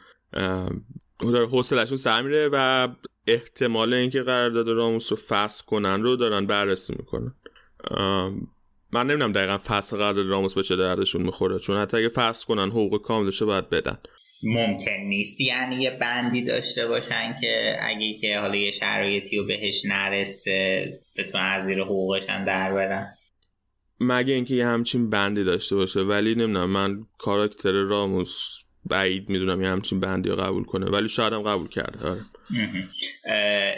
داره 1.21 1.47
حوصلشون 1.47 1.97
سر 1.97 2.23
میره 2.23 2.49
و 2.53 2.89
احتمال 3.27 3.95
اینکه 3.95 4.23
قرارداد 4.23 4.69
راموس 4.69 5.13
رو 5.13 5.19
فصل 5.29 5.65
کنن 5.65 6.03
رو 6.03 6.17
دارن 6.17 6.47
بررسی 6.47 6.95
می‌کنن. 6.99 7.35
من 8.93 9.07
نمی‌دونم 9.07 9.33
دقیقا 9.33 9.59
فصل 9.59 9.97
قرارداد 9.97 10.27
راموس 10.27 10.55
به 10.55 10.63
چه 10.63 10.77
دردشون 10.77 11.23
می‌خوره 11.23 11.59
چون 11.59 11.77
حتی 11.77 11.97
اگه 11.97 12.09
فصل 12.09 12.47
کنن 12.47 12.69
حقوق 12.69 13.03
کاملش 13.03 13.43
باید 13.43 13.71
بدن. 13.71 13.99
ممکن 14.43 15.01
نیست. 15.09 15.41
یعنی 15.41 15.77
یه 15.77 15.91
بندی 15.91 16.45
داشته 16.45 16.87
باشن 16.87 17.37
که 17.41 17.77
اگه 17.81 18.15
که 18.15 18.39
حالا 18.39 18.57
یه 18.57 18.71
شرایطی 18.71 19.37
رو 19.37 19.47
بهش 19.47 19.85
نرسه 19.85 21.01
بتونن 21.17 21.45
از 21.45 21.65
زیر 21.65 21.83
حقوقش 21.83 22.31
هم 22.31 22.45
در 22.45 22.75
برن. 22.75 23.17
مگه 24.01 24.35
اینکه 24.35 24.55
یه 24.55 24.67
همچین 24.67 25.11
بندی 25.11 25.45
داشته 25.45 25.77
باشه. 25.77 26.01
ولی 26.01 26.35
نمی‌دونم 26.35 26.71
من 26.71 27.07
کاراکتر 27.19 27.73
راموس 27.73 28.63
بعید 28.91 29.29
می‌دونم 29.29 29.63
یه 29.63 29.69
همچین 29.69 30.01
بندی 30.01 30.29
رو 30.29 30.37
قبول 30.37 30.65
کنه 30.65 30.87
ولی 30.87 31.09
شاید 31.09 31.33
هم 31.33 31.43
قبول 31.43 31.69
کرده 31.69 32.09
آره. 32.09 32.21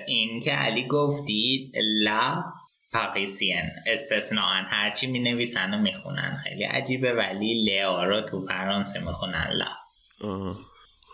این 0.06 0.40
که 0.40 0.52
علی 0.52 0.86
گفتی 0.86 1.72
لا 2.04 2.44
فقیسین 2.90 3.62
استثناء 3.86 4.62
هرچی 4.66 5.06
می 5.06 5.18
نویسن 5.20 5.74
و 5.74 5.78
می‌خونن. 5.78 6.40
خیلی 6.44 6.64
عجیبه 6.64 7.12
ولی 7.12 7.64
لیا 7.64 8.04
رو 8.04 8.20
تو 8.20 8.40
فرانسه 8.40 9.00
می‌خونن 9.00 9.50
لا. 9.52 9.66
آه. 10.28 10.58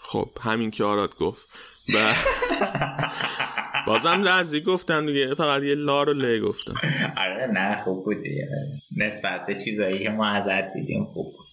خب 0.04 0.28
همین 0.40 0.70
که 0.70 0.84
آراد 0.84 1.16
گفت. 1.16 1.48
ب... 1.88 1.96
بازم 3.86 4.22
لحظی 4.22 4.60
گفتم 4.60 5.06
دیگه 5.06 5.34
فقط 5.34 5.62
یه 5.62 5.74
لا 5.74 6.02
رو 6.02 6.12
لی 6.12 6.40
گفتم. 6.40 6.74
آره 7.24 7.46
نه 7.46 7.82
خوب 7.82 8.04
بود 8.04 8.22
دیگه. 8.22 8.48
نسبت 8.96 9.46
به 9.46 9.54
چیزایی 9.54 10.02
که 10.02 10.10
ما 10.10 10.26
ازت 10.26 10.72
دیدیم 10.72 11.04
خوب 11.04 11.32
بود. 11.36 11.43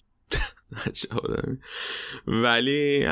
ولی 2.26 3.06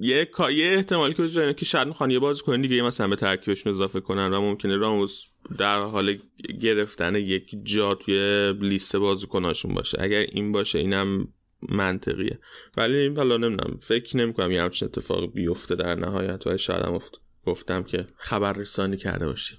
یه 0.00 0.30
یه 0.54 0.72
احتمالی 0.72 1.14
که 1.14 1.22
وجود 1.22 1.56
که 1.56 1.64
شاید 1.64 1.88
می‌خوان 1.88 2.10
یه 2.10 2.18
بازی 2.18 2.42
کنن 2.42 2.60
دیگه 2.60 2.82
مثلا 2.82 3.08
به 3.08 3.16
ترکیبشون 3.16 3.72
اضافه 3.72 4.00
کنن 4.00 4.32
و 4.32 4.40
ممکنه 4.40 4.76
راموس 4.76 5.34
در 5.58 5.78
حال 5.78 6.18
گرفتن 6.60 7.14
یک 7.14 7.56
جا 7.62 7.94
توی 7.94 8.52
لیست 8.60 8.96
بازیکناشون 8.96 9.74
باشه. 9.74 9.98
اگر 10.00 10.18
این 10.18 10.52
باشه 10.52 10.78
اینم 10.78 11.28
منطقیه. 11.68 12.38
ولی 12.76 13.14
حالا 13.14 13.36
نمی‌دونم 13.36 13.78
فکر 13.82 14.16
نمی‌کنم 14.16 14.50
یه 14.50 14.62
همچین 14.62 14.88
اتفاقی 14.88 15.26
بیفته 15.26 15.74
در 15.74 15.94
نهایت 15.94 16.46
و 16.46 16.56
شاید 16.56 16.82
هم 16.86 16.94
افت. 16.94 17.20
گفتم 17.46 17.82
که 17.82 18.08
خبر 18.16 18.52
رسانی 18.52 18.96
کرده 18.96 19.26
باشیم. 19.26 19.58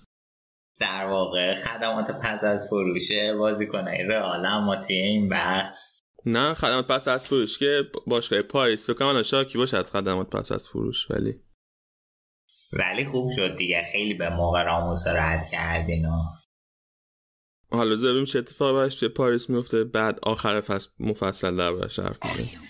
در 0.79 1.05
واقع 1.05 1.55
خدمات 1.55 2.11
پس 2.11 2.43
از 2.43 2.67
فروشه 2.69 3.35
بازیکنای 3.39 4.03
رئال 4.03 4.47
ما 4.47 4.75
توی 4.75 4.95
این 4.95 5.29
بخش 5.29 5.77
نه 6.25 6.53
خدمات 6.53 6.87
پس 6.87 7.07
از 7.07 7.27
فروش 7.27 7.57
که 7.57 7.83
باشگاه 8.07 8.41
پاریس 8.41 8.85
فکر 8.85 8.93
کنم 8.93 9.23
شاکی 9.23 9.57
باشد 9.57 9.85
خدمات 9.85 10.29
پس 10.29 10.51
از 10.51 10.69
فروش 10.69 11.11
ولی 11.11 11.39
ولی 12.73 13.05
خوب 13.05 13.29
شد 13.35 13.55
دیگه 13.55 13.83
خیلی 13.91 14.13
به 14.13 14.29
موقع 14.29 14.63
راموس 14.63 15.07
رد 15.07 15.45
کردین 15.51 16.05
و. 16.05 16.23
حالا 17.71 17.95
ببینیم 17.95 18.25
چه 18.25 18.39
اتفاقی 18.39 18.73
براش 18.73 18.95
توی 18.95 19.09
پاریس 19.09 19.49
میفته 19.49 19.83
بعد 19.83 20.19
آخر 20.23 20.61
فصل 20.61 20.89
مفصل 20.99 21.57
در 21.57 21.73
براش 21.73 21.99
حرف 21.99 22.25
می‌زنیم 22.25 22.61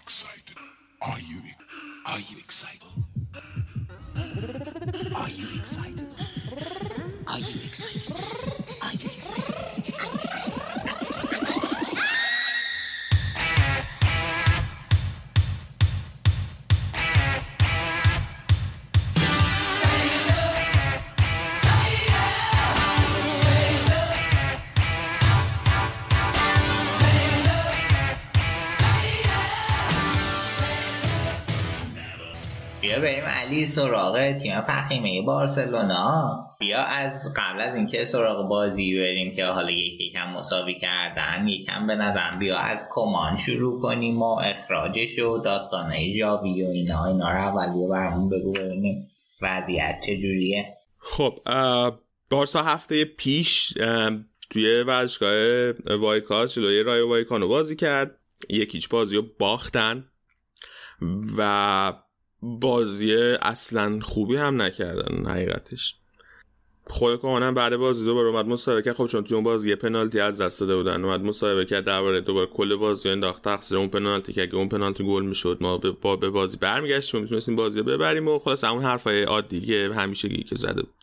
بیا 32.91 32.99
بریم 32.99 33.23
علی 33.23 33.65
سراغ 33.65 34.31
تیم 34.31 34.61
فخیمه 34.61 35.21
بارسلونا. 35.21 36.47
بیا 36.59 36.79
از 36.79 37.33
قبل 37.37 37.61
از 37.61 37.75
اینکه 37.75 38.03
سراغ 38.03 38.49
بازی 38.49 38.99
بریم 38.99 39.35
که 39.35 39.45
حالا 39.45 39.71
یکی 39.71 40.03
یکم 40.03 40.29
مساوی 40.29 40.79
کردن 40.79 41.47
یکم 41.47 41.87
به 41.87 41.95
نظرم 41.95 42.39
بیا 42.39 42.57
از 42.57 42.89
کمان 42.95 43.37
شروع 43.37 43.81
کنیم 43.81 44.21
و 44.21 44.39
اخراجش 44.39 45.19
و 45.19 45.37
داستانه 45.37 46.13
جاوی 46.13 46.63
و 46.63 46.67
اینا. 46.67 47.05
اینا 47.05 47.31
رو 47.31 47.37
اول 47.37 47.73
بیا 47.73 47.87
برمون 47.87 48.29
بگو 48.29 48.51
ببینیم 48.51 49.11
وضعیت 49.41 49.99
چجوریه. 50.05 50.77
خب 50.99 51.39
بارسا 52.29 52.63
هفته 52.63 53.05
پیش 53.05 53.73
توی 54.49 54.83
ورزشگاه 54.83 55.71
وایکاس 55.97 56.55
جلوی 56.55 56.83
رای 56.83 57.01
وایکانو 57.01 57.47
بازی 57.47 57.75
کرد. 57.75 58.19
یکیچ 58.49 58.89
بازی 58.89 59.15
رو 59.15 59.23
باختن 59.39 60.05
و 61.37 61.93
بازی 62.41 63.15
اصلا 63.41 63.99
خوبی 63.99 64.35
هم 64.35 64.61
نکردن 64.61 65.25
حقیقتش. 65.25 65.95
خود 66.87 67.21
کمانم 67.21 67.53
بعد 67.53 67.77
بازی 67.77 68.05
دوباره 68.05 68.29
اومد 68.29 68.45
مصاحبه 68.45 68.81
کرد. 68.81 68.95
خب 68.95 69.07
چون 69.07 69.23
توی 69.23 69.35
اون 69.35 69.43
بازی 69.43 69.69
یه 69.69 69.75
پنالتی 69.75 70.19
از 70.19 70.41
دست 70.41 70.59
داده 70.59 70.75
بودن 70.75 71.05
اومد 71.05 71.21
مصاحبه 71.21 71.65
کرد 71.65 71.83
درباره 71.83 72.21
دوباره 72.21 72.45
کل 72.45 72.75
بازی 72.75 73.09
انداخت 73.09 73.43
تقصیر 73.43 73.77
اون 73.77 73.87
پنالتی 73.87 74.33
که 74.33 74.41
اگه 74.41 74.55
اون 74.55 74.69
پنالتی 74.69 75.03
گل 75.03 75.25
می‌شد 75.25 75.57
ما 75.61 75.77
به 75.77 75.91
با 75.91 76.15
به 76.15 76.29
بازی 76.29 76.57
برمیگشتیم 76.57 77.19
و 77.19 77.23
می‌تونستیم 77.23 77.55
بازی 77.55 77.79
رو 77.79 77.85
ببریم 77.85 78.27
و 78.27 78.39
خلاص 78.39 78.63
همون 78.63 78.83
حرفای 78.83 79.23
عادی 79.23 79.61
که 79.61 79.91
همیشگی 79.95 80.43
که 80.43 80.55
زده 80.55 80.81
بود. 80.81 80.93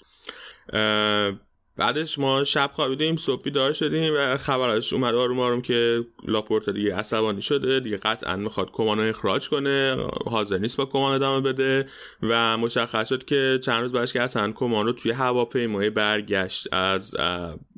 بعدش 1.79 2.19
ما 2.19 2.45
شب 2.45 2.71
خوابیدیم 2.73 3.17
صبح 3.17 3.43
بیدار 3.43 3.73
شدیم 3.73 4.13
و 4.17 4.37
خبرش 4.37 4.93
اومد 4.93 5.15
آروم 5.15 5.41
آروم 5.41 5.63
که 5.63 6.05
لاپورتا 6.25 6.73
دیگه 6.73 6.97
عصبانی 6.97 7.43
شده 7.43 7.81
دیگه 7.81 7.97
قطعا 7.97 8.37
می‌خواد 8.37 8.71
کمانو 8.73 9.03
اخراج 9.03 9.49
کنه 9.49 9.97
حاضر 10.27 10.59
نیست 10.59 10.77
با 10.77 10.85
کمان 10.85 11.13
ادامه 11.13 11.53
بده 11.53 11.89
و 12.23 12.57
مشخص 12.59 13.09
شد 13.09 13.25
که 13.25 13.59
چند 13.63 13.83
روز 13.83 13.93
بعدش 13.93 14.13
که 14.13 14.23
اصلا 14.23 14.53
کمان 14.53 14.87
رو 14.87 14.93
توی 14.93 15.11
هواپیمای 15.11 15.91
برگشت 15.91 16.75
از 16.75 17.17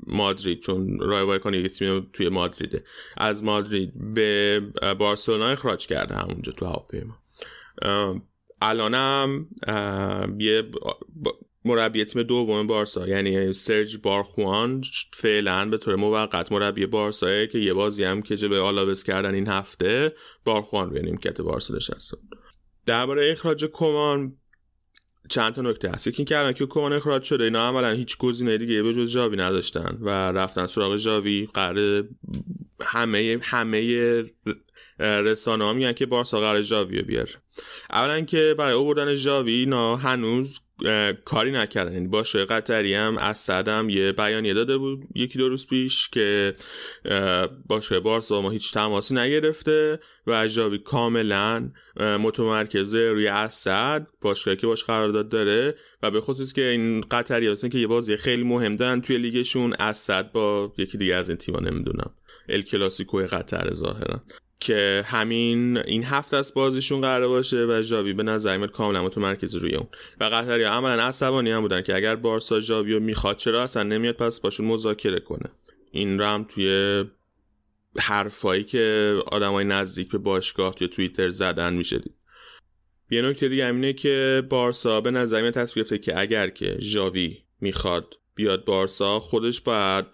مادرید 0.06 0.60
چون 0.60 1.01
رای 1.01 1.24
وایکان 1.24 1.55
یه 1.55 1.68
تیم 1.68 2.10
توی 2.12 2.28
مادریده 2.28 2.85
از 3.16 3.44
مادرید 3.44 4.14
به 4.14 4.60
بارسلونا 4.98 5.48
اخراج 5.48 5.86
کرده 5.86 6.14
همونجا 6.14 6.52
تو 6.52 6.66
هواپیما. 6.66 7.14
الانم 8.62 9.48
یه 10.39 10.62
مربی 11.64 12.04
تیم 12.04 12.22
دوم 12.22 12.66
بارسا 12.66 13.08
یعنی 13.08 13.52
سرج 13.52 13.96
بارخوان 13.96 14.82
فعلا 15.12 15.68
به 15.68 15.78
طور 15.78 15.96
موقت 15.96 16.52
مربی 16.52 16.86
بارسا 16.86 17.46
که 17.46 17.58
یه 17.58 17.74
بازی 17.74 18.04
هم 18.04 18.22
که 18.22 18.36
به 18.36 18.60
آلاوز 18.60 19.02
کردن 19.02 19.34
این 19.34 19.48
هفته 19.48 20.14
بارخوان 20.44 20.90
روی 20.90 21.02
نیمکت 21.02 21.40
بارسا 21.40 21.74
نشسته 21.74 22.16
درباره 22.86 23.32
اخراج 23.32 23.64
کمان 23.64 24.36
چند 25.28 25.54
تا 25.54 25.62
نکته 25.62 25.90
هست. 25.90 26.06
یکی 26.06 26.24
کردن 26.24 26.52
که 26.52 26.66
کمان 26.66 26.92
اخراج 26.92 27.22
شده 27.22 27.44
اینا 27.44 27.68
عملا 27.68 27.90
هیچ 27.90 28.18
گزینه 28.18 28.58
دیگه 28.58 28.82
به 28.82 28.94
جز 28.94 29.12
جاوی 29.12 29.36
نداشتن 29.36 29.98
و 30.00 30.08
رفتن 30.10 30.66
سراغ 30.66 30.96
جاوی 30.96 31.48
قرار 31.54 32.08
همه 32.80 33.38
همه 33.42 34.24
رسانه 34.98 35.64
ها 35.64 35.72
میگن 35.72 35.92
که 35.92 36.06
بارسا 36.06 36.40
قرار 36.40 36.62
جاوی 36.62 37.02
بیاره. 37.02 37.30
اولا 37.90 38.20
که 38.20 38.54
برای 38.58 38.74
اووردن 38.74 39.14
جاوی 39.14 39.52
اینا 39.52 39.96
هنوز 39.96 40.60
کاری 41.24 41.52
نکردن. 41.52 41.93
یعنی 41.93 42.09
باشه 42.09 42.44
قطری 42.44 42.94
هم 42.94 43.19
از 43.19 43.39
صدم 43.39 43.89
یه 43.89 44.12
بیانیه 44.12 44.55
داده 44.55 44.78
بود. 44.78 45.02
یکی 45.15 45.39
دو 45.39 45.48
روز 45.48 45.66
پیش 45.66 46.09
که 46.09 46.55
باشه 47.66 48.01
بارسا 48.01 48.40
ما 48.40 48.51
هیچ 48.51 48.73
تماسی 48.73 49.15
نگرفته 49.15 50.01
و 50.27 50.48
جاوی 50.48 50.78
کاملا 50.78 51.70
متمرکزه 51.97 53.09
روی 53.09 53.27
اسد 53.27 54.07
باشگاهی 54.20 54.57
که 54.57 54.66
باش 54.66 54.85
قرارداد 54.85 55.28
داره 55.28 55.74
و 56.02 56.11
به 56.11 56.20
خصوص 56.20 56.52
که 56.52 56.69
این 56.69 57.01
قطری 57.01 57.48
هستن 57.48 57.69
که 57.69 57.78
یه 57.78 57.86
بازی 57.86 58.16
خیلی 58.16 58.44
مهم 58.44 58.77
دارن 58.77 59.01
توی 59.01 59.19
لیگشون 59.19 59.74
اسد 59.78 60.32
با 60.32 60.73
یکی 60.78 60.98
دیگه 60.98 61.15
از 61.15 61.28
این 61.28 61.39
تیما 61.39 61.59
نمی‌دونم. 61.59 62.11
ال 62.48 62.62
کلاسیکو 62.62 63.19
قطر 63.19 63.73
ظاهرا. 63.73 64.23
که 64.60 65.04
همین 65.06 65.78
این 65.78 66.04
هفته 66.04 66.36
است 66.36 66.54
بازیشون 66.54 67.00
قرار 67.00 67.28
باشه 67.28 67.66
و 67.66 67.82
جاوی 67.82 68.12
به 68.12 68.22
نظر 68.22 68.56
میاد 68.56 68.70
کاملا 68.70 69.04
متمرکز 69.04 69.54
روی 69.54 69.74
اون. 69.74 69.88
و 70.20 70.24
قطری 70.24 70.62
عملا 70.62 71.02
عصبانی 71.02 71.50
هم 71.50 71.60
بودن 71.60 71.82
که 71.82 71.96
اگر 71.96 72.16
بارسا 72.16 72.60
جاوی 72.60 72.92
رو 72.92 73.00
می‌خواد 73.00 73.36
چرا 73.36 73.62
اصلا 73.62 73.82
نمیاد 73.82 74.16
پس 74.16 74.40
باشون 74.40 74.66
مذاکره 74.66 75.20
کنه؟ 75.20 75.50
این 75.90 76.18
رو 76.18 76.44
توی 76.44 77.04
حرفایی 77.98 78.64
که 78.64 79.14
آدمای 79.26 79.64
نزدیک 79.64 80.08
به 80.10 80.18
باشگاه 80.18 80.74
توی 80.74 80.88
توییتر 80.88 81.28
زدن 81.28 81.74
میشه 81.74 81.98
دید. 81.98 82.14
یه 83.10 83.22
نکته 83.22 83.48
دیگه 83.48 83.66
همینه 83.66 83.92
که 83.92 84.42
بارسا 84.50 85.00
به 85.00 85.10
نظر 85.10 85.40
میاد 85.40 85.54
تصویر 85.54 85.86
که 85.86 86.20
اگر 86.20 86.50
که 86.50 86.78
جاوی 86.78 87.38
می‌خواد 87.60 88.14
بیاد 88.34 88.64
بارسا 88.64 89.20
خودش 89.20 89.60
باید 89.60 90.06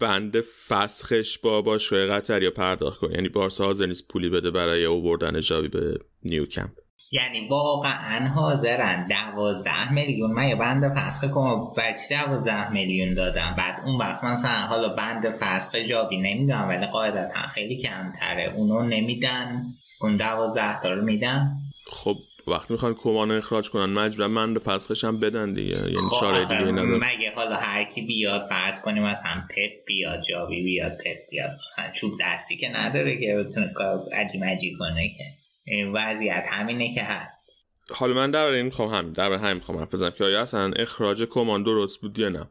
بند 0.00 0.40
فسخش 0.40 1.38
با 1.38 1.62
باشگاه 1.62 2.06
قطر 2.06 2.42
یا 2.42 2.50
پرداخت 2.50 3.00
کنه 3.00 3.14
یعنی 3.14 3.28
بارسا 3.28 3.64
حاضر 3.64 3.86
نیست 3.86 4.08
پولی 4.08 4.28
بده 4.28 4.50
برای 4.50 4.84
اووردن 4.84 5.40
جاوی 5.40 5.68
به 5.68 5.98
نیوکمپ. 6.24 6.70
یعنی 7.10 7.48
واقعا 7.48 8.28
حاضرن. 8.28 9.08
دوازده 9.08 9.92
میلیون. 9.92 10.32
من 10.32 10.48
یه 10.48 10.56
بند 10.56 10.94
فسخ 10.94 11.30
کنم 11.30 11.72
بر 11.76 11.94
چی 11.94 12.14
دوازده 12.14 12.70
میلیون 12.70 13.14
دادم؟ 13.14 13.54
بعد 13.58 13.80
اون 13.84 13.96
وقت 13.96 14.24
مثلا 14.24 14.50
حالا 14.50 14.88
بند 14.88 15.28
فسخ 15.40 15.74
جاوی 15.78 16.16
نمی‌دونم 16.16 16.68
ولی 16.68 16.86
قاعدتا 16.86 17.46
خیلی 17.54 17.76
کمتره. 17.76 18.52
اونو 18.56 18.82
نمیدن. 18.82 19.66
اون 20.00 20.16
دوازده 20.16 20.80
تا 20.80 20.94
رو 20.94 21.04
میدن. 21.04 21.56
خب 21.92 22.16
وقتی 22.46 22.74
می‌خوان 22.74 22.94
کمان 22.94 23.30
اخراج 23.30 23.70
کنن 23.70 23.92
مجبورن 23.92 24.30
من 24.30 24.54
به 24.54 24.60
فسخش 24.60 25.04
هم 25.04 25.20
بدن 25.20 25.52
دیگه. 25.52 25.78
یعنی 25.78 25.96
خب 25.96 26.20
چاره 26.20 26.44
دیگه 26.44 26.72
نداره 26.72 26.96
مگه 26.96 27.32
حالا 27.34 27.56
هر 27.56 27.84
کی 27.84 28.02
بیاد 28.02 28.48
فرض 28.48 28.80
کنیم 28.82 29.02
مثلا 29.02 29.42
پپ 29.50 29.84
بیاد 29.86 30.22
جاوی 30.22 30.62
بیاد 30.62 30.92
پپ 30.92 31.30
بیاد 31.30 31.50
مثلا 31.66 31.92
چوب 31.92 32.12
دستی 32.20 32.56
که 32.56 32.68
نداره 32.68 33.20
که 33.20 33.36
بتونه 33.36 33.72
کار 33.74 34.00
عجیب 34.12 34.44
عجیب 34.44 34.78
کنه 34.78 35.08
که. 35.08 35.24
این 35.64 35.92
وضعیت 35.92 36.44
همینه 36.50 36.94
که 36.94 37.02
هست. 37.02 37.56
حالا 37.90 38.14
من 38.14 38.30
در 38.30 38.46
این 38.46 38.64
می‌خوام 38.64 38.88
همین 38.88 39.12
در 39.12 39.32
همین 39.32 39.54
می‌خوام 39.54 39.78
حرف 39.78 39.94
بزنم. 39.94 40.10
که 40.10 40.24
آیا 40.24 40.42
اصلا 40.42 40.72
اخراج 40.76 41.22
کمان 41.22 41.62
درست 41.62 42.00
بود 42.00 42.18
یا 42.18 42.28
نه؟ 42.28 42.46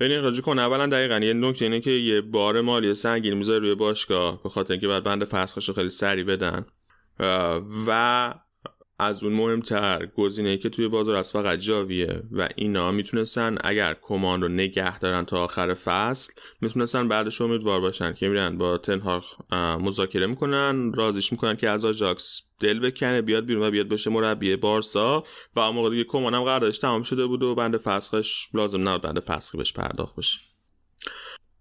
ببین 0.00 0.18
اخراج 0.18 0.40
کن 0.40 0.58
اولا 0.58 0.86
دقیقا 0.86 1.18
یه 1.18 1.32
نکته 1.32 1.64
اینه 1.64 1.80
که 1.80 1.90
یه 1.90 2.20
بار 2.20 2.60
مالی 2.60 2.94
سنگین 2.94 3.34
می‌ذاره 3.34 3.58
روی 3.58 3.74
باشگاه 3.74 4.42
به 4.42 4.48
خاطر 4.48 4.72
اینکه 4.72 4.88
بعد 4.88 5.04
بند 5.04 5.24
فسخش 5.24 5.68
رو 5.68 5.74
خیلی 5.74 5.90
سری 5.90 6.24
بدن. 6.24 6.66
و 7.86 8.34
از 8.98 9.24
اون 9.24 9.32
مهمتر 9.32 10.06
گزینه 10.06 10.56
که 10.56 10.68
توی 10.68 10.88
بازار 10.88 11.14
از 11.14 11.32
فقط 11.32 11.58
جاویه 11.58 12.22
و 12.32 12.48
اینا 12.56 12.90
می‌تونستن 12.90 13.56
اگر 13.64 13.96
کمان 14.02 14.42
رو 14.42 14.48
نگه 14.48 14.98
دارن 14.98 15.24
تا 15.24 15.44
آخر 15.44 15.74
فصل 15.74 16.32
می‌تونستن 16.60 17.08
بعدش 17.08 17.40
امیدوار 17.40 17.80
باشن 17.80 18.12
که 18.12 18.28
میرن 18.28 18.58
با 18.58 18.78
تنهاخ 18.78 19.24
مذاکره 19.80 20.26
می‌کنن 20.26 20.92
رازیش 20.92 21.32
می‌کنن 21.32 21.56
که 21.56 21.68
از 21.68 21.84
آجاکس 21.84 22.42
دل 22.60 22.78
بکنه 22.78 23.22
بیاد 23.22 23.44
بیرون 23.44 23.68
و 23.68 23.70
بیاد 23.70 23.88
بشه 23.88 24.10
مربی 24.10 24.56
بارسا 24.56 25.24
و 25.56 25.60
اون 25.60 25.74
موقع 25.74 25.90
دیگه 25.90 26.04
کمان 26.04 26.34
هم 26.34 26.44
قراردادش 26.44 26.78
تمام 26.78 27.02
شده 27.02 27.26
بود 27.26 27.42
و 27.42 27.54
بند 27.54 27.76
فسخش 27.76 28.48
لازم 28.54 28.88
نبود 28.88 29.02
بند 29.02 29.20
فسخی 29.20 29.58
بهش 29.58 29.72
پرداخت 29.72 30.16
بشه. 30.16 30.38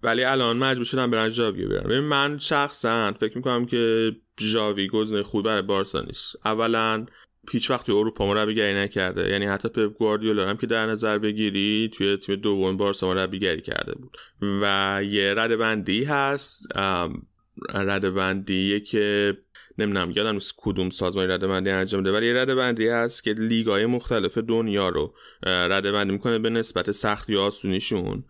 ولی 0.04 0.24
الان 0.24 0.58
مجبور 0.58 0.86
شدم 0.86 1.12
برن 1.12 1.30
ژاوی 1.30 1.66
برن 1.66 1.84
ببین 1.84 2.00
من 2.00 2.38
شخصا 2.38 3.14
فکر 3.20 3.38
می‌کنم 3.38 3.66
که 3.66 4.12
ژاوی 4.40 4.88
گزینه 4.88 5.24
خوب 5.24 5.46
برای 5.46 5.62
بارسا 5.62 6.02
نیست. 6.02 6.36
اولا 6.46 7.06
هیچ 7.52 7.72
وقت 7.72 7.86
توی 7.86 7.96
اروپا 7.96 8.28
مربیگری 8.28 8.74
نکرده. 8.74 9.30
یعنی 9.30 9.46
حتی 9.46 9.70
پپ 9.70 9.98
گواردیولا 9.98 10.50
هم 10.50 10.58
که 10.58 10.68
در 10.68 10.86
نظر 10.86 11.18
بگیری 11.18 11.92
توی 11.94 12.18
تیم 12.18 12.36
دوم 12.36 12.78
بارسا 12.78 13.14
مربیگری 13.14 13.62
کرده 13.62 13.96
بود. 13.96 14.18
و 14.62 15.00
یه 15.04 15.34
رده 15.38 15.58
بندی 15.58 16.04
هست. 16.04 16.68
رده 17.74 18.10
بندی 18.12 18.80
که 18.80 19.38
نمی‌دونم 19.78 20.12
یادم 20.12 20.34
نیست 20.34 20.54
کدوم 20.58 20.90
سازمانی 20.90 21.28
رده 21.28 21.48
بندی 21.48 21.70
انجام 21.70 22.02
میده 22.02 22.12
ولی 22.16 22.34
رده 22.34 22.56
بندی 22.56 22.88
هست 22.88 23.24
که 23.24 23.34
لیگای 23.34 23.86
مختلف 23.86 24.38
دنیا 24.38 24.90
رو 24.90 25.14
رده 25.44 25.92
بندی 25.92 26.12
می‌کنه 26.12 26.40
به 26.40 26.50
نسبت 26.50 26.92
سختی 26.92 27.36
و 27.36 27.40
آسونیشون 27.40 28.24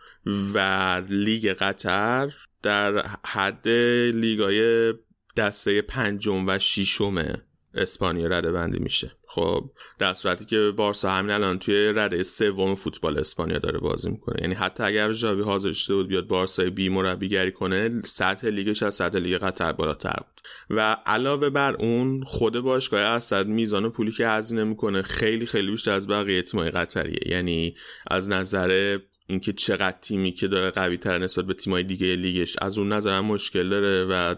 و 0.53 1.01
لیگ 1.09 1.53
قطر 1.53 2.33
در 2.63 3.05
حد 3.25 3.67
لیگای 4.13 4.93
دسته 5.37 5.81
پنجم 5.81 6.47
و 6.47 6.59
ششم 6.59 7.41
اسپانیا 7.73 8.27
رده 8.27 8.51
بندی 8.51 8.79
میشه. 8.79 9.11
خب 9.35 9.71
در 9.99 10.13
صورتی 10.13 10.45
که 10.45 10.73
بارسا 10.77 11.09
همین 11.09 11.31
الان 11.31 11.59
توی 11.59 11.91
رده 11.95 12.23
سوم 12.23 12.75
فوتبال 12.75 13.17
اسپانیا 13.17 13.59
داره 13.59 13.79
بازی 13.79 14.09
می‌کنه. 14.09 14.35
یعنی 14.41 14.53
حتی 14.55 14.83
اگر 14.83 15.13
ژاوی 15.13 15.41
حاضر 15.41 15.71
شده 15.71 15.95
بود 15.95 16.07
بیاد 16.07 16.27
بارسای 16.27 16.69
بی 16.69 16.89
مربیگری 16.89 17.51
کنه 17.51 18.01
سطح 18.05 18.47
لیگش 18.47 18.83
از 18.83 18.95
سطح 18.95 19.17
لیگ 19.17 19.37
قطر 19.37 19.71
بالاتر 19.71 20.15
بود. 20.17 20.41
و 20.69 20.97
علاوه 21.05 21.49
بر 21.49 21.73
اون 21.73 22.23
خود 22.23 22.59
باشگاه 22.59 23.01
اسد 23.01 23.47
میزان 23.47 23.89
پولی 23.89 24.11
که 24.11 24.27
هزینه 24.27 24.63
می‌کنه 24.63 25.01
خیلی 25.01 25.45
خیلی 25.45 25.71
بیشتر 25.71 25.91
از 25.91 26.07
بقیه 26.07 26.41
تیمای 26.41 26.71
قطریه. 26.71 27.19
یعنی 27.25 27.75
از 28.07 28.29
نظر 28.29 28.99
اینکه 29.27 29.53
چقدر 29.53 29.97
تیمی 30.01 30.31
که 30.31 30.47
داره 30.47 30.71
قوی 30.71 30.97
تر 30.97 31.17
نسبت 31.17 31.45
به 31.45 31.53
تیمای 31.53 31.83
دیگه 31.83 32.15
لیگش 32.15 32.55
از 32.61 32.77
اون 32.77 32.93
نظر 32.93 33.17
هم 33.17 33.25
مشکل 33.25 33.69
داره 33.69 34.05
و 34.05 34.35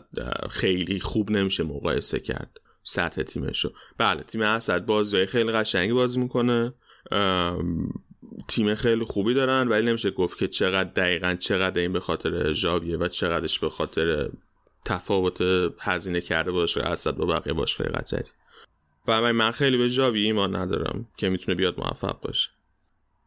خیلی 0.49 0.99
خوب 0.99 1.31
نمیشه 1.31 1.63
مقایسه 1.63 2.19
کرد. 2.19 2.57
سطح 2.87 3.23
تیمشو. 3.23 3.71
بله 3.97 4.23
تیم 4.23 4.41
اسد 4.41 4.85
بازی 4.85 5.25
خیلی 5.25 5.51
قشنگی 5.51 5.93
بازی 5.93 6.19
می‌کنه. 6.19 6.73
تیم 8.47 8.75
خیلی 8.75 9.05
خوبی 9.05 9.33
دارن 9.33 9.67
ولی 9.67 9.85
نمیشه 9.85 10.11
گفت 10.11 10.37
که 10.37 10.47
چقدر 10.47 10.89
دقیقا 10.89 11.35
چقدر 11.39 11.81
این 11.81 11.93
به 11.93 11.99
خاطر 11.99 12.53
ژاویه 12.53 12.97
و 12.97 13.07
چقدرش 13.07 13.59
به 13.59 13.69
خاطر 13.69 14.29
تفاوت 14.85 15.41
هزینه 15.79 16.21
کرده 16.21 16.51
باشه 16.51 16.81
اسد 16.81 17.15
با 17.15 17.25
بقیه 17.25 17.53
باشگاه 17.53 17.87
قطری 17.87 18.29
و 19.07 19.33
من 19.33 19.51
خیلی 19.51 19.77
به 19.77 19.87
ژاوی 19.87 20.23
ایمان 20.23 20.55
ندارم 20.55 21.07
که 21.17 21.29
می‌تونه 21.29 21.55
بیاد 21.55 21.79
موفق 21.79 22.21
باشه. 22.21 22.49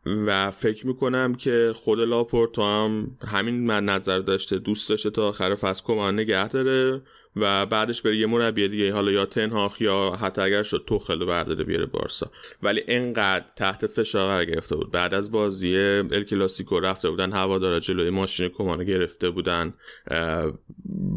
و 0.06 0.50
فکر 0.50 0.86
می‌کنم 0.86 1.34
که 1.34 1.72
خود 1.76 2.00
لاپورتو 2.00 2.62
هم 2.62 3.16
همین 3.26 3.66
من 3.66 3.84
نظر 3.84 4.18
داشته 4.18 4.58
دوست 4.58 4.90
داشته 4.90 5.10
تا 5.10 5.28
آخر 5.28 5.54
فصل 5.54 5.84
کمان 5.84 6.14
نگه 6.14 6.48
داره 6.48 7.02
و 7.36 7.66
بعدش 7.66 8.02
بره 8.02 8.16
یه 8.16 8.26
مربی 8.26 8.68
دیگه 8.68 8.92
حالا 8.92 9.12
یا 9.12 9.26
تنهاخ 9.26 9.80
یا 9.80 10.10
حتی 10.20 10.40
اگر 10.40 10.62
شد 10.62 10.84
توخل 10.86 11.24
برداره 11.24 11.64
بیاره 11.64 11.86
بارسا. 11.86 12.30
ولی 12.62 12.82
انقدر 12.88 13.44
تحت 13.56 13.86
فشار 13.86 14.28
قرار 14.28 14.44
گرفته 14.44 14.76
بود. 14.76 14.90
بعد 14.90 15.14
از 15.14 15.32
بازی 15.32 15.76
ال 15.76 16.24
کلاسیکو 16.24 16.80
رفته 16.80 17.10
بودن 17.10 17.32
هوادارا 17.32 17.80
جلوی 17.80 18.10
ماشین 18.10 18.48
کمان 18.48 18.84
گرفته 18.84 19.30
بودن 19.30 19.74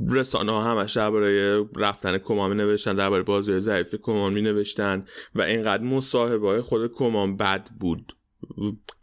رسانه 0.09 0.51
ها 0.51 0.63
همش 0.63 0.97
درباره 0.97 1.61
رفتن 1.75 2.17
کمان 2.17 2.49
می 2.49 2.55
نوشتن 2.55 2.95
درباره 2.95 3.23
بازی 3.23 3.59
ضعیف 3.59 3.95
کمان 3.95 4.33
می 4.33 4.41
نوشتن 4.41 5.05
و 5.35 5.41
انقدر 5.41 5.83
مصاحبه 5.83 6.47
های 6.47 6.61
خود 6.61 6.93
کمان 6.93 7.37
بد 7.37 7.69
بود. 7.79 8.13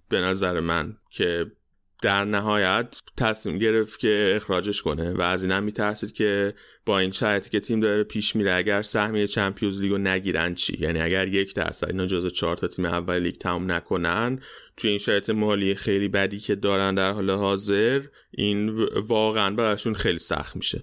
به 0.09 0.20
نظر 0.20 0.61
من 0.61 0.97
که 1.11 1.47
در 2.03 2.25
نهایت 2.25 3.01
تصمیم 3.16 3.59
گرفت 3.59 4.01
که 4.01 4.33
اخراجش 4.37 4.83
کنه 4.83 5.12
و 5.12 5.23
از 5.23 5.43
این 5.43 5.53
هم 5.53 5.62
میترسید 5.62 6.12
که 6.12 6.55
با 6.87 6.99
این 6.99 7.11
شرایطی 7.11 7.51
که 7.51 7.61
تیم 7.61 7.81
داره 7.81 8.05
پیش 8.05 8.37
میره 8.37 8.55
اگر 8.55 8.83
سهمیه 8.83 9.27
چمپیونز 9.27 9.81
لیگو 9.81 9.99
نگیرن 9.99 10.55
چی؟ 10.55 10.77
یعنی 10.81 11.01
اگر 11.01 11.29
یک 11.29 11.55
درصد 11.55 11.87
اینا 11.87 12.07
جزو 12.07 12.31
چهار 12.31 12.57
تا 12.57 12.69
تیم 12.69 12.85
اول 12.85 13.19
لیگ 13.19 13.37
تمام 13.37 13.73
نکنن 13.73 14.41
توی 14.77 14.91
این 14.91 14.99
شرایط 14.99 15.31
مالی 15.31 15.75
خیلی 15.75 16.09
بدی 16.09 16.39
که 16.39 16.55
دارن 16.55 16.95
در 16.95 17.11
حال 17.11 17.31
حاضر 17.31 18.03
این 18.31 18.69
واقعا 18.95 19.55
براشون 19.55 19.95
خیلی 19.95 20.19
سخت 20.19 20.57
میشه. 20.57 20.83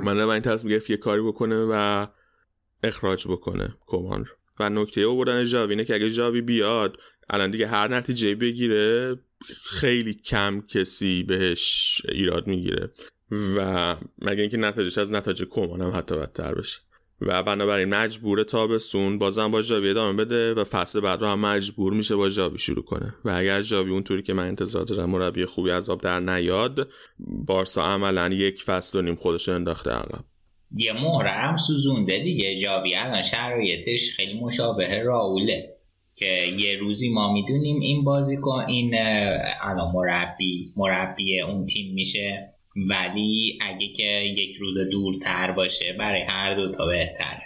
من 0.00 0.20
این 0.20 0.40
تصمیم 0.40 0.72
گرفت 0.72 0.90
یه 0.90 0.96
کاری 0.96 1.22
بکنه 1.22 1.66
و 1.70 2.06
اخراج 2.82 3.28
بکنه 3.28 3.74
کمان 3.86 4.26
و 4.60 4.68
نکته 4.68 5.00
او 5.00 5.16
بردن 5.16 5.44
ژاوینه 5.44 5.84
که 5.84 5.94
اگه 5.94 6.08
ژاوی 6.08 6.40
بیاد 6.40 6.96
الان 7.32 7.50
دیگه 7.50 7.66
هر 7.66 7.88
نتیجه 7.88 8.34
بگیره 8.34 9.16
خیلی 9.64 10.14
کم 10.14 10.60
کسی 10.68 11.22
بهش 11.22 12.02
ایراد 12.08 12.46
می‌گیره. 12.46 12.90
و 13.56 13.96
مگه 14.22 14.40
اینکه 14.40 14.56
نتایجش 14.56 14.98
از 14.98 15.12
نتایج 15.12 15.42
کمان 15.50 15.80
هم 15.80 15.92
حتی 15.96 16.14
بدتر 16.14 16.54
بشه. 16.54 16.80
و 17.20 17.42
بنابراین 17.42 17.88
مجبور 17.88 18.42
تابستون 18.42 19.18
بازم 19.18 19.50
با 19.50 19.62
ژاوی 19.62 19.90
ادامه 19.90 20.24
بده 20.24 20.54
و 20.54 20.64
فصل 20.64 21.00
بعد 21.00 21.20
رو 21.20 21.26
هم 21.26 21.40
مجبور 21.40 21.92
میشه 21.92 22.16
با 22.16 22.28
ژاوی 22.28 22.58
شروع 22.58 22.84
کنه. 22.84 23.14
و 23.24 23.30
اگر 23.30 23.62
ژاوی 23.62 23.90
اونطوری 23.90 24.22
که 24.22 24.32
من 24.32 24.46
انتظار 24.46 24.84
دارم 24.84 25.10
مربی 25.10 25.44
خوبی 25.44 25.70
آب 25.70 26.00
در 26.00 26.20
نیاد 26.20 26.88
بارسا 27.18 27.82
عملا 27.82 28.28
یک 28.28 28.62
فصل 28.62 28.98
و 28.98 29.02
نیم 29.02 29.14
خودش 29.14 29.48
انداخته 29.48 29.90
عقب. 29.90 30.24
یه 30.76 30.92
مهره 30.92 31.30
هم 31.30 31.56
سوزونده 31.56 32.18
دیگه. 32.18 32.56
ژاوی 32.56 32.94
الان 32.94 33.22
شرایطش 33.22 34.16
خیلی 34.16 34.40
مشابه 34.40 35.02
راوله. 35.02 35.81
که 36.16 36.46
یه 36.58 36.78
روزی 36.80 37.10
ما 37.12 37.32
می‌دونیم 37.32 37.80
این 37.80 38.04
بازیکن 38.04 38.64
این 38.68 38.94
الان 39.62 39.92
مربی 39.94 40.72
مربی 40.76 41.40
اون 41.40 41.66
تیم 41.66 41.94
میشه. 41.94 42.48
ولی 42.76 43.58
اگه 43.60 43.88
که 43.88 44.34
یک 44.36 44.56
روز 44.56 44.78
دورتر 44.78 45.52
باشه 45.52 45.96
برای 45.98 46.22
هر 46.22 46.54
دو 46.54 46.70
تا 46.72 46.86
بهتره 46.86 47.42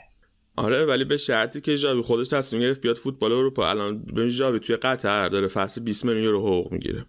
آره 0.57 0.85
ولی 0.85 1.05
به 1.05 1.17
شرطی 1.17 1.61
که 1.61 1.77
ژاوی 1.77 2.03
خودش 2.03 2.29
تصمیم 2.29 2.63
گرفت 2.63 2.81
بیاد 2.81 2.97
فوتبال 2.97 3.33
اروپا. 3.33 3.71
الان 3.71 4.03
ببین 4.03 4.31
ژاوی 4.31 4.59
توی 4.59 4.77
قطر 4.77 5.29
داره 5.29 5.49
فصل 5.49 5.83
20 5.83 6.05
میلیون 6.05 6.25
یورو 6.25 6.41
حقوق 6.41 6.73
می‌گیره. 6.73 7.07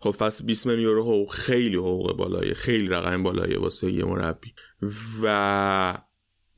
خب 0.00 0.10
فصل 0.10 0.46
20 0.46 0.66
میلیون 0.66 0.84
یورو 0.84 1.02
حقوق 1.02 1.30
خیلی 1.30 1.76
حقوق 1.76 2.16
بالایه 2.16 2.54
خیلی 2.54 2.86
رقم 2.86 3.22
بالایه 3.22 3.58
واسه 3.58 3.92
یه 3.92 4.04
مربی. 4.04 4.52
و 5.22 5.98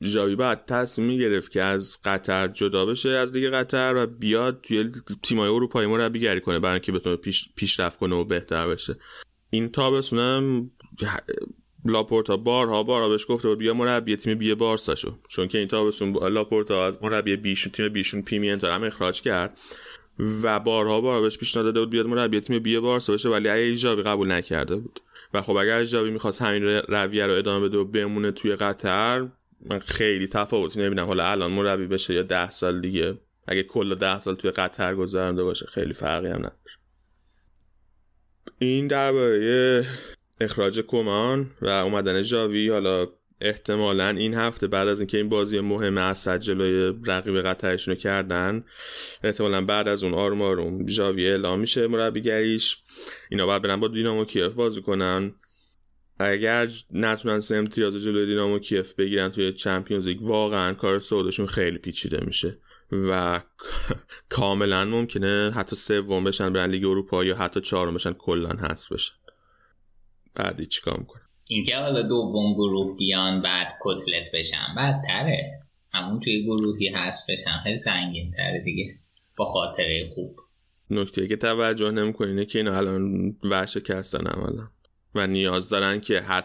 ژاوی 0.05 0.35
بعد 0.35 0.65
تصمیم 0.65 1.07
می‌گرفت 1.07 1.51
که 1.51 1.61
از 1.61 1.97
قطر 2.05 2.47
جدا 2.47 2.85
بشه 2.85 3.09
از 3.09 3.31
دیگه 3.31 3.49
قطر 3.49 3.93
و 3.95 4.07
بیاد 4.07 4.59
توی 4.63 4.91
تیمای 5.23 5.49
اروپایی 5.49 5.87
مربیگری 5.87 6.41
کنه 6.41 6.59
برای 6.59 6.73
اینکه 6.73 6.91
بتونه 6.91 7.15
پیش 7.15 7.49
پیشرفت 7.55 7.99
کنه 7.99 8.15
و 8.15 8.23
بهتر 8.23 8.67
بشه. 8.67 8.95
این 9.49 9.69
تابستونم 9.69 10.71
لاپورتا 11.85 12.37
بارها 12.37 12.83
بارها 12.83 13.09
بهش 13.09 13.25
گفته 13.29 13.47
بود 13.47 13.57
بیا 13.57 13.73
مربی 13.73 14.15
تیم 14.15 14.37
بی 14.37 14.55
بارسا 14.55 14.95
شو 14.95 15.17
چون 15.27 15.47
که 15.47 15.57
این 15.57 15.67
تابستون 15.67 16.27
لاپورتا 16.27 16.85
از 16.85 17.03
مربی 17.03 17.35
بیشون 17.35 17.71
تیم 17.71 17.89
بیشون 17.89 18.21
پیمینتا 18.21 18.73
هم 18.73 18.83
اخراج 18.83 19.21
کرد 19.21 19.59
و 20.43 20.59
بارها 20.59 21.01
بارها 21.01 21.21
بهش 21.21 21.37
پیشنهاد 21.37 21.65
داده 21.65 21.79
بود 21.79 21.89
بیاد 21.89 22.05
مربی 22.05 22.39
تیم 22.39 22.59
بی 22.59 22.79
بارسا 22.79 23.13
بشه 23.13 23.29
ولی 23.29 23.49
ای 23.49 23.75
ژاوی 23.75 24.03
قبول 24.03 24.31
نکرده 24.31 24.75
بود. 24.75 24.99
و 25.33 25.41
خب 25.41 25.55
اگر 25.55 25.83
ژاوی 25.83 26.11
می‌خواست 26.11 26.41
همین 26.41 26.63
رویه 26.63 27.25
رو 27.25 27.33
ادامه 27.33 27.67
بده 27.67 27.77
و 27.77 27.85
بمونه 27.85 28.31
توی 28.31 28.55
قطر 28.55 29.27
من 29.69 29.79
خیلی 29.79 30.27
تفاوتی 30.27 30.79
نمی‌بینم 30.79 31.05
حالا 31.05 31.25
الان 31.25 31.51
مربی 31.51 31.87
بشه 31.87 32.13
یا 32.13 32.23
ده 32.23 32.49
سال 32.49 32.81
دیگه. 32.81 33.17
اگه 33.47 33.63
کل 33.63 33.95
ده 33.95 34.19
سال 34.19 34.35
توی 34.35 34.51
قطر 34.51 34.95
گذرانده 34.95 35.43
باشه 35.43 35.65
خیلی 35.65 35.93
فرقی 35.93 36.27
هم 36.27 36.35
نداره. 36.35 36.55
این 38.59 38.87
درباره 38.87 39.85
اخراج 40.41 40.79
کمان 40.79 41.47
و 41.61 41.67
اومدن 41.67 42.21
ژاوی. 42.21 42.69
حالا 42.69 43.07
احتمالا 43.41 44.09
این 44.09 44.33
هفته 44.33 44.67
بعد 44.67 44.87
از 44.87 44.99
اینکه 44.99 45.17
این 45.17 45.29
بازی 45.29 45.59
مهم 45.59 45.97
از 45.97 46.27
جلوی 46.27 46.99
رقیب 47.05 47.41
قطرشون 47.41 47.93
رو 47.93 47.99
کردن 47.99 48.63
احتمالا 49.23 49.65
بعد 49.65 49.87
از 49.87 50.03
اون 50.03 50.13
آروم 50.13 50.41
آروم 50.41 50.87
ژاوی 50.87 51.27
اعلام 51.27 51.59
میشه 51.59 51.87
مربیگریش. 51.87 52.77
اینا 53.29 53.45
باید 53.45 53.61
برن 53.61 53.79
با 53.79 53.87
دینامو 53.87 54.25
کیف 54.25 54.51
بازی 54.51 54.81
کنن. 54.81 55.33
اگر 56.19 56.67
نتونن 56.91 57.39
سه 57.39 57.55
امتیاز 57.55 57.95
جلوی 57.95 58.25
دینامو 58.25 58.59
کیف 58.59 58.93
بگیرن 58.93 59.29
توی 59.29 59.53
چمپیونز 59.53 60.07
لیگ 60.07 60.21
واقعا 60.21 60.73
کار 60.73 60.99
سودشون 60.99 61.47
خیلی 61.47 61.77
پیچیده 61.77 62.25
میشه. 62.25 62.57
و 62.91 63.41
کاملا 64.29 64.85
ممکنه 64.85 65.51
حتی 65.55 65.75
سوم 65.75 66.23
بشن 66.23 66.53
برن 66.53 66.69
لیگ 66.69 66.85
اروپا 66.85 67.23
یا 67.23 67.35
حتی 67.35 67.61
چهارم 67.61 67.93
بشن 67.93 68.13
کلا 68.13 68.49
هست 68.49 68.93
بشن. 68.93 69.13
بعدی 70.35 70.65
چیکار 70.65 70.99
می‌کنه 70.99 71.21
اینکه 71.47 71.77
حالا 71.77 72.01
دوم 72.01 72.53
گروه 72.53 72.97
بیان 72.97 73.41
بعد 73.41 73.67
کتلت 73.81 74.31
بشن. 74.33 74.75
بدتره. 74.77 75.59
همون 75.93 76.19
توی 76.19 76.43
گروهی 76.43 76.87
هست 76.87 77.27
بشن. 77.29 77.51
خیلی 77.63 77.77
سنگین 77.77 78.31
تره 78.31 78.61
دیگه. 78.65 78.99
با 79.37 79.45
خاطره 79.45 80.05
خوب. 80.15 80.35
نکته 80.89 81.27
که 81.27 81.35
توجه 81.35 81.91
نمی‌کنه 81.91 82.27
اینه 82.27 82.45
که 82.45 82.59
اینا 82.59 82.77
الان 82.77 83.35
ورشکستن 83.43 84.27
عملا. 84.27 84.67
و 85.15 85.27
نیاز 85.27 85.69
دارن 85.69 86.01
که 86.01 86.21
هر, 86.21 86.43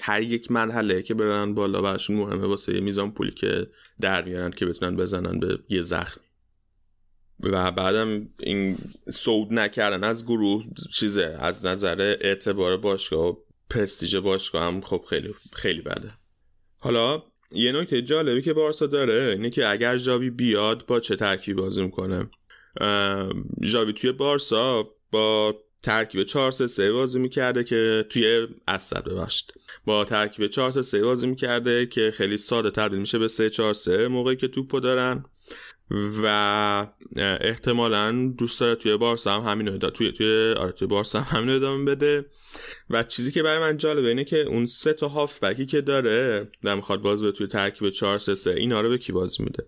هر, 0.00 0.22
یک 0.22 0.50
مرحله 0.50 1.02
که 1.02 1.14
برن 1.14 1.54
بالا 1.54 1.82
برشون 1.82 2.16
مهمه 2.16 2.46
واسه 2.46 2.74
یه 2.74 2.80
میزان 2.80 3.12
پولی 3.12 3.30
که 3.30 3.66
در 4.00 4.24
میارن 4.24 4.50
که 4.50 4.66
بتونن 4.66 4.96
بزنن 4.96 5.40
به 5.40 5.58
یه 5.68 5.80
زخمی 5.80 6.26
و 7.40 7.72
بعدم 7.72 8.28
این 8.40 8.78
سود 9.08 9.52
نکردن 9.52 10.04
از 10.04 10.26
گروه 10.26 10.64
چیزه 10.94 11.36
از 11.40 11.66
نظر 11.66 12.16
اعتبار 12.20 12.76
باشگاه 12.76 13.26
و 13.26 13.36
پرستیژ 13.70 14.16
باشگاه 14.16 14.62
هم 14.62 14.80
خب 14.80 15.04
خیلی 15.10 15.34
خیلی 15.52 15.80
بده. 15.80 16.12
حالا 16.78 17.22
یه 17.52 17.72
نکته 17.72 18.02
جالبی 18.02 18.42
که 18.42 18.52
بارسا 18.52 18.86
داره 18.86 19.32
اینه 19.36 19.50
که 19.50 19.68
اگر 19.68 19.98
جاوی 19.98 20.30
بیاد 20.30 20.86
با 20.86 21.00
چه 21.00 21.16
ترکیب 21.16 21.56
بازی 21.56 21.82
می‌کنه؟ 21.82 22.30
جاوی 23.60 23.92
توی 23.92 24.12
بارسا 24.12 24.90
با 25.10 25.54
ترکیب 25.86 26.22
4 26.22 26.50
3 26.50 26.66
3 26.66 26.92
بازی 26.92 27.18
می‌کرده 27.18 27.64
که 27.64 28.04
توی 28.10 28.46
اصل 28.68 29.00
ببخشید. 29.00 29.54
با 29.84 30.04
ترکیب 30.04 30.46
4 30.46 30.70
3 30.70 30.82
3 30.82 31.02
بازی 31.02 31.26
می‌کرده 31.26 31.86
که 31.86 32.10
خیلی 32.14 32.36
ساده 32.36 32.70
تبدیل 32.70 33.00
میشه 33.00 33.18
به 33.18 33.28
3 33.28 33.50
4 33.50 33.74
3 33.74 34.08
موقعی 34.08 34.36
که 34.36 34.48
توپو 34.48 34.80
دارن 34.80 35.24
و 36.22 36.86
احتمالا 37.40 38.32
دوست 38.38 38.60
داره 38.60 38.74
توی 38.74 38.96
بارسا 38.96 39.40
هم 39.40 39.50
همین 39.50 39.68
ادامه 39.68 39.92
توی 39.92 40.12
توی 40.12 40.54
آره 40.56 40.72
توی 40.72 40.88
بارسا 40.88 41.20
هم 41.20 41.38
همین 41.38 41.56
ادامه 41.56 41.84
بده. 41.84 42.26
و 42.90 43.02
چیزی 43.02 43.30
که 43.30 43.42
برای 43.42 43.58
من 43.58 43.76
جالبه 43.76 44.08
اینه 44.08 44.24
که 44.24 44.40
اون 44.42 44.66
سه 44.66 44.92
تا 44.92 45.08
هافبکی 45.08 45.66
که 45.66 45.80
داره 45.80 46.48
و 46.64 46.76
می‌خواد 46.76 47.00
باز 47.00 47.22
به 47.22 47.32
توی 47.32 47.46
ترکیب 47.46 47.90
4 47.90 48.18
3 48.18 48.34
3 48.34 48.50
اینا 48.50 48.80
رو 48.80 48.88
به 48.88 48.98
کی 48.98 49.12
بازی 49.12 49.42
میده؟ 49.42 49.66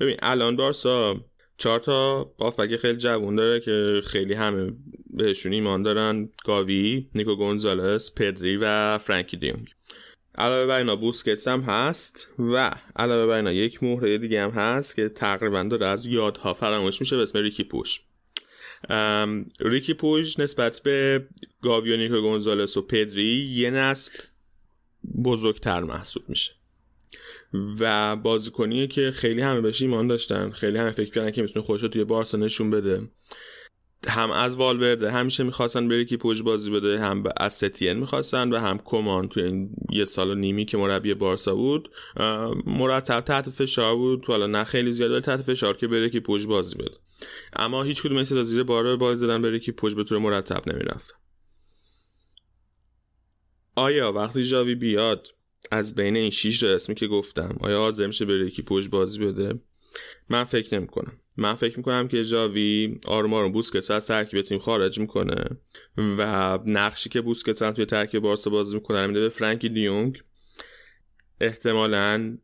ببین 0.00 0.16
الان 0.22 0.56
بارسا 0.56 1.20
چهار 1.60 1.80
تا 1.80 2.32
هافبک 2.38 2.76
خیلی 2.76 2.98
جوون 2.98 3.36
داره 3.36 3.60
که 3.60 4.00
خیلی 4.04 4.34
همه 4.34 4.72
بهشون 5.22 5.52
ایمان 5.52 5.82
دارن 5.82 6.28
گاوی 6.44 7.08
نیکو 7.14 7.36
گونزالس 7.36 8.14
پدری 8.14 8.56
و 8.56 8.98
فرانکی 8.98 9.36
دیونگ. 9.36 9.68
علاوه 10.34 10.66
بر 10.66 10.78
اینا 10.78 10.96
بوسکتس 10.96 11.48
هم 11.48 11.60
هست 11.60 12.28
و 12.38 12.70
علاوه 12.96 13.26
بر 13.26 13.36
اینا 13.36 13.52
یک 13.52 13.82
مهره 13.82 14.18
دیگه 14.18 14.42
هم 14.42 14.50
هست 14.50 14.96
که 14.96 15.08
تقریبا 15.08 15.62
داره 15.62 15.86
از 15.86 16.06
یادها 16.06 16.54
فراموش 16.54 17.00
میشه 17.00 17.16
به 17.16 17.22
اسم 17.22 17.38
ریکی 17.38 17.64
پوش. 17.64 18.00
ریکی 19.60 19.94
پوش 19.94 20.38
نسبت 20.38 20.80
به 20.80 21.26
گاوی 21.62 21.92
و 21.92 21.96
نیکو 21.96 22.20
گونزالس 22.20 22.76
و 22.76 22.82
پدری 22.82 23.50
یه 23.52 23.70
نسل 23.70 24.18
بزرگتر 25.24 25.80
محسوب 25.80 26.22
میشه. 26.28 26.52
و 27.80 28.16
بازیکنیه 28.16 28.86
که 28.86 29.10
خیلی 29.10 29.40
همه 29.40 29.60
بهش 29.60 29.82
ایمان 29.82 30.06
داشتن 30.06 30.50
خیلی 30.50 30.78
همه 30.78 30.90
فکر 30.90 31.10
کردن 31.10 31.30
که 31.30 31.42
می‌تونه 31.42 31.64
خودش 31.64 31.82
رو 31.82 31.88
توی 31.88 32.04
بارسا 32.04 32.38
نشون 32.38 32.70
بده. 32.70 33.02
هم 34.08 34.30
از 34.30 34.56
والورده 34.56 35.10
همیشه 35.10 35.44
می‌خواستن 35.44 35.88
بری 35.88 36.06
که 36.06 36.16
پوج 36.16 36.42
بازی 36.42 36.70
بده 36.70 37.00
هم 37.00 37.24
از 37.36 37.52
ستین 37.52 37.92
می‌خواستن 37.92 38.52
و 38.52 38.58
هم 38.58 38.78
کمان 38.84 39.28
توی 39.28 39.42
این 39.42 39.74
یه 39.90 40.04
سال 40.04 40.30
و 40.30 40.34
نیمی 40.34 40.64
که 40.64 40.76
مربی 40.76 41.14
بارسا 41.14 41.54
بود. 41.54 41.90
مرتب 42.66 43.20
تحت 43.20 43.50
فشار 43.50 43.96
بود. 43.96 44.24
حالا 44.26 44.46
نه 44.46 44.64
خیلی 44.64 44.92
زیاد 44.92 45.20
تحت 45.20 45.42
فشار 45.42 45.76
که 45.76 45.88
بره 45.88 46.10
که 46.10 46.20
پوج 46.20 46.46
بازی 46.46 46.76
بده. 46.76 46.96
اما 47.56 47.82
هیچ 47.82 48.02
کدوم 48.02 48.22
تا 48.22 48.42
زیر 48.42 48.62
بار 48.62 48.96
بازی 48.96 49.26
دادن 49.26 49.42
بره 49.42 49.58
که 49.58 49.72
پوج 49.72 49.94
به 49.94 50.04
طور 50.04 50.18
مرتب 50.18 50.72
نمی‌رفت. 50.72 51.14
آیا 53.76 54.12
وقتی 54.12 54.44
جاوی 54.44 54.74
بیاد 54.74 55.28
از 55.70 55.94
بین 55.94 56.16
این 56.16 56.30
6 56.30 56.60
تا 56.60 56.68
اسمی 56.68 56.94
که 56.94 57.06
گفتم 57.06 57.56
آیا 57.60 57.78
حاضر 57.78 58.06
میشه 58.06 58.24
بره 58.24 58.46
یکی 58.46 58.62
پوج 58.62 58.88
بازی 58.88 59.18
بده؟ 59.18 59.60
من 60.28 60.44
فکر 60.44 60.74
نمی 60.74 60.86
کنم 60.86 61.19
من 61.36 61.54
فکر 61.54 61.76
می‌کنم 61.76 62.08
که 62.08 62.24
جاوی 62.24 63.00
آروم 63.06 63.34
آروم 63.34 63.52
بوسکتس 63.52 63.90
از 63.90 64.06
ترکیب 64.06 64.42
تیم 64.42 64.58
خارج 64.58 64.98
می‌کنه 64.98 65.44
و 65.96 66.58
نقشی 66.66 67.08
که 67.08 67.20
بوسکتس 67.20 67.62
هم 67.62 67.70
توی 67.70 67.84
ترکیب 67.84 68.22
بارسا 68.22 68.50
بازی 68.50 68.74
می‌کنه 68.74 69.06
میده 69.06 69.20
به 69.20 69.28
فرانکی 69.28 69.68
دیونگ. 69.68 70.22
احتمالا 71.40 72.36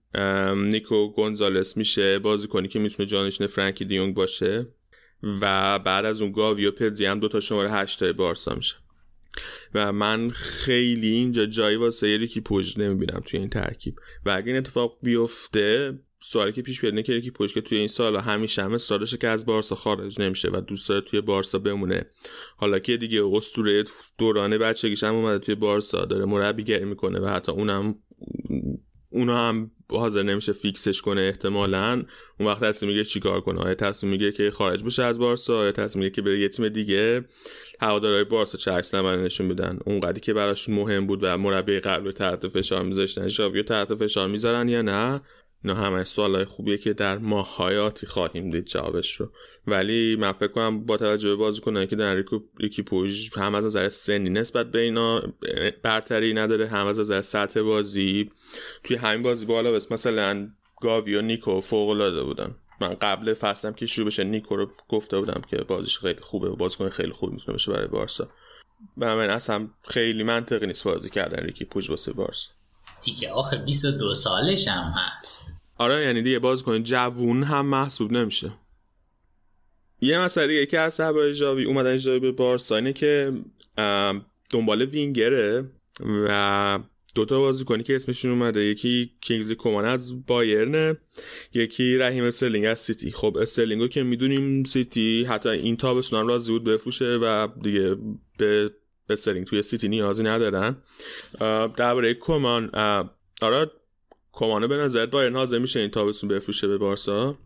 نیکو 0.57 1.09
گونزالس 1.09 1.77
میشه 1.77 2.19
بازی 2.19 2.49
کنی 2.49 2.69
که 2.69 2.79
می‌تونه 2.79 3.09
جانشین 3.09 3.47
فرانکی 3.47 3.85
دیونگ 3.85 4.15
باشه 4.15 4.67
و 5.23 5.79
بعد 5.79 6.05
از 6.05 6.23
اون 6.23 6.33
گاوی 6.33 6.67
و 6.67 6.71
پدری 6.71 7.07
هم 7.07 7.21
دوتا 7.21 7.41
شماره 7.41 7.73
هشتای 7.73 8.13
بارسا 8.13 8.55
میشه. 8.55 8.77
و 9.75 9.93
من 9.93 10.31
خیلی 10.31 11.11
اینجا 11.11 11.47
جایی 11.47 11.77
واسه 11.77 12.17
ریکی 12.17 12.41
پوج 12.41 12.79
نمی‌بینم 12.79 13.23
توی 13.27 13.41
این 13.41 13.49
ترکیب. 13.49 13.95
و 14.27 14.31
اگه 14.31 14.47
این 14.47 14.57
اتفاق 14.57 14.99
بیفته 15.03 15.99
سوالی 16.21 16.53
که 16.53 16.63
پیش 16.63 16.81
بیاد 16.81 16.93
اینه 16.93 17.21
که 17.21 17.31
پوج 17.31 17.53
که 17.55 17.61
توی 17.61 17.79
این 17.79 17.89
سال 17.89 18.17
همیشه 18.17 18.63
هم 18.63 18.75
اصرارشه 18.75 19.17
که 19.17 19.29
از 19.29 19.47
بارسا 19.47 19.75
خارج 19.75 20.21
نمیشه 20.21 20.49
و 20.53 20.61
دوست 20.61 20.89
داره 20.89 21.01
توی 21.01 21.21
بارسا 21.21 21.59
بمونه. 21.59 22.05
حالا 22.57 22.79
که 22.79 22.97
دیگه 22.97 23.25
اسطوره 23.33 23.85
دوران 24.19 24.59
بچگیش 24.59 25.05
هم 25.05 25.15
اومده 25.15 25.39
توی 25.39 25.55
بارسا 25.55 26.05
داره 26.05 26.25
مربیگری 26.25 26.85
می‌کنه 26.85 27.21
و 27.21 27.27
حتی 27.27 27.53
اونم 27.53 27.95
اونا 29.11 29.49
هم 29.49 29.71
حاضر 29.91 30.23
نمیشه 30.23 30.53
فیکسش 30.53 31.03
کنه 31.03 31.21
احتمالا. 31.21 32.05
اون 32.41 32.49
وقت 32.49 32.65
تصمیم 32.65 32.93
میگه 32.93 33.05
چیکار 33.05 33.41
کنه؟ 33.41 33.61
آیا 33.61 33.75
تصمیم 33.75 34.13
میگه 34.13 34.33
که 34.33 34.51
خارج 34.51 34.85
بشه 34.85 35.03
از 35.03 35.19
بارسا؟ 35.19 35.59
آیا 35.59 35.73
تصمیم 35.73 36.05
میگه 36.05 36.15
که 36.15 36.23
بره 36.23 36.41
یه 36.41 36.49
تیم 36.49 36.69
دیگه؟ 36.69 37.25
هوادارهای 37.81 38.25
بارسا 38.25 38.59
چه 38.59 38.71
عکس 38.71 38.95
نشون 38.95 39.49
بدن 39.49 39.79
اونقدری 39.87 40.21
که 40.21 40.35
براشون 40.35 40.75
مهم 40.75 41.07
بود 41.07 41.19
و 41.23 41.39
مربی 41.39 41.81
قبل 41.81 42.13
تحت 42.13 42.49
فشار 42.49 42.83
میذاشتن. 42.83 43.29
ژاویو 43.29 43.63
تحت 43.63 43.95
فشار 43.95 44.29
می‌ذارن 44.29 44.69
یا 44.69 44.83
نه؟ 44.83 45.21
اینا 45.67 45.81
همه 45.81 46.05
سوالای 46.05 46.45
خوبیه 46.45 46.79
که 46.79 46.93
در 46.93 47.19
ماهایاتی 47.19 48.07
خواهیم 48.07 48.51
دید 48.51 48.65
جوابش 48.65 49.13
رو. 49.13 49.31
ولی 49.67 50.17
من 50.17 50.33
فکر 50.33 50.53
کنم 50.53 50.85
با 50.87 50.97
توجه 50.97 51.29
به 51.29 51.37
بازیکنایی 51.37 51.87
که 51.87 51.97
در 51.97 52.25
ریکی 52.59 52.83
پوژ 52.83 53.33
هم 53.37 53.55
از 53.55 53.65
نظر 53.65 53.89
سنی 53.89 54.31
نسبت 54.31 54.71
به 54.71 54.79
اینا 54.79 55.23
برتری 55.83 56.35
نداره 56.35 56.67
هم 56.67 56.87
از 56.87 57.01
نظر 57.01 57.21
سطح 57.21 57.61
بازی. 57.61 58.31
توی 58.85 58.97
همین 58.97 59.23
بازی 59.23 59.47
بالا 59.47 59.73
بس 59.73 59.93
مثلا 59.93 60.49
گاوی 60.81 61.15
و 61.15 61.23
نیکو 61.23 61.61
فوق 61.61 61.89
العاده 61.89 62.23
بودن. 62.23 62.55
من 62.81 62.95
قبل 62.95 63.35
فصلم 63.35 63.73
که 63.73 63.87
شروع 63.87 64.07
بشه 64.07 64.25
نیکو 64.25 64.57
رو 64.57 64.71
گفته 64.89 65.19
بودم 65.19 65.43
که 65.51 65.57
بازیش 65.57 65.99
خیلی 65.99 66.21
خوبه 66.21 66.49
و 66.49 66.57
بازیکن 66.57 66.89
خیلی 66.89 67.13
خوبی 67.13 67.35
می‌تونه 67.35 67.55
بشه 67.55 67.73
برای 67.73 67.89
بارسا. 67.89 68.29
و 68.99 69.17
من 69.17 69.31
اصلا 69.31 69.69
خیلی 69.89 70.23
منطقی 70.23 70.67
نیست 70.67 70.85
بازی 70.85 71.11
کردن 71.11 71.45
ریکی 71.45 71.65
پوژ 71.65 71.91
واسه 71.91 72.13
بارسا. 72.13 72.51
دیگه 73.03 73.31
آخه 73.31 73.57
22 73.57 74.15
سالش 74.15 74.69
هم 74.69 74.93
هست. 74.97 75.56
آره 75.79 76.03
یعنی 76.03 76.23
دیگه 76.23 76.39
باز 76.39 76.63
کنید 76.63 76.85
جوون 76.85 77.43
هم 77.43 77.67
محسوب 77.67 78.13
نمیشه. 78.13 78.53
یه 80.01 80.19
مسئله 80.19 80.47
دیگه 80.47 80.67
که 80.67 80.81
از 80.81 80.95
سبای 80.95 81.35
جاوی 81.35 81.65
اومدن 81.65 81.99
جاوی 81.99 82.19
به 82.19 82.33
بارسا 82.33 82.77
اینه 82.77 82.93
که 82.93 83.33
دنبال 84.51 84.83
وینگره 84.83 85.71
و 86.01 86.79
دوتا 87.15 87.39
بازیکنی 87.39 87.83
که 87.83 87.97
اسمشون 87.97 88.31
اومده 88.31 88.65
یکی 88.65 89.11
کینگزلی 89.21 89.55
کومان 89.55 89.85
از 89.85 90.27
بایرن 90.27 90.97
یکی 91.55 91.99
رحیم 91.99 92.25
استرلینگ 92.25 92.67
از 92.67 92.81
سیتی. 92.81 93.13
خب 93.13 93.37
استرلینگو 93.41 93.89
که 93.89 94.03
می‌دونیم 94.03 94.65
سیتی 94.65 95.25
حتی 95.25 95.49
این 95.49 95.77
تابستون 95.77 96.21
هم 96.21 96.27
راضی 96.27 96.53
بود 96.53 96.65
بفروشه 96.65 97.19
و 97.23 97.49
دیگه 97.63 97.97
به 98.39 98.71
استرلینگ 99.11 99.47
توی 99.47 99.63
سیتی 99.63 99.89
نیازی 99.89 100.23
ندارن. 100.23 100.77
درباره 101.77 102.15
کومان 102.15 102.71
آره 103.43 103.71
کمانه 104.37 104.67
به 104.67 104.77
نظرت 104.77 105.11
باید 105.11 105.35
حاضر 105.35 105.59
میشه 105.59 105.81
این 105.81 105.91
تابستون 105.91 106.31
بفروشه 106.31 106.69
به 106.69 106.79
بارسا؟ 106.79 107.39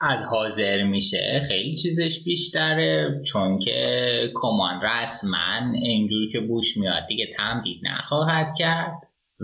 از 0.00 0.24
حاضر 0.24 0.82
میشه. 0.82 1.42
خیلی 1.48 1.76
چیزش 1.76 2.24
بیشتره 2.24 3.22
چون 3.26 3.58
که 3.58 4.32
کمان 4.34 4.80
رسما 4.82 5.76
اینجور 5.82 6.28
که 6.32 6.40
بوش 6.40 6.76
میاد 6.76 7.06
دیگه 7.06 7.26
تمدید 7.36 7.80
نخواهد 7.82 8.48
کرد 8.58 8.94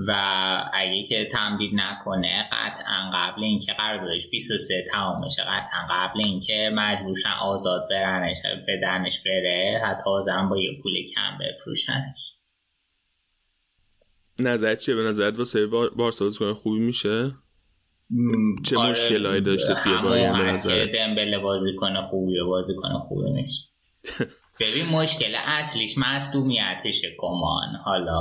و 0.09 0.13
اگه 0.73 1.03
که 1.03 1.29
تمدید 1.33 1.71
نکنه 1.75 2.49
قطعا 2.53 3.11
قبل 3.13 3.45
اینکه 3.45 3.73
قراردادش 3.73 4.31
23 4.31 4.85
تمام 4.93 5.25
میشه 5.25 5.43
قطعا 5.43 5.87
قبل 5.91 6.21
اینکه 6.21 6.71
مجبورشن 6.75 7.33
آزاد 7.43 7.89
برنش 7.91 8.37
بدنش 8.69 9.21
بره 9.21 9.81
حتی 9.85 10.03
حاضرن 10.05 10.49
با 10.49 10.59
یه 10.59 10.79
پول 10.83 10.93
کم 11.15 11.39
بفروشنش. 11.41 12.40
نظرت 14.41 14.79
چیه؟ 14.79 14.95
به 14.95 15.03
نظرت 15.03 15.39
واسه 15.39 15.67
بارسا 15.97 16.31
کنه 16.39 16.55
خوبی 16.55 16.81
میشه؟ 16.81 17.35
چه 18.65 18.79
آره 18.79 18.91
مشکلایی 18.91 19.41
داشته 19.41 19.75
توی 19.75 19.93
بایرن 20.03 20.33
به 20.33 20.53
نظر 20.53 20.87
دمبله 20.87 21.39
بازی 21.39 21.75
کنه 21.77 22.03
خوبیه 22.03 22.43
بازی 22.43 22.75
کنه 22.77 22.99
خوبی 22.99 23.31
میشه 23.31 23.63
ببین 24.61 24.87
مشکل 24.87 25.35
اصلیش 25.45 25.99
مصدومیتشه 25.99 27.09
کمان. 27.19 27.69
حالا 27.85 28.19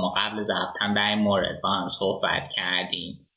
ما 0.00 0.12
قبل 0.16 0.42
هم 0.80 0.94
در 0.94 1.08
این 1.08 1.18
مورد 1.18 1.60
با 1.62 1.70
هم 1.70 1.88
صحبت 1.88 2.48
کردیم. 2.48 3.28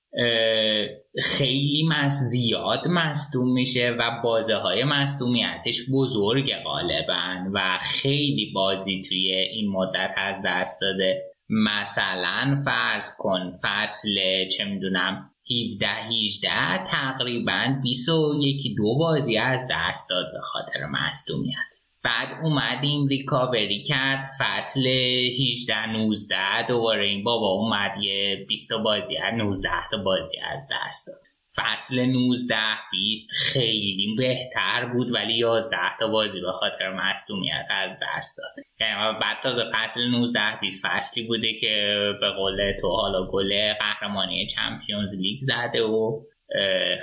خیلی 1.24 1.88
مس 1.90 2.20
زیاد 2.20 2.88
مصدوم 2.88 3.54
میشه 3.54 3.96
و 4.00 4.22
بازه 4.24 4.56
های 4.56 4.84
مصدومیتش 4.84 5.82
بزرگ 5.94 6.54
غالبا 6.64 7.52
و 7.54 7.78
خیلی 7.82 8.52
بازی 8.56 9.02
توی 9.02 9.32
این 9.32 9.72
مدت 9.72 10.14
از 10.18 10.42
دست 10.46 10.82
داده. 10.82 11.31
مثلا 11.52 12.62
فرض 12.66 13.16
کن 13.18 13.52
فصل 13.64 14.48
چه 14.58 14.66
می‌دونم 14.66 15.32
17 15.52 15.88
18 15.88 16.50
تقریبا 16.88 17.80
21 17.84 18.76
دو 18.78 18.98
بازی 18.98 19.38
از 19.38 19.68
دست 19.72 20.10
داد 20.10 20.26
به 20.34 20.42
خاطر 20.42 20.86
مصدومیت. 20.86 21.72
بعد 22.04 22.28
اومدیم 22.44 23.08
ریکاوری 23.08 23.84
کرد 23.84 24.26
فصل 24.40 24.88
18 24.88 25.92
19 25.92 26.68
دوباره 26.68 27.06
این 27.06 27.24
بابا 27.24 27.48
اومد 27.48 27.98
یه 28.04 28.46
20 28.48 28.74
بازی 28.84 29.18
از 29.18 29.34
19 29.34 29.70
تا 29.92 29.98
بازی 29.98 30.38
از 30.38 30.68
دست 30.72 31.08
داد. 31.08 31.31
فصل 31.56 32.06
19 32.06 32.56
20 32.92 33.30
خیلی 33.32 34.16
بهتر 34.18 34.86
بود 34.94 35.12
ولی 35.12 35.34
11 35.34 35.78
تا 36.00 36.08
بازی 36.08 36.42
به 36.42 36.52
خاطر 36.52 36.94
مصدومیت 36.94 37.66
از 37.70 37.92
دست 37.92 38.38
داد. 38.38 38.66
یعنی 38.80 39.20
بعد 39.22 39.38
تازه 39.44 39.64
فصل 39.74 40.08
19 40.08 40.40
20 40.62 40.86
فصلی 40.88 41.24
بوده 41.24 41.54
که 41.54 41.96
به 42.22 42.32
قول 42.32 42.78
تو 42.82 42.88
حالا 42.88 43.28
گل 43.32 43.74
قهرمانی 43.74 44.48
چمپیونز 44.48 45.16
لیگ 45.16 45.40
زده 45.40 45.82
و 45.82 46.22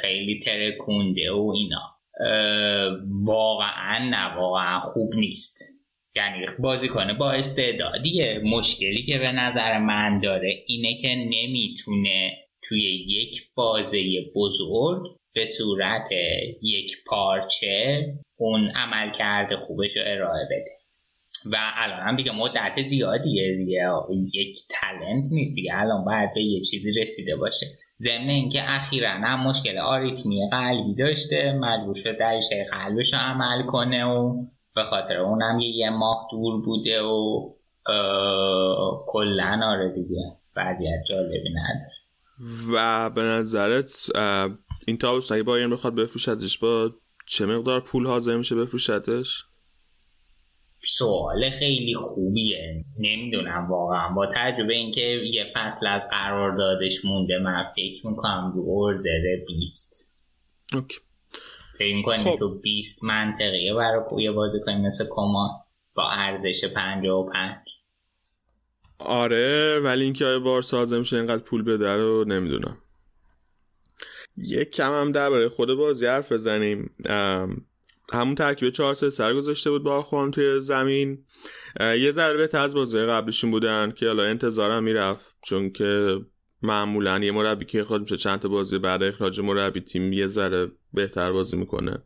خیلی 0.00 0.38
ترکونده 0.38 1.32
و 1.32 1.52
اینا. 1.56 1.98
واقعا 3.26 3.98
نه 3.98 4.36
واقعا 4.36 4.80
خوب 4.80 5.14
نیست. 5.14 5.64
یعنی 6.16 6.46
بازیکن 6.58 7.18
با 7.18 7.30
استعدادیه. 7.30 8.40
مشکلی 8.44 9.02
که 9.02 9.18
به 9.18 9.32
نظر 9.32 9.78
من 9.78 10.20
داره 10.20 10.64
اینه 10.66 10.96
که 11.02 11.08
نمی‌تونه 11.08 12.47
توی 12.62 13.04
یک 13.08 13.54
بازه 13.54 14.04
بزرگ 14.36 15.18
به 15.34 15.46
صورت 15.46 16.08
یک 16.62 17.04
پارچه 17.06 18.14
اون 18.36 18.70
عمل 18.70 19.12
کرده 19.12 19.56
خوبش 19.56 19.96
رو 19.96 20.02
ارائه 20.06 20.44
بده. 20.50 20.78
و 21.52 21.56
الان 21.74 22.00
هم 22.00 22.16
دیگه 22.16 22.32
مدت 22.32 22.82
زیادیه 22.82 23.56
دیگه. 23.56 23.88
یک 24.34 24.58
تلنت 24.70 25.24
نیست 25.32 25.54
دیگه. 25.54 25.70
الان 25.74 26.04
باید 26.04 26.34
به 26.34 26.42
یه 26.42 26.60
چیزی 26.60 27.00
رسیده 27.00 27.36
باشه. 27.36 27.66
ضمن 27.98 28.28
اینکه 28.28 28.60
اخیرا 28.64 29.10
هم 29.10 29.46
مشکل 29.48 29.78
آریتمی 29.78 30.48
قلبی 30.50 30.94
داشته. 30.94 31.52
مجبور 31.52 31.94
شده 31.94 32.12
دریشه 32.12 32.66
قلبش 32.70 33.12
رو 33.12 33.18
عمل 33.18 33.66
کنه 33.66 34.04
و 34.04 34.44
به 34.74 34.84
خاطر 34.84 35.16
اونم 35.16 35.60
یه, 35.60 35.68
یه 35.68 35.90
ماه 35.90 36.28
دور 36.30 36.62
بوده 36.62 37.02
و 37.02 37.48
کلا 39.06 39.60
آره 39.64 39.92
دیگه. 39.94 40.20
وضعیت 40.56 41.00
جالبی 41.08 41.50
نداره. 41.50 41.97
و 42.72 43.10
به 43.10 43.22
نظرت 43.22 44.06
این 44.86 44.98
تاوس 44.98 45.32
اگه 45.32 45.42
باید 45.42 45.70
بخواد 45.70 45.94
بفروشتش 45.94 46.58
با 46.58 46.90
چه 47.26 47.46
مقدار 47.46 47.80
پول 47.80 48.06
حاضر 48.06 48.36
میشه 48.36 48.54
بفروشتش 48.54 49.44
سوال 50.82 51.50
خیلی 51.50 51.94
خوبیه. 51.94 52.84
نمی‌دونم 52.98 53.70
واقعا. 53.70 54.08
با 54.14 54.26
تجربه 54.26 54.74
اینکه 54.74 55.00
یه 55.32 55.52
فصل 55.54 55.86
از 55.86 56.08
قراردادش 56.10 57.04
مونده 57.04 57.38
من 57.38 57.64
فکر 57.76 58.06
می‌کنم 58.06 58.52
رو 58.54 58.64
اردر 58.68 59.44
20 59.46 60.18
اوکی. 60.74 60.98
فکر 61.78 61.96
می‌کنی 61.96 62.18
خب. 62.18 62.36
تو 62.38 62.60
20 62.60 63.04
منطقیه 63.04 63.74
برای 63.74 64.22
یه 64.22 64.32
بازی 64.32 64.58
کنی 64.66 64.86
مثل 64.86 65.04
کما 65.10 65.66
با 65.94 66.10
ارزش 66.10 66.64
55 66.64 67.64
آره 68.98 69.80
ولی 69.84 70.04
اینکه 70.04 70.24
آیا 70.24 70.40
بار 70.40 70.62
سازه 70.62 70.98
میشه 70.98 71.16
اینقدر 71.16 71.42
پول 71.42 71.62
بده 71.62 71.96
رو 71.96 72.24
نمی‌دونم. 72.24 72.78
یک 74.36 74.70
کم 74.70 74.90
هم 74.90 75.12
برای 75.12 75.48
خود 75.48 75.74
بازی 75.74 76.06
حرف 76.06 76.32
بزنیم. 76.32 76.90
همون 78.12 78.34
ترکیب 78.34 78.70
4 78.70 78.94
3 78.94 79.10
سر 79.10 79.34
گذاشته 79.34 79.70
بود 79.70 79.82
با 79.82 80.30
توی 80.32 80.60
زمین. 80.60 81.24
یه 81.80 82.10
ذره 82.10 82.36
بهتر 82.36 82.58
از 82.58 82.74
بازی 82.74 82.98
قبلشون 82.98 83.50
بودن 83.50 83.90
که 83.90 84.06
حالا 84.06 84.22
انتظارم 84.22 84.82
می‌رفت 84.82 85.36
چون 85.42 85.70
که 85.70 86.20
معمولا 86.62 87.18
یه 87.18 87.32
مربی 87.32 87.64
که 87.64 87.84
خود 87.84 88.00
میشه 88.00 88.16
چند 88.16 88.40
تا 88.40 88.48
بازی 88.48 88.78
بعد 88.78 89.02
اخراج 89.02 89.40
مربی 89.40 89.80
تیم 89.80 90.12
یه 90.12 90.26
ذره 90.26 90.70
بهتر 90.94 91.32
بازی 91.32 91.56
می‌کنه. 91.56 91.98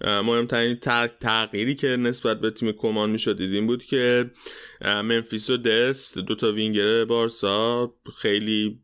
مهمترین 0.00 0.74
تغییری 1.20 1.74
که 1.74 1.88
نسبت 1.88 2.40
به 2.40 2.50
تیم 2.50 2.72
کمان 2.72 3.10
می‌شد 3.10 3.38
دیدیم 3.38 3.66
بود 3.66 3.84
که 3.84 4.30
منفیس 4.80 5.50
و 5.50 5.56
دست 5.56 6.18
دو 6.18 6.34
تا 6.34 6.52
وینگر 6.52 7.04
بارسا 7.04 7.94
خیلی 8.16 8.80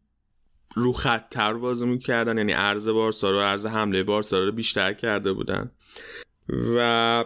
رو 0.74 0.92
خطتر 0.92 1.54
بازی 1.54 1.86
می‌کردن. 1.86 2.38
یعنی 2.38 2.52
عرض 2.52 2.88
بارسا 2.88 3.30
رو 3.30 3.40
عرض 3.40 3.66
حمله 3.66 4.02
بارسا 4.02 4.38
رو 4.38 4.52
بیشتر 4.52 4.92
کرده 4.92 5.32
بودن. 5.32 5.70
و 6.76 7.24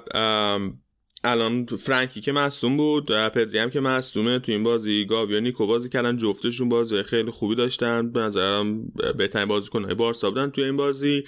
الان 1.25 1.67
فرانکی 1.67 2.21
که 2.21 2.33
مصوم 2.33 2.77
بود 2.77 3.07
پدری 3.29 3.59
هم 3.59 3.71
که 3.71 3.81
مصومه 3.81 4.39
تو 4.39 4.53
این 4.53 4.63
بازی 4.63 5.07
گاوی 5.07 5.37
و 5.37 5.41
نیکو 5.41 5.67
بازی 5.67 5.89
کردن 5.89 6.17
جفتشون 6.17 6.69
بازی 6.69 7.03
خیلی 7.03 7.31
خوبی 7.31 7.55
داشتن. 7.55 8.13
به 8.13 8.21
نظرم 8.21 8.89
بهترین 9.17 9.49
بازیکن‌های 9.49 9.95
بارسا 9.95 10.31
بودن 10.31 10.51
توی 10.51 10.65
این 10.65 10.77
بازی. 10.77 11.25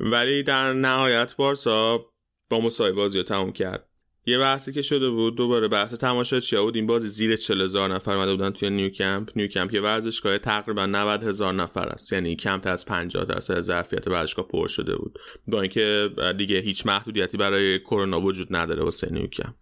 ولی 0.00 0.42
در 0.42 0.72
نهایت 0.72 1.36
بارسا 1.36 2.06
با 2.50 2.60
مساوی 2.60 2.92
بازی 2.92 3.18
رو 3.18 3.24
تموم 3.24 3.52
کرد. 3.52 3.91
یه 4.26 4.38
بحثی 4.38 4.72
که 4.72 4.82
شده 4.82 5.10
بود 5.10 5.36
دوباره 5.36 5.68
بحث 5.68 5.94
تماشاچی 5.94 6.56
بود؟ 6.56 6.76
این 6.76 6.86
بازی 6.86 7.08
زیر 7.08 7.36
40 7.36 7.60
هزار 7.60 7.94
نفر 7.94 8.14
اومده 8.14 8.30
بودن 8.30 8.50
توی 8.50 8.70
نیوکمپ 8.70 9.30
نیوکمپ 9.36 9.74
یه 9.74 9.80
ورزشگاه 9.80 10.38
تقریبا 10.38 10.86
90 10.86 11.22
هزار 11.22 11.54
نفر 11.54 11.88
است. 11.88 12.12
یعنی 12.12 12.36
کمتر 12.36 12.70
از 12.70 12.86
50 12.86 13.24
درصد 13.24 13.60
ظرفیت 13.60 14.08
ورزشگاه 14.08 14.48
پر 14.48 14.68
شده 14.68 14.96
بود. 14.96 15.18
با 15.48 15.60
اینکه 15.60 16.10
دیگه 16.38 16.58
هیچ 16.60 16.86
محدودیتی 16.86 17.36
برای 17.36 17.78
کرونا 17.78 18.20
وجود 18.20 18.56
نداره 18.56 18.82
واسه 18.82 19.12
نیوکمپ 19.12 19.54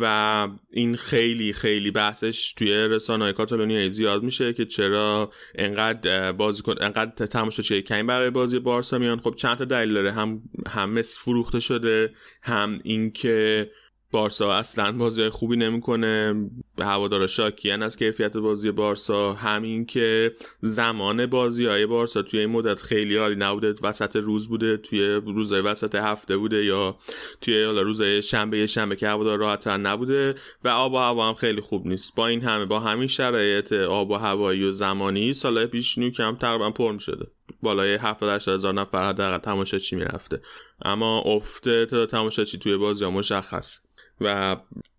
و 0.00 0.48
این 0.70 0.96
خیلی 0.96 1.52
خیلی 1.52 1.90
بحثش 1.90 2.52
توی 2.52 2.72
رسانه‌های 2.72 3.32
کاتالونیایی 3.32 3.88
زیاد 3.90 4.22
میشه 4.22 4.52
که 4.52 4.64
چرا 4.64 5.30
انقدر 5.54 6.32
بازی 6.32 6.62
کن 6.62 6.74
انقدر 6.80 7.26
تماشاچی 7.26 7.82
کمی 7.82 8.02
برای 8.02 8.30
بازی 8.30 8.58
بارسا 8.58 8.98
میان. 8.98 9.20
خب 9.20 9.34
چند 9.34 9.58
تا 9.58 9.64
دلیل 9.64 9.94
داره. 9.94 10.12
هم 10.12 10.42
هم 10.68 10.90
مسی 10.90 11.18
فروخته 11.18 11.60
شده 11.60 12.12
هم 12.42 12.80
اینکه 12.82 13.70
بارسا 14.10 14.52
اصلا 14.52 14.92
بازی 14.92 15.28
خوبی 15.28 15.56
نمی‌کنه. 15.56 16.34
هوادارا 16.78 17.26
شاکیان 17.26 17.82
از 17.82 17.96
کیفیت 17.96 18.36
بازی 18.36 18.70
بارسا. 18.70 19.32
همین 19.32 19.86
که 19.86 20.32
زمان 20.60 21.26
بازی 21.26 21.66
های 21.66 21.86
بارسا 21.86 22.22
توی 22.22 22.40
این 22.40 22.50
مدت 22.50 22.80
خیلی 22.80 23.16
عالی 23.16 23.34
نبوده. 23.34 23.74
وسط 23.82 24.16
روز 24.16 24.48
بوده 24.48 24.76
توی 24.76 25.06
روزهای 25.14 25.60
وسط 25.60 25.94
هفته 25.94 26.36
بوده 26.36 26.64
یا 26.64 26.96
توی 27.40 27.64
روزهای 27.64 28.22
شنبه 28.22 28.66
شنبه 28.66 28.96
که 28.96 29.08
هوادار 29.08 29.38
راحت 29.38 29.66
نبوده. 29.66 30.34
و 30.64 30.68
آب 30.68 30.92
و 30.92 30.96
هوا 30.96 31.28
هم 31.28 31.34
خیلی 31.34 31.60
خوب 31.60 31.86
نیست. 31.86 32.14
با 32.16 32.26
این 32.26 32.42
همه 32.42 32.64
با 32.64 32.80
همین 32.80 33.08
شرایط 33.08 33.72
آب 33.72 34.10
و 34.10 34.14
هوایی 34.14 34.64
و 34.64 34.72
زمانی 34.72 35.34
سال 35.34 35.66
پیش 35.66 35.98
نیو 35.98 36.10
کم 36.10 36.36
تقریبا 36.36 36.70
پر 36.70 36.98
شده 36.98 37.26
بالای 37.62 37.94
70 37.94 38.48
هزار 38.48 38.74
نفر 38.74 39.08
حداقل 39.08 39.38
تماشاچی 39.38 39.96
می‌رفته. 39.96 40.40
اما 40.82 41.20
افت 41.20 41.68
تماشاچی 42.04 42.58
توی 42.58 42.76
بازی 42.76 43.04
ها 43.04 43.10
مشخص. 43.10 43.87
و 44.20 44.56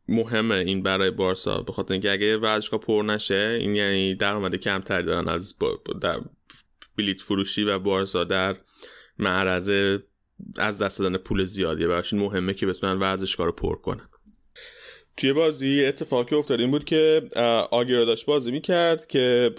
مهمه 0.07 0.55
این 0.55 0.83
برای 0.83 1.11
بارسا 1.11 1.61
به 1.61 1.73
خاطر 1.73 1.93
اینکه 1.93 2.11
اگه 2.11 2.37
ورزشگاه 2.37 2.79
پر 2.79 3.03
نشه 3.07 3.57
این 3.61 3.75
یعنی 3.75 4.15
درآمد 4.15 4.55
کمتری 4.55 5.03
دارن 5.03 5.27
از 5.27 5.55
در 6.01 6.19
بلیت 6.97 7.21
فروشی 7.21 7.63
و 7.63 7.79
بارسا 7.79 8.23
در 8.23 8.55
معرض 9.19 9.99
از 10.55 10.81
دست 10.81 10.99
دادن 10.99 11.17
پول 11.17 11.43
زیادیه. 11.43 11.87
براشون 11.87 12.19
مهمه 12.19 12.53
که 12.53 12.65
بتونن 12.65 12.99
ورزشگاه 12.99 13.45
رو 13.45 13.51
پر 13.51 13.75
کنن. 13.75 14.09
توی 15.17 15.33
بازی 15.33 15.85
اتفاقی 15.85 16.35
افتاد 16.35 16.59
این 16.59 16.71
بود 16.71 16.83
که 16.83 17.29
آگیرو 17.71 18.05
داشت 18.05 18.25
بازی 18.25 18.51
می‌کرد 18.51 19.07
که 19.07 19.51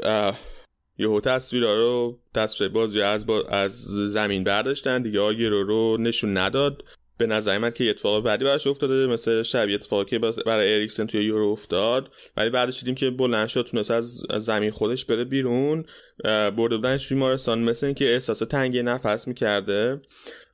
یهو 0.99 1.21
تصویرها 1.21 1.75
رو 1.75 2.21
تصویر 2.35 2.71
بازی 2.71 3.03
از, 3.03 3.31
از 3.49 3.73
زمین 3.87 4.45
برداشتن. 4.45 5.03
دیگه 5.03 5.21
آگیرو 5.21 5.65
رو 5.65 5.97
نشون 6.01 6.37
نداد. 6.37 6.85
به 7.21 7.27
نظر 7.27 7.59
من 7.59 7.71
که 7.71 7.91
اتفاق 7.91 8.25
بعدی 8.25 8.45
براش 8.45 8.67
افتاده 8.67 9.07
مثل 9.07 9.43
شبیه 9.43 9.75
اتفاقی 9.75 10.05
که 10.05 10.19
برای 10.19 10.75
اریکسن 10.75 11.07
توی 11.07 11.25
یورو 11.25 11.49
افتاد. 11.49 12.11
ولی 12.37 12.51
بعدش 12.51 12.81
دیدیم 12.81 12.95
که 12.95 13.11
بلند 13.11 13.49
شد 13.49 13.69
تونست 13.71 13.91
از 13.91 14.23
زمین 14.39 14.71
خودش 14.71 15.05
بره 15.05 15.25
بیرون. 15.25 15.85
برده 16.25 16.77
بودنش 16.77 17.09
بیمارستان 17.09 17.63
مثل 17.63 17.87
اینکه 17.87 18.13
احساس 18.13 18.39
تنگی 18.39 18.83
نفس 18.83 19.29
می‌کرده. 19.29 20.01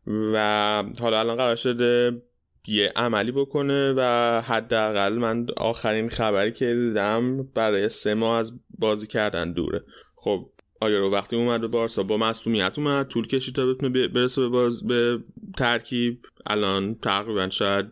و 0.06 0.84
حالا 1.00 1.20
الان 1.20 1.36
قرار 1.36 1.56
شده 1.56 2.22
یه 2.68 2.92
عملی 2.96 3.32
بکنه 3.32 3.92
و 3.96 4.02
حداقل 4.40 5.12
من 5.12 5.46
آخرین 5.56 6.08
خبری 6.08 6.52
که 6.52 6.74
دیدم 6.74 7.42
برای 7.54 7.88
سه 7.88 8.14
ماه 8.14 8.38
از 8.38 8.52
بازی 8.78 9.06
کردن 9.06 9.52
دوره. 9.52 9.84
خب 10.16 10.50
آیا 10.80 10.98
رو 10.98 11.10
وقتی 11.10 11.36
اومد 11.36 11.60
به 11.60 11.68
بارسا 11.68 12.02
با 12.02 12.16
مصونیت 12.16 12.78
اومد 12.78 13.08
طول 13.08 13.26
کشید 13.26 13.54
تا 13.54 13.66
بتونه 13.66 14.08
برسه 14.08 14.40
به, 14.40 14.48
باز 14.48 14.86
به 14.86 15.18
ترکیب؟ 15.56 16.26
الان 16.46 16.94
تقریبا 16.94 17.48
شاید 17.48 17.86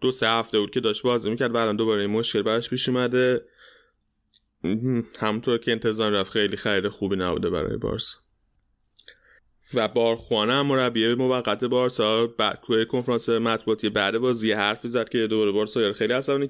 دو 0.00 0.12
سه 0.12 0.28
هفته 0.28 0.58
بود 0.58 0.70
که 0.70 0.80
داشت 0.80 1.02
بازی 1.02 1.30
می‌کرد 1.30 1.54
و 1.54 1.56
الان 1.56 1.76
دوباره 1.76 2.00
این 2.00 2.10
مشکل 2.10 2.42
براش 2.42 2.70
پیش 2.70 2.88
اومده. 2.88 3.44
همونطور 5.20 5.58
که 5.58 5.72
انتظار 5.72 6.12
رفت 6.12 6.32
خیلی 6.32 6.56
خرید 6.56 6.88
خوبی 6.88 7.16
نبوده 7.16 7.50
برای 7.50 7.76
بارسا. 7.76 8.18
و 9.74 9.88
بارخوانه 9.88 10.52
هم 10.52 10.66
مربی 10.66 11.14
موقت 11.14 11.64
بارسا 11.64 12.26
بعد 12.26 12.60
کوه 12.60 12.84
کنفرانس 12.84 13.28
مطبوعاتی 13.28 13.88
بعد 13.88 14.18
بازی 14.18 14.52
حرفی 14.52 14.88
زد 14.88 15.08
که 15.08 15.26
دوباره 15.26 15.52
بارسا 15.52 15.92
خیلی 15.92 16.12
عصبانی 16.12 16.46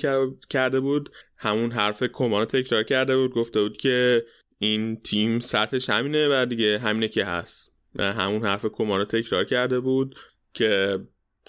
کرده 0.51 0.81
بود. 0.81 1.11
همون 1.37 1.71
حرف 1.71 2.03
کمان 2.03 2.45
تکرار 2.45 2.83
کرده 2.83 3.17
بود 3.17 3.35
گفته 3.35 3.63
بود 3.63 3.77
که 3.77 4.25
این 4.59 5.01
تیم 5.01 5.41
سطحش 5.41 5.91
همینه 5.91 6.29
و 6.29 6.47
دیگه 6.47 6.79
همینه 6.79 7.09
که 7.09 7.25
هست. 7.25 7.75
و 7.95 8.13
همون 8.13 8.43
حرف 8.43 8.67
کمان 8.67 9.05
تکرار 9.05 9.45
کرده 9.45 9.81
بود 9.81 10.17
که 10.55 10.99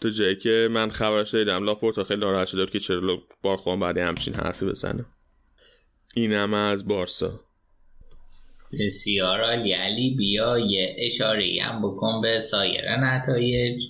تو 0.01 0.09
جایی 0.09 0.35
که 0.35 0.67
من 0.71 0.89
خبرش 0.89 1.35
دیدم 1.35 1.63
لاپورتا 1.63 2.03
خیلی 2.03 2.19
ناراحت 2.19 2.47
شده 2.47 2.65
که 2.65 2.79
چرا 2.79 3.17
بارخوان 3.41 3.79
بعد 3.79 3.97
همچین 3.97 4.35
حرفی 4.35 4.65
بزنه. 4.65 5.05
اینم 6.15 6.53
از 6.53 6.87
بارسا. 6.87 7.39
بسیار 8.79 9.41
عالی. 9.41 9.71
علی 9.71 10.15
بیا 10.17 10.59
یه 10.59 10.95
اشاره 10.99 11.57
هم 11.61 11.81
بکن 11.81 12.21
به 12.21 12.39
سایر 12.39 12.95
نتایج. 12.95 13.83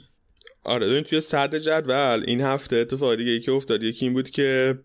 آره 0.63 0.87
ببین 0.87 1.03
توی 1.03 1.21
صدر 1.21 1.59
جدول 1.59 2.23
این 2.27 2.41
هفته 2.41 2.75
اتفاق 2.75 3.15
دیگه 3.15 3.31
ای 3.31 3.39
که 3.39 3.51
افتاد 3.51 3.83
یکی 3.83 4.05
این 4.05 4.13
بود 4.13 4.29
که 4.29 4.79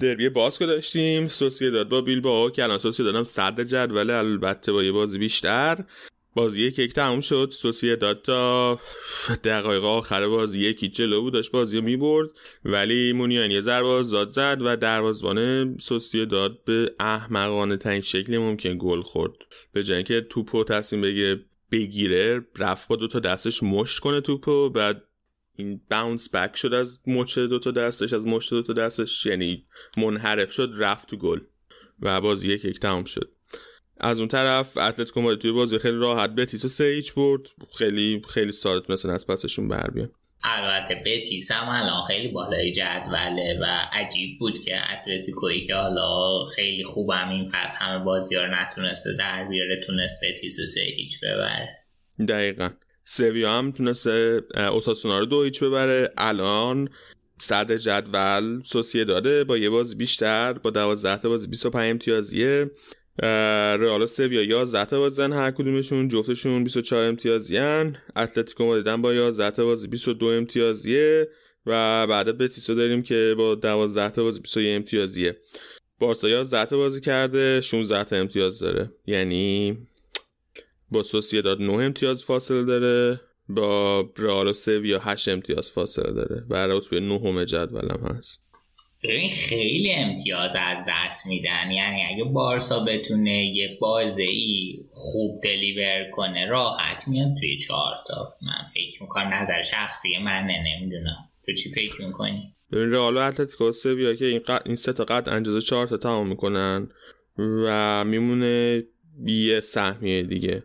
دربی 0.00 0.28
باسکو 0.28 0.66
داشتیم 0.66 1.28
سوسیه 1.28 1.70
داد 1.70 1.88
با 1.88 2.00
بیل 2.00 2.20
با 2.20 2.50
که 2.50 2.62
الان 2.62 2.78
سوسیه 2.78 3.04
دادم 3.04 3.24
صدر 3.24 3.64
جدول 3.64 4.10
البته 4.10 4.72
با 4.72 4.82
یه 4.82 4.92
بازی 4.92 5.18
بیشتر. 5.18 5.84
بازی 6.34 6.62
یک 6.62 6.78
یک 6.78 6.92
تموم 6.92 7.20
شد 7.20 7.50
سوسیه 7.52 7.96
داد 7.96 8.22
تا 8.22 8.80
دقایق 9.44 9.84
آخر 9.84 10.28
بازی 10.28 10.60
یکی 10.60 10.88
جلو 10.88 11.20
بود 11.20 11.32
داشت 11.32 11.50
بازی 11.50 11.76
رو 11.76 11.84
می‌برد. 11.84 12.28
ولی 12.64 13.12
مونیان 13.12 13.50
یه 13.50 13.60
ضربه 13.60 14.02
زاد 14.02 14.28
زد 14.28 14.58
و 14.60 14.76
دروازبان 14.76 15.78
سوسیه 15.78 16.24
داد 16.24 16.64
به 16.64 16.94
احمقانه 17.00 17.76
ترین 17.76 18.00
شکل 18.00 18.38
ممکن 18.38 18.78
گل 18.78 19.02
خورد. 19.02 19.32
به 19.72 19.82
جای 19.82 20.02
که 20.02 20.20
توپو 20.20 20.64
تصمیم 20.64 21.02
بگیره 21.02 21.40
بگیره 21.72 22.46
رفت 22.58 22.88
با 22.88 22.96
دوتا 22.96 23.18
دستش 23.18 23.62
مشت 23.62 23.98
کنه 23.98 24.20
توپو 24.20 24.70
بعد 24.70 25.02
این 25.58 25.80
باونس 25.90 26.34
بک 26.34 26.56
شد 26.56 26.74
از 26.74 27.00
مچ 27.06 27.38
دوتا 27.38 27.70
دستش 27.70 28.12
از 28.12 28.26
مشت 28.26 28.50
دوتا 28.50 28.72
دستش 28.72 29.26
یعنی 29.26 29.64
منحرف 29.96 30.52
شد 30.52 30.72
رفت 30.76 31.08
تو 31.08 31.16
گل 31.16 31.38
و 32.00 32.20
بازی 32.20 32.48
یک 32.48 32.64
یک 32.64 32.80
تمام 32.80 33.04
شد. 33.04 33.32
از 34.00 34.18
اون 34.18 34.28
طرف 34.28 34.76
اتلتیکو 34.76 35.20
مادرید 35.20 35.42
توی 35.42 35.52
بازی 35.52 35.78
خیلی 35.78 35.96
راحت 35.96 36.30
بتیس 36.30 36.64
و 36.64 36.68
سه 36.68 36.84
ایچ 36.84 37.14
برد. 37.14 37.40
خیلی 37.78 38.22
خیلی 38.28 38.52
ساده 38.52 38.86
تونستن 38.86 39.10
از 39.10 39.26
پسشون 39.26 39.68
بر 39.68 39.90
بیان 39.90 40.10
البته 40.44 41.02
بتیس 41.06 41.52
هم 41.52 41.68
الان 41.68 42.06
خیلی 42.06 42.28
بالای 42.28 42.72
جدوله 42.72 43.58
و 43.62 43.64
عجیب 43.92 44.38
بود 44.38 44.60
که 44.64 44.92
اتلتیکوی 44.92 45.66
که 45.66 45.74
حالا 45.74 46.44
خیلی 46.44 46.84
خوب 46.84 47.10
هم 47.10 47.28
این 47.28 47.50
فصل 47.52 47.78
همه 47.78 48.04
بازی 48.04 48.36
ها 48.36 48.42
رو 48.42 48.54
نتونسته 48.54 49.10
در 49.18 49.48
بیاره 49.48 49.80
تونست 49.86 50.16
بتیس 50.22 50.58
و 50.60 50.66
سه 50.66 50.80
هیچ 50.80 51.20
ببره. 51.20 51.68
دقیقا. 52.28 52.70
سویا 53.10 53.58
هم 53.58 53.72
تونسته 53.72 54.42
اوساسونا 54.72 55.18
رو 55.18 55.26
دو 55.26 55.42
هیچ 55.42 55.62
ببره. 55.62 56.12
الان 56.18 56.88
صدر 57.38 57.76
جدول 57.76 58.62
سوسیه 58.64 59.04
داده 59.04 59.44
با 59.44 59.56
یه 59.56 59.70
بازی 59.70 59.94
بیشتر 59.94 60.52
با 60.52 60.70
12 60.70 61.22
تا 61.22 61.28
بازی 61.28 61.46
25 61.46 61.90
امتیازیه. 61.90 62.70
رئال 63.80 64.06
سویا 64.06 64.42
11 64.42 64.84
تا 64.84 64.98
بازن 64.98 65.32
هر 65.32 65.50
کدومشون 65.50 66.08
جفتشون 66.08 66.64
24 66.64 67.04
امتیازیان 67.04 67.96
اتلتیکو 68.16 68.64
مادرید 68.64 69.02
با 69.02 69.14
11 69.14 69.50
تا 69.50 69.64
بازی 69.64 69.88
22 69.88 70.26
امتیازیه. 70.26 71.28
و 71.66 72.06
بعد 72.06 72.38
بتیسو 72.38 72.74
داریم 72.74 73.02
که 73.02 73.34
با 73.38 73.54
12 73.54 74.10
تا 74.10 74.22
بازی 74.22 74.40
21 74.40 74.76
امتیازیه. 74.76 75.36
بارسا 75.98 76.28
11 76.28 76.64
تا 76.64 76.76
بازی 76.76 77.00
کرده 77.00 77.60
16 77.60 78.04
تا 78.04 78.16
امتیاز 78.16 78.58
داره. 78.58 78.90
یعنی 79.06 79.78
با 80.90 81.02
داد 81.44 81.62
9 81.62 81.72
امتیاز 81.72 82.24
فاصله 82.24 82.64
داره 82.64 83.20
با 83.48 84.00
رئال 84.16 84.52
سویا 84.52 84.98
8 84.98 85.28
امتیاز 85.28 85.70
فاصله 85.70 86.12
داره. 86.12 86.44
و 86.48 86.66
رتبه 86.66 87.00
نهم 87.00 87.44
جدولم 87.44 88.16
هست. 88.18 88.44
ببین 89.04 89.30
خیلی 89.30 89.92
امتیاز 89.92 90.56
از 90.60 90.78
دست 90.88 91.26
میدن. 91.26 91.70
یعنی 91.70 92.02
اگه 92.14 92.24
بارسا 92.24 92.84
بتونه 92.84 93.46
یه 93.46 93.78
بازه 93.80 94.22
ای 94.22 94.78
خوب 94.88 95.40
دلیور 95.44 96.10
کنه 96.12 96.46
راحت 96.46 97.08
میاد 97.08 97.28
توی 97.40 97.56
چهارتا 97.56 98.28
من 98.42 98.70
فکر 98.74 99.02
می‌کنم 99.02 99.30
نظر 99.34 99.62
شخصی 99.62 100.18
من 100.18 100.46
نمی‌دونم. 100.46 101.16
تو 101.46 101.52
چی 101.52 101.70
فکر 101.70 102.02
می‌کنی؟ 102.02 102.54
ببین 102.72 102.90
رئال 102.90 103.16
و 103.16 103.20
اتلتیکو 103.20 103.72
سویا 103.72 104.14
که 104.14 104.24
این, 104.24 104.40
این 104.66 104.76
سه 104.76 104.92
تا 104.92 105.04
قد 105.04 105.28
انجازه 105.28 105.60
چهار 105.60 105.86
تا 105.86 105.96
تمام 105.96 106.28
می‌کنن 106.28 106.88
و 107.38 108.04
میمونه 108.04 108.82
یه 109.26 109.60
سهمیه 109.60 110.22
دیگه. 110.22 110.64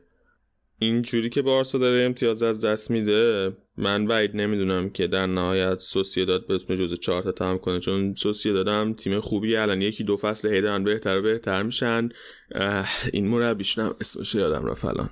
اینجوری 0.84 1.30
که 1.30 1.41
بارسا 1.41 1.77
داره 1.77 2.05
امتیاز 2.05 2.43
از 2.43 2.65
دست 2.65 2.91
میده 2.91 3.51
من 3.77 4.07
بعید 4.07 4.35
نمی‌دونم 4.35 4.89
که 4.89 5.07
در 5.07 5.26
نهایت 5.26 5.80
سوسیه 5.80 6.26
داد 6.26 6.47
بتونه 6.47 6.80
جز 6.80 6.99
چهار 6.99 7.23
تا 7.23 7.31
تمام 7.31 7.57
کنه 7.57 7.80
چون 7.80 8.15
سوسیه 8.15 8.53
دادم 8.53 8.93
تیم 8.93 9.19
خوبی 9.19 9.55
الان. 9.55 9.81
یکی 9.81 10.03
دو 10.03 10.18
فصل 10.18 10.53
هیدرن 10.53 10.84
بهتر 10.84 11.18
و 11.18 11.22
بهتر 11.22 11.64
میشن. 11.64 12.10
این 13.14 13.27
مربیشنم 13.27 13.95
اسمش 14.01 14.35
یادم 14.35 14.65
رفت 14.65 14.85
الان. 14.85 15.10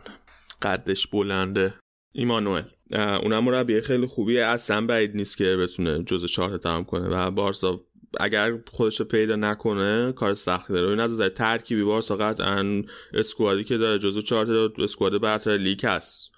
قدش 0.62 1.08
بلنده. 1.08 1.74
ایمانوئل. 2.12 2.64
اونم 2.94 3.44
مربی 3.44 3.82
خیلی 3.82 4.08
خوبیه. 4.08 4.46
اصلا 4.46 4.86
بعید 4.86 5.16
نیست 5.16 5.38
که 5.38 5.56
بتونه 5.56 6.04
جز 6.04 6.26
چهار 6.26 6.50
تا 6.50 6.58
تمام 6.58 6.84
کنه 6.84 7.08
و 7.08 7.32
بارسا 7.32 7.82
اگر 8.20 8.58
خودش 8.72 9.00
رو 9.00 9.06
پیدا 9.06 9.36
نکنه 9.36 10.12
کار 10.12 10.34
سختی 10.34 10.74
داره. 10.74 10.90
این 10.90 11.00
از 11.00 11.14
نظر 11.14 11.30
ترکیبی 11.30 11.84
بارسا 11.84 12.16
قطعا 12.16 12.84
اسکوادی 13.14 13.64
که 13.64 13.78
داره 13.78 14.00
جزو 14.00 14.22
چهار 14.22 14.72
اسکواد 14.78 15.22
برتر 15.22 15.58
لیگ 15.58 15.86
هست. 15.86 16.32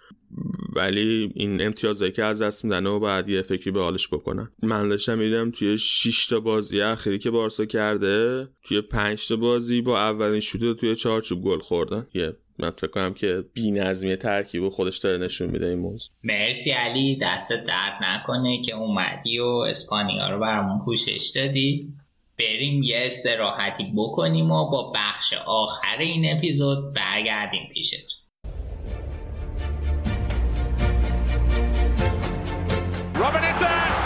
ولی 0.76 1.32
این 1.36 1.62
امتیازایی 1.62 2.12
که 2.12 2.24
از 2.24 2.42
دست 2.42 2.66
میدن 2.66 2.86
و 2.86 3.00
بعد 3.00 3.30
یه 3.30 3.42
فکری 3.42 3.72
به 3.72 3.82
حالش 3.82 4.08
بکنن. 4.08 4.52
من 4.64 4.90
داشتم 4.90 5.18
میدم 5.18 5.52
توی 5.52 5.78
6 5.78 6.28
تا 6.28 6.40
بازی 6.40 6.82
اخیری 6.82 7.20
که 7.20 7.32
بارسا 7.32 7.66
کرده 7.66 8.48
توی 8.64 8.82
5 8.82 9.28
تا 9.28 9.36
بازی 9.36 9.82
با 9.82 10.00
اولین 10.00 10.40
شوت 10.40 10.80
توی 10.80 10.96
چارچوب 10.96 11.44
گل 11.44 11.60
خوردن. 11.60 12.08
یه 12.14 12.38
من 12.64 12.72
فکر 12.72 12.88
کنم 12.88 13.14
که 13.14 13.44
بی 13.54 13.72
نظمی 13.72 14.16
ترکیب 14.16 14.64
و 14.64 14.70
خودش 14.70 14.98
داره 14.98 15.18
نشون 15.18 15.52
میده 15.52 15.68
این 15.68 15.80
موضوع. 15.80 16.10
مرسی 16.24 16.72
علی 16.72 17.18
دست 17.22 17.52
درد 17.52 17.94
نکنه 18.02 18.62
که 18.62 18.76
اومدی 18.76 19.40
و 19.40 19.46
اسپانیا 19.46 20.30
رو 20.30 20.40
برامون 20.40 20.80
پوشش 20.86 21.32
دادی. 21.36 21.94
بریم 22.40 22.84
یه 22.84 22.98
استراحتی 23.06 23.94
بکنیم 23.98 24.52
و 24.52 24.70
با 24.70 24.92
بخش 24.96 25.34
آخر 25.46 25.98
این 26.00 26.38
اپیزود 26.38 26.94
برگردیم 26.94 27.70
پیشت. 27.74 28.20
Robin 33.16 34.03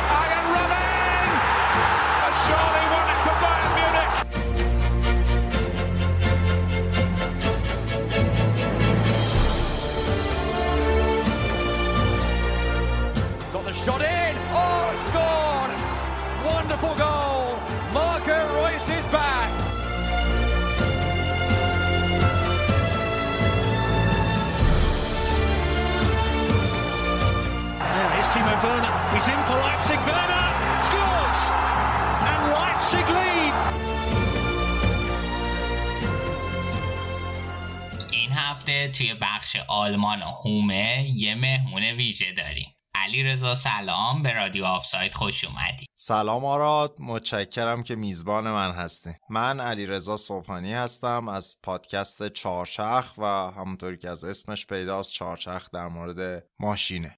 Wonderful 16.79 17.05
goal! 17.05 17.57
Marco 17.91 18.37
Royce 18.53 18.89
is 18.89 19.05
back! 19.07 19.49
Yeah, 27.79 28.13
here's 28.13 28.29
Timo 28.29 28.53
Werner. 28.63 28.93
He's 29.11 29.27
in 29.27 29.41
for 29.47 29.57
Leipzig. 29.57 29.97
Werner 30.05 30.47
scores! 30.85 31.39
And 32.29 32.41
Leipzig 32.53 33.07
lead! 33.09 33.53
این 38.11 38.31
هفته 38.31 38.87
توی 38.87 39.13
بخش 39.13 39.57
آلمان 39.67 40.21
و 40.21 40.25
هومه 40.25 41.05
یه 41.15 41.35
مهمون 41.35 41.83
ویژه 41.83 42.31
داریم 42.31 42.76
علی 43.03 43.23
رضا 43.23 43.55
سلام 43.55 44.23
به 44.23 44.33
رادیو 44.33 44.65
آفساید 44.65 45.13
خوش 45.13 45.43
اومدی. 45.43 45.85
سلام 45.95 46.45
آراد 46.45 46.95
متشکرم 46.99 47.83
که 47.83 47.95
میزبان 47.95 48.51
من 48.51 48.71
هستی. 48.71 49.09
من 49.29 49.59
علی 49.59 49.85
رضا 49.85 50.17
صبحانی 50.17 50.73
هستم 50.73 51.27
از 51.27 51.57
پادکست 51.63 52.27
چهارچرخ 52.27 53.13
و 53.17 53.25
همونطوری 53.51 53.97
که 53.97 54.09
از 54.09 54.23
اسمش 54.23 54.65
پیداست 54.65 55.13
چهارچرخ 55.13 55.69
در 55.71 55.87
مورد 55.87 56.43
ماشینه. 56.59 57.17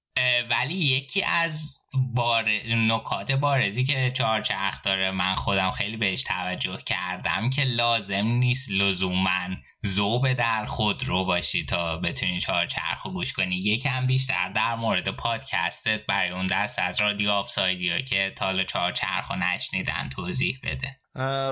ولی 0.50 0.74
یکی 0.74 1.22
از 1.22 1.80
بار... 1.94 2.44
نکات 2.68 3.32
بارزی 3.32 3.84
که 3.84 4.10
چهارچرخ 4.10 4.82
داره 4.82 5.10
من 5.10 5.34
خودم 5.34 5.70
خیلی 5.70 5.96
بهش 5.96 6.22
توجه 6.22 6.76
کردم 6.76 7.50
که 7.50 7.64
لازم 7.64 8.26
نیست 8.26 8.70
لزوما 8.70 9.48
زوب 9.82 10.32
در 10.32 10.64
خود 10.64 11.04
رو 11.04 11.24
باشی 11.24 11.64
تا 11.64 11.98
بتونی 11.98 12.40
چهارچرخ 12.40 13.02
رو 13.02 13.12
گوش 13.12 13.32
کنی. 13.32 13.56
یکم 13.56 14.06
بیشتر 14.06 14.48
در 14.48 14.74
مورد 14.74 15.08
پادکستت 15.08 16.06
برای 16.06 16.30
اون 16.30 16.46
دست 16.46 16.78
از 16.78 17.00
رادیو 17.00 17.30
آفسایدیا 17.30 18.00
که 18.00 18.32
تالا 18.36 18.64
چهارچرخ 18.64 19.30
رو 19.30 19.36
نشنیدن 19.36 20.08
توضیح 20.08 20.58
بده. 20.62 21.00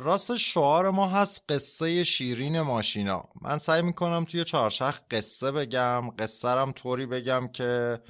راست 0.02 0.36
شعار 0.36 0.90
ما 0.90 1.08
هست 1.08 1.44
قصه 1.48 2.04
شیرین 2.04 2.60
ماشینا. 2.60 3.24
من 3.42 3.58
سعی 3.58 3.82
می‌کنم 3.82 4.24
توی 4.24 4.44
چهارچرخ 4.44 5.00
قصه 5.10 5.50
بگم 5.50 6.10
قصه 6.10 6.72
طوری 6.72 7.06
بگم 7.06 7.48
که 7.52 8.00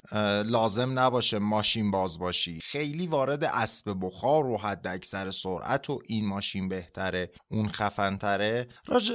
لازم 0.45 0.99
نباشه 0.99 1.39
ماشین 1.39 1.91
باز 1.91 2.19
باشی. 2.19 2.59
خیلی 2.59 3.07
وارد 3.07 3.43
اسب 3.43 3.95
بخار 4.01 4.45
و 4.45 4.57
حد 4.57 4.87
اکثر 4.87 5.31
سرعت 5.31 5.89
و 5.89 5.99
این 6.07 6.27
ماشین 6.27 6.69
بهتره 6.69 7.31
اون 7.51 7.69
خفنتره. 7.69 8.67
راج... 8.87 9.11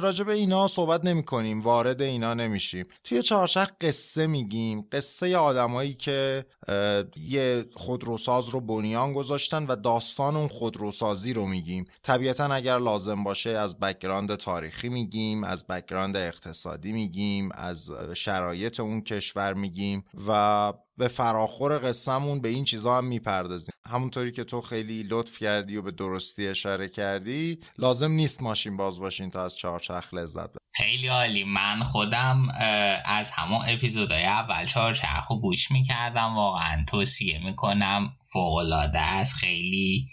راجب 0.00 0.28
اینا 0.28 0.66
صحبت 0.66 1.04
نمی 1.04 1.22
کنیم 1.22 1.60
وارد 1.60 2.02
اینا 2.02 2.34
نمیشیم. 2.34 2.86
توی 3.04 3.22
چهارچرخ 3.22 3.70
قصه 3.80 4.26
میگیم 4.26 4.88
قصه 4.92 5.36
آدمایی 5.36 5.94
که 5.94 6.46
یه 7.16 7.64
خودروساز 7.74 8.48
رو 8.48 8.60
بنیان 8.60 9.12
گذاشتن 9.12 9.66
و 9.66 9.76
داستان 9.76 10.36
اون 10.36 10.48
خودروسازی 10.48 11.32
رو 11.32 11.46
میگیم. 11.46 11.77
طبیعتا 12.02 12.44
اگر 12.44 12.78
لازم 12.78 13.24
باشه 13.24 13.50
از 13.50 13.78
background 13.78 14.34
تاریخی 14.34 14.88
میگیم 14.88 15.44
از 15.44 15.66
background 15.66 16.16
اقتصادی 16.16 16.92
میگیم 16.92 17.48
از 17.54 17.90
شرایط 18.16 18.80
اون 18.80 19.00
کشور 19.00 19.54
میگیم 19.54 20.04
و 20.26 20.72
به 20.96 21.08
فراخور 21.08 21.78
قصهمون 21.78 22.40
به 22.40 22.48
این 22.48 22.64
چیزا 22.64 22.98
هم 22.98 23.04
می‌پردازیم. 23.04 23.72
همونطوری 23.86 24.32
که 24.32 24.44
تو 24.44 24.60
خیلی 24.60 25.02
لطف 25.02 25.38
کردی 25.38 25.76
و 25.76 25.82
به 25.82 25.90
درستی 25.90 26.48
اشاره 26.48 26.88
کردی 26.88 27.60
لازم 27.78 28.12
نیست 28.12 28.42
ماشین 28.42 28.76
باز 28.76 29.00
باشین 29.00 29.30
تا 29.30 29.44
از 29.44 29.56
چهارچرخ 29.56 30.14
لذت 30.14 30.48
ببرید. 30.48 30.58
خیلی 30.74 31.08
عالی. 31.08 31.44
من 31.44 31.82
خودم 31.82 32.48
از 33.04 33.30
همون 33.30 33.64
اپیزودهای 33.68 34.24
اول 34.24 34.66
چهارچرخ 34.66 35.30
رو 35.30 35.40
گوش 35.40 35.70
می‌کردم. 35.70 36.36
واقعا 36.36 36.84
توصیه 36.88 37.44
می‌کنم 37.44 38.10
فوقالعاده 38.32 39.00
است. 39.00 39.34
خیلی 39.34 40.08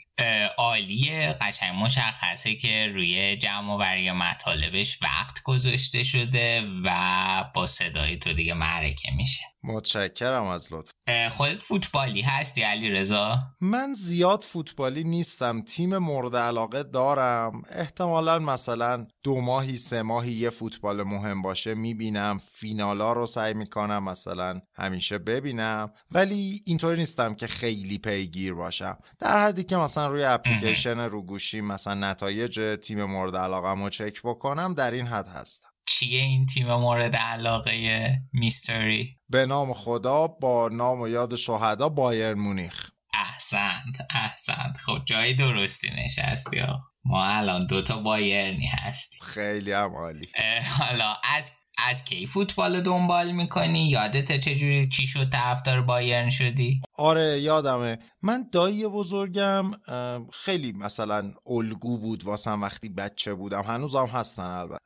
عالیه 0.57 1.35
قشنگ 1.41 1.75
مشخصه 1.75 2.55
که 2.55 2.91
روی 2.93 3.37
جمع 3.37 3.77
برای 3.77 4.11
مطالبش 4.11 4.99
وقت 5.01 5.43
گذاشته 5.43 6.03
شده 6.03 6.63
و 6.83 7.51
با 7.53 7.65
صدای 7.65 8.17
تو 8.17 8.33
دیگه 8.33 8.53
معرکه 8.53 9.11
میشه. 9.11 9.43
متشکرم 9.65 10.45
از 10.45 10.73
لطف. 10.73 10.91
خودت 11.31 11.63
فوتبالی 11.63 12.21
هستی 12.21 12.61
علی 12.61 12.89
رضا؟ 12.89 13.37
من 13.61 13.93
زیاد 13.93 14.43
فوتبالی 14.43 15.03
نیستم 15.03 15.61
تیم 15.61 15.97
مورد 15.97 16.35
علاقه 16.35 16.83
دارم. 16.83 17.61
احتمالا 17.71 18.39
مثلا 18.39 19.07
دو 19.23 19.41
ماهی 19.41 19.77
سه 19.77 20.01
ماهی 20.01 20.31
یه 20.31 20.49
فوتبال 20.49 21.03
مهم 21.03 21.41
باشه 21.41 21.75
می‌بینم. 21.75 22.37
فینالا 22.51 23.13
رو 23.13 23.27
سعی 23.27 23.53
می‌کنم 23.53 24.03
مثلا 24.03 24.61
همیشه 24.75 25.17
ببینم. 25.17 25.91
ولی 26.11 26.61
اینطوری 26.65 26.97
نیستم 26.97 27.35
که 27.35 27.47
خیلی 27.47 27.97
پیگیر 27.97 28.53
باشم. 28.53 28.97
در 29.19 29.39
حدی 29.45 29.63
که 29.63 29.77
مثلا 29.77 30.07
روی 30.07 30.23
اپلیکیشن 30.23 30.99
رو 30.99 31.21
گوشی 31.21 31.61
مثلا 31.61 31.93
نتایج 31.93 32.77
تیم 32.83 33.03
مورد 33.03 33.35
علاقه 33.35 33.83
رو 33.83 33.89
چک 33.89 34.21
بکنم 34.23 34.73
در 34.73 34.91
این 34.91 35.07
حد 35.07 35.27
هستم. 35.27 35.67
چیه 35.87 36.21
این 36.21 36.45
تیم 36.45 36.73
مورد 36.73 37.15
علاقه 37.15 38.11
میستری؟ 38.33 39.17
به 39.29 39.45
نام 39.45 39.73
خدا 39.73 40.27
با 40.27 40.69
نام 40.71 41.01
و 41.01 41.07
یاد 41.07 41.35
شهدا 41.35 41.89
بایر 41.89 42.33
مونیخ 42.33 42.91
احسنت 43.13 44.07
احسنت 44.09 44.77
خب 44.85 45.05
جای 45.05 45.33
درستی 45.33 45.89
نشستی 45.89 46.61
ما 47.05 47.25
الان 47.25 47.67
دوتا 47.67 47.97
بایرنی 47.97 48.65
هستیم 48.65 49.19
خیلی 49.21 49.71
هم 49.71 49.95
عالی 49.95 50.27
حالا 50.79 51.15
از 51.35 51.51
از 51.77 52.05
کی 52.05 52.27
فوتبال 52.27 52.81
دنبال 52.81 53.31
می‌کنی؟ 53.31 53.89
یادت 53.89 54.39
چجوری 54.39 54.89
چی 54.89 55.07
شد 55.07 55.29
طرفدار 55.29 55.81
بایرن 55.81 56.29
شدی؟ 56.29 56.81
آره 56.97 57.41
یادمه. 57.41 57.99
من 58.21 58.49
دایی 58.51 58.87
بزرگم 58.87 59.71
خیلی 60.31 60.71
مثلا 60.71 61.31
الگو 61.47 61.97
بود 61.97 62.23
واسم 62.23 62.61
وقتی 62.61 62.89
بچه 62.89 63.33
بودم. 63.33 63.61
هنوزم 63.61 64.05
هستن 64.05 64.43
البته. 64.43 64.79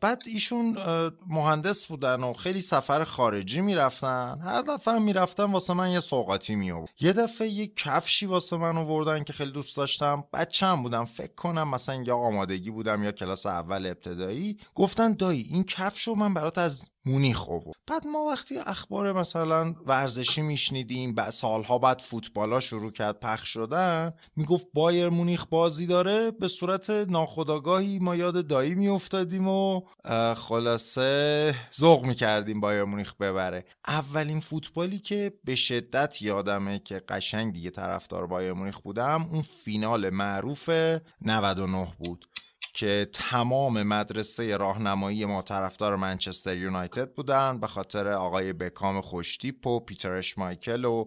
بعد 0.00 0.22
ایشون 0.26 0.78
مهندس 1.26 1.86
بودن 1.86 2.24
و 2.24 2.32
خیلی 2.32 2.60
سفر 2.60 3.04
خارجی 3.04 3.60
می‌رفتن. 3.60 4.38
هر 4.42 4.62
دفعه 4.62 4.98
می‌رفتن 4.98 5.44
واسه 5.44 5.74
من 5.74 5.90
یه 5.90 6.00
سوقاتی 6.00 6.54
می 6.54 6.72
یه 7.00 7.12
دفعه 7.12 7.48
یه 7.48 7.66
کفشی 7.66 8.26
واسه 8.26 8.56
من 8.56 8.76
آوردن 8.76 9.24
که 9.24 9.32
خیلی 9.32 9.52
دوست 9.52 9.76
داشتم. 9.76 10.24
بچم 10.32 10.82
بودم. 10.82 11.04
فکر 11.04 11.34
کنم 11.34 11.68
مثلا 11.68 12.02
یا 12.02 12.16
آمادگی 12.16 12.70
بودم 12.70 13.04
یا 13.04 13.12
کلاس 13.12 13.46
اول 13.46 13.86
ابتدایی. 13.86 14.58
گفتن 14.74 15.12
دایی 15.12 15.46
این 15.50 15.64
کفشو 15.64 16.14
من 16.14 16.34
برات 16.34 16.58
از 16.58 16.84
مونیخ 17.06 17.48
آورد 17.48 17.76
بعد 17.86 18.06
ما 18.06 18.18
وقتی 18.24 18.58
اخبار 18.58 19.12
مثلا 19.12 19.74
ورزشی 19.86 20.42
میشنیدیم 20.42 21.14
بعد 21.14 21.30
سالها 21.30 21.78
بعد 21.78 21.98
فوتبالا 21.98 22.60
شروع 22.60 22.90
کرد 22.90 23.20
پخش 23.20 23.48
شدن 23.48 24.12
می‌گفت 24.36 24.66
بایر 24.74 25.08
مونیخ 25.08 25.44
بازی 25.50 25.86
داره 25.86 26.30
به 26.30 26.48
صورت 26.48 26.90
ناخداگاهی 26.90 27.98
ما 27.98 28.16
یاد 28.16 28.46
دایی 28.46 28.74
میافتادیم 28.74 29.48
و 29.48 29.82
خلاصه 30.36 31.54
ذوق 31.80 32.06
می‌کردیم 32.06 32.60
بایر 32.60 32.84
مونیخ 32.84 33.14
ببره. 33.14 33.64
اولین 33.88 34.40
فوتبالی 34.40 34.98
که 34.98 35.32
به 35.44 35.54
شدت 35.54 36.22
یادمه 36.22 36.78
که 36.78 37.02
قشنگ 37.08 37.52
دیگه 37.52 37.70
طرفدار 37.70 38.26
بایر 38.26 38.52
مونیخ 38.52 38.80
بودم 38.80 39.28
اون 39.32 39.42
فینال 39.42 40.10
معروف 40.10 40.70
99 41.22 41.88
بود. 41.98 42.26
که 42.76 43.08
تمام 43.12 43.82
مدرسه 43.82 44.56
راهنمایی 44.56 45.24
ما 45.24 45.42
طرفدار 45.42 45.96
منچستر 45.96 46.56
یونایتد 46.56 47.12
بودن 47.12 47.60
به 47.60 47.66
خاطر 47.66 48.08
آقای 48.08 48.52
بکام 48.52 49.00
خوشتیپ 49.00 49.66
و 49.66 49.80
پیترش 49.80 50.38
مایکل 50.38 50.84
و 50.84 51.04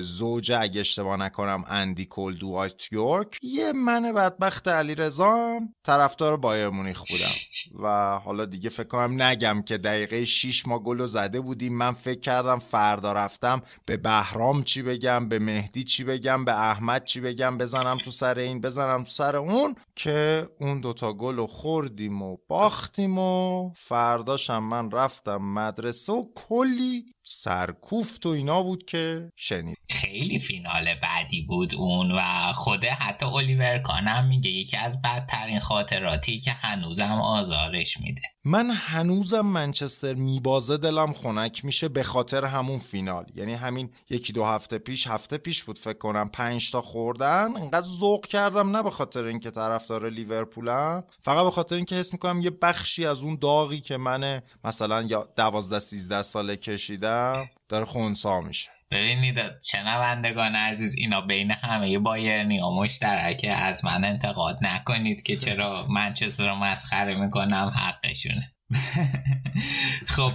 زوج 0.00 0.52
اگه 0.52 0.80
اشتباه 0.80 1.16
نکنم 1.16 1.64
اندی 1.68 2.06
کول 2.06 2.34
دوایت 2.34 2.92
یورک. 2.92 3.38
یه 3.42 3.72
من 3.72 4.12
بدبخت 4.12 4.68
علی 4.68 4.94
رزام 4.94 5.74
طرفدار 5.84 6.36
بایر 6.36 6.68
مونیخ 6.68 6.98
بودم. 6.98 7.84
و 7.84 8.18
حالا 8.18 8.44
دیگه 8.44 8.70
فکر 8.70 8.88
کنم 8.88 9.22
نگم 9.22 9.62
که 9.62 9.78
دقیقه 9.78 10.24
6 10.24 10.66
ما 10.66 10.78
گل 10.78 11.06
زده 11.06 11.40
بودیم. 11.40 11.76
من 11.76 11.92
فکر 11.92 12.20
کردم 12.20 12.58
فردا 12.58 13.12
رفتم 13.12 13.62
به 13.86 13.96
بهرام 13.96 14.62
چی 14.62 14.82
بگم 14.82 15.28
به 15.28 15.38
مهدی 15.38 15.84
چی 15.84 16.04
بگم 16.04 16.44
به 16.44 16.60
احمد 16.60 17.04
چی 17.04 17.20
بگم 17.20 17.58
بزنم 17.58 17.98
تو 18.04 18.10
سر 18.10 18.38
این 18.38 18.60
بزنم 18.60 19.04
تو 19.04 19.10
سر 19.10 19.36
اون 19.36 19.74
که 19.96 20.48
اون 20.60 20.80
دوتا 20.80 21.09
گل 21.12 21.38
و 21.38 21.46
خوردیم 21.46 22.22
و 22.22 22.36
باختیم 22.48 23.18
و 23.18 23.70
فرداشم 23.76 24.58
من 24.58 24.90
رفتم 24.90 25.36
مدرسه 25.36 26.12
و 26.12 26.24
کلی 26.34 27.04
سرکوفت 27.42 28.26
و 28.26 28.28
اینا 28.28 28.62
بود 28.62 28.84
که 28.84 29.32
شنید. 29.36 29.78
خیلی 29.90 30.38
فینال 30.38 30.94
بعدی 31.02 31.42
بود 31.42 31.74
اون 31.74 32.12
و 32.12 32.52
خود 32.52 32.84
حتی 32.84 33.26
الیور 33.26 33.78
کانم 33.78 34.26
میگه 34.28 34.50
یکی 34.50 34.76
از 34.76 35.02
بدترین 35.02 35.60
خاطراتی 35.60 36.40
که 36.40 36.50
هنوزم 36.50 37.20
آزارش 37.20 38.00
میده. 38.00 38.22
من 38.44 38.70
هنوزم 38.70 39.40
منچستر 39.40 40.14
میبازه 40.14 40.76
دلم 40.76 41.12
خنک 41.12 41.64
میشه 41.64 41.88
به 41.88 42.02
خاطر 42.02 42.44
همون 42.44 42.78
فینال. 42.78 43.26
یعنی 43.34 43.54
همین 43.54 43.90
یکی 44.10 44.32
دو 44.32 44.44
هفته 44.44 44.78
پیش 44.78 45.06
هفته 45.06 45.38
پیش 45.38 45.64
بود 45.64 45.78
فکر 45.78 45.98
کنم 45.98 46.28
پنج 46.28 46.70
تا 46.70 46.82
خوردن. 46.82 47.56
انقدر 47.56 47.86
ذوق 47.86 48.26
کردم 48.26 48.76
نه 48.76 48.82
به 48.82 48.90
خاطر 48.90 49.24
اینکه 49.24 49.50
طرفدار 49.50 50.10
لیورپولم 50.10 51.04
فقط 51.20 51.44
به 51.44 51.50
خاطر 51.50 51.76
اینکه 51.76 51.94
حس 51.94 52.12
می‌کنم 52.12 52.40
یه 52.40 52.50
بخشی 52.50 53.06
از 53.06 53.22
اون 53.22 53.38
داغی 53.40 53.80
که 53.80 53.96
من 53.96 54.42
مثلا 54.64 55.02
یا 55.02 55.28
دوازده 55.36 55.78
سیزده 55.78 56.22
ساله 56.22 56.56
کشیدم 56.56 57.29
داره 57.70 57.84
خونسا 57.84 58.40
میشه. 58.40 58.70
ببینید 58.90 59.40
شنوندگان 59.62 60.56
عزیز 60.56 60.96
اینا 60.98 61.20
بین 61.20 61.50
همه 61.50 61.98
بایرنی 61.98 62.58
ها 62.58 62.70
مشترکه. 62.70 63.50
از 63.50 63.84
من 63.84 64.04
انتقاد 64.04 64.58
نکنید 64.62 65.22
که 65.22 65.36
چرا 65.36 65.86
منچستر 65.86 66.48
رو 66.48 66.54
مسخره 66.54 67.14
می‌کنم 67.14 67.72
حقشونه. 67.76 68.52
خب 70.16 70.32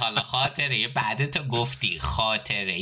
حالا 0.00 0.20
خاطره 0.20 0.88
بعد 0.88 1.30
تو 1.30 1.44
گفتی 1.44 1.98
خاطره 1.98 2.74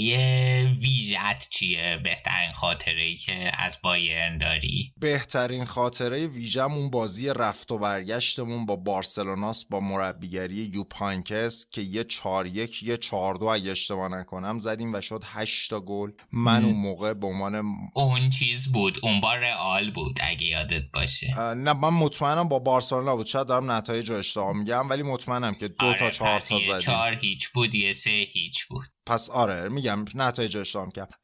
ویژت 0.81 1.49
چیه؟ 1.51 2.01
بهترین 2.05 2.53
خاطره 2.53 3.03
ای 3.03 3.16
که 3.16 3.62
از 3.62 3.79
بایرن 3.83 4.39
داری؟ 4.39 4.93
بهترین 5.01 5.65
خاطره 5.65 6.27
ویژم 6.27 6.73
اون 6.73 6.91
بازی 6.91 7.29
رفت 7.29 7.73
و 7.73 7.79
برگشتمون 7.79 8.66
با 8.66 8.77
بارسلوناس 8.77 9.65
با 9.65 9.81
مربیگری 9.81 10.70
یوپانکس 10.74 11.66
که 11.70 11.81
یه 11.81 12.05
چار 12.05 12.47
یک 12.47 12.83
یه 12.83 12.97
چار 12.97 13.35
دو 13.35 13.45
اگه 13.45 13.70
اشتباه 13.70 14.09
نکنم 14.09 14.59
زدیم 14.59 14.95
و 14.95 15.01
شد 15.01 15.24
هشتا 15.27 15.81
گل. 15.81 16.11
من 16.33 16.65
اون 16.65 16.77
موقع 16.77 17.15
به 17.15 17.27
عنوان 17.27 17.62
اون 17.95 18.31
چیز 18.31 18.73
بود 18.73 18.99
اون 19.03 19.20
با 19.20 19.35
رئال 19.35 19.91
بود 19.91 20.19
اگه 20.23 20.45
یادت 20.45 20.85
باشه. 20.93 21.35
نه 21.39 21.73
من 21.73 21.89
مطمئنم 21.89 22.49
با 22.49 22.59
بارسلونا 22.59 23.16
بود. 23.16 23.27
شاید 23.27 23.47
دارم 23.47 23.70
نتایج 23.70 24.11
رو 24.11 24.16
اشتباه 24.16 24.53
میگم 24.53 24.91
ولی 24.93 25.02
مطمئنم 25.02 25.55
که 25.55 25.69
دو 25.69 25.86
آره 25.86 25.98
تا 25.98 26.10
چهار 26.10 26.40
تا 26.40 26.59
زدیم 26.59 26.78
چهار 26.78 27.12
هیچ 27.12 27.48
بود 27.48 27.74
یه 27.74 27.93
سه 27.93 28.10
هیچ 28.10 28.66
بود. 28.66 28.86
پس 29.06 29.31
آره 29.31 29.69
میگم 29.69 30.05
نتایج 30.14 30.56
اشتام 30.56 30.90
کرد. 30.90 31.14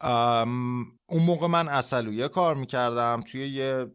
اون 1.10 1.22
موقع 1.22 1.46
من 1.46 1.68
اصلویه 1.68 2.28
کار 2.28 2.54
می‌کردم 2.54 3.20
توی 3.26 3.48
یه 3.48 3.86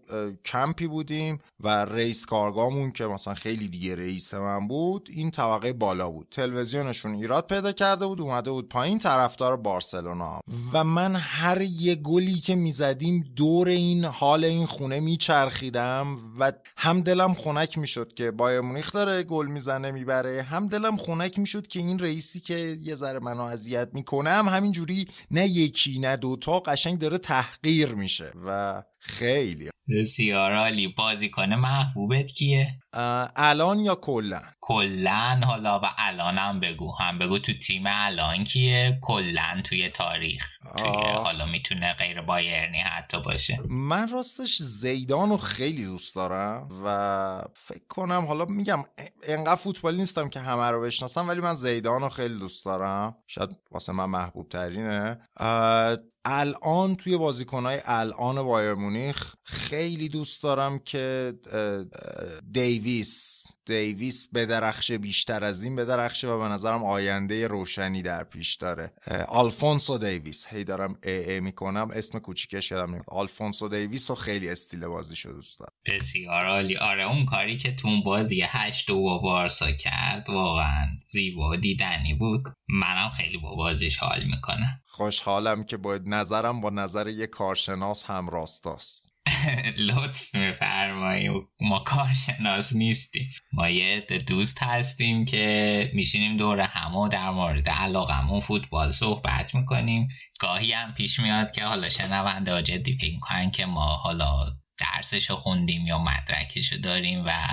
کمپی 0.45 0.87
بودیم 0.87 1.39
و 1.59 1.67
رئیس 1.85 2.25
کارگامون 2.25 2.91
که 2.91 3.05
مثلا 3.05 3.33
خیلی 3.33 3.67
دیگه 3.67 3.95
رئیس 3.95 4.33
من 4.33 4.67
بود 4.67 5.09
این 5.11 5.31
طبقه 5.31 5.73
بالا 5.73 6.09
بود. 6.09 6.27
تلویزیونشون 6.31 7.13
ایراد 7.13 7.47
پیدا 7.47 7.71
کرده 7.71 8.05
بود 8.05 8.21
اومده 8.21 8.51
بود 8.51 8.69
پایین 8.69 8.99
طرفدار 8.99 9.57
بارسلونا. 9.57 10.39
و 10.73 10.83
من 10.83 11.15
هر 11.15 11.61
یه 11.61 11.95
گلی 11.95 12.33
که 12.33 12.55
می‌زدیم 12.55 13.33
دور 13.35 13.67
این 13.67 14.05
حال 14.05 14.45
این 14.45 14.65
خونه 14.65 14.99
میچرخیدم 14.99 16.17
و 16.39 16.51
هم 16.77 17.01
دلم 17.01 17.33
خنک 17.33 17.77
می‌شد 17.77 18.13
که 18.13 18.31
بایر 18.31 18.61
مونیخ 18.61 18.91
داره 18.91 19.23
گل 19.23 19.47
می‌زنه 19.47 19.91
می‌بره. 19.91 20.41
هم 20.41 20.67
دلم 20.67 20.97
خنک 20.97 21.39
می‌شد 21.39 21.67
که 21.67 21.79
این 21.79 21.99
رئیسی 21.99 22.39
که 22.39 22.77
یه 22.81 22.95
ذره 22.95 23.19
منو 23.19 23.41
اذیت 23.41 23.89
می‌کنه 23.93 24.29
هم 24.29 24.47
همینجوری 24.47 25.07
نه 25.31 25.47
یکی 25.47 25.99
نه 25.99 26.17
دوتا 26.17 26.59
قشنگ 26.59 27.02
داره 27.03 27.17
تحقیر 27.17 27.89
میشه 27.89 28.31
و 28.45 28.83
خیلی. 28.99 29.69
بسیار 30.01 30.55
عالی. 30.55 30.87
بازیکن 30.87 31.53
محبوبت 31.53 32.25
کیه؟ 32.25 32.79
الان 33.35 33.79
یا 33.79 33.95
کلن؟ 33.95 34.53
کلن. 34.61 35.43
حالا 35.43 35.79
و 35.79 35.83
الانم 35.97 36.59
بگو. 36.59 36.95
هم 36.99 37.19
بگو 37.19 37.39
تو 37.39 37.53
تیم 37.53 37.83
الان 37.87 38.43
کیه؟ 38.43 38.99
کلن 39.01 39.61
توی 39.63 39.89
تاریخ. 39.89 40.47
توی 40.77 40.89
حالا 41.23 41.45
می‌تونه 41.45 41.93
غیر 41.93 42.21
بایرنی 42.21 42.77
حتی 42.77 43.21
باشه. 43.21 43.59
من 43.69 44.09
راستش 44.09 44.57
زیدان 44.61 45.29
رو 45.29 45.37
خیلی 45.37 45.85
دوست 45.85 46.15
دارم 46.15 46.69
و 46.85 47.41
فکر 47.53 47.87
کنم 47.89 48.25
حالا 48.25 48.45
میگم 48.45 48.83
انقدر 49.23 49.55
فوتبالی 49.55 49.97
نیستم 49.97 50.29
که 50.29 50.39
همه 50.39 50.67
رو 50.67 50.81
بشناسم 50.81 51.27
ولی 51.27 51.41
من 51.41 51.53
زیدان 51.53 52.01
رو 52.01 52.09
خیلی 52.09 52.39
دوست 52.39 52.65
دارم. 52.65 53.15
شاید 53.27 53.49
واسه 53.71 53.93
من 53.93 54.05
محبوب 54.05 54.49
ترینه 54.49 55.19
الان 56.25 56.95
توی 56.95 57.17
بازیکنهای 57.17 57.79
الان 57.85 58.43
بایر 58.43 58.73
مونیخ 58.73 59.35
خیلی 59.43 60.09
دوست 60.09 60.43
دارم 60.43 60.79
که 60.79 61.33
دیویس 62.51 63.43
دیویس 63.65 64.27
بدرخشه 64.33 64.97
بیشتر 64.97 65.43
از 65.43 65.63
این 65.63 65.75
بدرخشه 65.75 66.27
و 66.27 66.39
به 66.39 66.47
نظرم 66.47 66.83
آینده 66.83 67.47
روشنی 67.47 68.01
در 68.01 68.23
پیش 68.23 68.55
داره. 68.55 68.93
آلفونسو 69.27 69.97
دیویس 69.97 70.47
هی 70.47 70.63
دارم 70.63 70.97
ای 71.03 71.31
ای 71.31 71.39
می‌کنم. 71.39 71.87
اسم 71.93 72.19
کوچیکش 72.19 72.71
یادم 72.71 72.89
نمیاد. 72.89 73.05
آلفونسو 73.07 73.67
دیویس 73.67 74.09
رو 74.09 74.15
خیلی 74.15 74.49
استیل 74.49 74.87
بازیشو 74.87 75.29
دوست 75.29 75.59
دارم. 75.59 75.73
بسیار 75.85 76.45
عالی. 76.45 76.77
آره 76.77 77.03
اون 77.03 77.25
کاری 77.25 77.57
که 77.57 77.75
تو 77.75 78.03
بازی 78.03 78.41
هشت 78.47 78.87
دو 78.87 79.01
با 79.01 79.17
بارسا 79.17 79.71
کرد 79.71 80.29
واقعا 80.29 80.87
زیبا 81.03 81.55
دیدنی 81.55 82.13
بود. 82.13 82.43
منم 82.69 83.09
خیلی 83.09 83.37
با 83.37 83.55
بازیش 83.55 83.97
حال 83.97 84.23
می‌کنم. 84.23 84.81
خوشحالم 84.85 85.63
که 85.63 85.77
باید 85.77 86.01
نظرم 86.05 86.61
با 86.61 86.69
نظر 86.69 87.07
یه 87.07 87.27
کارشناس 87.27 88.05
هم 88.05 88.29
راستاست. 88.29 89.12
لطف 89.77 90.35
میفرمایی 90.35 91.29
ما 91.61 91.79
کارشناس 91.79 92.75
نیستیم. 92.75 93.29
ما 93.53 93.69
یه 93.69 93.99
دوست 93.99 94.63
هستیم 94.63 95.25
که 95.25 95.91
میشینیم 95.93 96.37
دور 96.37 96.59
همه 96.59 97.09
در 97.09 97.29
مورد 97.29 97.69
علاقمون 97.69 98.39
فوتبال 98.39 98.91
صحبت 98.91 99.55
می‌کنیم. 99.55 100.07
گاهی 100.39 100.71
هم 100.71 100.93
پیش 100.93 101.19
میاد 101.19 101.51
که 101.51 101.65
حالا 101.65 101.89
شنونده 101.89 102.53
ها 102.53 102.61
جدی 102.61 102.97
فکر 102.97 103.19
کنن 103.19 103.51
که 103.51 103.65
ما 103.65 103.95
حالا 103.95 104.57
درسشو 104.77 105.35
خوندیم 105.35 105.87
یا 105.87 105.97
مدرکشو 105.99 106.77
داریم 106.77 107.23
و 107.25 107.47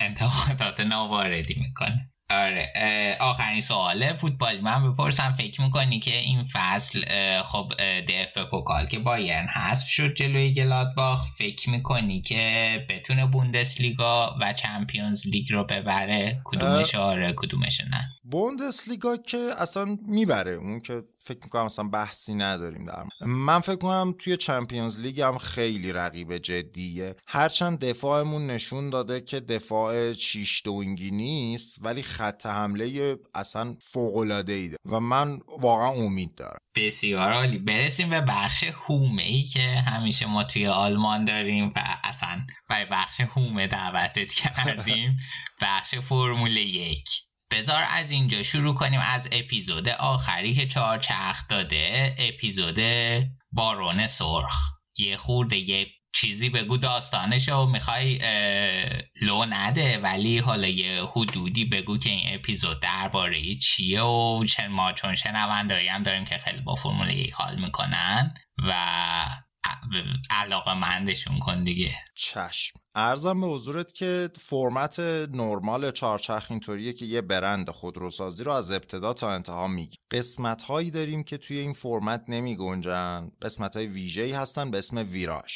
انتقادات 0.00 0.80
ناواردی 0.80 1.54
می‌کنه. 1.54 2.12
آره 2.30 2.72
آخرین 3.20 3.60
سواله 3.60 4.12
فوتبال 4.12 4.60
من 4.60 4.92
بپرسم 4.92 5.34
فکر 5.38 5.60
می‌کنی 5.60 6.00
که 6.00 6.16
این 6.16 6.44
فصل 6.52 7.04
خب 7.42 7.72
دف 8.08 8.38
پوکال 8.38 8.86
که 8.86 8.98
بایرن 8.98 9.48
حذف 9.48 9.88
شد 9.88 10.14
جلوی 10.14 10.52
گلادباخ 10.52 11.26
فکر 11.38 11.70
می‌کنی 11.70 12.22
که 12.22 12.86
بتونه 12.88 13.26
بوندسلیگا 13.26 14.36
و 14.40 14.52
چمپیونز 14.52 15.26
لیگ 15.26 15.52
رو 15.52 15.64
ببره؟ 15.64 16.40
کدومش 16.44 16.94
آره 16.94 17.32
کدومش 17.36 17.80
نه؟ 17.80 18.10
بوندسلیگا 18.30 19.16
که 19.16 19.50
اصلا 19.58 19.98
می‌بره 20.06 20.52
اون 20.52 20.80
که 20.80 21.02
فکر 21.22 21.38
می‌کنم 21.42 21.64
اصلا 21.64 21.84
بحثی 21.84 22.34
نداریم 22.34 22.84
در 22.84 23.04
من 23.26 23.60
فکر 23.60 23.76
کنم 23.76 24.14
توی 24.18 24.36
چمپیونز 24.36 25.00
لیگ 25.00 25.20
هم 25.20 25.38
خیلی 25.38 25.92
رقیب 25.92 26.38
جدیه. 26.38 27.14
هرچند 27.28 27.84
دفاعمون 27.84 28.46
نشون 28.46 28.90
داده 28.90 29.20
که 29.20 29.40
دفاع 29.40 30.12
شیش 30.12 30.62
دونگی 30.64 31.10
نیست 31.10 31.78
ولی 31.82 32.02
خط 32.02 32.46
حمله 32.46 33.16
اصلا 33.34 33.76
فوق 33.80 34.16
العاده 34.16 34.52
ایده 34.52 34.76
و 34.86 35.00
من 35.00 35.40
واقعا 35.60 35.90
امید 35.90 36.34
دارم. 36.34 36.58
بسیار 36.76 37.32
عالی. 37.32 37.58
برسیم 37.58 38.10
به 38.10 38.20
بخش 38.20 38.64
هومه 38.64 39.22
ای 39.22 39.42
که 39.42 39.62
همیشه 39.62 40.26
ما 40.26 40.44
توی 40.44 40.66
آلمان 40.66 41.24
داریم 41.24 41.72
و 41.76 41.98
اصلا 42.04 42.46
برای 42.68 42.86
بخش 42.90 43.20
هومه 43.20 43.66
دعوتت 43.66 44.34
کردیم. 44.40 45.16
بخش 45.62 45.94
فرمول 45.94 46.56
یک. 46.56 47.29
بذار 47.50 47.82
از 47.90 48.10
اینجا 48.10 48.42
شروع 48.42 48.74
کنیم. 48.74 49.00
از 49.00 49.28
اپیزود 49.32 49.88
آخری 49.88 50.54
که 50.54 50.66
چهارچرخ 50.66 51.48
داده 51.48 52.14
اپیزود 52.18 52.78
بارون 53.52 54.06
سرخ. 54.06 54.70
یه 54.96 55.16
خورده 55.16 55.56
یه 55.56 55.86
چیزی 56.14 56.50
بگو 56.50 56.76
داستانشو. 56.76 57.66
می‌خوای 57.66 58.18
لو 59.22 59.44
نده 59.44 59.98
ولی 59.98 60.38
حالا 60.38 60.68
یه 60.68 61.04
حدودی 61.04 61.64
بگو 61.64 61.98
که 61.98 62.10
این 62.10 62.34
اپیزود 62.34 62.80
درباره 62.80 63.56
چیه 63.56 64.02
و 64.02 64.44
ما 64.70 64.92
چون 64.92 65.14
شنوندایی 65.14 65.88
هم 65.88 66.02
داریم 66.02 66.24
که 66.24 66.38
خیلی 66.38 66.60
با 66.60 66.74
فرمول 66.74 67.10
یک 67.10 67.32
حال 67.32 67.60
می‌کنن 67.60 68.34
و 68.68 68.72
علاقه 70.30 70.74
مندشون 70.74 71.38
کن 71.38 71.64
دیگه. 71.64 71.94
چشم. 72.16 72.78
عرضم 73.00 73.40
به 73.40 73.46
حضورت 73.46 73.92
که 73.92 74.30
فرمت 74.36 75.00
نرمال 75.32 75.90
چهارچرخ 75.90 76.46
اینطوریه 76.50 76.92
که 76.92 77.04
یه 77.04 77.20
برند 77.20 77.70
خودروسازی 77.70 78.44
رو 78.44 78.52
از 78.52 78.70
ابتدا 78.70 79.12
تا 79.12 79.30
انتها 79.30 79.66
میگی. 79.66 79.96
قسمت 80.10 80.62
هایی 80.62 80.90
داریم 80.90 81.22
که 81.22 81.38
توی 81.38 81.58
این 81.58 81.72
فرمت 81.72 82.24
نمی 82.28 82.56
گنجن 82.56 83.30
قسمت 83.42 83.76
های 83.76 83.86
ویژه 83.86 84.38
هستن 84.38 84.70
به 84.70 84.78
اسم 84.78 85.06
ویراژ. 85.10 85.52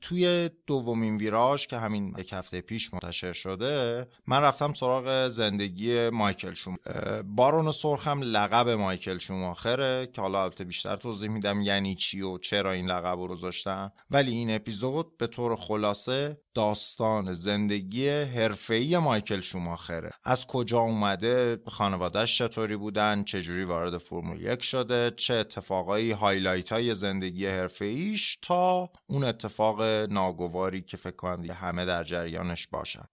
توی 0.00 0.50
دومین 0.66 1.16
ویراژ 1.16 1.66
که 1.66 1.78
همین 1.78 2.14
یک 2.18 2.32
هفته 2.32 2.60
پیش 2.60 2.94
منتشر 2.94 3.32
شده 3.32 4.06
من 4.26 4.42
رفتم 4.42 4.72
سراغ 4.72 5.28
زندگی 5.28 6.10
مایکل 6.10 6.54
شوماخر 6.54 6.76
بارون 7.24 7.72
سرخم 7.72 8.22
لقب 8.22 8.68
مایکل 8.68 9.18
شوماخره 9.18 10.06
که 10.12 10.20
حالا 10.20 10.42
البته 10.42 10.64
بیشتر 10.64 10.96
توضیح 10.96 11.30
میدم 11.30 11.60
یعنی 11.60 11.94
چی 11.94 12.22
و 12.22 12.38
چرا 12.38 12.72
این 12.72 12.86
لقب 12.86 13.18
رو 13.18 13.28
گذاشتن. 13.28 13.90
ولی 14.10 14.32
این 14.32 14.54
اپیزود 14.54 15.16
به 15.16 15.26
طور 15.26 15.56
خلاصه 15.56 16.40
داستان 16.54 17.34
زندگی 17.34 18.08
حرفه‌ای 18.08 18.98
مایکل 18.98 19.40
شوماخره. 19.40 20.10
از 20.24 20.46
کجا 20.46 20.80
اومده 20.80 21.58
خانوادهش 21.66 22.38
چطوری 22.38 22.76
بودن 22.76 23.24
چجوری 23.24 23.64
وارد 23.64 23.98
فرمول 23.98 24.40
یک 24.40 24.62
شده 24.62 25.10
چه 25.16 25.34
اتفاقایی 25.34 26.12
highlight 26.12 26.72
های 26.72 26.94
زندگی 26.94 27.46
حرفه‌ایش 27.46 28.38
تا 28.42 28.90
اون 29.06 29.24
اتفاق 29.24 29.82
ناگواری 30.10 30.82
که 30.82 30.96
فکر 30.96 31.16
کنم 31.16 31.50
همه 31.50 31.84
در 31.84 32.04
جریانش 32.04 32.66
باشن. 32.66 33.04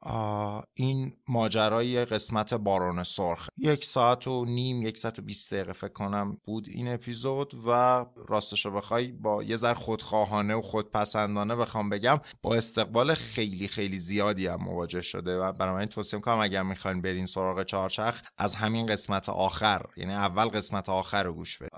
این 0.74 1.14
ماجرای 1.28 2.06
قسمت 2.06 2.54
باران 2.54 3.04
سرخ. 3.04 3.50
یک 3.58 3.86
ساعت 3.86 4.28
و 4.28 4.46
نیم 4.46 4.82
یک 4.82 4.98
ساعت 4.98 5.20
و 5.20 5.22
بیست 5.22 5.54
دقیقه 5.54 5.74
فکر 5.74 5.94
کنم 5.94 6.38
بود 6.44 6.68
این 6.70 6.88
اپیزود 6.94 7.54
و 7.68 8.06
راستش 8.28 8.66
رو 8.66 8.72
بخوای 8.72 9.08
با 9.08 9.44
یه 9.44 9.56
ذر 9.56 9.74
خودخواهانه 9.74 10.56
و 10.56 10.62
خودپسندانه 10.62 11.56
بخوام 11.56 11.90
بگم 11.90 12.20
با 12.42 12.56
استقبال 12.56 13.14
خیلی 13.34 13.68
خیلی 13.68 14.00
زیادی 14.00 14.48
هم 14.48 14.64
مواجه 14.64 15.02
شده 15.02 15.40
و 15.40 15.52
بنابراین 15.52 15.90
توصیه 15.90 16.18
می‌کنم 16.18 16.40
اگر 16.40 16.64
می‌خواین 16.64 17.02
برین 17.02 17.26
سراغ 17.26 17.64
چهارچرخ 17.64 18.22
از 18.38 18.56
همین 18.56 18.86
قسمت 18.86 19.30
آخر 19.30 19.82
یعنی 19.98 20.14
اول 20.14 20.46
قسمت 20.46 20.90
آخر 20.90 21.24
رو 21.24 21.34
گوش 21.34 21.58
بدید 21.58 21.74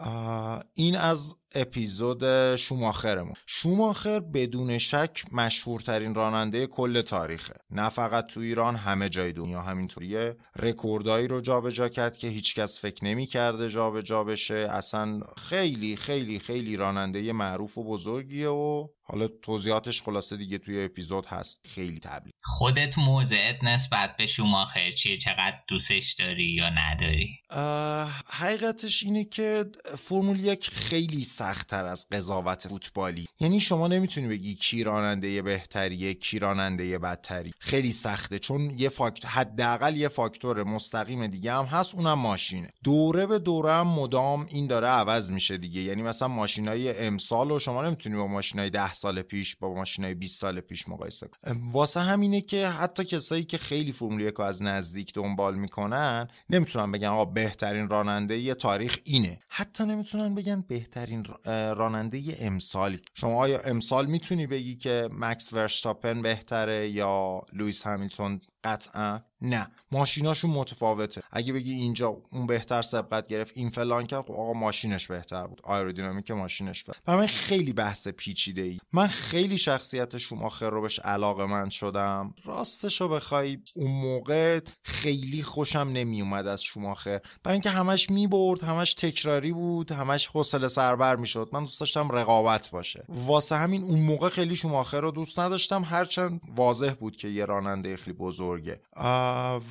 این 0.74 0.96
از 0.96 1.36
اپیزود 1.56 2.56
شوماخرمون. 2.56 3.34
شوماخر 3.46 4.20
بدون 4.20 4.78
شک 4.78 5.24
مشهورترین 5.32 6.16
راننده 6.16 6.68
کل 6.68 7.02
تاریخه. 7.02 7.54
نه 7.72 7.90
فقط 7.90 8.28
تو 8.28 8.40
ایران 8.40 8.76
همه 8.76 9.10
جای 9.10 9.32
دنیا 9.32 9.62
همینطوریه 9.62 10.36
رکوردایی 10.56 11.28
رو 11.28 11.42
جابجا 11.42 11.90
کرد 11.90 12.18
که 12.18 12.28
هیچکس 12.28 12.80
فکر 12.80 13.06
نمی 13.06 13.26
کرده 13.26 13.70
جابجا 13.70 14.24
بشه. 14.24 14.68
اصلا 14.72 15.20
خیلی 15.38 15.96
خیلی 15.96 16.40
خیلی 16.40 16.76
راننده 16.76 17.34
معروف 17.34 17.78
و 17.78 17.84
بزرگیه 17.84 18.50
و 18.50 18.88
حالا 19.06 19.28
توضیحاتش 19.28 20.02
خلاصه 20.02 20.38
دیگه 20.38 20.58
توی 20.58 20.84
اپیزود 20.86 21.26
هست. 21.26 21.68
خیلی 21.76 22.00
تبلیغ. 22.00 22.34
خودت 22.42 22.98
موضعت 22.98 23.64
نسبت 23.64 24.18
به 24.18 24.26
شوماخر 24.26 24.92
چیه؟ 24.92 25.18
چقدر 25.18 25.60
دوستش 25.68 26.14
داری 26.14 26.46
یا 26.46 26.70
نداری؟ 26.70 27.30
حقیقتش 28.30 29.04
اینه 29.04 29.26
که 29.26 29.66
فرمول 29.98 30.40
یک 30.40 30.70
خیلی 30.70 31.24
سختتر 31.44 31.86
از 31.86 32.10
قضاوت 32.12 32.68
فوتبالی. 32.68 33.28
یعنی 33.40 33.60
شما 33.60 33.88
نمی‌تونی 33.88 34.28
بگی 34.28 34.56
کی 34.56 34.84
راننده 34.84 35.42
بهتریه 35.42 36.14
کی 36.14 36.40
راننده 36.40 37.00
بدتری. 37.00 37.54
خیلی 37.60 37.92
سخته 37.92 38.40
چون 38.40 38.74
یه 38.78 38.90
فاکتور 38.90 39.32
حداقل 39.32 39.98
یه 39.98 40.08
فاکتور 40.08 40.64
مستقیم 40.64 41.28
دیگه 41.28 41.54
هم 41.54 41.66
هست 41.66 41.96
اونم 41.96 42.20
ماشینه. 42.20 42.70
دوره 42.84 43.26
به 43.26 43.40
دوره 43.40 43.74
هم 43.74 43.88
مدام 43.88 44.46
این 44.50 44.68
داره 44.68 44.88
عوض 44.88 45.32
میشه 45.32 45.58
دیگه. 45.58 45.82
یعنی 45.82 46.02
مثلا 46.02 46.28
ماشینای 46.28 47.08
امسال 47.08 47.52
و 47.52 47.60
شما 47.60 47.86
نمی‌تونی 47.86 48.16
با 48.16 48.28
ماشینای 48.28 48.70
10 48.70 48.94
سال 48.94 49.22
پیش 49.22 49.56
با 49.56 49.74
ماشینای 49.74 50.14
20 50.14 50.42
سال 50.42 50.60
پیش 50.60 50.90
مقایسه 50.90 51.28
کنی. 51.28 51.70
واسه 51.72 52.00
همینه 52.00 52.42
که 52.42 52.68
حتی 52.68 53.04
کسایی 53.04 53.44
که 53.44 53.58
خیلی 53.58 53.92
فرمول 53.92 54.22
یک 54.22 54.40
از 54.40 54.64
نزدیک 54.64 55.14
دنبال 55.14 55.56
می‌کنن 55.56 56.28
نمی‌تونن 56.50 56.92
بگن 56.92 57.08
آقا 57.08 57.26
بهترین 57.26 57.90
راننده 57.90 58.38
یه 58.38 58.54
تاریخ 58.54 59.00
اینه. 59.04 59.40
حتی 59.50 59.84
نمی‌تونن 59.84 60.36
بگن 60.36 60.64
بهترین 60.68 61.24
راننده 61.74 62.38
امسال 62.40 62.98
شما 63.14 63.42
آیا 63.42 63.60
امسال 63.60 64.06
می‌تونی 64.06 64.48
بگی 64.48 64.76
که 64.76 65.10
مکس 65.12 65.54
ورشتاپن 65.54 66.22
بهتره 66.22 66.90
یا 66.90 67.42
لوئیس 67.54 67.88
همیلتون 67.88 68.42
قطعا؟ 68.64 69.20
نه 69.44 69.68
ماشیناشون 69.92 70.52
متفاوته. 70.52 71.22
اگه 71.32 71.54
بگی 71.54 71.74
اینجا 71.74 72.18
اون 72.32 72.48
بهتر 72.48 72.82
سبقت 72.82 73.28
گرفت 73.28 73.58
این 73.58 73.70
فلان 73.70 74.06
کرد 74.06 74.22
خب 74.22 74.32
آقا 74.32 74.54
ماشینش 74.54 75.08
بهتر 75.08 75.48
بود. 75.48 75.62
آیرودینامیک 75.64 76.32
ماشینش 76.32 76.84
بهتر. 76.84 77.00
برای 77.06 77.20
من 77.20 77.28
خیلی 77.28 77.74
بحث 77.74 78.08
پیچیده 78.08 78.62
ای 78.62 78.80
من 78.94 79.08
خیلی 79.08 79.58
شخصیت 79.58 80.18
شوماخر 80.18 80.70
رو 80.70 80.82
بهش 80.82 81.00
علاقه 81.00 81.46
من 81.46 81.70
شدم. 81.70 82.34
راستش 82.46 83.02
رو 83.02 83.08
بخوای 83.08 83.58
اون 83.76 83.92
موقع 83.92 84.60
خیلی 84.84 85.44
خوشم 85.44 85.90
نمی 85.94 86.22
اومد 86.22 86.48
از 86.48 86.64
شوماخر 86.64 87.20
برای 87.44 87.54
اینکه 87.54 87.70
همش 87.70 88.10
می‌برد 88.10 88.64
همش 88.64 88.94
تکراری 88.94 89.52
بود 89.52 89.92
همش 89.92 90.28
حوصله 90.28 90.68
سربر 90.68 91.16
می‌شد. 91.16 91.50
من 91.54 91.60
دوست 91.60 91.80
داشتم 91.80 92.12
رقابت 92.12 92.70
باشه. 92.70 93.06
واسه 93.10 93.56
همین 93.56 93.84
اون 93.84 94.00
موقع 94.00 94.30
خیلی 94.30 94.56
شوماخر 94.56 95.00
رو 95.00 95.12
دوست 95.12 95.40
نداشتم. 95.40 95.84
هرچند 95.84 96.42
واضح 96.56 96.94
بود 96.94 97.16
که 97.16 97.28
یه 97.28 97.46
راننده 97.46 97.98
خیلی 97.98 98.18
بزرگه. 98.18 98.82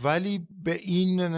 ولی 0.02 0.46
به 0.64 0.78
این 0.82 1.32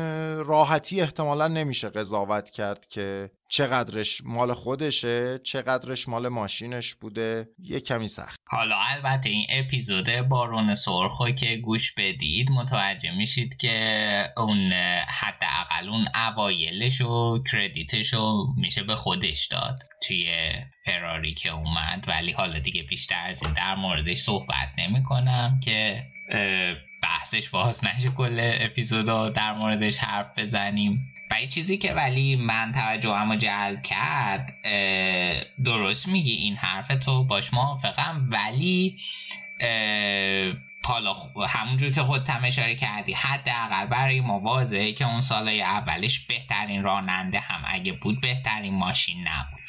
راحتی 0.44 1.00
احتمالا 1.00 1.48
نمیشه 1.48 1.88
قضاوت 1.88 2.50
کرد 2.50 2.88
که 2.88 3.30
چقدرش 3.48 4.22
مال 4.24 4.52
خودشه 4.52 5.38
چقدرش 5.38 6.08
مال 6.08 6.28
ماشینش 6.28 6.94
بوده. 6.94 7.48
یه 7.58 7.80
کمی 7.80 8.08
سخت. 8.08 8.40
حالا 8.48 8.76
البته 8.78 9.28
این 9.28 9.46
اپیزود 9.50 10.10
بارون 10.10 10.74
سرخو 10.74 11.30
که 11.30 11.56
گوش 11.56 11.94
بدید 11.94 12.50
متوجه 12.50 13.16
میشید 13.16 13.56
که 13.56 14.32
اون 14.36 14.72
حداقل 15.08 15.88
اون 15.88 16.08
اوایلش 16.14 17.00
و 17.00 17.42
کردیتش 17.52 18.14
رو 18.14 18.54
میشه 18.56 18.82
به 18.82 18.94
خودش 18.94 19.46
داد 19.46 19.78
توی 20.02 20.52
فراری 20.84 21.34
که 21.34 21.48
اومد. 21.48 22.04
ولی 22.08 22.32
حالا 22.32 22.58
دیگه 22.58 22.82
بیشتر 22.82 23.26
از 23.26 23.42
این 23.42 23.52
در 23.52 23.74
موردش 23.74 24.18
صحبت 24.18 24.68
نمی 24.78 25.02
کنم 25.02 25.60
که 25.64 26.02
بحثش 27.04 27.48
باز 27.48 27.84
نشه 27.84 28.08
کل 28.08 28.52
اپیزودا 28.60 29.28
در 29.28 29.52
موردش 29.52 29.98
حرف 29.98 30.38
بزنیم. 30.38 31.12
و 31.30 31.40
یه 31.40 31.46
چیزی 31.46 31.78
که 31.78 31.92
ولی 31.92 32.36
من 32.36 32.72
توجه 32.72 33.36
جلب 33.38 33.82
کرد 33.82 34.54
درست 35.64 36.08
میگی 36.08 36.32
این 36.32 36.56
حرف 36.56 37.04
تو 37.04 37.24
باش 37.24 37.54
موافقم 37.54 38.28
ولی 38.30 38.98
حالا 40.84 41.14
همونجور 41.48 41.90
که 41.90 42.02
خود 42.02 42.28
هم 42.28 42.44
اشاره 42.44 42.74
کردی 42.74 43.12
حداقل 43.12 43.86
برای 43.86 44.20
واضحه 44.20 44.92
که 44.92 45.06
اون 45.06 45.20
سالهای 45.20 45.62
اولش 45.62 46.20
بهترین 46.20 46.82
راننده 46.82 47.38
هم 47.38 47.62
اگه 47.66 47.92
بود 47.92 48.20
بهترین 48.20 48.74
ماشین 48.74 49.28
نبود. 49.28 49.60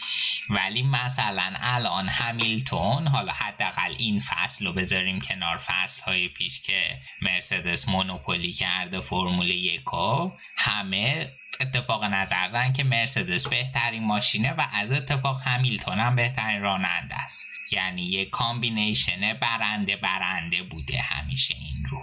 ولی 0.50 0.84
مثلا 0.84 1.54
الان 1.62 2.08
همیلتون 2.08 3.08
حالا 3.08 3.32
حداقل 3.32 3.96
این 3.98 4.20
فصل 4.20 4.66
رو 4.66 4.74
بذاریم 4.74 5.22
کنار 5.22 5.58
فصل 5.58 6.02
های 6.02 6.28
پیش 6.28 6.62
که 6.62 7.00
مرسدس 7.22 7.90
مونوپولی 7.90 8.52
کرده 8.54 9.00
فرمول 9.00 9.50
یکو 9.50 10.32
همه 10.58 11.32
اتفاق 11.60 12.04
نظر 12.04 12.48
دارن 12.48 12.74
که 12.74 12.84
مرسدس 12.84 13.48
بهترین 13.48 14.04
ماشینه 14.04 14.54
و 14.54 14.62
از 14.74 14.92
اتفاق 14.92 15.42
همیلتون 15.42 16.00
هم 16.00 16.16
بهترین 16.16 16.62
راننده 16.62 17.16
است. 17.16 17.46
یعنی 17.72 18.02
یه 18.02 18.26
combination 18.26 19.34
برنده 19.42 19.96
برنده 19.96 20.64
بوده 20.64 20.98
همیشه 20.98 21.56
این 21.56 21.86
رو. 21.90 22.02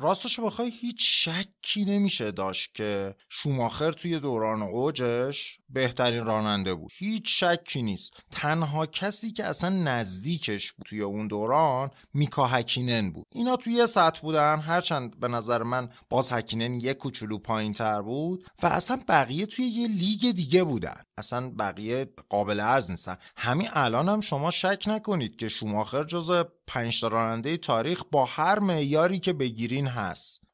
راستشو 0.00 0.46
بخوای 0.46 0.72
هیچ 0.80 1.26
شکی 1.28 1.84
نمیشه 1.84 2.30
داشت 2.30 2.74
که 2.74 3.14
شوماخر 3.28 3.92
توی 3.92 4.20
دوران 4.20 4.62
اوجش 4.62 5.58
بهترین 5.68 6.24
راننده 6.24 6.74
بود. 6.74 6.90
هیچ 6.94 7.44
شکی 7.44 7.82
نیست. 7.82 8.12
تنها 8.30 8.86
کسی 8.86 9.32
که 9.32 9.44
اصلا 9.44 9.70
نزدیکش 9.70 10.72
بود 10.72 10.86
توی 10.86 11.00
اون 11.00 11.26
دوران 11.26 11.90
میکا 12.14 12.46
هکینن 12.46 13.10
بود. 13.10 13.26
اینا 13.32 13.56
توی 13.56 13.72
یه 13.72 13.86
سطح 13.86 14.20
بودن. 14.20 14.58
هرچند 14.60 15.20
به 15.20 15.28
نظر 15.28 15.62
من 15.62 15.88
باز 16.10 16.32
هکینن 16.32 16.80
یه 16.80 16.94
کوچولو 16.94 17.38
پایین 17.38 17.72
تر 17.72 18.02
بود 18.02 18.44
و 18.62 18.66
اصلا 18.66 19.00
بقیه 19.08 19.46
توی 19.46 19.64
یه 19.64 19.88
لیگ 19.88 20.30
دیگه 20.30 20.64
بودن. 20.64 21.02
اصلا 21.18 21.50
بقیه 21.50 22.06
قابل 22.28 22.60
عرض 22.60 22.90
نیستن. 22.90 23.16
همین 23.36 23.68
الان 23.72 24.08
هم 24.08 24.20
شما 24.20 24.50
شک 24.50 24.84
نکنید 24.86 25.36
که 25.36 25.48
شوماخر 25.48 26.04
جزو 26.04 26.44
پنج 26.66 27.04
راننده 27.04 27.56
تاریخ 27.56 28.02
با 28.12 28.24
هر 28.24 28.58
معیاری 28.58 29.18
که 29.18 29.32
بگیرین 29.32 29.86
هست. 29.86 30.45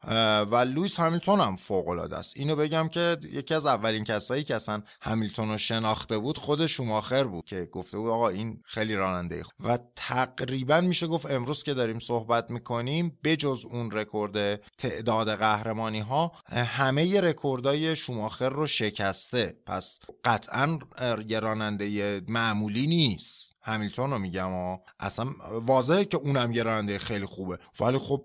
و 0.51 0.57
لویس 0.57 1.01
همیلتون 1.01 1.41
هم 1.41 1.57
فوق 1.57 1.89
العاده 1.89 2.17
است. 2.17 2.37
اینو 2.37 2.57
بگم 2.57 2.89
که 2.89 3.17
یکی 3.33 3.55
از 3.55 3.67
اولین 3.67 4.05
کسایی 4.05 4.45
که 4.45 4.55
اصلا 4.55 4.83
همیلتون 5.01 5.49
رو 5.49 5.59
شناخته 5.59 6.19
بود 6.19 6.39
خود 6.39 6.67
شوماخر 6.67 7.25
بود 7.25 7.45
که 7.45 7.69
گفته 7.73 7.99
بود 7.99 8.11
آقا 8.11 8.29
این 8.29 8.61
خیلی 8.65 8.95
راننده 8.95 9.43
و 9.61 9.79
تقریبا 9.97 10.81
میشه 10.81 11.07
گفت 11.07 11.31
امروز 11.31 11.63
که 11.63 11.75
داریم 11.75 11.99
صحبت 11.99 12.51
می‌کنیم 12.51 13.19
بجز 13.25 13.65
اون 13.65 13.91
رکورد 13.91 14.57
تعداد 14.57 15.35
قهرمانی 15.35 16.01
ها 16.01 16.33
همه 16.53 17.21
رکوردای 17.21 17.97
شوماخر 17.97 18.49
رو 18.49 18.67
شکسته. 18.67 19.57
پس 19.67 19.99
قطعا 20.25 20.79
یه 21.27 21.41
راننده 21.41 22.21
معمولی 22.29 22.87
نیست. 22.87 23.52
همیلتون 23.65 24.11
رو 24.11 24.19
میگم 24.19 24.53
و 24.53 24.79
اصلا 25.01 25.27
واضحه 25.53 26.05
که 26.05 26.17
اونم 26.17 26.53
یه 26.53 26.99
خیلی 26.99 27.27
خوبه. 27.27 27.59
ولی 27.81 27.99
خب 27.99 28.25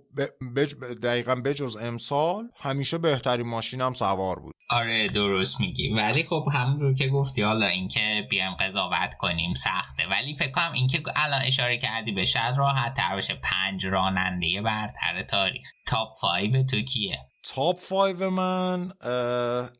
بج... 0.56 0.76
دقیقا 1.04 1.36
بجز 1.36 1.78
امسال 1.78 2.50
همیشه 2.60 2.98
بهترین 2.98 3.48
ماشینم 3.48 3.94
سوار 3.94 4.40
بود. 4.40 4.54
آره 4.70 5.08
درست 5.08 5.60
میگی. 5.60 5.94
ولی 5.94 6.24
خب 6.24 6.46
همونجور 6.54 6.94
که 6.94 7.08
گفتی 7.08 7.42
حالا 7.42 7.66
اینکه 7.66 8.28
بیایم 8.30 8.54
قضاوت 8.54 9.14
کنیم 9.20 9.54
سخته. 9.54 10.08
ولی 10.12 10.36
فکر 10.36 10.52
کنم 10.52 10.72
اینکه 10.74 11.04
الان 11.16 11.42
اشاره 11.42 11.78
کردی 11.78 12.12
به 12.12 12.24
شاید 12.24 12.58
راحت 12.58 12.94
تر 12.94 13.16
بشه 13.18 13.40
پنج 13.44 13.86
راننده 13.86 14.62
برتر 14.62 15.22
تاریخ. 15.22 15.68
top 15.86 16.10
five 16.22 16.64
تو 16.64 16.82
کیه؟ 16.82 17.20
top 17.48 17.80
five 17.80 18.30
من 18.30 18.92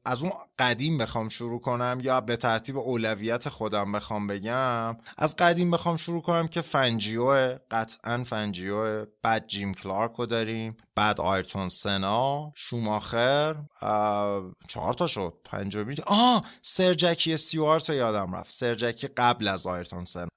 از 0.06 0.24
اون 0.24 0.32
قدیم 0.60 0.98
بخوام 0.98 1.30
شروع 1.30 1.62
کنم 1.62 2.00
یا 2.02 2.22
به 2.22 2.38
ترتیب 2.38 2.78
اولویت 2.78 3.50
خودم 3.50 3.92
بخوام 3.92 4.28
بگم 4.28 4.98
از 5.18 5.36
قدیم 5.36 5.72
بخوام 5.72 5.98
شروع 5.98 6.22
کنم 6.22 6.48
که 6.48 6.62
فنجیو 6.62 7.58
قطعا 7.72 8.24
فنجیو 8.24 9.06
بعد 9.24 9.48
جیم 9.48 9.74
کلارک 9.74 10.12
رو 10.12 10.26
داریم 10.26 10.78
بعد 10.96 11.22
آیرتون 11.22 11.70
سنا 11.70 12.52
شوماخر 12.56 13.56
چهار 14.68 14.94
تا 14.98 15.08
شد 15.08 15.34
پنجمی 15.46 15.96
آه 16.08 16.46
سر 16.62 16.86
جکی 16.86 17.34
استیوارت 17.34 17.90
رو 17.90 17.96
یادم 17.96 18.36
رفت 18.36 18.54
سر 18.54 18.72
جکی 18.72 19.08
قبل 19.08 19.48
از 19.48 19.68
آیرتون 19.68 20.06
سنا. 20.06 20.28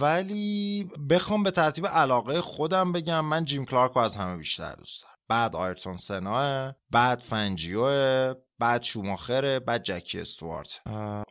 ولی 0.00 0.90
بخوام 1.10 1.42
به 1.42 1.50
ترتیب 1.50 1.86
علاقه 1.86 2.40
خودم 2.40 2.92
بگم 2.92 3.24
من 3.24 3.44
جیم 3.44 3.64
کلارک 3.64 3.92
رو 3.92 4.02
از 4.02 4.16
همه 4.16 4.36
بیشتر 4.36 4.74
دوست 4.74 5.02
دارم. 5.02 5.09
بعد 5.30 5.56
آیرتون 5.56 5.96
سنا 5.96 6.74
بعد 6.90 7.20
فنجیو 7.20 7.84
بعد 8.58 8.82
شوماخره 8.82 9.60
بعد 9.60 9.82
جکی 9.82 10.20
استوارت. 10.20 10.80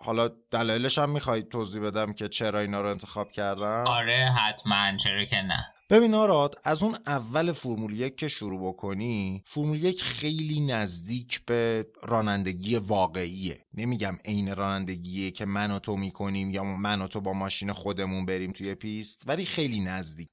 حالا 0.01 0.29
دلایلش 0.51 0.97
هم 0.97 1.09
می‌خواید 1.09 1.49
توضیح 1.49 1.81
بدم 1.81 2.13
که 2.13 2.27
چرا 2.27 2.59
اینا 2.59 2.81
رو 2.81 2.89
انتخاب 2.89 3.31
کردم 3.31 3.83
آره 3.87 4.31
حتما 4.37 4.97
چرا 4.97 5.25
که 5.25 5.41
نه. 5.41 5.65
ببین 5.91 6.13
آراد 6.13 6.55
از 6.63 6.83
اون 6.83 6.97
اول 7.07 7.51
فرمول 7.51 7.99
یک 7.99 8.17
که 8.17 8.27
شروع 8.27 8.67
بکنی 8.67 9.43
فرمول 9.45 9.83
یک 9.83 10.03
خیلی 10.03 10.59
نزدیک 10.59 11.45
به 11.45 11.87
رانندگی 12.03 12.75
واقعیه. 12.75 13.65
نمیگم 13.73 14.17
عین 14.25 14.55
رانندگیه 14.55 15.31
که 15.31 15.45
من 15.45 15.71
و 15.71 15.79
تو 15.79 15.97
می‌کنیم 15.97 16.49
یا 16.49 16.63
من 16.63 17.01
و 17.01 17.07
تو 17.07 17.21
با 17.21 17.33
ماشین 17.33 17.73
خودمون 17.73 18.25
بریم 18.25 18.51
توی 18.51 18.75
پیست 18.75 19.23
ولی 19.27 19.45
خیلی 19.45 19.79
نزدیک. 19.79 20.27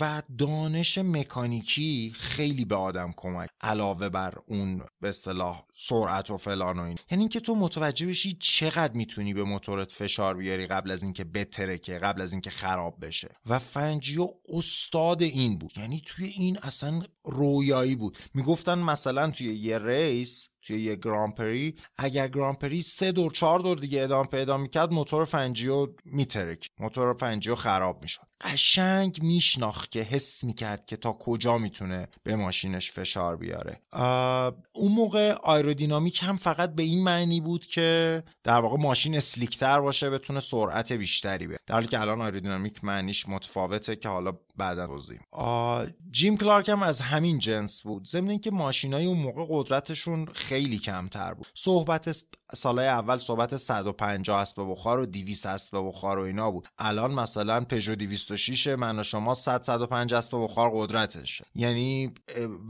و 0.00 0.22
دانش 0.38 0.98
مکانیکی 0.98 2.12
خیلی 2.14 2.64
به 2.64 2.76
آدم 2.76 3.14
کمک 3.16 3.48
علاوه 3.60 4.08
بر 4.08 4.34
اون 4.46 4.82
به 5.00 5.08
اصطلاح 5.08 5.64
سرعت 5.74 6.30
و 6.30 6.36
فلان 6.36 6.78
و 6.78 6.82
این. 6.82 6.98
یعنی 7.10 7.22
اینکه 7.22 7.40
تو 7.40 7.54
متوجه 7.54 8.06
بشی 8.06 8.36
چقدر 8.40 8.92
می‌تونی 8.92 9.34
به 9.34 9.44
موتورت 9.44 9.92
فشار 9.92 10.36
بیاری 10.36 10.66
قبل 10.66 10.90
از 10.90 11.02
اینکه 11.02 11.24
بترکه 11.24 11.98
قبل 11.98 12.20
از 12.20 12.32
اینکه 12.32 12.50
خراب 12.50 13.06
بشه. 13.06 13.28
و 13.46 13.58
فنجیو 13.58 14.28
استاد 14.86 15.22
این 15.22 15.58
بود. 15.58 15.72
یعنی 15.78 16.02
توی 16.06 16.26
این 16.26 16.58
اصلا 16.62 17.02
رویایی 17.24 17.94
بود. 17.94 18.18
می‌گفتن 18.34 18.78
مثلا 18.78 19.30
توی 19.30 19.46
یه 19.46 19.78
race 19.78 20.48
توی 20.62 20.80
یه 20.82 20.96
گرانپری 20.96 21.74
اگر 21.98 22.28
گرانپری 22.28 22.82
سه 22.82 23.12
دور 23.12 23.32
چهار 23.32 23.58
دور 23.58 23.78
دیگه 23.78 24.02
ادامه 24.02 24.28
پیدا 24.28 24.56
می‌کرد 24.56 24.92
موتور 24.92 25.24
فنجیو 25.24 25.88
میترکید. 26.04 26.66
موتور 26.78 27.16
فنجیو 27.16 27.54
خراب 27.54 28.02
می‌شد. 28.02 28.26
قشنگ 28.40 29.22
میشناخت 29.22 29.90
که 29.90 30.00
حس 30.00 30.44
می‌کرد 30.44 30.84
که 30.84 30.96
تا 30.96 31.12
کجا 31.12 31.58
می‌تونه 31.58 32.08
به 32.22 32.36
ماشینش 32.36 32.92
فشار 32.92 33.36
بیاره. 33.36 33.80
اون 34.72 34.92
موقع 34.92 35.32
آیرودینامیک 35.32 36.22
هم 36.22 36.36
فقط 36.36 36.74
به 36.74 36.82
این 36.82 37.04
معنی 37.04 37.40
بود 37.40 37.66
که 37.66 38.22
در 38.44 38.60
واقع 38.60 38.76
ماشین 38.76 39.16
اسلیکتر 39.16 39.80
باشه 39.80 40.10
بتونه 40.10 40.40
سرعت 40.40 40.92
بیشتری 40.92 41.46
به 41.46 41.56
در 41.66 41.74
حالی 41.74 41.86
که 41.86 42.00
الان 42.00 42.20
آیرودینامیک 42.20 42.84
معنیش 42.84 43.28
متفاوته 43.28 43.96
که 43.96 44.08
حالا 44.08 44.32
بعدا 44.56 44.86
توضیح 44.86 45.20
جیم 46.10 46.36
کلارک 46.36 46.68
هم 46.68 46.82
از 46.82 47.00
همین 47.00 47.38
جنس 47.38 47.82
بود. 47.82 48.06
ضمن 48.06 48.30
اینکه 48.30 48.50
ماشینای 48.50 49.06
اون 49.06 49.18
موقع 49.18 49.46
قدرتشون 49.48 50.26
خیلی 50.26 50.78
کمتر 50.78 51.34
بود. 51.34 51.46
صحبت 51.54 52.16
سالهای 52.54 52.88
اول 52.88 53.16
صحبت 53.16 53.56
150 53.56 54.40
اسب 54.40 54.70
بخار 54.70 55.00
و 55.00 55.06
200 55.06 55.46
اسب 55.46 55.78
بخار 55.88 56.18
و 56.18 56.22
اینا 56.22 56.50
بود. 56.50 56.68
الان 56.78 57.14
مثلا 57.14 57.60
پژو 57.60 57.94
206 58.26 58.66
من 58.66 58.98
و 58.98 59.02
شما 59.02 59.34
100 59.34 59.62
150 59.62 60.18
اسب 60.18 60.38
بخار 60.44 60.70
قدرتش 60.74 61.42
یعنی 61.54 62.14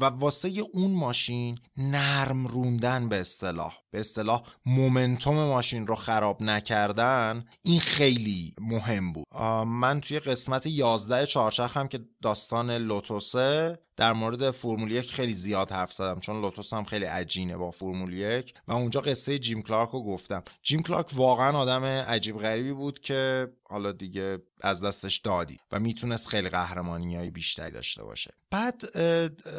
و 0.00 0.04
واسه 0.04 0.52
اون 0.74 0.90
ماشین 0.90 1.58
نرم 1.76 2.46
روندن 2.46 3.08
به 3.08 3.20
اصطلاح 3.20 3.74
به 3.90 4.00
اصطلاح 4.00 4.42
مومنتوم 4.66 5.34
ماشین 5.34 5.86
رو 5.86 5.94
خراب 5.94 6.42
نکردن 6.42 7.44
این 7.62 7.80
خیلی 7.80 8.54
مهم 8.60 9.12
بود. 9.12 9.26
من 9.66 10.00
توی 10.00 10.18
قسمت 10.18 10.66
11 10.66 11.26
چهارچرخ 11.26 11.76
هم 11.76 11.88
که 11.88 12.00
داستان 12.22 12.70
لوتوسه 12.70 13.78
در 13.96 14.12
مورد 14.12 14.50
فرمول 14.50 14.90
یک 14.90 15.12
خیلی 15.12 15.34
زیاد 15.34 15.70
حرف 15.70 15.92
زدم 15.92 16.20
چون 16.20 16.40
لوتوس 16.40 16.74
هم 16.74 16.84
خیلی 16.84 17.04
عجینه 17.04 17.56
با 17.56 17.70
فرمول 17.70 18.12
یک. 18.12 18.54
و 18.68 18.72
اونجا 18.72 19.00
قصه 19.00 19.38
جیم 19.38 19.62
کلارک 19.62 19.90
رو 19.90 20.02
گفتم. 20.02 20.42
جیم 20.62 20.82
کلارک 20.82 21.06
واقعا 21.14 21.58
آدم 21.58 21.84
عجیب 21.84 22.38
غریبی 22.38 22.72
بود 22.72 23.00
که 23.00 23.48
حالا 23.68 23.92
دیگه 23.92 24.38
از 24.60 24.84
دستش 24.84 25.16
دادی 25.16 25.58
و 25.72 25.80
می‌تونست 25.80 26.28
خیلی 26.28 26.48
قهرمانی 26.48 27.16
های 27.16 27.30
بیشتری 27.30 27.70
داشته 27.70 28.04
باشه. 28.04 28.30
بعد 28.50 28.82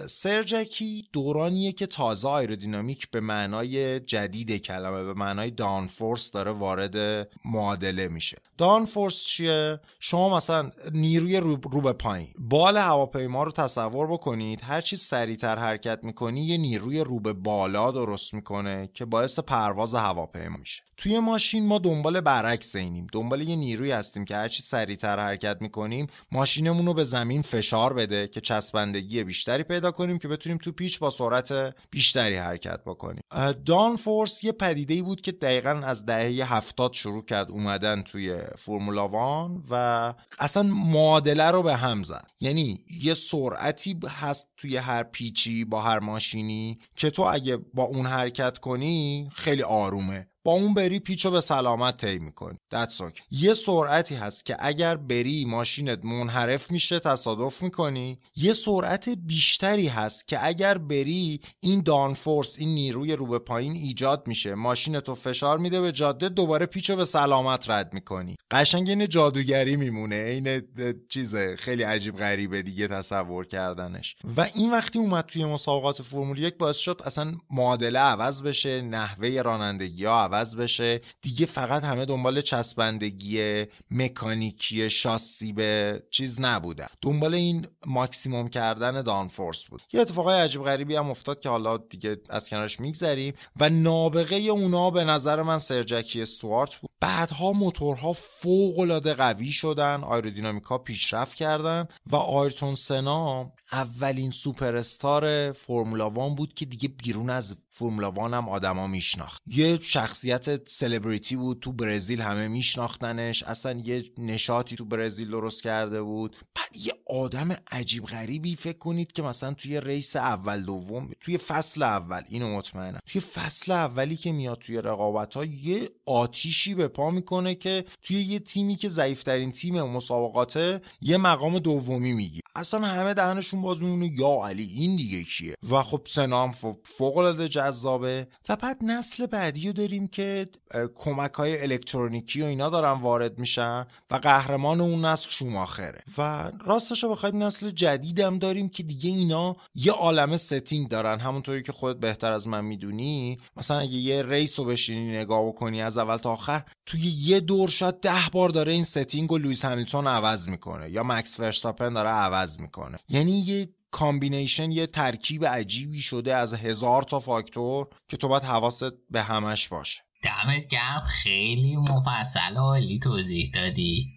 سرجکی 0.07 1.07
دورانیه 1.13 1.71
که 1.71 1.85
تازه 1.85 2.27
آیرودینامیک 2.27 3.11
به 3.11 3.19
معنای 3.19 3.99
جدید 3.99 4.57
کلمه 4.57 5.03
به 5.03 5.13
معنای 5.13 5.51
دانفورس 5.51 6.31
داره 6.31 6.51
وارد 6.51 7.27
معادله 7.45 8.07
میشه. 8.07 8.37
دانفورس 8.57 9.25
چیه؟ 9.25 9.79
شما 9.99 10.37
مثلا 10.37 10.71
نیروی 10.91 11.37
رو, 11.37 11.57
به 11.57 11.93
پایین. 11.93 12.33
بال 12.39 12.77
هواپیما 12.77 13.43
رو 13.43 13.51
تصور 13.51 14.07
بکنید 14.07 14.59
هر 14.63 14.81
چی 14.81 14.95
سریعتر 14.95 15.55
حرکت 15.55 15.99
می‌کنی 16.03 16.45
یه 16.45 16.57
نیروی 16.57 16.99
رو 16.99 17.19
به 17.19 17.33
بالا 17.33 17.91
درست 17.91 18.33
می‌کنه 18.33 18.89
که 18.93 19.05
باعث 19.05 19.39
پرواز 19.39 19.95
هواپیما 19.95 20.57
میشه. 20.57 20.83
توی 20.97 21.19
ماشین 21.19 21.67
ما 21.67 21.79
دنبال 21.79 22.21
برعکس 22.21 22.75
اینیم. 22.75 23.07
دنبال 23.13 23.41
یه 23.41 23.55
نیروی 23.55 23.91
هستیم 23.97 24.25
که 24.25 24.35
هرچی 24.35 24.63
سریعتر 24.63 25.19
حرکت 25.19 25.57
می‌کنیم 25.61 26.07
ماشینمون 26.31 26.85
رو 26.85 26.93
به 26.93 27.03
زمین 27.03 27.41
فشار 27.41 27.93
بده 27.93 28.27
که 28.27 28.41
چسبندگی 28.41 29.23
بیشتری 29.23 29.63
پیدا 29.63 29.91
کنیم 29.91 30.17
که 30.17 30.27
بتونیم 30.27 30.57
تو 30.57 30.71
پیچ 30.71 30.99
با 30.99 31.09
سرعت 31.09 31.75
بیشتری 31.91 32.35
حرکت 32.35 32.83
بکنیم. 32.83 33.21
دان 33.65 33.95
فورس 33.95 34.43
یه 34.43 34.51
پدیده 34.51 34.93
ای 34.93 35.01
بود 35.01 35.21
که 35.21 35.31
دقیقا 35.31 35.69
از 35.69 36.05
دهه 36.05 36.53
هفتاد 36.53 36.93
شروع 36.93 37.25
کرد 37.25 37.51
اومدن 37.51 38.01
توی 38.01 38.37
فرمولا 38.57 39.07
وان 39.07 39.63
و 39.69 40.13
اصلا 40.39 40.63
معادله 40.63 41.51
رو 41.51 41.63
به 41.63 41.75
هم 41.75 42.03
زد. 42.03 42.27
یعنی 42.39 42.85
یه 43.01 43.13
سرعتی 43.13 43.99
هست 44.07 44.47
توی 44.57 44.77
هر 44.77 45.03
پیچی 45.03 45.65
با 45.65 45.81
هر 45.81 45.99
ماشینی 45.99 46.79
که 46.95 47.09
تو 47.09 47.21
اگه 47.21 47.57
با 47.73 47.83
اون 47.83 48.05
حرکت 48.05 48.57
کنی 48.57 49.29
خیلی 49.33 49.63
آرومه. 49.63 50.27
با 50.47 50.53
اون 50.53 50.73
بری 50.73 50.99
پیچو 50.99 51.31
به 51.31 51.41
سلامت 51.41 52.05
طی 52.05 52.19
می‌کنی. 52.19 52.57
دتس 52.71 53.01
یه 53.31 53.53
سرعتی 53.53 54.15
هست 54.15 54.45
که 54.45 54.55
اگر 54.59 54.97
بری 54.97 55.45
ماشینت 55.45 56.05
منحرف 56.05 56.71
میشه 56.71 56.99
تصادف 56.99 57.63
می‌کنی. 57.63 58.19
یه 58.35 58.53
سرعت 58.53 59.09
بیشتری 59.09 59.87
هست 59.87 60.27
که 60.27 60.45
اگر 60.45 60.77
بری 60.77 61.41
این 61.59 61.81
دانفورس 61.81 62.55
این 62.59 62.69
نیروی 62.69 63.15
رو 63.15 63.25
به 63.25 63.39
پایین 63.39 63.71
ایجاد 63.71 64.23
میشه. 64.27 64.55
ماشینتو 64.55 65.15
فشار 65.15 65.57
میده 65.57 65.81
به 65.81 65.91
جاده 65.91 66.29
دوباره 66.29 66.65
پیچو 66.65 66.95
به 66.95 67.05
سلامت 67.05 67.69
رد 67.69 67.93
می‌کنی. 67.93 68.35
قشنگ 68.51 68.89
این 68.89 69.07
جادوگری 69.07 69.75
میمونه. 69.75 70.15
این 70.15 70.61
چیز 71.09 71.35
خیلی 71.35 71.83
عجیب 71.83 72.15
غریبه 72.17 72.61
دیگه 72.61 72.87
تصور 72.87 73.45
کردنش. 73.45 74.15
و 74.37 74.47
این 74.53 74.71
وقتی 74.71 74.99
اومد 74.99 75.25
توی 75.25 75.45
مسابقات 75.45 76.01
فرمول 76.01 76.37
یک 76.37 76.57
باعث 76.57 76.77
شد 76.77 77.01
اصلا 77.05 77.35
معادله 77.49 77.99
عوض 77.99 78.43
بشه 78.43 78.81
نحوه 78.81 79.41
رانندگی 79.41 80.05
ها 80.05 80.23
عوض 80.23 80.36
بشه. 80.45 81.01
دیگه 81.21 81.45
فقط 81.45 81.83
همه 81.83 82.05
دنبال 82.05 82.41
چسبندگی 82.41 83.65
مکانیکی 83.91 84.89
شاسی 84.89 85.53
به 85.53 86.03
چیز 86.11 86.41
نبودن 86.41 86.87
دنبال 87.01 87.33
این 87.33 87.67
ماکسیموم 87.85 88.47
کردن 88.47 89.01
دانفورس 89.01 89.65
بود. 89.65 89.81
یه 89.93 90.01
اتفاقای 90.01 90.39
عجیب 90.41 90.63
غریبی 90.63 90.95
هم 90.95 91.09
افتاد 91.09 91.39
که 91.39 91.49
حالا 91.49 91.77
دیگه 91.77 92.17
از 92.29 92.49
کنارش 92.49 92.79
میگذریم 92.79 93.33
و 93.59 93.69
نابغه 93.69 94.35
اونا 94.35 94.89
به 94.89 95.03
نظر 95.03 95.41
من 95.41 95.57
سرجکی 95.57 96.21
استوارت 96.21 96.75
بود. 96.75 96.89
بعدها 96.99 97.51
موتورها 97.51 98.13
فوق 98.13 98.79
العاده 98.79 99.13
قوی 99.13 99.51
شدن 99.51 100.03
آیرودینامیکا 100.03 100.77
پیشرفت 100.77 101.35
کردن 101.35 101.87
و 102.05 102.15
آیرتون 102.15 102.75
سنا 102.75 103.51
اولین 103.71 104.31
سوپر 104.31 104.75
استار 104.75 105.51
فرمولا 105.51 106.09
وان 106.09 106.35
بود 106.35 106.53
که 106.53 106.65
دیگه 106.65 106.87
بیرون 106.87 107.29
از 107.29 107.55
فرمولا 107.77 108.11
وان 108.11 108.33
هم 108.33 108.49
آدما 108.49 108.87
میشناخت. 108.87 109.41
یه 109.47 109.79
شخصیت 109.81 110.69
سلبریتی 110.69 111.35
بود 111.35 111.59
تو 111.59 111.71
برزیل 111.71 112.21
همه 112.21 112.47
میشناختنش. 112.47 113.43
اصلا 113.43 113.81
یه 113.85 114.03
نشاطی 114.17 114.75
تو 114.75 114.85
برزیل 114.85 115.29
درست 115.29 115.63
کرده 115.63 116.01
بود. 116.01 116.35
بعد 116.55 116.85
یه 116.85 116.93
آدم 117.05 117.55
عجیب 117.71 118.05
غریبی 118.05 118.55
فکر 118.55 118.77
کنید 118.77 119.11
که 119.11 119.21
مثلا 119.21 119.53
توی 119.53 119.81
ریس 119.81 120.15
اول 120.15 120.61
دوم 120.61 121.09
توی 121.19 121.37
فصل 121.37 121.83
اول 121.83 122.21
اینو 122.29 122.57
مطمئنم. 122.57 122.99
توی 123.05 123.21
فصل 123.21 123.71
اولی 123.71 124.15
که 124.15 124.31
میاد 124.31 124.59
توی 124.59 124.77
رقابت 124.77 125.33
ها 125.33 125.45
یه 125.45 125.89
آتیشی 126.05 126.75
به 126.75 126.87
پا 126.87 127.11
می‌کنه 127.11 127.55
که 127.55 127.85
توی 128.01 128.17
یه 128.17 128.39
تیمی 128.39 128.75
که 128.75 128.89
ضعیفترین 128.89 129.51
تیم 129.51 129.81
مسابقاته 129.81 130.81
یه 131.01 131.17
مقام 131.17 131.59
دومی 131.59 132.13
میگی 132.13 132.39
اصلا 132.55 132.87
همه 132.87 133.13
دهنشون 133.13 133.61
باز 133.61 133.83
میمونه 133.83 134.11
یا 134.19 134.47
علی 134.47 134.63
این 134.63 134.95
دیگه 134.95 135.23
کیه؟ 135.23 135.55
و 135.69 135.83
خب 135.83 136.01
سنام 136.07 136.51
فوق 136.83 137.17
العاده 137.17 137.47
جذابه. 137.67 138.27
و 138.49 138.55
بعد 138.55 138.77
نسل 138.83 139.25
بعدی 139.25 139.67
رو 139.67 139.73
داریم 139.73 140.07
که 140.07 140.47
کمک 140.95 141.33
های 141.33 141.61
الکترونیکی 141.61 142.41
و 142.41 142.45
اینا 142.45 142.69
دارن 142.69 143.01
وارد 143.01 143.39
میشن 143.39 143.85
و 144.11 144.15
قهرمان 144.15 144.81
اون 144.81 145.05
نسل 145.05 145.29
شوماخره. 145.29 146.03
و 146.17 146.51
راستش 146.65 147.03
رو 147.03 147.09
بخواید 147.09 147.35
نسل 147.35 147.69
جدیدم 147.69 148.39
داریم 148.39 148.69
که 148.69 148.83
دیگه 148.83 149.09
اینا 149.09 149.55
یه 149.75 149.91
عالم 149.91 150.37
setting 150.37 150.89
دارن. 150.89 151.19
همونطوری 151.19 151.61
که 151.61 151.71
خودت 151.71 151.99
بهتر 151.99 152.31
از 152.31 152.47
من 152.47 152.65
می‌دونی 152.65 153.37
مثلا 153.57 153.79
اگه 153.79 153.95
یه 153.95 154.23
race 154.23 154.59
رو 154.59 154.65
بشینی 154.65 155.11
نگاه 155.11 155.47
بکنی 155.47 155.81
از 155.81 155.97
اول 155.97 156.17
تا 156.17 156.33
آخر 156.33 156.63
توی 156.85 157.01
یه 157.01 157.39
دور 157.39 157.69
شاید 157.69 157.99
ده 157.99 158.29
بار 158.31 158.49
داره 158.49 158.71
این 158.71 158.83
setting 158.83 159.31
و 159.31 159.37
لویس 159.37 159.65
همیلتون 159.65 160.07
عوض 160.07 160.49
می‌کنه 160.49 160.91
یا 160.91 161.03
مکس 161.03 161.37
فرستاپن 161.37 161.93
داره 161.93 162.09
عوض 162.09 162.59
می‌کنه. 162.59 162.97
یعنی 163.09 163.39
یه 163.39 163.69
combination 163.91 164.71
یه 164.71 164.87
ترکیب 164.87 165.45
عجیبی 165.45 166.01
شده 166.01 166.35
از 166.35 166.53
هزار 166.53 167.03
تا 167.03 167.19
فاکتور 167.19 167.87
که 168.09 168.17
تو 168.17 168.27
باید 168.27 168.43
حواست 168.43 168.91
به 169.09 169.23
همش 169.23 169.67
باشه. 169.67 170.01
دمت 170.23 170.67
گرم 170.67 170.99
خیلی 170.99 171.77
مفصل 171.77 172.57
عالی 172.57 172.99
توضیح 172.99 173.51
دادی. 173.53 174.07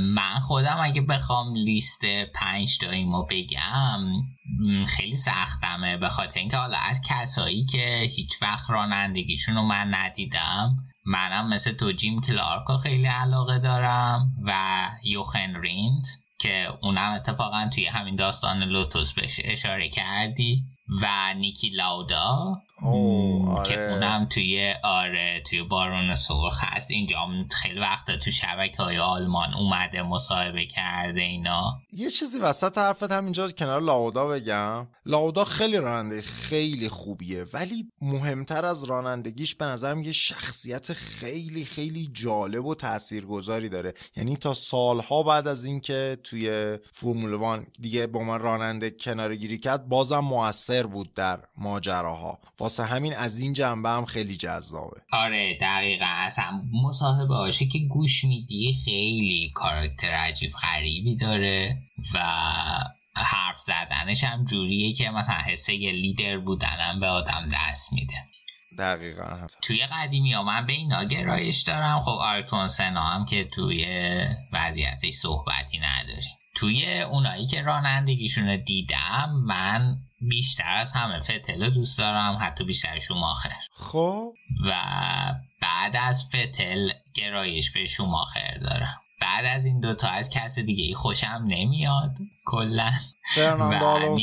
من 0.00 0.38
خودم 0.42 0.78
اگه 0.82 1.00
بخوام 1.00 1.54
لیست 1.54 2.04
پنج 2.34 2.78
تاییمو 2.78 3.26
بگم 3.30 4.00
خیلی 4.86 5.16
سختمه. 5.16 5.96
به 5.96 6.08
خاطر 6.08 6.40
اینکه 6.40 6.56
حالا 6.56 6.76
از 6.78 7.00
کسایی 7.08 7.64
که 7.64 8.10
هیچ 8.16 8.42
وقت 8.42 8.70
رانندگیشون 8.70 9.54
رو 9.54 9.62
من 9.62 9.94
ندیدم 9.94 10.76
منم 11.04 11.48
مثل 11.48 11.72
تو 11.72 11.92
جیم 11.92 12.20
کلارکو 12.20 12.76
خیلی 12.76 13.06
علاقه 13.06 13.58
دارم 13.58 14.32
و 14.44 14.52
یوخن 15.04 15.54
ریند 15.60 16.06
که 16.38 16.68
اونم 16.82 17.12
اتفاقا 17.12 17.70
توی 17.74 17.86
همین 17.86 18.16
داستان 18.16 18.62
لوتوس 18.62 19.12
بشه 19.12 19.42
اشاره 19.46 19.88
کردی. 19.88 20.64
و 21.02 21.34
نیکی 21.34 21.68
لاودا 21.68 22.62
که 22.80 22.86
آره. 22.86 23.92
اونم 23.92 24.26
توی 24.30 24.74
آره 24.84 25.42
توی 25.46 25.62
بارون 25.62 26.14
سرخ 26.14 26.64
هست. 26.64 26.90
اینجا 26.90 27.16
خیلی 27.50 27.80
وقتا 27.80 28.16
تو 28.16 28.30
شبکه 28.30 28.82
های 28.82 28.98
آلمان 28.98 29.54
اومده 29.54 30.02
مصاحبه 30.02 30.66
کرده 30.66 31.20
اینا. 31.20 31.80
یه 31.92 32.10
چیزی 32.10 32.38
وسط 32.38 32.78
حرفت 32.78 33.12
هم 33.12 33.24
اینجا 33.24 33.50
کنار 33.50 33.80
لاودا 33.80 34.26
بگم. 34.26 34.86
لاودا 35.06 35.44
خیلی 35.44 35.76
راننده 35.76 36.22
خیلی 36.22 36.88
خوبیه 36.88 37.46
ولی 37.52 37.88
مهمتر 38.00 38.64
از 38.64 38.84
رانندگیش 38.84 39.54
به 39.54 39.64
نظرم 39.64 40.02
یه 40.02 40.12
شخصیت 40.12 40.92
خیلی 40.92 41.64
خیلی 41.64 42.10
جالب 42.12 42.66
و 42.66 42.74
تاثیرگذاری 42.74 43.68
داره. 43.68 43.94
یعنی 44.16 44.36
تا 44.36 44.54
سالها 44.54 45.22
بعد 45.22 45.46
از 45.46 45.64
اینکه 45.64 46.18
توی 46.24 46.78
فرمول 46.92 47.32
وان 47.32 47.66
دیگه 47.80 48.06
با 48.06 48.20
من 48.20 48.38
راننده 48.38 48.90
کنار 48.90 49.36
گیری 49.36 49.58
کرد 49.58 49.88
بازم 49.88 50.18
موثر 50.18 50.82
بود 50.82 51.14
در 51.14 51.40
ماجراها. 51.56 52.38
واسه 52.66 52.84
همین 52.84 53.16
از 53.16 53.38
این 53.38 53.52
جنبه 53.52 53.88
هم 53.88 54.04
خیلی 54.04 54.36
جذابه. 54.36 55.00
آره 55.12 55.58
دقیقا. 55.60 56.06
اصلا 56.08 56.62
مصاحبه 56.84 57.34
هاشه 57.34 57.66
که 57.66 57.78
گوش 57.78 58.24
میدی 58.24 58.74
خیلی 58.84 59.52
کاراکتر 59.54 60.10
عجیب 60.10 60.52
غریبی 60.52 61.16
داره 61.16 61.82
و 62.14 62.18
حرف 63.16 63.60
زدنش 63.60 64.24
هم 64.24 64.44
جوریه 64.44 64.92
که 64.92 65.10
مثلا 65.10 65.34
حسه 65.34 65.74
یه 65.74 65.92
لیدر 65.92 66.38
بودنم 66.38 67.00
به 67.00 67.06
آدم 67.06 67.48
دست 67.52 67.92
میده. 67.92 68.14
دقیقا. 68.78 69.46
توی 69.62 69.86
قدیمی 69.86 70.32
ها 70.32 70.42
من 70.42 70.66
به 70.66 70.72
اینا 70.72 71.04
گرایش 71.04 71.62
دارم. 71.62 72.00
خب 72.00 72.18
آرتون 72.20 72.68
سنا 72.68 73.02
هم 73.02 73.24
که 73.24 73.44
توی 73.44 73.86
وضعیتش 74.52 75.14
صحبتی 75.14 75.78
نداریم. 75.78 76.36
توی 76.54 77.02
اونایی 77.02 77.46
که 77.46 77.62
رانندگیشون 77.62 78.56
دیدم 78.56 79.42
من 79.46 80.05
بیشتر 80.20 80.72
از 80.76 80.92
همه 80.92 81.20
فتل 81.20 81.70
دوست 81.70 81.98
دارم 81.98 82.38
حتی 82.40 82.64
بیشتر 82.64 82.98
شوماخر 82.98 83.56
خب؟ 83.72 84.32
و 84.66 84.72
بعد 85.62 85.96
از 85.96 86.24
فتل 86.28 86.90
گرایش 87.14 87.70
به 87.70 87.86
شوماخر 87.86 88.58
دارم. 88.58 89.00
بعد 89.20 89.44
از 89.44 89.64
این 89.64 89.80
دوتا 89.80 90.08
از 90.08 90.30
کس 90.30 90.58
دیگه 90.58 90.84
ای 90.84 90.94
خوشم 90.94 91.44
نمیاد 91.46 92.18
کلا. 92.44 92.92
فرناندو؟ 93.34 94.18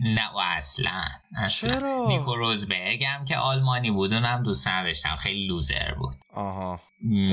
نه 0.00 0.28
و 0.34 0.38
اصلا, 0.38 1.04
اصلا. 1.36 1.70
چرا؟ 1.70 2.04
نیکو 2.08 2.34
روزبرگ 2.34 3.04
هم 3.04 3.24
که 3.24 3.36
آلمانی 3.36 3.90
بود 3.90 4.12
اونم 4.12 4.42
دوست 4.42 4.68
نداشتم. 4.68 5.16
خیلی 5.16 5.46
loser 5.46 5.94
بود. 5.94 6.16
آها. 6.34 6.80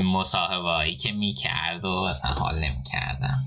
مصاحبه 0.04 0.68
هایی 0.68 0.96
که 0.96 1.12
می‌کرد 1.12 1.84
و 1.84 1.88
اصلا 1.88 2.30
حال 2.30 2.54
نمی‌کردم 2.54 3.40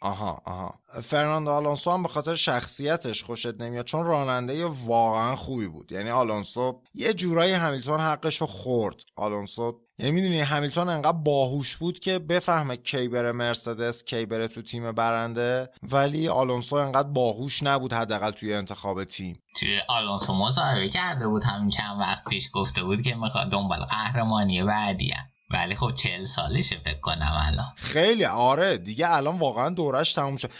آها 0.00 0.42
آها. 0.44 0.74
فرناندو 1.02 1.50
آلونسو 1.50 1.90
هم 1.90 2.02
به 2.02 2.08
خاطر 2.08 2.34
شخصیتش 2.34 3.24
خوشت 3.24 3.60
نمیاد 3.60 3.84
چون 3.84 4.06
راننده 4.06 4.66
واقعا 4.66 5.36
خوبی 5.36 5.66
بود. 5.66 5.92
یعنی 5.92 6.10
آلونسو 6.10 6.82
یه 6.94 7.14
جورایی 7.14 7.52
همیلتون 7.52 8.00
حقش 8.00 8.36
رو 8.36 8.46
خورد. 8.46 8.96
آلونسو 9.16 9.80
یعنی 9.98 10.12
می‌دونی 10.12 10.40
همیلتون 10.40 10.88
انقدر 10.88 11.12
باهوش 11.12 11.76
بود 11.76 11.98
که 11.98 12.18
بفهمه 12.18 12.76
کی 12.76 13.08
بره 13.08 13.32
مرسدس 13.32 14.04
کی 14.04 14.26
بره 14.26 14.48
تو 14.48 14.62
تیم 14.62 14.92
برنده 14.92 15.70
ولی 15.82 16.28
آلونسو 16.28 16.76
انقدر 16.76 17.08
باهوش 17.08 17.62
نبود 17.62 17.92
حداقل 17.92 18.30
توی 18.30 18.54
انتخاب 18.54 19.04
تیم. 19.04 19.42
توی 19.56 19.80
آلونسو 19.88 20.34
مصاحبه 20.34 20.88
کرده 20.88 21.28
بود 21.28 21.44
همین 21.44 21.70
چند 21.70 22.00
وقت 22.00 22.28
پیش 22.28 22.48
گفته 22.52 22.82
بود 22.82 23.02
که 23.02 23.14
می‌خواد 23.14 23.50
دنبال 23.50 23.78
قهرمانی 23.78 24.62
بعدی 24.62 25.10
هم. 25.10 25.26
ولی 25.50 25.74
خب 25.74 25.94
چهل 25.94 26.24
سالشه 26.24 26.80
فکر 26.84 27.00
کنم 27.00 27.42
الان. 27.46 27.72
خیلی 27.76 28.24
آره. 28.24 28.78
دیگه 28.78 29.10
الان 29.10 29.38
واقعا 29.38 29.68
دورش 29.68 30.12
تموم 30.12 30.36
شد. 30.36 30.50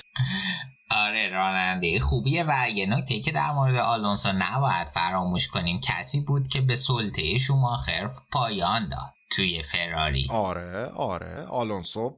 آره 0.91 1.29
راننده 1.29 2.01
خوبیه 2.01 2.45
و 2.49 2.71
یه 2.71 2.87
نکته 2.87 3.21
که 3.21 3.33
در 3.33 3.51
مورد 3.51 3.77
آلونسو 3.77 4.33
نباید 4.33 4.89
فراموش 4.89 5.49
کنیم 5.49 5.81
کسی 5.81 6.21
بود 6.21 6.49
که 6.49 6.61
به 6.61 6.77
سلطه 6.77 7.39
شوماخر 7.39 8.11
پایان 8.33 8.89
داد. 8.89 9.18
توی 9.31 9.63
فراری. 9.63 10.27
آره 10.31 10.87
آره 10.87 11.45
آلونسو. 11.45 12.17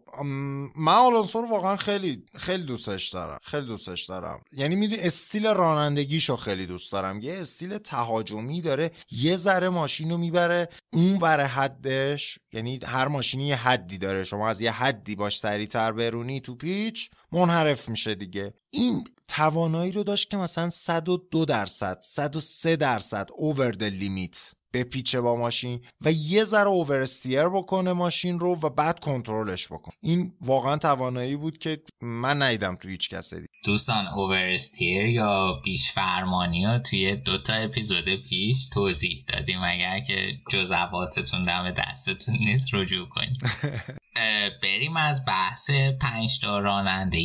من 0.77 0.93
آلونسو 0.93 1.41
رو 1.41 1.49
واقعا 1.49 1.77
خیلی 1.77 2.25
خیلی 2.35 2.63
دوستش 2.63 3.09
دارم 3.09 3.39
خیلی 3.43 3.67
دوستش 3.67 4.05
دارم. 4.05 4.41
یعنی 4.53 4.77
می‌دونی 4.77 5.03
استیل 5.03 5.47
رانندگیشو 5.47 6.37
خیلی 6.37 6.67
دوست 6.67 6.93
دارم. 6.93 7.21
یه 7.21 7.35
استیل 7.41 7.79
تهاجمی 7.79 8.61
داره 8.61 8.91
یه 9.11 9.37
ذره 9.37 9.69
ماشین 9.69 10.11
رو 10.11 10.19
می‌بره 10.19 10.69
اون 10.93 11.17
ور 11.17 11.47
حدش. 11.47 12.39
یعنی 12.53 12.81
هر 12.85 13.09
ماشینی 13.09 13.47
یه 13.47 13.57
حدی 13.57 13.99
داره. 13.99 14.25
شما 14.25 14.49
از 14.49 14.61
یه 14.61 14.71
حدی 14.71 15.17
باش 15.17 15.39
سریعتر 15.39 15.93
برونی 15.93 16.41
تو 16.41 16.55
پیچ 16.55 17.11
منحرف 17.33 17.89
میشه 17.89 18.15
دیگه. 18.15 18.55
این 18.71 19.05
توانایی 19.29 19.93
رو 19.93 20.03
داشت 20.03 20.31
که 20.31 20.37
مثلا 20.37 20.71
102 20.71 21.45
درصد 21.45 21.99
103 22.03 22.77
درصد 22.77 23.29
اوور 23.37 23.71
د 23.71 23.85
لیمیت 23.85 24.53
بپیچه 24.73 25.21
با 25.21 25.37
ماشین 25.37 25.81
و 26.01 26.13
یه 26.13 26.45
ذره 26.45 26.69
اوورستیر 26.69 27.49
بکنه 27.49 27.93
ماشین 27.93 28.41
رو 28.41 28.61
و 28.63 28.69
بعد 28.69 29.01
کنترلش 29.01 29.67
بکن. 29.69 29.93
این 30.03 30.33
واقعا 30.41 30.77
توانایی 30.77 31.37
بود 31.37 31.59
که 31.59 31.83
من 32.01 32.43
ندیدم 32.43 32.77
تو 32.77 32.89
هیچ 32.89 33.11
کسی 33.11 33.37
دید 33.37 33.51
دوستان 33.65 34.07
اوورستیر 34.07 35.07
یا 35.07 35.61
بیش 35.65 35.93
فرمانی 35.93 36.65
ها 36.65 36.79
توی 36.79 37.17
دوتا 37.17 37.53
اپیزود 37.53 38.29
پیش 38.29 38.69
توضیح 38.73 39.25
دادیم. 39.27 39.63
اگر 39.65 40.01
که 40.01 40.31
جزواتتون 40.51 41.43
دم 41.43 41.71
دستتون 41.71 42.37
نیست 42.39 42.67
رجوع 42.73 43.09
کنیم 43.09 43.39
بریم 44.63 44.97
از 44.97 45.25
بحث 45.25 45.71
پنج 46.01 46.41
تا 46.41 46.59
راننده 46.59 47.21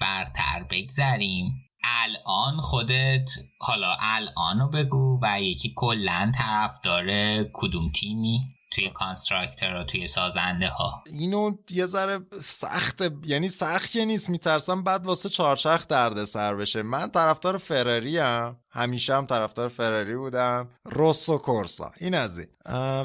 برتر 0.00 0.66
بگذریم. 0.70 1.63
الان 1.86 2.56
خودت 2.56 3.30
حالا 3.58 3.96
الان 4.00 4.60
رو 4.60 4.68
بگو 4.68 5.18
و 5.22 5.42
یکی 5.42 5.72
کلا 5.76 6.32
طرف 6.38 6.80
داره 6.80 7.50
کدوم 7.52 7.90
تیمی؟ 7.90 8.54
توی 8.74 8.90
کانستراکتر 8.90 9.76
و 9.76 9.82
توی 9.82 10.06
سازنده 10.06 10.68
ها. 10.68 11.04
اینو 11.06 11.56
یه 11.70 11.86
ذره 11.86 12.20
سخته 12.42 13.10
یعنی 13.24 13.48
سخت 13.48 13.90
که 13.90 14.04
نیست 14.04 14.30
میترسم 14.30 14.82
بعد 14.82 15.06
واسه 15.06 15.28
چارچرخ 15.28 15.86
درد 15.86 16.24
سر 16.24 16.54
بشه. 16.54 16.82
من 16.82 17.10
طرفدار 17.10 17.58
فراری 17.58 18.18
هم 18.18 18.56
همیشه 18.70 19.16
هم 19.16 19.26
طرفدار 19.26 19.68
فراری 19.68 20.16
بودم. 20.16 20.68
روسو 20.84 21.38
کورسا 21.38 21.92
این 22.00 22.14
از 22.14 22.38
این. 22.38 22.48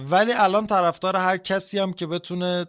ولی 0.09 0.33
الان 0.33 0.67
طرفدار 0.67 1.15
هر 1.15 1.37
کسی 1.37 1.79
هم 1.79 1.93
که 1.93 2.07
بتونه 2.07 2.65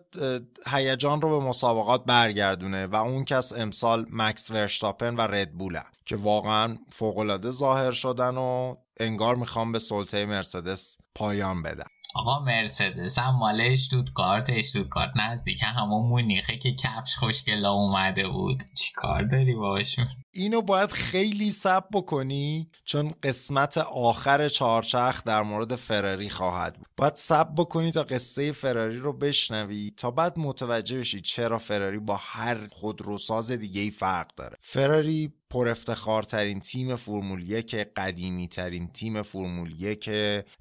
هیجان 0.67 1.21
رو 1.21 1.41
به 1.41 1.47
مسابقات 1.47 2.05
برگردونه 2.05 2.87
و 2.87 2.97
اون 2.97 3.25
کس 3.25 3.53
امسال 3.53 4.07
مکس 4.11 4.51
ورشتاپن 4.51 5.17
و 5.17 5.21
ردبوله 5.21 5.83
که 6.05 6.17
واقعا 6.17 6.79
فوقالعاده 6.93 7.51
ظاهر 7.51 7.93
شدن 7.93 8.37
و 8.37 8.77
انگار 9.01 9.37
می‌خوام 9.37 9.73
به 9.73 9.79
سلطه 9.79 10.27
مرسدس 10.27 10.97
پایان 11.15 11.63
بدن 11.63 11.85
آقا 12.15 12.41
مرسدس 12.41 13.19
هم 13.19 13.37
مال 13.37 13.61
اشتوتگارت 13.61 14.51
اشتوتگارت 14.51 15.13
نزدیک 15.17 15.61
همون 15.63 16.09
مونیخه 16.09 16.57
که 16.57 16.75
کفش 16.75 17.17
خوشگلا 17.17 17.73
اومده 17.73 18.29
بود. 18.29 18.63
چی 18.77 18.93
کار 18.93 19.23
داری 19.23 19.55
باشون 19.55 20.07
اینو 20.33 20.63
باید 20.63 20.93
خیلی 20.93 21.51
سب 21.51 21.85
بکنی 21.93 22.71
چون 22.85 23.15
قسمت 23.23 23.79
آخر 23.79 24.49
چهارچرخ 24.49 25.25
در 25.25 25.43
مورد 25.43 25.77
فراری 25.77 26.31
خواهد 26.31 26.77
بود. 26.77 26.87
باید 26.97 27.17
سب 27.17 27.49
بکنی 27.57 27.93
تا 27.93 28.03
قصه 28.03 28.53
فراری 28.53 28.99
رو 28.99 29.13
بشنوی 29.13 29.93
تا 29.97 30.11
بعد 30.11 30.39
متوجه 30.39 30.99
بشی 30.99 31.21
چرا 31.21 31.59
فراری 31.59 31.99
با 31.99 32.17
هر 32.21 32.69
خودروساز 32.69 33.51
دیگه 33.51 33.81
ای 33.81 33.91
فرق 33.91 34.35
داره. 34.37 34.57
فراری 34.61 35.33
پر 35.51 35.69
افتخارترین 35.69 36.61
تیم 36.61 36.97
فرمول 36.97 37.51
یک 37.51 37.75
قدیمی 37.75 38.49
ترین 38.49 38.89
تیم 38.89 39.23
فرمول 39.23 39.75
یک 39.83 40.11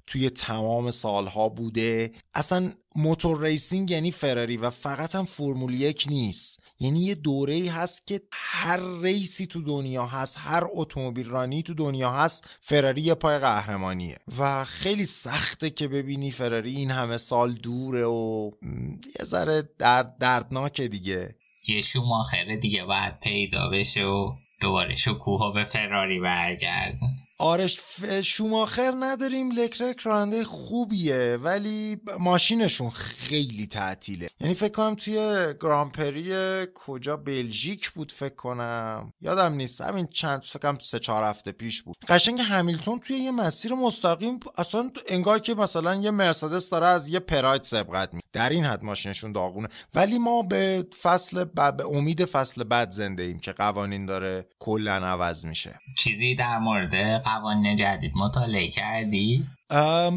توی 0.06 0.30
تمام 0.30 0.90
سالها 0.90 1.48
بوده. 1.48 2.12
اصلا 2.34 2.72
motor 2.96 3.42
racing 3.42 3.90
یعنی 3.90 4.10
فراری 4.10 4.56
و 4.56 4.70
فقط 4.70 5.14
هم 5.14 5.24
فرمول 5.24 5.74
یک 5.74 6.06
نیست. 6.10 6.60
یعنی 6.80 7.00
یه 7.00 7.14
دوره 7.14 7.54
ای 7.54 7.68
هست 7.68 8.06
که 8.06 8.20
هر 8.32 9.00
race 9.02 9.37
ی 9.37 9.46
تو 9.46 9.62
دنیا 9.62 10.06
هست 10.06 10.36
هر 10.40 10.64
اتومبیل 10.72 11.28
رانی 11.28 11.62
تو 11.62 11.74
دنیا 11.74 12.12
هست 12.12 12.44
فراری 12.60 13.02
یه 13.02 13.14
پای 13.14 13.38
قهرمانیه. 13.38 14.16
و 14.38 14.64
خیلی 14.64 15.06
سخته 15.06 15.70
که 15.70 15.88
ببینی 15.88 16.30
فراری 16.30 16.76
این 16.76 16.90
همه 16.90 17.16
سال 17.16 17.52
دوره 17.52 18.04
و 18.04 18.50
یه 19.18 19.24
ذره 19.24 19.62
درد 19.78 20.18
دردناکه 20.18 20.88
دیگه. 20.88 21.36
یه 21.68 21.80
شوماخره 21.80 22.56
دیگه 22.56 22.84
باید 22.84 23.20
پیدا 23.20 23.70
بشه 23.70 24.04
و 24.04 24.32
دوباره 24.60 24.96
شکوها 24.96 25.50
به 25.50 25.64
فراری 25.64 26.20
برگردن 26.20 27.16
آرش 27.40 27.80
شوماخر 28.22 28.94
نداریم 29.00 29.50
لکرک 29.50 30.00
راننده 30.00 30.44
خوبیه 30.44 31.38
ولی 31.42 32.00
ماشینشون 32.18 32.90
خیلی 32.90 33.66
تعطیله. 33.66 34.28
یعنی 34.40 34.54
فکر 34.54 34.72
کنم 34.72 34.94
توی 34.94 35.14
گرانپری 35.60 36.32
کجا 36.74 37.16
بلژیک 37.16 37.90
بود 37.90 38.12
فکر 38.12 38.34
کنم. 38.34 39.12
یادم 39.20 39.52
نیست 39.52 39.80
همین 39.80 40.06
چند 40.06 40.42
فکر 40.42 40.58
کنم 40.58 40.78
سه 40.78 40.98
چهار 40.98 41.24
هفته 41.24 41.52
پیش 41.52 41.82
بود. 41.82 41.96
قشنگ 42.08 42.40
همیلتون 42.40 42.98
توی 42.98 43.16
یه 43.16 43.30
مسیر 43.30 43.74
مستقیم 43.74 44.40
اصلا 44.58 44.90
انگار 45.08 45.38
که 45.38 45.54
مثلا 45.54 45.94
یه 45.94 46.10
مرسدس 46.10 46.70
داره 46.70 46.86
از 46.86 47.08
یه 47.08 47.18
پراید 47.18 47.62
سبقت 47.62 48.14
می 48.14 48.20
در 48.32 48.48
این 48.48 48.64
حد 48.64 48.84
ماشینشون 48.84 49.32
داغونه. 49.32 49.68
ولی 49.94 50.18
ما 50.18 50.42
به 50.42 50.86
فصل 51.02 51.44
ب... 51.44 51.76
به 51.76 51.86
امید 51.86 52.24
فصل 52.24 52.64
بعد 52.64 52.90
زنده 52.90 53.22
ایم 53.22 53.38
که 53.38 53.52
قوانین 53.52 54.06
داره 54.06 54.46
کلا 54.58 54.92
عوض 54.92 55.46
میشه. 55.46 55.80
چیزی 55.98 56.34
در 56.34 56.58
مورد 56.58 56.94
قوانین 57.30 57.76
جدید 57.76 58.12
مطالعه 58.16 58.68
کردی؟ 58.68 59.46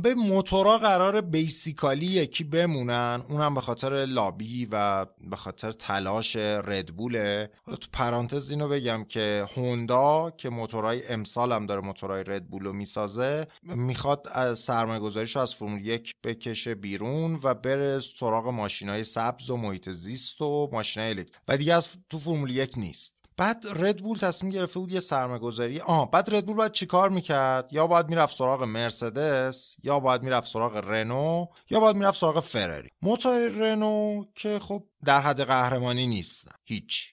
به 0.04 0.16
موتورا 0.18 0.78
قرار 0.78 1.22
بیسیکالی 1.22 2.06
یکی 2.06 2.44
بمونن. 2.44 3.24
اونم 3.30 3.54
به 3.54 3.62
خاطر 3.62 4.06
لابی 4.06 4.68
و 4.72 5.06
به 5.30 5.36
خاطر 5.36 5.72
تلاش 5.72 6.36
ردبوله 6.36 7.50
حالا 7.66 7.78
تو 7.78 7.88
پرانتز 7.94 8.52
اینو 8.52 8.68
بگم 8.68 9.04
که 9.04 9.46
هوندا 9.56 10.32
که 10.38 10.50
موتورهای 10.50 11.08
امسال 11.08 11.52
هم 11.52 11.66
داره 11.66 11.82
موتورهای 11.82 12.24
ردبول 12.24 12.64
رو 12.64 12.74
می‌سازه 12.74 13.48
می‌خواد 13.64 14.54
سرمایه 14.56 15.00
گذاریش 15.00 15.38
از 15.38 15.56
فرمول 15.56 15.88
یک 15.88 16.16
بکشه 16.24 16.76
بیرون 16.76 17.40
و 17.44 17.54
بره 17.54 18.00
سراغ 18.00 18.48
ماشین 18.48 18.90
های 18.90 19.04
سبز 19.04 19.50
و 19.50 19.58
محیط 19.58 19.90
زیست 19.90 20.42
و 20.42 20.70
ماشین 20.74 21.04
الکتریک. 21.04 21.34
و 21.48 21.58
دیگه 21.58 21.74
از 21.74 21.90
تو 22.10 22.20
فرمول 22.20 22.50
یک 22.50 22.74
نیست. 22.78 23.23
بعد 23.44 23.66
ردبول 23.76 24.18
تصمیم 24.18 24.52
گرفته 24.52 24.80
بود 24.80 24.92
یه 24.92 25.00
سرمایه‌گذاری. 25.00 25.80
آها 25.80 26.06
بعد 26.06 26.36
ردبول 26.36 26.56
باید 26.56 26.72
چیکار 26.72 27.10
می‌کرد؟ 27.10 27.74
یا 27.74 27.88
باید 27.88 28.10
می‌رفت 28.10 28.36
سراغ 28.36 28.64
مرسدس 28.64 29.76
یا 29.84 30.00
باید 30.00 30.24
می‌رفت 30.24 30.48
سراغ 30.48 30.78
رنو 30.78 31.46
یا 31.70 31.80
باید 31.80 31.96
می‌رفت 31.96 32.20
سراغ 32.20 32.40
فراری 32.40 32.90
موتور 33.02 33.48
رنو 33.48 34.26
که 34.36 34.60
خب 34.60 34.84
در 35.06 35.22
حد 35.22 35.42
قهرمانی 35.42 36.08
نیست. 36.08 36.48
هیچ. 36.64 37.13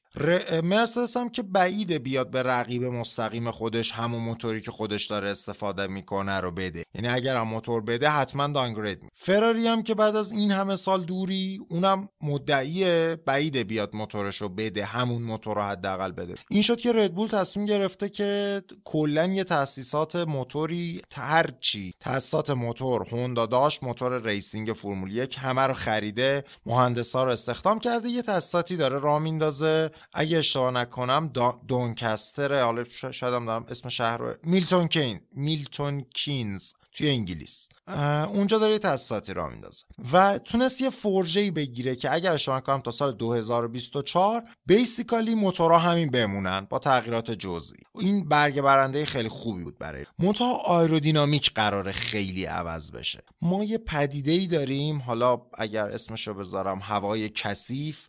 هم 1.16 1.28
که 1.30 1.42
بعیده 1.42 1.98
بیاد 1.98 2.30
به 2.30 2.42
رقیب 2.42 2.84
مستقیم 2.84 3.50
خودش 3.50 3.92
همون 3.92 4.22
موتوری 4.22 4.60
که 4.60 4.70
خودش 4.70 5.06
داره 5.06 5.30
استفاده 5.30 5.86
می‌کنه 5.86 6.40
رو 6.40 6.50
بده. 6.50 6.84
یعنی 6.94 7.08
اگر 7.08 7.36
هم 7.36 7.48
موتور 7.48 7.82
بده 7.82 8.08
حتما 8.08 8.46
downgrade 8.46 9.02
می 9.02 9.08
فراری 9.14 9.66
هم 9.66 9.82
که 9.82 9.94
بعد 9.94 10.16
از 10.16 10.32
این 10.32 10.50
همه 10.50 10.76
سال 10.76 11.04
دوری 11.04 11.60
اونم 11.68 12.08
مدعیه 12.22 13.18
بعیده 13.26 13.64
بیاد 13.64 13.96
موتورش 13.96 14.36
رو 14.36 14.48
بده 14.48 14.84
همون 14.84 15.22
موتور 15.22 15.56
رو 15.56 15.62
حداقل 15.62 16.12
بده. 16.12 16.34
این 16.50 16.62
شد 16.62 16.80
که 16.80 16.92
ردبول 16.92 17.28
تصمیم 17.28 17.66
گرفته 17.66 18.08
که 18.08 18.62
کلا 18.84 19.26
یه 19.26 19.44
تاسیسات 19.44 20.16
موتوری 20.16 21.02
هرچی 21.14 21.94
تاسیسات 22.00 22.50
موتور 22.50 23.08
هوندا 23.10 23.46
داشت 23.46 23.82
motor 23.82 24.22
racing 24.22 24.72
فرمول 24.72 25.16
یک 25.16 25.36
همه 25.38 25.60
رو 25.60 25.74
خریده 25.74 26.44
مهندسا 26.66 27.24
رو 27.24 27.30
استخدام 27.30 27.78
کرده 27.78 28.08
یه 28.08 28.22
تاسیساتی 28.22 28.76
داره 28.76 28.98
راه 28.98 29.18
میندازه. 29.18 29.90
اگه 30.12 30.38
اشتباه 30.38 30.70
نکنم 30.70 31.32
دونکستر 31.68 32.62
حالا 32.62 32.84
شاید 32.84 33.34
هم 33.34 33.46
دارم 33.46 33.64
اسم 33.68 33.88
شهر 33.88 34.16
رو 34.16 34.34
میلتون 34.42 34.88
کین 34.88 35.20
میلتون 35.32 36.00
کینز 36.14 36.72
توی 36.92 37.08
انگلیس. 37.10 37.68
اونجا 38.24 38.58
داره 38.58 38.72
یه 38.72 38.78
تاسیساتی 38.78 39.34
را 39.34 39.48
میندازه. 39.48 39.84
و 40.12 40.38
تونست 40.38 40.80
یه 40.80 40.90
فرژه‌ای 40.90 41.50
بگیره 41.50 41.96
که 41.96 42.12
اگر 42.12 42.32
اشتباه 42.32 42.60
کنم 42.60 42.80
تا 42.80 42.90
سال 42.90 43.12
2024 43.12 44.44
بیسیکالی 44.66 45.34
موتورها 45.34 45.78
همین 45.78 46.10
بمونن 46.10 46.66
با 46.70 46.78
تغییرات 46.78 47.30
جزئی. 47.30 47.80
این 47.98 48.28
برگ 48.28 48.60
برنده 48.60 49.04
خیلی 49.04 49.28
خوبی 49.28 49.64
بود 49.64 49.78
برای 49.78 50.06
موتور. 50.18 50.56
آیرودینامیک 50.66 51.52
قراره 51.54 51.92
خیلی 51.92 52.44
عوض 52.44 52.92
بشه. 52.92 53.22
ما 53.42 53.64
یه 53.64 53.78
پدیده 53.78 54.32
ای 54.32 54.46
داریم. 54.46 54.98
حالا 54.98 55.42
اگر 55.58 55.90
اسمشو 55.90 56.34
بذارم 56.34 56.78
هوای 56.82 57.28
کثیف. 57.28 58.08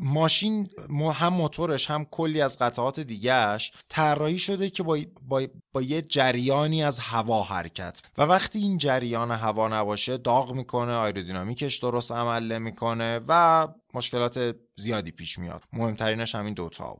ماشین 0.00 0.68
هم 1.14 1.32
موتورش 1.32 1.90
هم 1.90 2.04
کلی 2.04 2.40
از 2.40 2.58
قطعات 2.58 3.00
دیگهش 3.00 3.72
طراحی 3.88 4.38
شده 4.38 4.70
که 4.70 4.82
با, 4.82 4.98
با, 5.28 5.42
با 5.72 5.82
یه 5.82 6.02
جریانی 6.02 6.84
از 6.84 6.98
هوا 6.98 7.42
حرکت. 7.42 8.00
و 8.18 8.22
وقتی 8.22 8.58
این 8.58 8.78
جریان 8.80 9.30
هوا 9.30 9.68
نباشه 9.68 10.16
داغ 10.16 10.52
می‌کنه 10.52 10.92
آیرودینامیکش 10.92 11.78
درست 11.78 12.12
عمل 12.12 12.52
نمی‌کنه 12.52 13.20
و 13.28 13.68
مشکلات 13.94 14.54
زیادی 14.80 15.10
پیش 15.10 15.38
میاد. 15.38 15.62
مهمترینش 15.72 16.34
همین 16.34 16.54
دوتا 16.54 16.96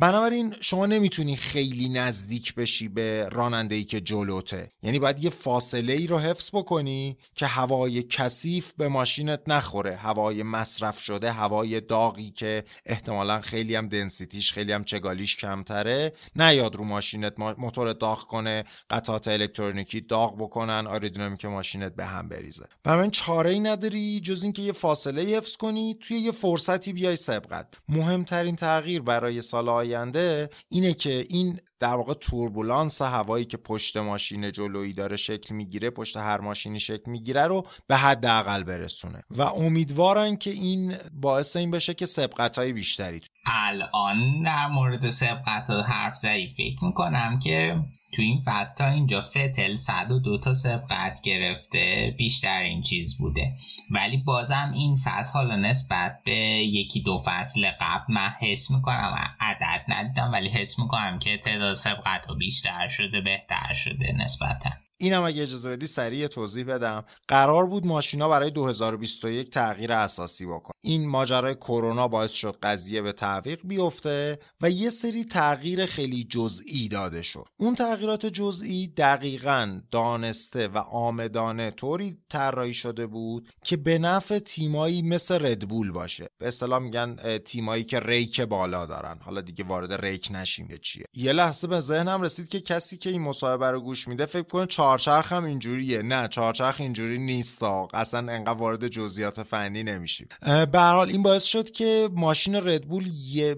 بنابراین 0.00 0.54
شما 0.60 0.86
نمی‌تونی 0.86 1.36
خیلی 1.36 1.88
نزدیک 1.88 2.54
بشی 2.54 2.88
به 2.88 3.28
راننده 3.32 3.74
ای 3.74 3.84
که 3.84 4.00
جلوته. 4.00 4.72
یعنی 4.82 4.98
باید 4.98 5.24
یه 5.24 5.30
فاصله 5.30 5.92
ای 5.92 6.06
رو 6.06 6.18
حفظ 6.18 6.50
بکنی 6.52 7.16
که 7.34 7.46
هوای 7.46 8.02
کثیف 8.02 8.72
به 8.72 8.88
ماشینت 8.88 9.40
نخوره. 9.46 9.96
هوای 9.96 10.42
مصرف 10.42 11.00
شده 11.00 11.32
هوای 11.32 11.80
داغی 11.80 12.30
که 12.30 12.64
احتمالا 12.86 13.40
خیلی 13.40 13.74
هم 13.74 13.88
دنسیتیش 13.88 14.52
خیلی 14.52 14.72
هم 14.72 14.84
چگالیش 14.84 15.36
کمتره. 15.36 16.12
نیاد 16.36 16.76
رو 16.76 16.84
ماشینت 16.84 17.32
موتور 17.38 17.92
داغ 17.92 18.20
کنه 18.22 18.64
قطعات 18.90 19.28
الکترونیکی 19.28 20.00
داغ 20.00 20.36
بکنن 20.36 20.86
آیرودینامیک 20.86 21.44
ماشینت 21.44 21.94
به 21.94 22.04
هم 22.04 22.28
بریزه. 22.28 22.64
بنابراین 22.84 23.10
چاره 23.10 23.50
ای 23.50 23.60
نداری 23.60 24.20
جز 24.20 24.42
اینکه 24.42 24.62
یه 24.62 24.72
فاصله 24.72 25.22
حفظ 25.22 25.56
کنی 25.56 25.96
توی 26.00 26.16
یه 26.16 26.32
فرصتی 26.32 26.92
بیای 26.92 27.15
سبقت 27.16 27.66
مهمترین 27.88 28.56
تغییر 28.56 29.02
برای 29.02 29.42
سال 29.42 29.68
آینده 29.68 30.50
اینه 30.68 30.94
که 30.94 31.26
این 31.28 31.60
در 31.80 31.94
واقع 31.94 32.14
توربولانس 32.14 33.02
هوایی 33.02 33.44
که 33.44 33.56
پشت 33.56 33.96
ماشین 33.96 34.52
جلویی 34.52 34.92
داره 34.92 35.16
شکل 35.16 35.54
می‌گیره 35.54 35.90
پشت 35.90 36.16
هر 36.16 36.40
ماشینی 36.40 36.80
شکل 36.80 37.10
می‌گیره 37.10 37.46
رو 37.46 37.66
به 37.86 37.96
حداقل 37.96 38.62
برسونه 38.62 39.22
و 39.30 39.42
امیدوارن 39.42 40.36
که 40.36 40.50
این 40.50 40.96
باعث 41.12 41.56
این 41.56 41.70
بشه 41.70 41.94
که 41.94 42.06
سبقت 42.06 42.58
های 42.58 42.72
بیشتری 42.72 43.20
الان 43.46 44.42
در 44.42 44.66
مورد 44.66 45.10
سبقت 45.10 45.70
حرف 45.70 46.16
زدی 46.16 46.48
فکر 46.48 46.84
می‌کنم 46.84 47.38
که 47.38 47.76
تو 48.16 48.22
این 48.22 48.42
فصل 48.44 48.76
تا 48.76 48.86
اینجا 48.86 49.20
فتل 49.20 49.74
102 49.74 50.38
تا 50.38 50.54
سبقت 50.54 51.20
گرفته 51.22 52.14
بیشتر 52.18 52.58
این 52.58 52.82
چیز 52.82 53.18
بوده. 53.18 53.54
ولی 53.90 54.16
بازم 54.16 54.70
این 54.74 54.96
فصل 54.96 55.32
حالا 55.32 55.56
نسبت 55.56 56.20
به 56.24 56.36
یکی 56.64 57.00
دو 57.00 57.22
فصل 57.24 57.70
قبل 57.80 58.14
من 58.14 58.28
حس 58.28 58.70
می‌کنم 58.70 59.34
عدد 59.40 59.84
ندیدم 59.88 60.32
ولی 60.32 60.48
حس 60.48 60.78
می‌کنم 60.78 61.18
که 61.18 61.36
تعداد 61.38 61.74
سبقت 61.74 62.26
ها 62.26 62.34
بیشتر 62.34 62.88
شده 62.88 63.20
بهتر 63.20 63.74
شده 63.74 64.12
نسبتا. 64.12 64.85
اینم 64.98 65.22
اگه 65.22 65.42
اجازه 65.42 65.70
بدی 65.70 65.86
سریع 65.86 66.26
توضیح 66.26 66.64
بدم. 66.64 67.04
قرار 67.28 67.66
بود 67.66 67.86
ماشینا 67.86 68.28
برای 68.28 68.50
2021 68.50 69.50
تغییر 69.50 69.92
اساسی 69.92 70.46
بکن. 70.46 70.72
این 70.84 71.08
ماجرای 71.08 71.54
کرونا 71.54 72.08
باعث 72.08 72.32
شد 72.32 72.58
قضیه 72.62 73.02
به 73.02 73.12
تعویق 73.12 73.60
بیفته 73.64 74.38
و 74.60 74.70
یه 74.70 74.90
سری 74.90 75.24
تغییر 75.24 75.86
خیلی 75.86 76.24
جزئی 76.24 76.88
داده 76.88 77.22
شد. 77.22 77.44
اون 77.56 77.74
تغییرات 77.74 78.26
جزئی 78.26 78.86
دقیقا 78.86 79.80
دانسته 79.90 80.68
و 80.68 80.78
آمدانه 80.78 81.70
طوری 81.70 82.18
طراحی 82.30 82.74
شده 82.74 83.06
بود 83.06 83.48
که 83.64 83.76
به 83.76 83.98
نفع 83.98 84.38
تیمایی 84.38 85.02
مثل 85.02 85.46
ردبول 85.46 85.90
باشه. 85.90 86.28
به 86.38 86.48
اصطلاح 86.48 86.78
میگن 86.78 87.38
تیمایی 87.38 87.84
که 87.84 88.00
ریک 88.00 88.40
بالا 88.40 88.86
دارن. 88.86 89.18
حالا 89.20 89.40
دیگه 89.40 89.64
وارد 89.64 90.04
ریک 90.04 90.28
نشیم 90.30 90.68
چیه. 90.82 91.04
یه 91.14 91.32
لحظه 91.32 91.66
به 91.66 91.80
ذهنم 91.80 92.22
رسید 92.22 92.48
که 92.48 92.60
کسی 92.60 92.96
که 92.96 93.10
این 93.10 93.22
مصاحبه 93.22 93.70
رو 93.70 93.80
گوش 93.80 94.08
میده 94.08 94.26
فکر 94.26 94.42
کنه 94.42 94.66
چهارچرخ 94.86 95.32
هم 95.32 95.44
اینجوریه. 95.44 96.02
نه 96.02 96.28
چهارچرخ 96.28 96.76
اینجوری 96.78 97.18
نیست 97.18 97.62
اصلا 97.94 98.32
انقدر 98.32 98.52
وارد 98.52 98.88
جزئیات 98.88 99.42
فنی 99.42 99.82
نمیشیم. 99.82 100.28
به 100.72 100.80
حال 100.80 101.08
این 101.08 101.22
باعث 101.22 101.44
شد 101.44 101.70
که 101.70 102.08
ماشین 102.12 102.54
ردبول 102.54 103.06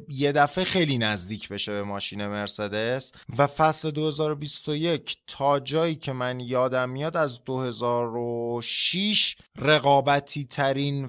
یه،, 0.09 0.33
دفعه 0.33 0.65
خیلی 0.65 0.99
نزدیک 0.99 1.49
بشه 1.49 1.73
به 1.73 1.83
ماشین 1.83 2.27
مرسدس. 2.27 3.13
و 3.39 3.47
فصل 3.47 3.91
2021 3.91 5.17
تا 5.27 5.61
جایی 5.61 5.95
که 5.95 6.13
من 6.13 6.41
یادم 6.41 6.91
میاد 6.91 7.17
از 7.17 7.45
2006 7.45 9.37
رقابتی 9.59 10.45
ترین 10.45 11.07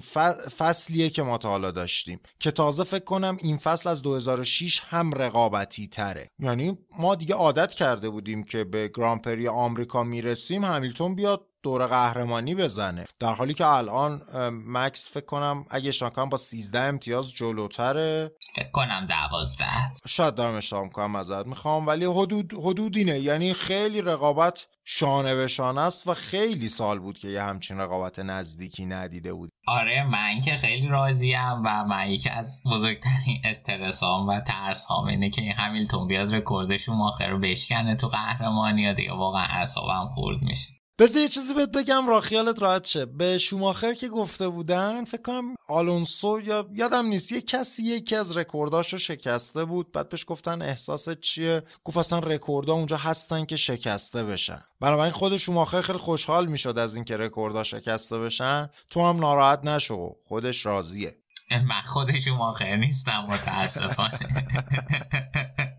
فصلیه 0.58 1.10
که 1.10 1.22
ما 1.22 1.38
تا 1.38 1.48
حالا 1.48 1.70
داشتیم. 1.70 2.20
که 2.38 2.50
تازه 2.50 2.84
فکر 2.84 3.04
کنم 3.04 3.36
این 3.40 3.56
فصل 3.56 3.88
از 3.88 4.02
2006 4.02 4.82
هم 4.88 5.12
رقابتی 5.12 5.88
تره 5.88 6.30
یعنی 6.38 6.78
ما 6.98 7.14
دیگه 7.14 7.34
عادت 7.34 7.74
کرده 7.74 8.10
بودیم 8.10 8.44
که 8.44 8.64
به 8.64 8.90
گرانپری 8.94 9.48
آمریکا 9.48 10.02
می‌رسیم 10.10 10.64
همیلتون 10.64 11.14
بیاد 11.14 11.49
دور 11.62 11.86
قهرمانی 11.86 12.54
بزنه. 12.54 13.04
در 13.20 13.34
حالی 13.34 13.54
که 13.54 13.66
الان 13.66 14.22
مکس 14.66 15.10
فکر 15.10 15.24
کنم 15.24 15.64
اگه 15.70 15.92
کنم 15.92 16.28
با 16.28 16.36
13 16.36 16.80
امتیاز 16.80 17.32
جلوتره. 17.32 18.32
فکر 18.56 18.70
کنم 18.70 19.06
12 19.06 19.64
شاید 20.06 20.34
دارم 20.34 20.54
اشتباه 20.54 20.84
می‌کنم 20.84 21.16
ازت 21.16 21.46
می‌خوام 21.46 21.86
ولی 21.86 22.04
حدود 22.04 22.52
حدود 22.52 22.96
اینه. 22.96 23.18
یعنی 23.18 23.54
خیلی 23.54 24.02
رقابت 24.02 24.66
شانه 24.84 25.34
به 25.34 25.48
شانه 25.48 25.80
است 25.80 26.06
و 26.06 26.14
خیلی 26.14 26.68
سال 26.68 26.98
بود 26.98 27.18
که 27.18 27.28
یه 27.28 27.42
همچین 27.42 27.78
رقابت 27.78 28.18
نزدیکی 28.18 28.86
ندیده 28.86 29.32
بود. 29.32 29.50
آره 29.66 30.10
من 30.10 30.40
که 30.40 30.56
خیلی 30.56 30.88
راضیم 30.88 31.62
و 31.64 31.84
من 31.84 32.10
یکی 32.10 32.28
از 32.28 32.62
بزرگترین 32.66 33.40
استرسام 33.44 34.28
و 34.28 34.40
ترس 34.40 34.86
هام 34.86 35.06
اینه 35.06 35.30
که 35.30 35.54
همیلتون 35.58 36.08
بیاد 36.08 36.34
رکورد 36.34 37.00
شوماخر 37.00 37.28
رو 37.28 37.38
بشکنه 37.38 37.94
تو 37.94 38.08
قهرمانی 38.08 38.82
ها 38.82 38.92
دیگه. 38.92 39.12
واقعا 39.12 39.42
اعصابم 39.42 40.08
خورد 40.14 40.42
میشه. 40.42 40.79
بذار 41.00 41.22
یه 41.22 41.28
چیزی 41.28 41.54
بهت 41.54 41.70
بگم 41.70 42.08
تا 42.08 42.20
خیالت 42.20 42.62
راحت 42.62 42.86
شه. 42.86 43.06
به 43.06 43.38
شوماخر 43.38 43.94
که 43.94 44.08
گفته 44.08 44.48
بودن 44.48 45.04
فکر 45.04 45.22
کنم 45.22 45.54
آلونسو 45.68 46.40
یا 46.40 46.68
یادم 46.72 47.06
نیست 47.06 47.32
یه 47.32 47.40
کسی 47.40 47.82
یکی 47.82 48.16
از 48.16 48.36
رکورداشو 48.36 48.98
شکسته 48.98 49.64
بود. 49.64 49.92
بعد 49.92 50.08
بهش 50.08 50.24
گفتن 50.26 50.62
احساست 50.62 51.20
چیه؟ 51.20 51.62
گفت 51.84 51.96
اصلا 51.96 52.18
رکوردها 52.18 52.74
اونجا 52.74 52.96
هستن 52.96 53.44
که 53.44 53.56
شکسته 53.56 54.24
بشن. 54.24 54.62
بنابراین 54.80 55.12
خود 55.12 55.36
شوماخر 55.36 55.82
خیلی 55.82 55.98
خوشحال 55.98 56.46
می‌شد 56.46 56.78
از 56.78 56.94
اینکه 56.94 57.16
رکوردها 57.16 57.62
شکسته 57.62 58.18
بشن. 58.18 58.70
تو 58.90 59.06
هم 59.06 59.20
ناراحت 59.20 59.64
نشو 59.64 60.16
خودش 60.28 60.66
راضیه. 60.66 61.16
من 61.50 61.82
خود 61.86 62.18
شوماخر 62.18 62.76
نیستم 62.76 63.26
متاسفانه. 63.28 64.18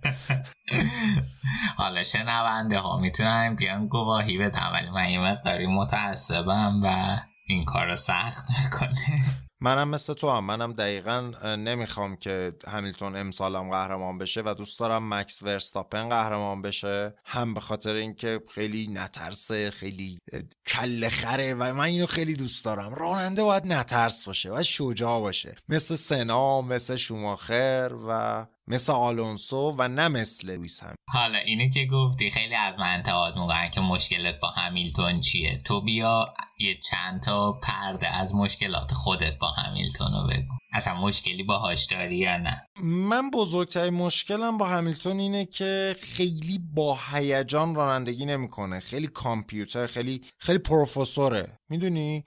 حالا 1.78 2.04
شنونده 2.04 2.80
ها 2.80 2.98
می‌تونن 2.98 3.56
بیان 3.56 3.88
گواهی 3.88 4.38
بدن 4.38 4.72
ولی 4.74 4.90
من 4.90 5.10
یه 5.10 5.20
مقداری 5.20 5.68
متعصبم 5.68 6.82
و 6.84 7.18
این 7.48 7.66
کار 7.66 7.88
رو 7.88 7.96
سخت 7.96 8.46
می‌کنه. 8.64 8.96
منم 9.64 9.90
مثل 9.90 10.14
تو 10.14 10.30
هم. 10.30 10.46
منم 10.46 10.74
دقیقا 10.74 11.20
نمی‌خوام 11.56 12.16
که 12.16 12.54
همیلتون 12.68 13.16
امسالم 13.16 13.70
قهرمان 13.70 14.18
بشه 14.18 14.42
و 14.46 14.54
دوست 14.58 14.80
دارم 14.80 15.14
مکس 15.14 15.44
ورستاپن 15.44 16.10
قهرمان 16.10 16.62
بشه. 16.62 17.16
هم 17.26 17.54
به 17.54 17.60
خاطر 17.60 17.94
اینکه 17.94 18.42
خیلی 18.54 18.88
نترسه 18.88 19.72
خیلی 19.72 20.20
کل 20.68 21.10
خره 21.10 21.54
و 21.54 21.74
من 21.74 21.80
اینو 21.84 22.06
خیلی 22.06 22.34
دوست 22.34 22.66
دارم. 22.66 22.96
راننده 22.96 23.44
باید 23.44 23.68
نترس 23.68 24.26
باشه 24.26 24.52
و 24.52 24.64
شجاع 24.64 25.20
باشه. 25.20 25.56
مثل 25.70 25.96
سنا 25.96 26.62
مثل 26.62 26.96
شوماخر 26.96 27.92
و 28.08 28.46
مثل 28.68 28.94
آلونسو 28.94 29.76
و 29.78 29.88
نه 29.88 30.08
مثل 30.08 30.48
لویس 30.48 30.84
هم 30.84 30.96
حالا 31.10 31.38
اینو 31.38 31.70
که 31.70 31.86
گفتی 31.86 32.32
خیلی 32.32 32.56
از 32.56 32.80
من 32.80 32.94
انتقاد 32.94 33.38
می‌کنن 33.38 33.70
که 33.70 33.82
مشکلت 33.82 34.40
با 34.40 34.48
همیلتون 34.48 35.22
چیه. 35.22 35.58
تو 35.58 35.82
بیا 35.82 36.34
یه 36.60 36.78
چند 36.90 37.22
تا 37.22 37.52
پرده 37.52 38.08
از 38.08 38.36
مشکلات 38.36 38.94
خودت 38.94 39.38
با 39.38 39.48
همیلتون 39.48 40.12
رو 40.14 40.28
بگو. 40.28 40.61
اصلا 40.74 40.94
مشکلی 40.94 41.44
باهاش 41.44 41.86
داری 41.86 42.16
یا 42.16 42.38
نه؟ 42.38 42.66
من 42.84 43.30
بزرگترین 43.30 43.94
مشکلم 43.94 44.58
با 44.58 44.66
همیلتون 44.66 45.20
اینه 45.20 45.46
که 45.46 45.96
خیلی 46.02 46.60
با 46.74 47.00
هیجان 47.12 47.76
رانندگی 47.76 48.26
نمی‌کنه. 48.26 48.80
خیلی 48.80 49.08
کامپیوتر 49.08 49.88
خیلی 49.88 50.22
خیلی 50.38 50.60
پروفسوره. 50.60 51.60
می‌دونی؟ 51.70 52.26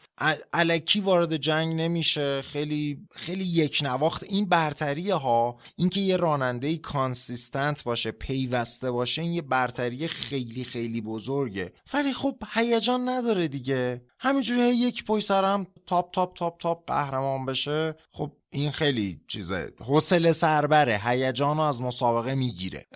الکی 0.53 1.01
وارد 1.01 1.37
جنگ 1.37 1.75
نمیشه. 1.75 2.43
خیلی 2.43 2.99
خیلی 3.13 3.45
یک 3.45 3.81
نواخت 3.85 4.25
این 4.25 4.49
برتری 4.49 5.11
ها. 5.11 5.57
اینکه 5.77 6.01
یه 6.01 6.17
راننده 6.17 6.77
consistent 6.77 7.85
باشه 7.85 8.11
پیوسته 8.11 8.91
باشه 8.91 9.23
این 9.23 9.33
یه 9.33 9.43
برتری 9.43 10.09
خیلی 10.09 10.65
خیلی 10.65 11.01
بزرگه. 11.01 11.73
ولی 11.95 12.13
خب 12.13 12.37
هیجان 12.55 13.09
نداره 13.09 13.49
دیگه. 13.49 14.03
همینجوری 14.25 14.63
یک 14.63 15.05
پای 15.05 15.21
سرم 15.21 15.67
تاپ 15.87 16.13
تاپ 16.13 16.37
تاپ 16.37 16.59
تاپ 16.59 16.87
قهرمان 16.87 17.47
بشه. 17.47 17.95
خب 18.11 18.33
این 18.51 18.71
خیلی 18.71 19.21
چیزه. 19.29 19.73
حوصله 19.81 20.33
سربره. 20.33 21.01
هیجان 21.05 21.61
از 21.61 21.83
مسابقه 21.83 22.35
می‌گیره. 22.35 22.87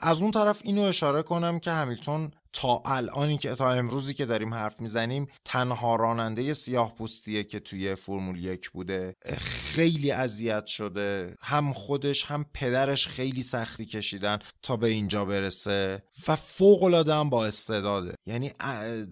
از 0.00 0.22
اون 0.22 0.30
طرف 0.30 0.60
اینو 0.64 0.82
اشاره 0.82 1.22
کنم 1.22 1.58
که 1.58 1.70
همیلتون 1.70 2.30
تا 2.52 2.82
الانی 2.86 3.38
که 3.38 3.54
تا 3.54 3.72
امروزی 3.72 4.14
که 4.14 4.26
داریم 4.26 4.54
حرف 4.54 4.80
می‌زنیم 4.80 5.26
تنها 5.44 5.96
راننده 5.96 6.54
سیاه 6.54 6.94
پوستیه 6.94 7.44
که 7.44 7.60
توی 7.60 7.94
فرمول 7.94 8.44
یک 8.44 8.70
بوده. 8.70 9.14
خیلی 9.38 10.10
اذیت 10.10 10.66
شده. 10.66 11.36
هم 11.40 11.72
خودش 11.72 12.24
هم 12.24 12.46
پدرش 12.54 13.06
خیلی 13.08 13.42
سختی 13.42 13.84
کشیدن 13.84 14.38
تا 14.62 14.76
به 14.76 14.88
اینجا 14.88 15.24
برسه 15.24 16.02
و 16.28 16.36
فوق 16.36 16.82
العاده 16.82 17.14
هم 17.14 17.30
با 17.30 17.46
استعداده. 17.46 18.14
یعنی 18.26 18.52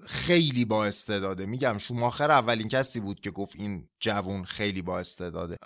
خیلی 0.07 0.65
با 0.65 0.85
استعداده. 0.85 1.47
میگم 1.47 1.79
شوماخر 1.79 2.31
اولین 2.31 2.69
کسی 2.69 3.01
بود 3.01 3.21
که 3.21 3.31
گفت 3.31 3.57
این 3.57 3.89
جوون 4.01 4.45
خیلی 4.45 4.83
با 4.83 4.99
استعداده. 4.99 5.57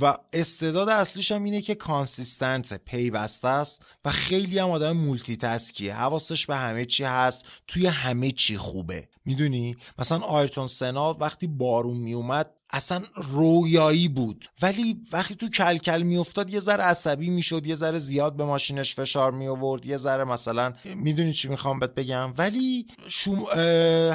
و 0.00 0.14
استعداد 0.32 0.88
اصلیش 0.88 1.32
هم 1.32 1.44
اینه 1.44 1.62
که 1.62 1.74
consistent 1.74 2.74
پیوسته 2.84 3.48
است 3.48 3.82
و 4.04 4.10
خیلی 4.10 4.58
هم 4.58 4.70
آدم 4.70 4.92
multitask 4.92 5.36
یه 5.36 5.94
حواسش 5.94 6.46
به 6.46 6.56
همه 6.64 6.84
چی 6.84 7.04
هست 7.04 7.46
توی 7.68 7.86
همه 7.86 8.30
چی 8.30 8.56
خوبه. 8.56 9.08
می‌دونی؟ 9.24 9.76
مثلا 9.98 10.18
آیرتون 10.18 10.66
سنا 10.66 11.12
وقتی 11.12 11.46
بارون 11.46 11.96
میومد 11.96 12.50
اصلا 12.70 13.02
رویایی 13.16 14.08
بود. 14.08 14.44
ولی 14.62 15.02
وقتی 15.12 15.34
تو 15.34 15.48
کلکل 15.48 16.02
میافتاد 16.02 16.50
یه 16.50 16.60
ذره 16.60 16.84
عصبی 16.84 17.30
می‌شد 17.30 17.66
یه 17.66 17.74
ذره 17.74 17.98
زیاد 17.98 18.36
به 18.36 18.44
ماشینش 18.44 18.94
فشار 18.94 19.32
می 19.32 19.48
آورد 19.48 19.86
یه 19.86 19.96
ذره 19.96 20.24
مثلا 20.24 20.72
می‌دونی 20.84 21.32
چی 21.32 21.48
می‌خوام 21.48 21.78
بهت 21.78 21.94
بگم؟ 21.94 22.34
ولی 22.38 22.86
شوم 23.08 23.44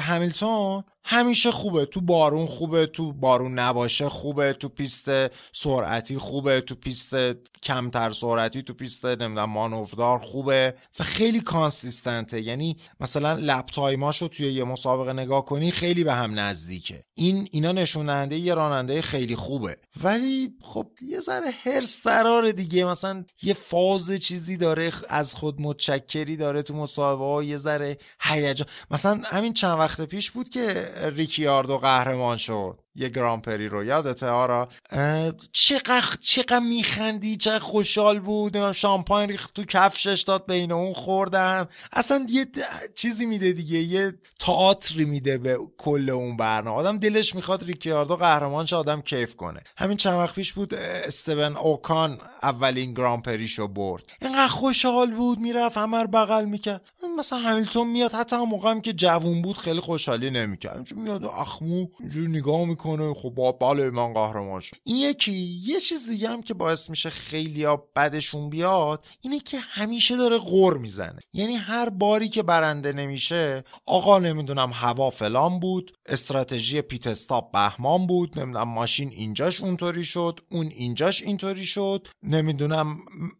همیلتون 0.00 0.84
همیشه 1.04 1.50
خوبه. 1.50 1.84
تو 1.84 2.00
بارون 2.00 2.46
خوبه 2.46 2.86
تو 2.86 3.12
بارون 3.12 3.58
نباشه 3.58 4.08
خوبه 4.08 4.52
تو 4.52 4.68
پیست 4.68 5.08
سرعتی 5.52 6.18
خوبه 6.18 6.60
تو 6.60 6.74
پیست 6.74 7.14
کمتر 7.62 8.10
سرعتی 8.10 8.62
تو 8.62 8.74
پیست 8.74 9.04
نمی‌دونم 9.04 9.50
مانوردار 9.50 10.18
خوبه 10.18 10.74
و 10.98 11.04
خیلی 11.04 11.40
consistent 11.40 12.23
ه. 12.23 12.40
یعنی 12.40 12.76
مثلا 13.00 13.32
lap 13.32 13.64
time 13.66 14.01
اشو 14.01 14.28
توی 14.28 14.52
یه 14.52 14.64
مسابقه 14.64 15.12
نگاه 15.12 15.44
کنی 15.44 15.70
خیلی 15.70 16.04
به 16.04 16.12
هم 16.12 16.38
نزدیکه. 16.38 17.04
این 17.14 17.48
اینا 17.50 17.72
نشون 17.72 18.32
یه 18.32 18.54
راننده 18.54 19.02
خیلی 19.02 19.36
خوبه. 19.36 19.76
ولی 20.02 20.54
خب 20.62 20.90
یه 21.02 21.20
ذره 21.20 21.50
حرص 21.64 22.06
دراره 22.06 22.52
دیگه. 22.52 22.84
مثلا 22.84 23.24
یه 23.42 23.54
فاز 23.54 24.12
چیزی 24.12 24.56
داره 24.56 24.92
از 25.08 25.34
خود 25.34 25.60
متشکری 25.60 26.36
داره 26.36 26.62
تو 26.62 26.74
مسابقه 26.74 27.46
یه 27.46 27.56
ذره 27.56 27.98
هیجان. 28.20 28.68
مثلا 28.90 29.20
همین 29.24 29.52
چند 29.52 29.78
وقت 29.78 30.00
پیش 30.00 30.30
بود 30.30 30.48
که 30.48 30.89
ریکیاردو 31.02 31.78
قهرمان 31.78 32.36
شد. 32.36 32.78
یه 32.94 33.08
گران 33.08 33.40
پری 33.40 33.68
رو. 33.68 33.84
یادته 33.84 34.26
آرا؟ 34.26 34.68
چقدر 35.52 36.04
چقدر 36.20 36.58
میخندی؟ 36.58 37.36
چقدر 37.36 37.58
خوشحال 37.58 38.20
بود. 38.20 38.72
شامپاین 38.72 39.28
ریخت 39.28 39.54
تو 39.54 39.64
کفشش 39.64 40.22
داد 40.22 40.46
بین 40.46 40.72
اون 40.72 40.92
خوردن. 40.92 41.68
اصلا 41.92 42.26
یه 42.28 42.46
چیزی 42.94 43.26
میده 43.26 43.52
دیگه. 43.52 43.78
یه 43.78 44.14
تئاتری 44.38 45.04
میده 45.04 45.38
به 45.38 45.58
کل 45.78 46.10
اون 46.10 46.36
برنامه. 46.36 46.76
آدم 46.78 46.98
دلش 46.98 47.34
می‌خواد 47.34 47.64
ریکیاردو 47.64 48.16
قهرمان 48.16 48.66
شه 48.66 48.76
آدم 48.76 49.00
کیف 49.00 49.36
کنه. 49.36 49.60
همین 49.76 49.96
چند 49.96 50.14
وقت 50.14 50.34
پیش 50.34 50.52
بود 50.52 50.74
استون 50.74 51.56
اوکان 51.56 52.18
اولین 52.42 52.94
گران 52.94 53.22
پریشو 53.22 53.68
برد. 53.68 54.04
اینقدر 54.22 54.48
خوشحال 54.48 55.10
بود 55.10 55.38
می‌رفت 55.38 55.76
همه 55.76 56.06
بغل 56.06 56.44
می‌کرد. 56.44 56.80
مثلا 57.20 57.38
همیلتون 57.38 57.88
میاد 57.88 58.12
حتی 58.12 58.36
هم 58.36 58.42
موقع 58.42 58.70
هم 58.70 58.80
که 58.80 58.92
جوون 58.92 59.42
بود 59.42 59.58
خیلی 59.58 59.80
خوشحالی 59.80 60.30
نمی‌کرد. 60.30 60.84
چون 60.84 60.98
میاد 60.98 61.24
اخمو 61.24 61.86
نگاه 62.14 62.64
می‌کنه 62.64 63.14
خب 63.14 63.56
بله 63.60 63.90
من 63.90 64.12
قهرمان 64.12 64.60
شد 64.60 64.76
این 64.84 64.96
یکی 64.96 65.32
یه 65.64 65.80
چیز 65.80 66.08
دیگه 66.08 66.28
هم 66.28 66.42
که 66.42 66.54
باعث 66.54 66.90
میشه 66.90 67.10
خیلی 67.10 67.64
ها 67.64 67.88
بدشون 67.96 68.50
بیاد 68.50 69.04
اینه 69.20 69.38
که 69.38 69.58
همیشه 69.58 70.16
داره 70.16 70.38
غور 70.38 70.78
می‌زنه. 70.78 71.20
یعنی 71.32 71.54
هر 71.54 71.88
باری 71.88 72.28
که 72.28 72.42
برنده 72.42 72.92
نمیشه 72.92 73.64
آقا 73.86 74.18
نمی‌دونم 74.18 74.70
هوا 74.74 75.10
فلان 75.10 75.60
بود 75.60 75.92
استراتژی 76.06 76.80
پیت 76.82 77.06
استاپ 77.06 77.52
بهمان 77.52 78.06
بود 78.06 78.38
نمی‌دونم 78.38 78.68
ماشین 78.68 79.08
اینجاش 79.08 79.60
اونطوری 79.60 80.04
شد 80.04 80.40
اون 80.50 80.66
اینجاش 80.66 81.22
اینطوری 81.22 81.64
شد 81.64 82.08
نمی‌دونم 82.22 82.98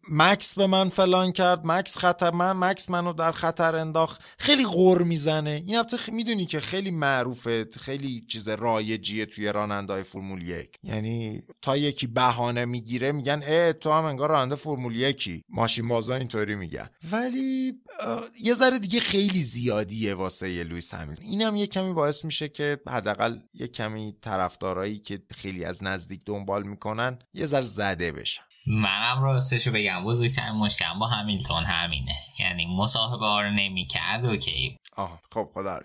مکس 0.09 0.55
به 0.55 0.67
من 0.67 0.89
فلان 0.89 1.31
کرد 1.31 1.65
مکس 1.65 1.97
خطر 1.97 2.31
من 2.31 2.51
مکس 2.51 2.89
منو 2.89 3.13
در 3.13 3.31
خطر 3.31 3.70
انداخت 3.75 4.21
خیلی 4.37 4.65
غور 4.65 5.03
می‌زنه. 5.03 5.63
این 5.65 5.77
البته 5.77 6.11
می‌دونی 6.11 6.45
که 6.45 6.59
خیلی 6.59 6.91
معروفه 6.91 7.67
خیلی 7.79 8.25
چیز 8.27 8.49
رایجیه 8.49 9.25
توی 9.25 9.47
راننده 9.47 10.03
فرمول 10.03 10.41
یک. 10.41 10.77
یعنی 10.83 11.43
تا 11.61 11.77
یکی 11.77 12.07
بهانه 12.07 12.65
می‌گیره 12.65 13.11
میگن 13.11 13.41
اه 13.45 13.73
تو 13.73 13.91
هم 13.91 14.03
انگار 14.03 14.29
راننده 14.29 14.55
فرمول 14.55 14.95
یکی. 14.95 15.43
ماشین 15.49 15.87
بازا 15.87 16.15
اینطوری 16.15 16.55
میگن. 16.55 16.89
ولی 17.11 17.73
یه 18.41 18.53
ذره 18.53 18.79
دیگه 18.79 18.99
خیلی 18.99 19.41
زیادیه 19.41 20.13
واسه 20.13 20.63
لوئیس 20.63 20.93
همیلتون. 20.93 21.25
اینم 21.25 21.55
یه 21.55 21.67
کمی 21.67 21.93
باعث 21.93 22.25
میشه 22.25 22.49
که 22.49 22.79
حداقل 22.87 23.39
یه 23.53 23.67
کمی 23.67 24.15
طرفدارایی 24.21 24.97
که 24.97 25.21
خیلی 25.31 25.65
از 25.65 25.83
نزدیک 25.83 26.21
دنبال 26.25 26.63
می‌کنن 26.63 27.19
یه 27.33 27.45
ذره 27.45 27.61
زده 27.61 28.11
بشن. 28.11 28.43
منم 28.67 29.23
راستشو 29.23 29.71
بگم 29.71 30.03
بزرگترین 30.03 30.51
مشکل 30.51 30.85
با 30.99 31.07
همیلتون 31.07 31.63
همینه. 31.63 32.15
یعنی 32.39 32.65
مصاحبه 32.77 33.25
ها 33.25 33.41
رو 33.41 33.49
نمی‌کرد 33.49 34.25
اوکی. 34.25 34.77
آه 34.97 35.21
خب 35.33 35.49
خدا 35.53 35.79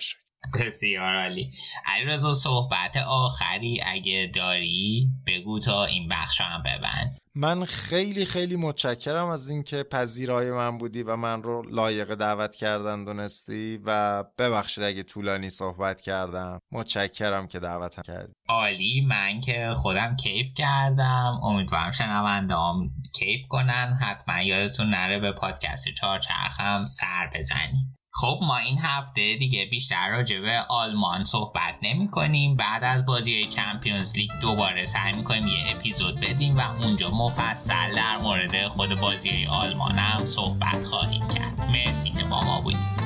بسیار 0.55 1.17
عالی. 1.17 1.51
علیرضا 1.87 2.35
صحبت 2.35 2.97
آخری 2.97 3.81
اگه 3.87 4.31
داری 4.35 5.09
بگو 5.27 5.59
تا 5.59 5.85
این 5.85 6.09
بخش 6.09 6.41
هم 6.41 6.63
ببند. 6.63 7.19
من 7.39 7.65
خیلی 7.65 8.25
خیلی 8.25 8.57
متشکرم 8.57 9.29
از 9.29 9.49
اینکه 9.49 9.83
پذیرای 9.83 10.53
من 10.53 10.79
بودی 10.79 11.03
و 11.03 11.17
من 11.17 11.43
رو 11.43 11.63
لایق 11.63 12.15
دعوت 12.15 12.55
کردن 12.55 13.05
دونستی 13.05 13.81
و 13.85 14.25
ببخشید 14.39 14.85
اگه 14.85 15.03
طولانی 15.03 15.51
صحبت 15.51 16.01
کردم. 16.01 16.59
متشکرم 16.73 17.49
که 17.49 17.59
دعوتم 17.59 18.03
کردی. 18.03 18.33
عالی. 18.49 19.07
من 19.09 19.41
که 19.41 19.75
خودم 19.77 20.17
کیف 20.17 20.55
کردم. 20.55 21.41
امیدوارم 21.43 21.91
شنونده 21.91 22.55
هم 22.55 22.91
کیف 23.15 23.41
کنن. 23.49 23.99
حتما 24.01 24.43
یادتون 24.43 24.91
نره 24.91 25.19
به 25.19 25.33
پادکست 25.33 25.89
چهارچرخم 25.89 26.87
سر 26.87 27.31
بزنید. 27.35 27.97
خب 28.21 28.39
ما 28.43 28.57
این 28.57 28.79
هفته 28.79 29.37
دیگه 29.37 29.65
بیشتر 29.65 30.09
راجع 30.09 30.41
به 30.41 30.61
آلمان 30.69 31.25
صحبت 31.25 31.75
نمی 31.83 32.09
کنیم. 32.09 32.57
بعد 32.57 32.85
از 32.85 33.07
بازی 33.07 33.47
چمپیونز 33.47 34.17
لیگ 34.17 34.31
دوباره 34.41 34.87
سعی 34.87 35.13
می 35.13 35.25
کنیم 35.25 35.47
یه 35.47 35.77
اپیزود 35.77 36.21
بدیم 36.21 36.59
و 36.59 36.63
اونجا 36.83 37.11
مفصل 37.11 37.95
در 37.95 38.17
مورد 38.17 38.69
خود 38.69 39.01
بازی 39.01 39.47
آلمان 39.51 39.99
هم 39.99 40.27
صحبت 40.27 40.85
خواهیم 40.85 41.29
کرد. 41.29 41.61
مرسی 41.61 42.11
که 42.11 42.25
با 42.25 42.41
ما 42.41 42.61
بودیم 42.61 43.06